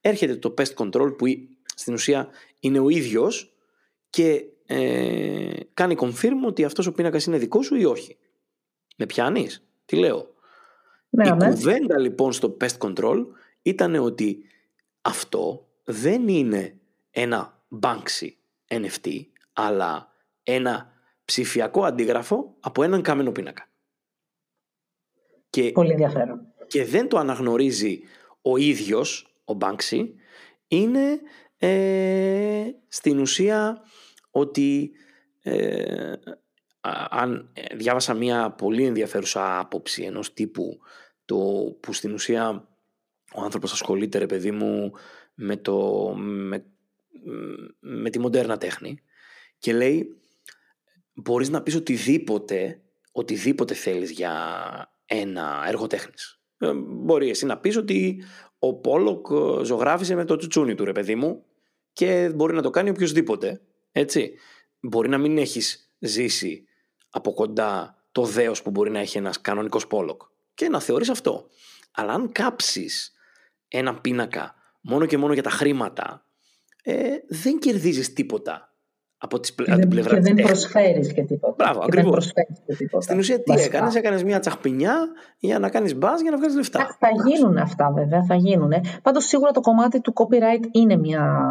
έρχεται 0.00 0.36
το 0.36 0.54
pest 0.58 0.74
control 0.74 1.14
που 1.18 1.26
στην 1.74 1.94
ουσία 1.94 2.28
είναι 2.60 2.78
ο 2.78 2.88
ίδιος 2.88 3.56
και 4.10 4.44
ε, 4.66 5.50
κάνει 5.74 5.96
confirm 5.98 6.46
ότι 6.46 6.64
αυτός 6.64 6.86
ο 6.86 6.92
πίνακας 6.92 7.24
είναι 7.24 7.38
δικός 7.38 7.66
σου 7.66 7.74
ή 7.74 7.84
όχι. 7.84 8.16
Με 8.96 9.06
πιάνεις, 9.06 9.65
τι 9.86 9.96
λέω; 9.96 10.34
Ναι, 11.08 11.28
Η 11.28 11.32
ναι. 11.32 11.48
κουβέντα 11.48 11.98
λοιπόν 11.98 12.32
στο 12.32 12.56
pest 12.60 12.78
control 12.78 13.24
ήταν 13.62 13.94
ότι 13.94 14.44
αυτό 15.02 15.68
δεν 15.84 16.28
είναι 16.28 16.78
ένα 17.10 17.62
Banksy 17.82 18.28
NFT, 18.68 19.20
αλλά 19.52 20.12
ένα 20.42 20.92
ψηφιακό 21.24 21.84
αντίγραφο 21.84 22.56
από 22.60 22.82
έναν 22.82 23.02
κάμενο 23.02 23.32
πίνακα. 23.32 23.68
Και, 25.50 25.70
Πολύ 25.72 25.90
ενδιαφέρον. 25.90 26.46
και 26.66 26.84
δεν 26.84 27.08
το 27.08 27.18
αναγνωρίζει 27.18 28.00
ο 28.42 28.56
ίδιος, 28.56 29.36
ο 29.44 29.56
Banksy, 29.60 30.08
είναι 30.68 31.20
ε, 31.56 32.70
στην 32.88 33.18
ουσία 33.18 33.82
ότι 34.30 34.90
ε, 35.42 36.12
α- 36.12 36.18
αν 37.10 37.50
ε, 37.52 37.76
διάβασα 37.76 38.14
μια 38.14 38.50
πολύ 38.50 38.84
ενδιαφέρουσα 38.84 39.58
άποψη 39.58 40.02
ενός 40.02 40.32
τύπου 40.32 40.78
το, 41.24 41.36
που 41.80 41.92
στην 41.92 42.12
ουσία 42.12 42.68
ο 43.34 43.40
άνθρωπος 43.42 43.72
ασχολείται 43.72 44.18
ρε 44.18 44.26
παιδί 44.26 44.50
μου 44.50 44.92
με, 45.34 45.56
το, 45.56 46.08
με, 46.16 46.64
με 47.80 48.10
τη 48.10 48.18
μοντέρνα 48.18 48.56
τέχνη 48.56 48.98
και 49.58 49.72
λέει 49.72 50.16
μπορείς 51.14 51.48
να 51.48 51.62
πεις 51.62 51.74
οτιδήποτε 51.74 52.80
οτιδήποτε 53.16 53.74
θέλεις 53.74 54.10
για 54.10 54.32
ένα 55.06 55.64
έργο 55.66 55.86
τέχνης. 55.86 56.40
Ε, 56.58 56.72
μπορεί 56.74 57.28
εσύ 57.28 57.46
να 57.46 57.58
πεις 57.58 57.76
ότι 57.76 58.22
ο 58.58 58.74
Πόλοκ 58.74 59.26
ε, 59.30 59.64
ζωγράφισε 59.64 60.14
με 60.14 60.24
το 60.24 60.36
τσουτσούνι 60.36 60.74
του 60.74 60.84
ρε 60.84 60.92
παιδί 60.92 61.14
μου 61.14 61.44
και 61.92 62.32
μπορεί 62.34 62.54
να 62.54 62.62
το 62.62 62.70
κάνει 62.70 62.90
οποιοδήποτε. 62.90 63.60
Έτσι. 63.92 64.34
Μπορεί 64.80 65.08
να 65.08 65.18
μην 65.18 65.38
έχεις 65.38 65.92
ζήσει 65.98 66.66
από 67.10 67.32
κοντά 67.32 68.02
το 68.12 68.22
δέος 68.22 68.62
που 68.62 68.70
μπορεί 68.70 68.90
να 68.90 68.98
έχει 68.98 69.18
ένας 69.18 69.40
κανονικός 69.40 69.86
Πόλοκ 69.86 70.22
και 70.54 70.68
να 70.68 70.80
θεωρείς 70.80 71.08
αυτό. 71.08 71.48
Αλλά 71.90 72.12
αν 72.12 72.32
κάψεις 72.32 73.12
ένα 73.68 74.00
πίνακα 74.00 74.54
μόνο 74.80 75.06
και 75.06 75.18
μόνο 75.18 75.32
για 75.32 75.42
τα 75.42 75.50
χρήματα 75.50 76.26
ε, 76.82 77.16
δεν 77.28 77.58
κερδίζεις 77.58 78.12
τίποτα 78.12 78.75
από, 79.18 79.40
τις, 79.40 79.54
πλε- 79.54 79.68
από 79.70 79.80
την 79.80 79.88
Και 79.88 79.94
πλευρά 79.94 80.12
δεν, 80.14 80.20
της 80.22 80.28
και 80.30 80.34
δεν 80.36 80.44
τέχνης. 80.46 80.68
προσφέρεις 80.70 81.12
και 81.12 81.22
τίποτα. 81.22 81.54
Μπράβο, 81.58 81.80
και 81.80 81.86
δεν 81.90 81.98
ακριβώς. 81.98 82.10
προσφέρεις 82.32 82.58
και 82.66 82.74
τίποτα. 82.74 83.02
Στην 83.02 83.18
ουσία 83.18 83.36
τι 83.36 83.52
Βασικά. 83.52 83.76
έκανες, 83.76 83.94
έκανες 83.94 84.22
μια 84.22 84.38
τσαχπινιά 84.38 84.96
για 85.38 85.58
να 85.58 85.68
κάνεις 85.68 85.94
μπάζ 85.96 86.20
για 86.20 86.30
να 86.30 86.36
βγάλεις 86.36 86.56
λεφτά. 86.56 86.78
Εντάξει, 86.80 86.96
Θα 87.00 87.08
γίνουν 87.28 87.56
αυτά 87.56 87.92
βέβαια, 87.94 88.24
θα 88.24 88.34
γίνουν. 88.34 88.72
Πάντως 89.02 89.24
σίγουρα 89.24 89.50
το 89.50 89.60
κομμάτι 89.60 90.00
του 90.00 90.12
copyright 90.16 90.64
είναι 90.72 90.96
μια, 90.96 91.42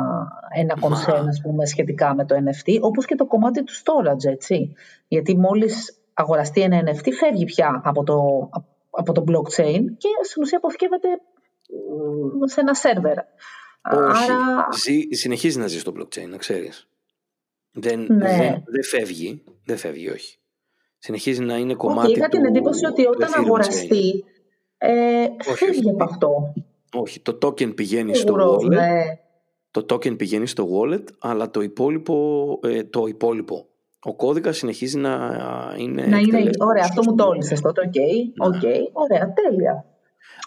ένα 0.56 0.76
Μα. 0.82 0.88
concern 0.90 1.26
ας 1.28 1.42
πούμε, 1.44 1.66
σχετικά 1.66 2.16
με 2.16 2.26
το 2.26 2.36
NFT, 2.36 2.78
όπως 2.82 3.06
και 3.06 3.16
το 3.16 3.26
κομμάτι 3.26 3.64
του 3.64 3.74
storage, 3.74 4.32
έτσι. 4.32 4.74
Γιατί 5.08 5.38
μόλις 5.38 5.98
αγοραστεί 6.14 6.62
ένα 6.62 6.82
NFT 6.86 7.08
φεύγει 7.20 7.46
πια 7.46 7.82
από 7.84 8.04
το, 8.04 8.50
από 8.90 9.12
το 9.12 9.24
blockchain 9.28 9.82
και 9.98 10.10
στην 10.24 10.42
ουσία 10.42 10.58
αποθηκεύεται 10.58 11.08
μ, 12.42 12.46
σε 12.46 12.60
ένα 12.60 12.74
σερβερ. 12.74 13.18
Όχι. 13.18 14.32
Άρα, 14.32 14.68
Ζει, 14.84 15.00
συνεχίζει 15.16 15.60
να 15.60 15.68
ζει 15.68 15.80
στο 15.80 15.92
blockchain, 16.00 16.28
να 16.30 16.38
ξέρεις. 16.38 16.88
Δεν, 17.78 18.00
Ναι. 18.00 18.18
δεν, 18.38 18.64
δεν 18.66 18.84
φεύγει. 18.84 19.44
Δεν 19.66 19.78
φεύγει, 19.78 20.10
όχι. 20.10 20.38
Συνεχίζει 20.98 21.42
να 21.42 21.54
είναι 21.58 21.68
όχι, 21.68 21.76
κομμάτι 21.76 22.12
είχα 22.12 22.28
του 22.28 22.38
την 22.38 22.46
εντύπωση 22.46 22.86
ότι 22.86 23.04
του 23.04 23.10
όταν 23.16 23.30
Ethereum 23.30 23.38
chain. 23.40 23.44
αγοραστεί 23.46 24.24
ε, 24.78 25.24
όχι. 25.50 25.66
φεύγει 25.66 25.90
από 25.90 26.04
αυτό. 26.04 26.54
Όχι, 26.94 27.20
το 27.20 27.38
token 27.42 27.76
πηγαίνει 27.76 28.16
στο 28.16 28.34
Σίγουρος, 28.34 28.64
wallet. 28.64 28.70
ναι. 28.70 29.02
Το 29.72 29.86
token 29.90 30.18
πηγαίνει 30.18 30.48
στο 30.48 30.68
wallet, 30.72 31.04
αλλά 31.20 31.50
το 31.50 31.62
υπόλοιπο, 31.62 32.60
ε, 32.64 32.84
το 32.84 33.06
υπόλοιπο. 33.08 33.66
Ο 34.00 34.16
κώδικας 34.16 34.58
συνεχίζει 34.58 34.98
να 34.98 35.12
είναι... 35.78 36.02
Να 36.02 36.06
είναι, 36.08 36.18
εκτελέσιμος 36.20 36.68
ωραία, 36.68 36.84
αυτό 36.84 37.02
μου 37.04 37.14
στο- 37.18 37.26
τόλισες 37.26 37.62
τότε, 37.62 37.82
οκ, 37.82 37.96
Ναι. 37.96 38.58
οκ, 38.58 38.64
ωραία, 38.94 39.34
τέλεια. 39.34 39.86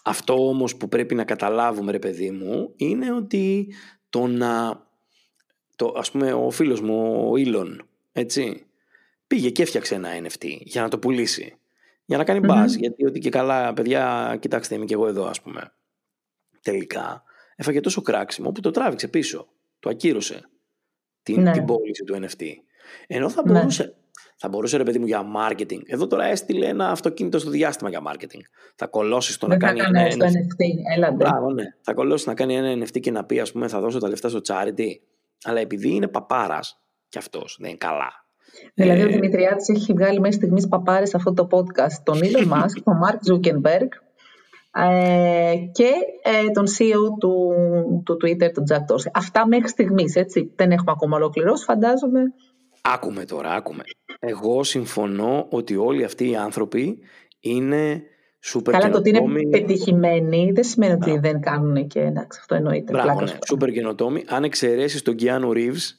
Αυτό 0.04 0.48
όμως 0.48 0.76
που 0.76 0.88
πρέπει 0.88 1.14
να 1.14 1.24
καταλάβουμε 1.24 1.92
ρε 1.92 1.98
παιδί 1.98 2.30
μου 2.30 2.72
είναι 2.76 3.12
ότι 3.12 3.74
το 4.10 4.26
να 4.26 4.82
το, 5.78 5.94
ας 5.96 6.10
πούμε 6.10 6.32
ο 6.32 6.50
φίλος 6.50 6.80
μου 6.80 7.28
ο 7.30 7.32
Elon 7.36 7.76
έτσι 8.12 8.66
πήγε 9.26 9.50
και 9.50 9.62
έφτιαξε 9.62 9.94
ένα 9.94 10.08
NFT 10.22 10.44
για 10.60 10.82
να 10.82 10.88
το 10.88 10.98
πουλήσει 10.98 11.58
για 12.04 12.16
να 12.16 12.24
κάνει 12.24 12.40
Μμμ. 12.40 12.48
buzz 12.50 12.68
γιατί 12.78 13.06
ότι 13.06 13.18
και 13.18 13.30
καλά 13.30 13.72
παιδιά 13.72 14.36
κοιτάξτε 14.40 14.74
είμαι 14.74 14.84
και 14.84 14.94
εγώ 14.94 15.06
εδώ 15.06 15.26
ας 15.26 15.40
πούμε 15.42 15.72
τελικά 16.62 17.22
έφαγε 17.56 17.80
τόσο 17.80 18.02
κράξιμο 18.02 18.52
που 18.52 18.60
το 18.60 18.70
τράβηξε 18.70 19.08
πίσω 19.08 19.46
το 19.80 19.88
ακύρωσε 19.90 20.48
την, 21.22 21.42
Ναι. 21.42 21.50
την 21.52 21.64
πώληση 21.64 22.04
του 22.04 22.14
NFT 22.22 22.44
ενώ 23.06 23.28
θα 23.28 23.42
Ναι. 23.46 23.52
μπορούσε 23.52 23.94
θα 24.40 24.48
μπορούσε 24.48 24.76
ρε 24.76 24.82
παιδί 24.82 24.98
μου 24.98 25.06
για 25.06 25.22
marketing. 25.36 25.80
Εδώ 25.86 26.06
τώρα 26.06 26.24
έστειλε 26.24 26.66
ένα 26.66 26.90
αυτοκίνητο 26.90 27.38
στο 27.38 27.50
διάστημα 27.50 27.90
για 27.90 28.02
marketing. 28.06 28.40
Θα 28.74 28.86
κολώσεις 28.86 29.36
το 29.36 29.46
να 29.46 29.56
Δεν 29.56 29.60
θα 29.60 29.66
κάνει 29.66 29.80
έκανε 29.80 30.00
ένα 30.00 30.10
στο 30.10 30.24
NFT. 30.26 30.30
NFT, 30.30 30.94
έλατε. 30.96 31.14
Μπράβο, 31.14 31.50
ναι. 31.52 31.64
Θα 31.80 31.94
κολλώσει 31.94 32.28
να 32.28 32.34
κάνει 32.34 32.54
ένα 32.56 32.84
NFT 32.84 33.00
και 33.00 33.10
να 33.10 33.24
πει, 33.24 33.40
ας 33.40 33.52
πούμε, 33.52 33.68
θα 33.68 33.80
δώσω 33.80 33.98
τα 33.98 34.08
λεφτά 34.08 34.28
στο 34.28 34.40
charity. 34.48 34.88
Αλλά 35.44 35.60
επειδή 35.60 35.94
είναι 35.94 36.08
παπάρας 36.08 36.80
κι 37.08 37.18
αυτός, 37.18 37.56
δεν 37.60 37.68
είναι 37.68 37.78
καλά. 37.78 38.26
Δηλαδή, 38.74 39.00
Ε, 39.00 39.04
ο 39.04 39.08
Δημητριάδης 39.08 39.68
έχει 39.68 39.92
βγάλει 39.92 40.20
μέχρι 40.20 40.36
στιγμής 40.36 40.68
παπάρες 40.68 41.08
σε 41.08 41.16
αυτό 41.16 41.32
το 41.32 41.48
podcast 41.50 42.02
τον 42.02 42.18
Elon 42.22 42.48
Musk, 42.54 42.82
τον 42.84 43.00
Mark 43.04 43.32
Zuckerberg 43.32 43.88
ε, 44.72 45.54
και 45.72 45.90
ε, 46.22 46.50
τον 46.50 46.66
CEO 46.66 47.18
του, 47.20 47.52
του 48.04 48.16
Twitter, 48.22 48.52
τον 48.52 48.64
Jack 48.70 48.94
Dorsey. 48.94 49.10
Αυτά 49.14 49.46
μέχρι 49.46 49.68
στιγμής, 49.68 50.14
έτσι. 50.14 50.52
Δεν 50.56 50.70
έχουμε 50.70 50.90
ακόμα 50.90 51.16
ολοκληρώσει, 51.16 51.64
φαντάζομαι. 51.64 52.20
Άκουμε 52.82 53.24
τώρα, 53.24 53.50
άκουμε. 53.50 53.82
Εγώ 54.18 54.64
συμφωνώ 54.64 55.46
ότι 55.50 55.76
όλοι 55.76 56.04
αυτοί 56.04 56.30
οι 56.30 56.36
άνθρωποι 56.36 56.98
είναι 57.40 58.02
σούπερ 58.40 58.74
Καλά, 58.74 58.90
το 58.90 58.98
ότι 58.98 59.10
καινοτόμοι. 59.10 59.40
είναι 59.40 59.58
πετυχημένοι 59.58 60.52
δεν 60.52 60.64
σημαίνει 60.64 60.92
ότι 60.92 61.18
δεν 61.18 61.40
κάνουν 61.40 61.86
και 61.86 62.00
εντάξει, 62.00 62.38
αυτό 62.40 62.54
εννοείται. 62.54 62.92
Μπράβο, 62.92 63.06
πλάκα 63.06 63.20
ναι. 63.20 63.26
σου 63.26 63.32
κάνω. 63.32 63.44
Σούπερ 63.46 63.70
καινοτόμοι. 63.70 64.24
Αν 64.26 64.44
εξαιρέσεις 64.44 65.02
τον 65.02 65.16
Keanu 65.20 65.52
Reeves, 65.52 65.98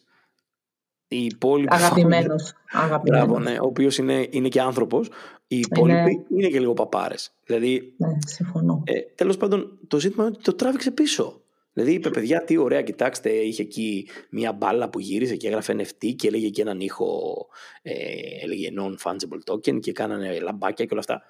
οι 1.07 1.25
υπόλοιποι. 1.25 1.75
Αγαπημένος. 1.75 2.53
αγαπημένος. 2.71 3.25
Μπράβο, 3.27 3.39
ναι. 3.39 3.57
Ο 3.59 3.65
οποίος 3.65 3.97
είναι, 3.97 4.27
είναι 4.29 4.47
και 4.47 4.61
άνθρωπος. 4.61 5.09
Οι 5.47 5.59
υπόλοιποι 5.59 6.25
είναι 6.37 6.47
και 6.47 6.59
λίγο 6.59 6.73
παπάρες. 6.73 7.31
Δηλαδή, 7.45 7.93
Ναι, 7.97 8.07
συμφωνώ. 8.25 8.83
Ε, 8.85 8.99
Τέλος 9.15 9.37
πάντων, 9.37 9.79
το 9.87 9.99
ζήτημα 9.99 10.23
είναι 10.23 10.33
ότι 10.35 10.43
το 10.43 10.53
τράβηξε 10.53 10.91
πίσω. 10.91 11.41
Δηλαδή 11.73 11.93
είπε, 11.93 12.09
παιδιά, 12.09 12.43
τι 12.43 12.57
ωραία, 12.57 12.81
κοιτάξτε, 12.81 13.29
είχε 13.29 13.61
εκεί 13.61 14.07
μια 14.29 14.53
μπάλα 14.53 14.89
που 14.89 14.99
γύριζε 14.99 15.35
και 15.35 15.47
έγραφε 15.47 15.75
NFT 15.77 16.15
και 16.15 16.27
έλεγε 16.27 16.49
και 16.49 16.61
έναν 16.61 16.79
ήχο, 16.79 17.47
ε, 17.81 17.93
έλεγε 18.43 18.69
non-fungible 18.79 19.53
token 19.53 19.79
και 19.79 19.91
κάνανε 19.91 20.39
λαμπάκια 20.39 20.85
και 20.85 20.91
όλα 20.91 20.99
αυτά. 20.99 21.21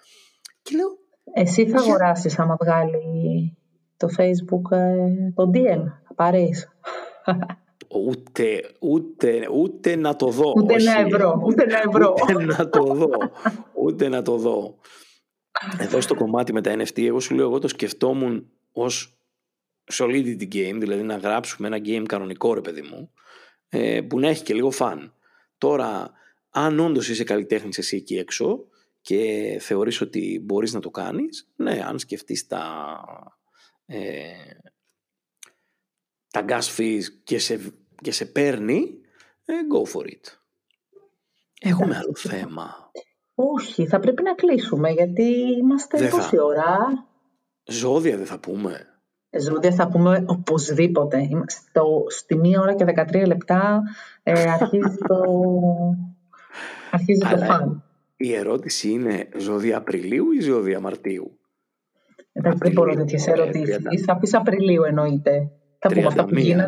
Και 0.61 0.75
λέω, 0.75 0.97
Εσύ 1.33 1.69
θα 1.69 1.79
αγοράσεις 1.79 2.39
άμα 2.39 2.57
βγάλει 2.61 3.57
το 3.97 4.07
Facebook 4.17 4.71
ε, 4.71 5.31
το 5.35 5.51
DM, 5.53 5.83
θα 6.07 6.13
πάρεις. 6.15 6.69
ούτε, 8.07 8.61
ούτε, 8.79 9.47
ούτε 9.53 9.95
να 9.95 10.15
το 10.15 10.27
δω. 10.27 10.53
Ούτε 10.55 10.73
όχι. 10.73 10.87
ένα 10.87 10.99
ευρώ, 10.99 11.41
ούτε 11.45 11.63
ένα 11.63 11.81
ευρώ. 11.87 12.13
Ούτε 12.21 12.43
να 12.43 12.69
το 12.69 12.83
δω. 12.83 13.09
Ούτε 13.73 14.07
να 14.07 14.21
το 14.21 14.37
δω. 14.37 14.75
Εδώ 15.79 16.01
στο 16.01 16.15
κομμάτι 16.15 16.53
με 16.53 16.61
τα 16.61 16.75
NFT, 16.75 17.05
εγώ 17.05 17.19
σου 17.19 17.35
λέω, 17.35 17.45
εγώ 17.45 17.59
το 17.59 17.67
σκεφτόμουν 17.67 18.51
ως 18.71 19.19
solidity 19.93 20.47
game, 20.53 20.77
δηλαδή 20.79 21.01
να 21.01 21.17
γράψουμε 21.17 21.67
ένα 21.67 21.77
game 21.77 22.03
κανονικό 22.07 22.53
ρε 22.53 22.61
παιδί 22.61 22.81
μου, 22.81 23.11
ε, 23.69 24.01
που 24.01 24.19
να 24.19 24.27
έχει 24.27 24.43
και 24.43 24.53
λίγο 24.53 24.71
φαν. 24.71 25.13
Τώρα, 25.57 26.11
αν 26.49 26.79
όντως 26.79 27.09
είσαι 27.09 27.23
καλλιτέχνης 27.23 27.77
εσύ 27.77 27.95
εκεί 27.95 28.17
έξω 28.17 28.68
και 29.09 29.57
θεωρείς 29.61 30.01
ότι 30.01 30.41
μπορείς 30.45 30.73
να 30.73 30.79
το 30.79 30.89
κάνεις, 30.89 31.47
ναι, 31.55 31.81
αν 31.85 31.99
σκεφτείς 31.99 32.47
τα, 32.47 32.85
ε, 33.85 34.31
τα 36.31 36.45
gas 36.47 36.77
fees 36.77 37.01
και 37.23 37.39
σε, 37.39 37.59
και 38.01 38.11
σε 38.11 38.25
παίρνει, 38.25 39.01
ε, 39.45 39.53
go 39.73 39.91
for 39.93 40.05
it. 40.05 40.37
Έχουμε 41.61 41.95
άλλο 41.95 42.15
θέμα. 42.15 42.91
Όχι, 43.35 43.87
θα 43.87 43.99
πρέπει 43.99 44.23
να 44.23 44.33
κλείσουμε 44.35 44.89
γιατί 44.89 45.23
είμαστε 45.59 45.97
Δεν 45.97 46.09
θα. 46.09 46.15
πόση 46.17 46.39
ώρα. 46.39 46.77
Ζώδια 47.63 48.17
δεν 48.17 48.25
θα 48.25 48.39
πούμε. 48.39 48.85
Ζώδια 49.39 49.71
θα 49.71 49.87
πούμε 49.87 50.23
οπωσδήποτε. 50.27 51.21
Είμαστε 51.29 51.61
στο, 51.69 52.03
στη 52.07 52.35
μία 52.35 52.59
ώρα 52.61 52.75
και 52.75 52.85
13 52.87 53.25
λεπτά 53.27 53.81
ε, 54.23 54.49
αρχίζει 54.49 54.97
το, 55.07 55.21
αρχίζει 56.91 57.19
το 57.19 57.27
Αλλά- 57.27 57.45
φαν. 57.45 57.83
Η 58.21 58.33
ερώτηση 58.33 58.89
είναι 58.89 59.29
ζώδια 59.37 59.77
Απριλίου 59.77 60.31
ή 60.31 60.39
ζώδια 60.39 60.79
Μαρτίου; 60.79 61.39
Εντάξει, 62.31 62.59
δεν 62.63 62.71
μπορώ 62.71 62.91
Απριλίου, 62.91 63.05
τέτοιες 63.05 63.27
ωραία, 63.27 63.43
ερωτήσεις. 63.43 63.77
30. 63.77 64.03
Θα 64.05 64.17
πεις 64.17 64.33
Απριλίου 64.33 64.83
εννοείται. 64.83 65.51
Θα 65.79 65.89
πούμε 65.89 66.05
αυτά 66.05 66.25
που 66.25 66.33
31, 66.35 66.37
γίνανε. 66.37 66.67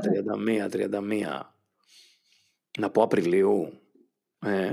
31, 0.66 0.70
31. 0.70 1.54
Να 2.80 2.90
πω 2.90 3.02
Απριλίου. 3.04 3.68
Ε, 4.46 4.72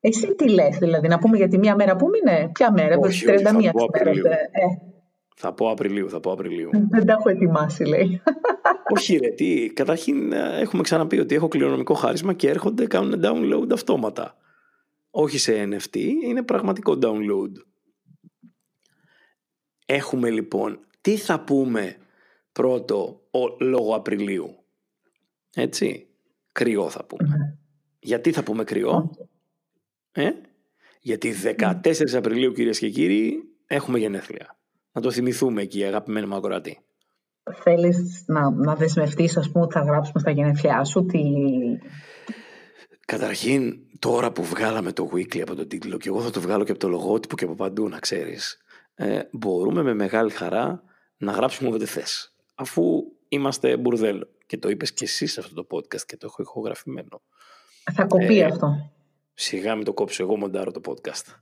Εσύ 0.00 0.34
τι 0.34 0.48
λες, 0.50 0.78
δηλαδή, 0.78 1.08
να 1.08 1.18
πούμε 1.18 1.36
για 1.36 1.48
τη 1.48 1.58
μία 1.58 1.74
μέρα 1.74 1.96
που 1.96 2.06
μείνε; 2.08 2.50
Ποια 2.52 2.72
μέρα, 2.72 2.96
Όχι, 2.98 3.24
το 3.24 3.32
όχι, 3.32 3.42
θα 3.42 3.50
31 3.50 3.54
πω 3.54 3.58
της 3.58 3.62
μέρας, 3.62 3.84
Απριλίου. 3.88 4.26
ε, 4.26 4.30
ε. 4.30 4.66
Θα 5.36 5.52
πω 5.52 5.70
Απριλίου, 5.70 6.10
θα 6.10 6.20
πω 6.20 6.32
Απριλίου. 6.32 6.70
Δεν 6.94 7.06
τα 7.06 7.12
έχω 7.12 7.28
ετοιμάσει, 7.28 7.84
λέει. 7.84 8.22
Όχι 8.94 9.16
ρε, 9.16 9.28
τι. 9.28 9.70
Καταρχήν 9.72 10.32
ε, 10.32 10.60
έχουμε 10.60 10.82
ξαναπεί 10.82 11.18
ότι 11.18 11.34
έχω 11.34 11.48
κληρονομικό 11.48 11.94
χάρισμα 11.94 12.32
και 12.32 12.48
έρχονται, 12.48 12.86
κάνουν 12.86 13.20
download 13.24 13.72
αυτόματα. 13.72 14.36
Όχι 15.18 15.38
σε 15.38 15.62
NFT, 15.62 15.96
είναι 16.24 16.42
πραγματικό 16.42 16.98
download. 17.02 17.52
Έχουμε 19.86 20.30
λοιπόν, 20.30 20.80
τι 21.00 21.16
θα 21.16 21.40
πούμε 21.40 21.96
πρώτο 22.52 23.20
ο, 23.30 23.64
λόγω 23.64 23.94
Απριλίου. 23.94 24.64
Έτσι, 25.54 26.08
κρυό 26.52 26.88
θα 26.88 27.04
πούμε. 27.04 27.58
Γιατί 27.98 28.32
θα 28.32 28.42
πούμε 28.42 28.64
κρυό. 28.64 29.10
Ε; 30.12 30.30
Γιατί 31.00 31.34
14 31.58 32.14
Απριλίου 32.14 32.52
κυρίες 32.52 32.78
και 32.78 32.90
κύριοι 32.90 33.42
έχουμε 33.66 33.98
γενέθλια. 33.98 34.58
Να 34.92 35.00
το 35.00 35.10
θυμηθούμε 35.10 35.62
εκεί 35.62 35.84
αγαπημένο 35.84 36.26
μου 36.26 36.34
ακροατή. 36.34 36.78
Θέλεις 37.62 38.24
να, 38.26 38.50
να 38.50 38.74
δεσμευτείς 38.74 39.36
ας 39.36 39.50
πούμε 39.50 39.64
ότι 39.64 39.72
θα 39.72 39.80
γράψουμε 39.80 40.20
στα 40.20 40.30
γενέθλιά 40.30 40.84
σου 40.84 41.06
τι... 41.06 41.20
Καταρχήν 43.06 43.85
τώρα 43.98 44.32
που 44.32 44.44
βγάλαμε 44.44 44.92
το 44.92 45.10
weekly 45.12 45.40
από 45.40 45.54
τον 45.54 45.68
τίτλο 45.68 45.96
και 45.96 46.08
εγώ 46.08 46.20
θα 46.22 46.30
το 46.30 46.40
βγάλω 46.40 46.64
και 46.64 46.70
από 46.70 46.80
το 46.80 46.88
λογότυπο 46.88 47.36
και 47.36 47.44
από 47.44 47.54
παντού 47.54 47.88
να 47.88 47.98
ξέρεις 47.98 48.58
ε, 48.94 49.20
μπορούμε 49.30 49.82
με 49.82 49.94
μεγάλη 49.94 50.30
χαρά 50.30 50.82
να 51.16 51.32
γράψουμε 51.32 51.74
ό,τι 51.74 51.84
θες 51.84 52.34
αφού 52.54 53.04
είμαστε 53.28 53.76
μπουρδέλο 53.76 54.28
και 54.46 54.58
το 54.58 54.68
είπες 54.68 54.92
και 54.92 55.04
εσύ 55.04 55.26
σε 55.26 55.40
αυτό 55.40 55.54
το 55.54 55.66
podcast 55.70 56.02
και 56.06 56.16
το 56.16 56.26
έχω 56.26 56.42
ηχογραφημένο. 56.42 57.22
Θα 57.92 58.04
κοπεί 58.04 58.38
ε, 58.38 58.44
αυτό. 58.44 58.92
Σιγά 59.34 59.74
μην 59.74 59.84
το 59.84 59.92
κόψω 59.92 60.22
εγώ 60.22 60.36
μοντάρω 60.36 60.70
το 60.70 60.80
podcast. 60.84 61.34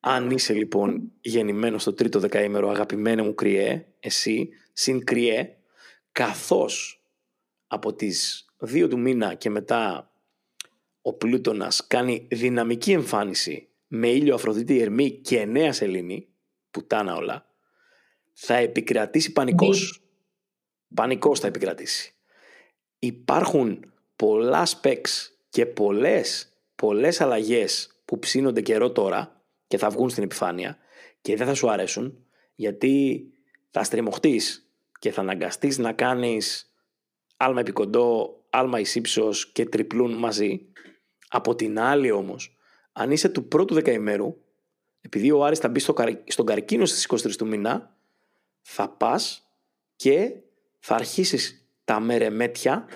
Αν 0.00 0.30
είσαι 0.30 0.52
λοιπόν 0.52 1.12
γεννημένος 1.20 1.82
στο 1.82 1.92
τρίτο 1.92 2.18
δεκαήμερο 2.18 2.68
αγαπημένο 2.68 3.24
μου 3.24 3.34
κρυέ, 3.34 3.86
εσύ, 4.00 4.48
συν 4.72 5.04
κρυέ, 5.04 5.56
καθώς 6.12 7.02
από 7.66 7.94
τις 7.94 8.46
δύο 8.58 8.88
του 8.88 8.98
μήνα 8.98 9.34
και 9.34 9.50
μετά 9.50 10.07
ο 11.08 11.12
Πλούτονας 11.12 11.86
κάνει 11.86 12.26
δυναμική 12.30 12.92
εμφάνιση 12.92 13.68
με 13.86 14.08
ήλιο 14.08 14.34
Αφροδίτη 14.34 14.80
Ερμή 14.80 15.10
και 15.10 15.44
νέα 15.44 15.72
Σελήνη, 15.72 16.28
πουτάνα 16.70 17.14
όλα, 17.14 17.46
θα 18.32 18.54
επικρατήσει 18.54 19.32
πανικός. 19.32 20.02
Πανικός 20.94 21.40
θα 21.40 21.46
επικρατήσει. 21.46 22.14
Υπάρχουν 22.98 23.92
πολλά 24.16 24.66
specs 24.66 25.30
και 25.48 25.66
πολλές, 25.66 26.52
πολλές 26.74 27.20
αλλαγές 27.20 28.00
που 28.04 28.18
ψήνονται 28.18 28.60
καιρό 28.60 28.92
τώρα 28.92 29.42
και 29.66 29.78
θα 29.78 29.90
βγουν 29.90 30.10
στην 30.10 30.22
επιφάνεια 30.22 30.78
και 31.20 31.36
δεν 31.36 31.46
θα 31.46 31.54
σου 31.54 31.70
αρέσουν 31.70 32.26
γιατί 32.54 33.26
θα 33.70 33.82
στριμωχτείς 33.82 34.70
και 34.98 35.10
θα 35.12 35.20
αναγκαστείς 35.20 35.78
να 35.78 35.92
κάνεις 35.92 36.72
άλμα 37.36 37.60
επικοντό, 37.60 38.40
άλμα 38.50 38.80
εις 38.80 38.94
ύψος 38.94 39.52
και 39.52 39.64
τριπλούν 39.64 40.12
μαζί. 40.12 40.72
Από 41.28 41.54
την 41.54 41.78
άλλη 41.78 42.10
όμως, 42.10 42.56
αν 42.92 43.10
είσαι 43.10 43.28
του 43.28 43.48
πρώτου 43.48 43.74
δεκαημέρου, 43.74 44.36
επειδή 45.00 45.30
ο 45.30 45.44
Άρης 45.44 45.58
θα 45.58 45.68
μπει 45.68 45.80
στο 45.80 45.94
στον 46.26 46.46
καρκίνο 46.46 46.84
στις 46.84 47.08
23 47.08 47.36
του 47.36 47.46
μήνα, 47.46 47.96
θα 48.60 48.88
πας 48.88 49.48
και 49.96 50.34
θα 50.78 50.94
αρχίσεις 50.94 51.68
τα 51.84 52.00
μερεμέτια 52.00 52.86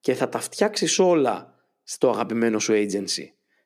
και 0.00 0.14
θα 0.14 0.28
τα 0.28 0.38
φτιάξεις 0.38 0.98
όλα 0.98 1.54
στο 1.82 2.10
αγαπημένο 2.10 2.58
σου 2.58 2.72
agency. 2.72 3.24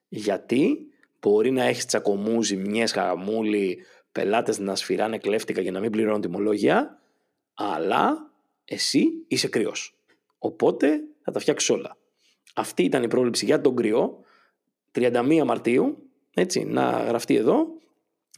Γιατί 0.08 0.76
μπορεί 1.20 1.50
να 1.50 1.64
έχεις 1.64 1.86
τσακωμού, 1.86 2.42
ζημιές, 2.42 2.92
χαμούλη, 2.92 3.78
πελάτες 4.12 4.58
να 4.58 4.74
σφυράνε 4.74 5.18
κλέφτικα 5.18 5.60
για 5.60 5.72
να 5.72 5.80
μην 5.80 5.90
πληρώνουν 5.90 6.20
τιμολόγια, 6.20 7.00
αλλά 7.54 8.30
εσύ 8.64 9.04
είσαι 9.28 9.48
κρυός. 9.48 9.96
Οπότε 10.38 11.00
θα 11.22 11.32
τα 11.32 11.40
φτιάξεις 11.40 11.70
όλα. 11.70 11.96
Αυτή 12.54 12.82
ήταν 12.82 13.02
η 13.02 13.08
πρόληψη 13.08 13.44
για 13.44 13.60
τον 13.60 13.76
κρυό. 13.76 14.18
31 14.94 15.42
Μαρτίου, 15.46 16.10
έτσι, 16.34 16.64
να 16.64 16.90
γραφτεί 16.90 17.34
εδώ. 17.34 17.66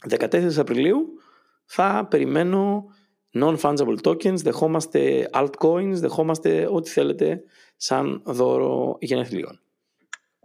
14 0.09 0.57
Απριλίου 0.57 1.07
θα 1.65 2.07
περιμένω 2.09 2.85
non-fungible 3.39 3.97
tokens, 4.03 4.35
δεχόμαστε 4.35 5.29
altcoins, 5.33 5.93
δεχόμαστε 5.93 6.67
ό,τι 6.71 6.89
θέλετε 6.89 7.43
σαν 7.75 8.21
δώρο 8.25 8.97
γενεθλίων. 8.99 9.59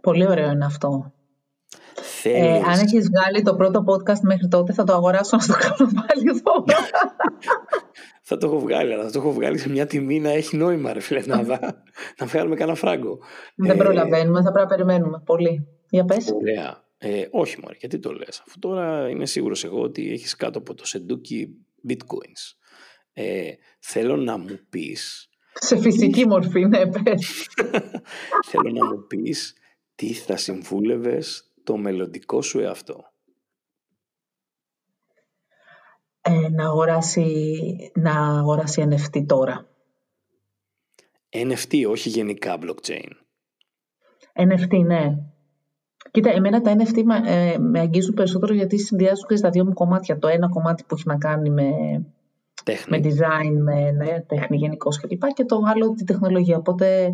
Πολύ 0.01 0.27
ωραίο 0.27 0.51
είναι 0.51 0.65
αυτό. 0.65 1.13
Ε, 2.23 2.55
αν 2.55 2.79
έχεις 2.79 3.09
βγάλει 3.09 3.41
το 3.43 3.55
πρώτο 3.55 3.83
podcast 3.87 4.19
μέχρι 4.21 4.47
τότε 4.47 4.73
θα 4.73 4.83
το 4.83 4.93
αγοράσω 4.93 5.37
να 5.37 5.45
το 5.45 5.53
κάνω 5.53 5.91
πάλι 5.93 6.23
εδώ. 6.29 6.63
θα 8.31 8.37
το 8.37 8.47
έχω 8.47 8.59
βγάλει, 8.59 8.93
αλλά 8.93 9.03
θα 9.03 9.11
το 9.11 9.19
έχω 9.19 9.31
βγάλει 9.31 9.57
σε 9.57 9.69
μια 9.69 9.85
τιμή 9.85 10.19
να 10.19 10.29
έχει 10.29 10.57
νόημα 10.57 10.93
ρε 10.93 10.99
φίλε, 10.99 11.21
να, 11.25 11.41
να 12.19 12.25
βγάλουμε 12.25 12.55
κανένα 12.55 12.77
φράγκο. 12.77 13.19
Δεν 13.55 13.69
ε, 13.69 13.75
προλαβαίνουμε, 13.75 14.41
θα 14.41 14.51
πρέπει 14.51 14.69
να 14.69 14.75
περιμένουμε 14.75 15.21
πολύ. 15.25 15.67
Για 15.89 16.05
πες. 16.05 16.31
Ωραία. 16.31 16.83
Ε, 16.97 17.27
όχι 17.31 17.59
μωρέ, 17.61 17.75
γιατί 17.79 17.99
το 17.99 18.11
λες. 18.11 18.43
Αφού 18.47 18.59
τώρα 18.59 19.09
είμαι 19.09 19.25
σίγουρος 19.25 19.63
εγώ 19.63 19.81
ότι 19.81 20.11
έχεις 20.11 20.35
κάτω 20.35 20.59
από 20.59 20.73
το 20.73 20.85
σεντούκι 20.85 21.49
bitcoins. 21.89 22.57
Ε, 23.13 23.51
θέλω 23.79 24.15
να 24.15 24.37
μου 24.37 24.59
πεις... 24.69 25.29
Σε 25.53 25.77
φυσική 25.77 26.27
μορφή, 26.27 26.65
ναι, 26.65 26.87
πες. 26.87 27.47
θέλω 28.49 28.71
να 28.71 28.85
μου 28.85 29.07
πεις 29.07 29.55
τι 29.95 30.13
θα 30.13 30.37
συμβούλευες 30.37 31.53
το 31.63 31.77
μελλοντικό 31.77 32.41
σου 32.41 32.59
εαυτό. 32.59 33.10
Ε, 36.21 36.49
να, 36.49 36.65
αγοράσει, 36.65 37.91
να 37.93 38.39
αγοράσει 38.39 38.87
NFT 38.89 39.25
τώρα. 39.25 39.65
NFT, 41.29 41.89
όχι 41.89 42.09
γενικά 42.09 42.57
blockchain. 42.61 43.09
NFT, 44.33 44.85
ναι. 44.85 45.17
Κοίτα, 46.11 46.29
εμένα 46.29 46.61
τα 46.61 46.75
NFT 46.77 47.03
με, 47.03 47.21
ε, 47.25 47.57
με 47.57 47.79
αγγίζουν 47.79 48.13
περισσότερο 48.13 48.53
γιατί 48.53 48.79
συνδυάζουν 48.79 49.25
και 49.27 49.35
στα 49.35 49.49
δύο 49.49 49.65
μου 49.65 49.73
κομμάτια. 49.73 50.17
Το 50.17 50.27
ένα 50.27 50.49
κομμάτι 50.49 50.83
που 50.83 50.95
έχει 50.95 51.07
να 51.07 51.17
κάνει 51.17 51.49
με, 51.49 51.69
με 52.87 52.99
design, 53.03 53.57
με 53.63 53.91
ναι, 53.91 54.21
τέχνη 54.27 54.57
γενικώ 54.57 54.89
κλπ. 54.89 55.09
Και, 55.09 55.31
και 55.33 55.45
το 55.45 55.61
άλλο 55.65 55.93
τη 55.93 56.03
τεχνολογία. 56.03 56.57
Οπότε 56.57 57.13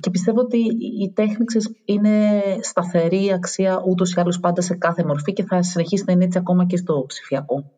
και 0.00 0.10
πιστεύω 0.10 0.40
ότι 0.40 0.58
η 1.00 1.12
τέχνη 1.14 1.44
είναι 1.84 2.40
σταθερή 2.60 3.32
αξία 3.32 3.82
ούτως 3.86 4.12
ή 4.12 4.20
άλλως 4.20 4.40
πάντα 4.40 4.60
σε 4.60 4.74
κάθε 4.74 5.04
μορφή 5.04 5.32
και 5.32 5.44
θα 5.44 5.62
συνεχίσει 5.62 6.04
να 6.06 6.12
είναι 6.12 6.24
έτσι 6.24 6.38
ακόμα 6.38 6.66
και 6.66 6.76
στο 6.76 7.04
ψηφιακό. 7.06 7.77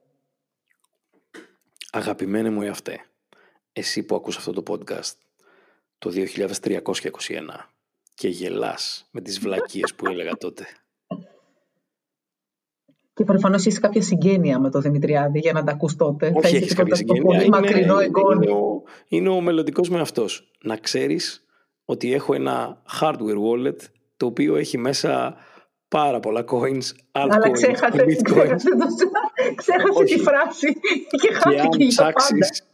Αγαπημένε 1.90 2.50
μου 2.50 2.62
εαυτέ, 2.62 3.04
εσύ 3.72 4.02
που 4.02 4.14
ακούς 4.14 4.36
αυτό 4.36 4.52
το 4.52 4.62
podcast 4.68 5.12
το 5.98 6.10
2321 6.10 6.82
και 8.14 8.28
γελάς 8.28 9.08
με 9.10 9.20
τις 9.20 9.38
βλακίες 9.38 9.94
που 9.94 10.06
έλεγα 10.06 10.36
τότε. 10.36 10.66
Και 13.14 13.24
προφανώς 13.24 13.66
έχει 13.66 13.80
κάποια 13.80 14.02
συγγένεια 14.02 14.58
με 14.58 14.70
τον 14.70 14.82
Δημητριάδη 14.82 15.38
για 15.38 15.52
να 15.52 15.64
τα 15.64 15.72
ακούς 15.72 15.96
τότε. 15.96 16.32
Όχι, 16.34 16.56
έχεις 16.56 16.74
κάποια 16.74 16.94
συγγένεια. 16.94 17.22
Πολύ 17.22 17.44
είναι, 17.44 17.48
μακρινό 17.48 18.00
είναι, 18.00 18.50
ο, 18.50 18.82
είναι 19.08 19.28
ο 19.28 19.40
μελλοντικός 19.40 19.88
με 19.88 20.00
αυτό. 20.00 20.24
Να 20.62 20.76
ξέρεις 20.76 21.44
ότι 21.84 22.12
έχω 22.12 22.34
ένα 22.34 22.82
hardware 23.00 23.38
wallet 23.48 23.76
το 24.16 24.26
οποίο 24.26 24.56
έχει 24.56 24.78
μέσα 24.78 25.36
πάρα 25.88 26.20
πολλά 26.20 26.44
coins, 26.48 26.88
altcoins, 27.12 27.28
Αλλά 27.30 27.50
ξέχασε, 29.60 30.02
ξέχασε, 30.04 30.04
ξέχασε 30.04 30.04
τη 30.04 30.18
φράση 30.20 30.80
και 31.20 31.32
χάθηκε 31.32 31.68
και 31.68 31.84
αν 31.84 31.88
ψάξεις, 31.88 32.64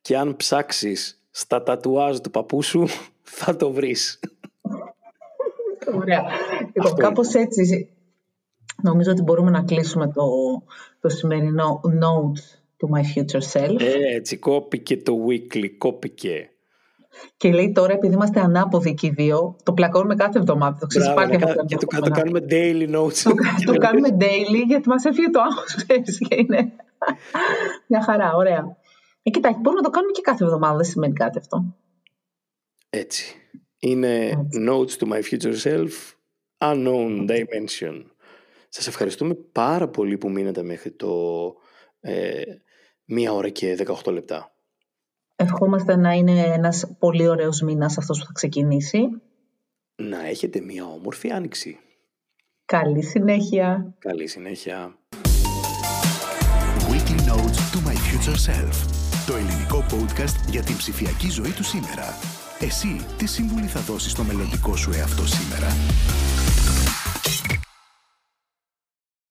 Και 0.00 0.16
αν 0.16 0.36
ψάξεις 0.36 1.22
στα 1.30 1.62
τατουάζ 1.62 2.18
του 2.18 2.30
παππού 2.30 2.62
σου, 2.62 2.86
θα 3.22 3.56
το 3.56 3.70
βρεις. 3.70 4.20
Ωραία. 5.94 6.24
Λοιπόν, 6.72 6.94
κάπως 6.94 7.34
έτσι 7.34 7.88
νομίζω 8.82 9.10
ότι 9.10 9.22
μπορούμε 9.22 9.50
να 9.50 9.62
κλείσουμε 9.62 10.12
το, 10.12 10.24
το 11.00 11.08
σημερινό 11.08 11.80
note 11.84 12.40
του 12.76 12.90
My 12.94 13.18
Future 13.18 13.52
Self. 13.52 13.80
Έτσι, 14.14 14.36
κόπηκε 14.36 14.96
το 14.96 15.26
weekly, 15.28 15.70
κόπηκε. 15.78 16.48
Και 17.36 17.52
λέει 17.52 17.72
τώρα, 17.72 17.92
επειδή 17.92 18.14
είμαστε 18.14 18.40
ανάποδοι 18.40 18.94
και 18.94 19.06
οι 19.06 19.10
δύο, 19.10 19.56
το 19.62 19.72
πλακώνουμε 19.72 20.14
κάθε 20.14 20.38
εβδομάδα. 20.38 20.78
Το 20.80 20.86
ξέρει 20.86 21.14
πάλι 21.14 21.38
Και 21.66 21.76
το, 21.76 22.00
το 22.00 22.10
κάνουμε 22.10 22.40
daily 22.50 22.94
notes. 22.96 23.16
Το, 23.64 23.72
το 23.72 23.78
κάνουμε 23.78 24.16
daily, 24.24 24.66
γιατί 24.66 24.88
μας 24.88 25.04
έφυγε 25.04 25.30
το 25.30 25.40
άγχος, 25.40 25.74
και 26.28 26.34
είναι. 26.34 26.72
Μια 27.88 28.02
χαρά, 28.02 28.34
ωραία. 28.34 28.76
Ε, 29.22 29.30
κοιτάξτε, 29.30 29.60
μπορούμε 29.60 29.80
να 29.80 29.86
το 29.86 29.92
κάνουμε 29.92 30.12
και 30.12 30.20
κάθε 30.20 30.44
εβδομάδα, 30.44 30.76
δεν 30.76 30.84
σημαίνει 30.84 31.12
κάτι 31.12 31.38
αυτό. 31.38 31.76
Έτσι. 32.90 33.34
Είναι 33.78 34.46
notes 34.68 34.96
to 34.98 35.12
my 35.12 35.20
future 35.22 35.56
self, 35.62 35.92
unknown 36.58 37.26
dimension. 37.28 38.02
Σας 38.68 38.86
ευχαριστούμε 38.86 39.34
πάρα 39.34 39.88
πολύ 39.88 40.18
που 40.18 40.30
μείνατε 40.30 40.62
μέχρι 40.62 40.90
το 40.90 41.12
ε, 42.00 42.42
μία 43.04 43.32
ώρα 43.32 43.48
και 43.48 43.76
18 44.04 44.12
λεπτά. 44.12 44.53
Ευχόμαστε 45.36 45.96
να 45.96 46.12
είναι 46.12 46.40
ένας 46.40 46.84
πολύ 46.98 47.28
ωραίος 47.28 47.60
μήνας 47.60 47.98
αυτός 47.98 48.18
που 48.18 48.24
θα 48.24 48.32
ξεκινήσει. 48.32 49.00
Να 49.96 50.26
έχετε 50.26 50.60
μια 50.60 50.84
όμορφη 50.84 51.30
άνοιξη. 51.30 51.78
Καλή 52.64 53.02
συνέχεια. 53.02 53.94
Καλή 53.98 54.26
συνέχεια. 54.26 54.98
Weekly 56.90 57.20
Notes 57.30 57.60
to 57.72 57.78
My 57.88 57.96
Future 58.06 58.30
Yourself, 58.30 58.76
το 59.26 59.36
ελληνικό 59.36 59.84
podcast 59.90 60.50
για 60.50 60.62
την 60.62 60.76
ψηφιακή 60.76 61.30
ζωή 61.30 61.50
του 61.50 61.64
σήμερα. 61.64 62.06
Εσύ, 62.60 63.06
τι 63.18 63.26
σύμβουλη 63.26 63.66
θα 63.66 63.80
δώσεις 63.80 64.12
στο 64.12 64.22
μελλοντικό 64.22 64.76
σου 64.76 64.90
εαυτό 64.92 65.26
σήμερα; 65.26 65.68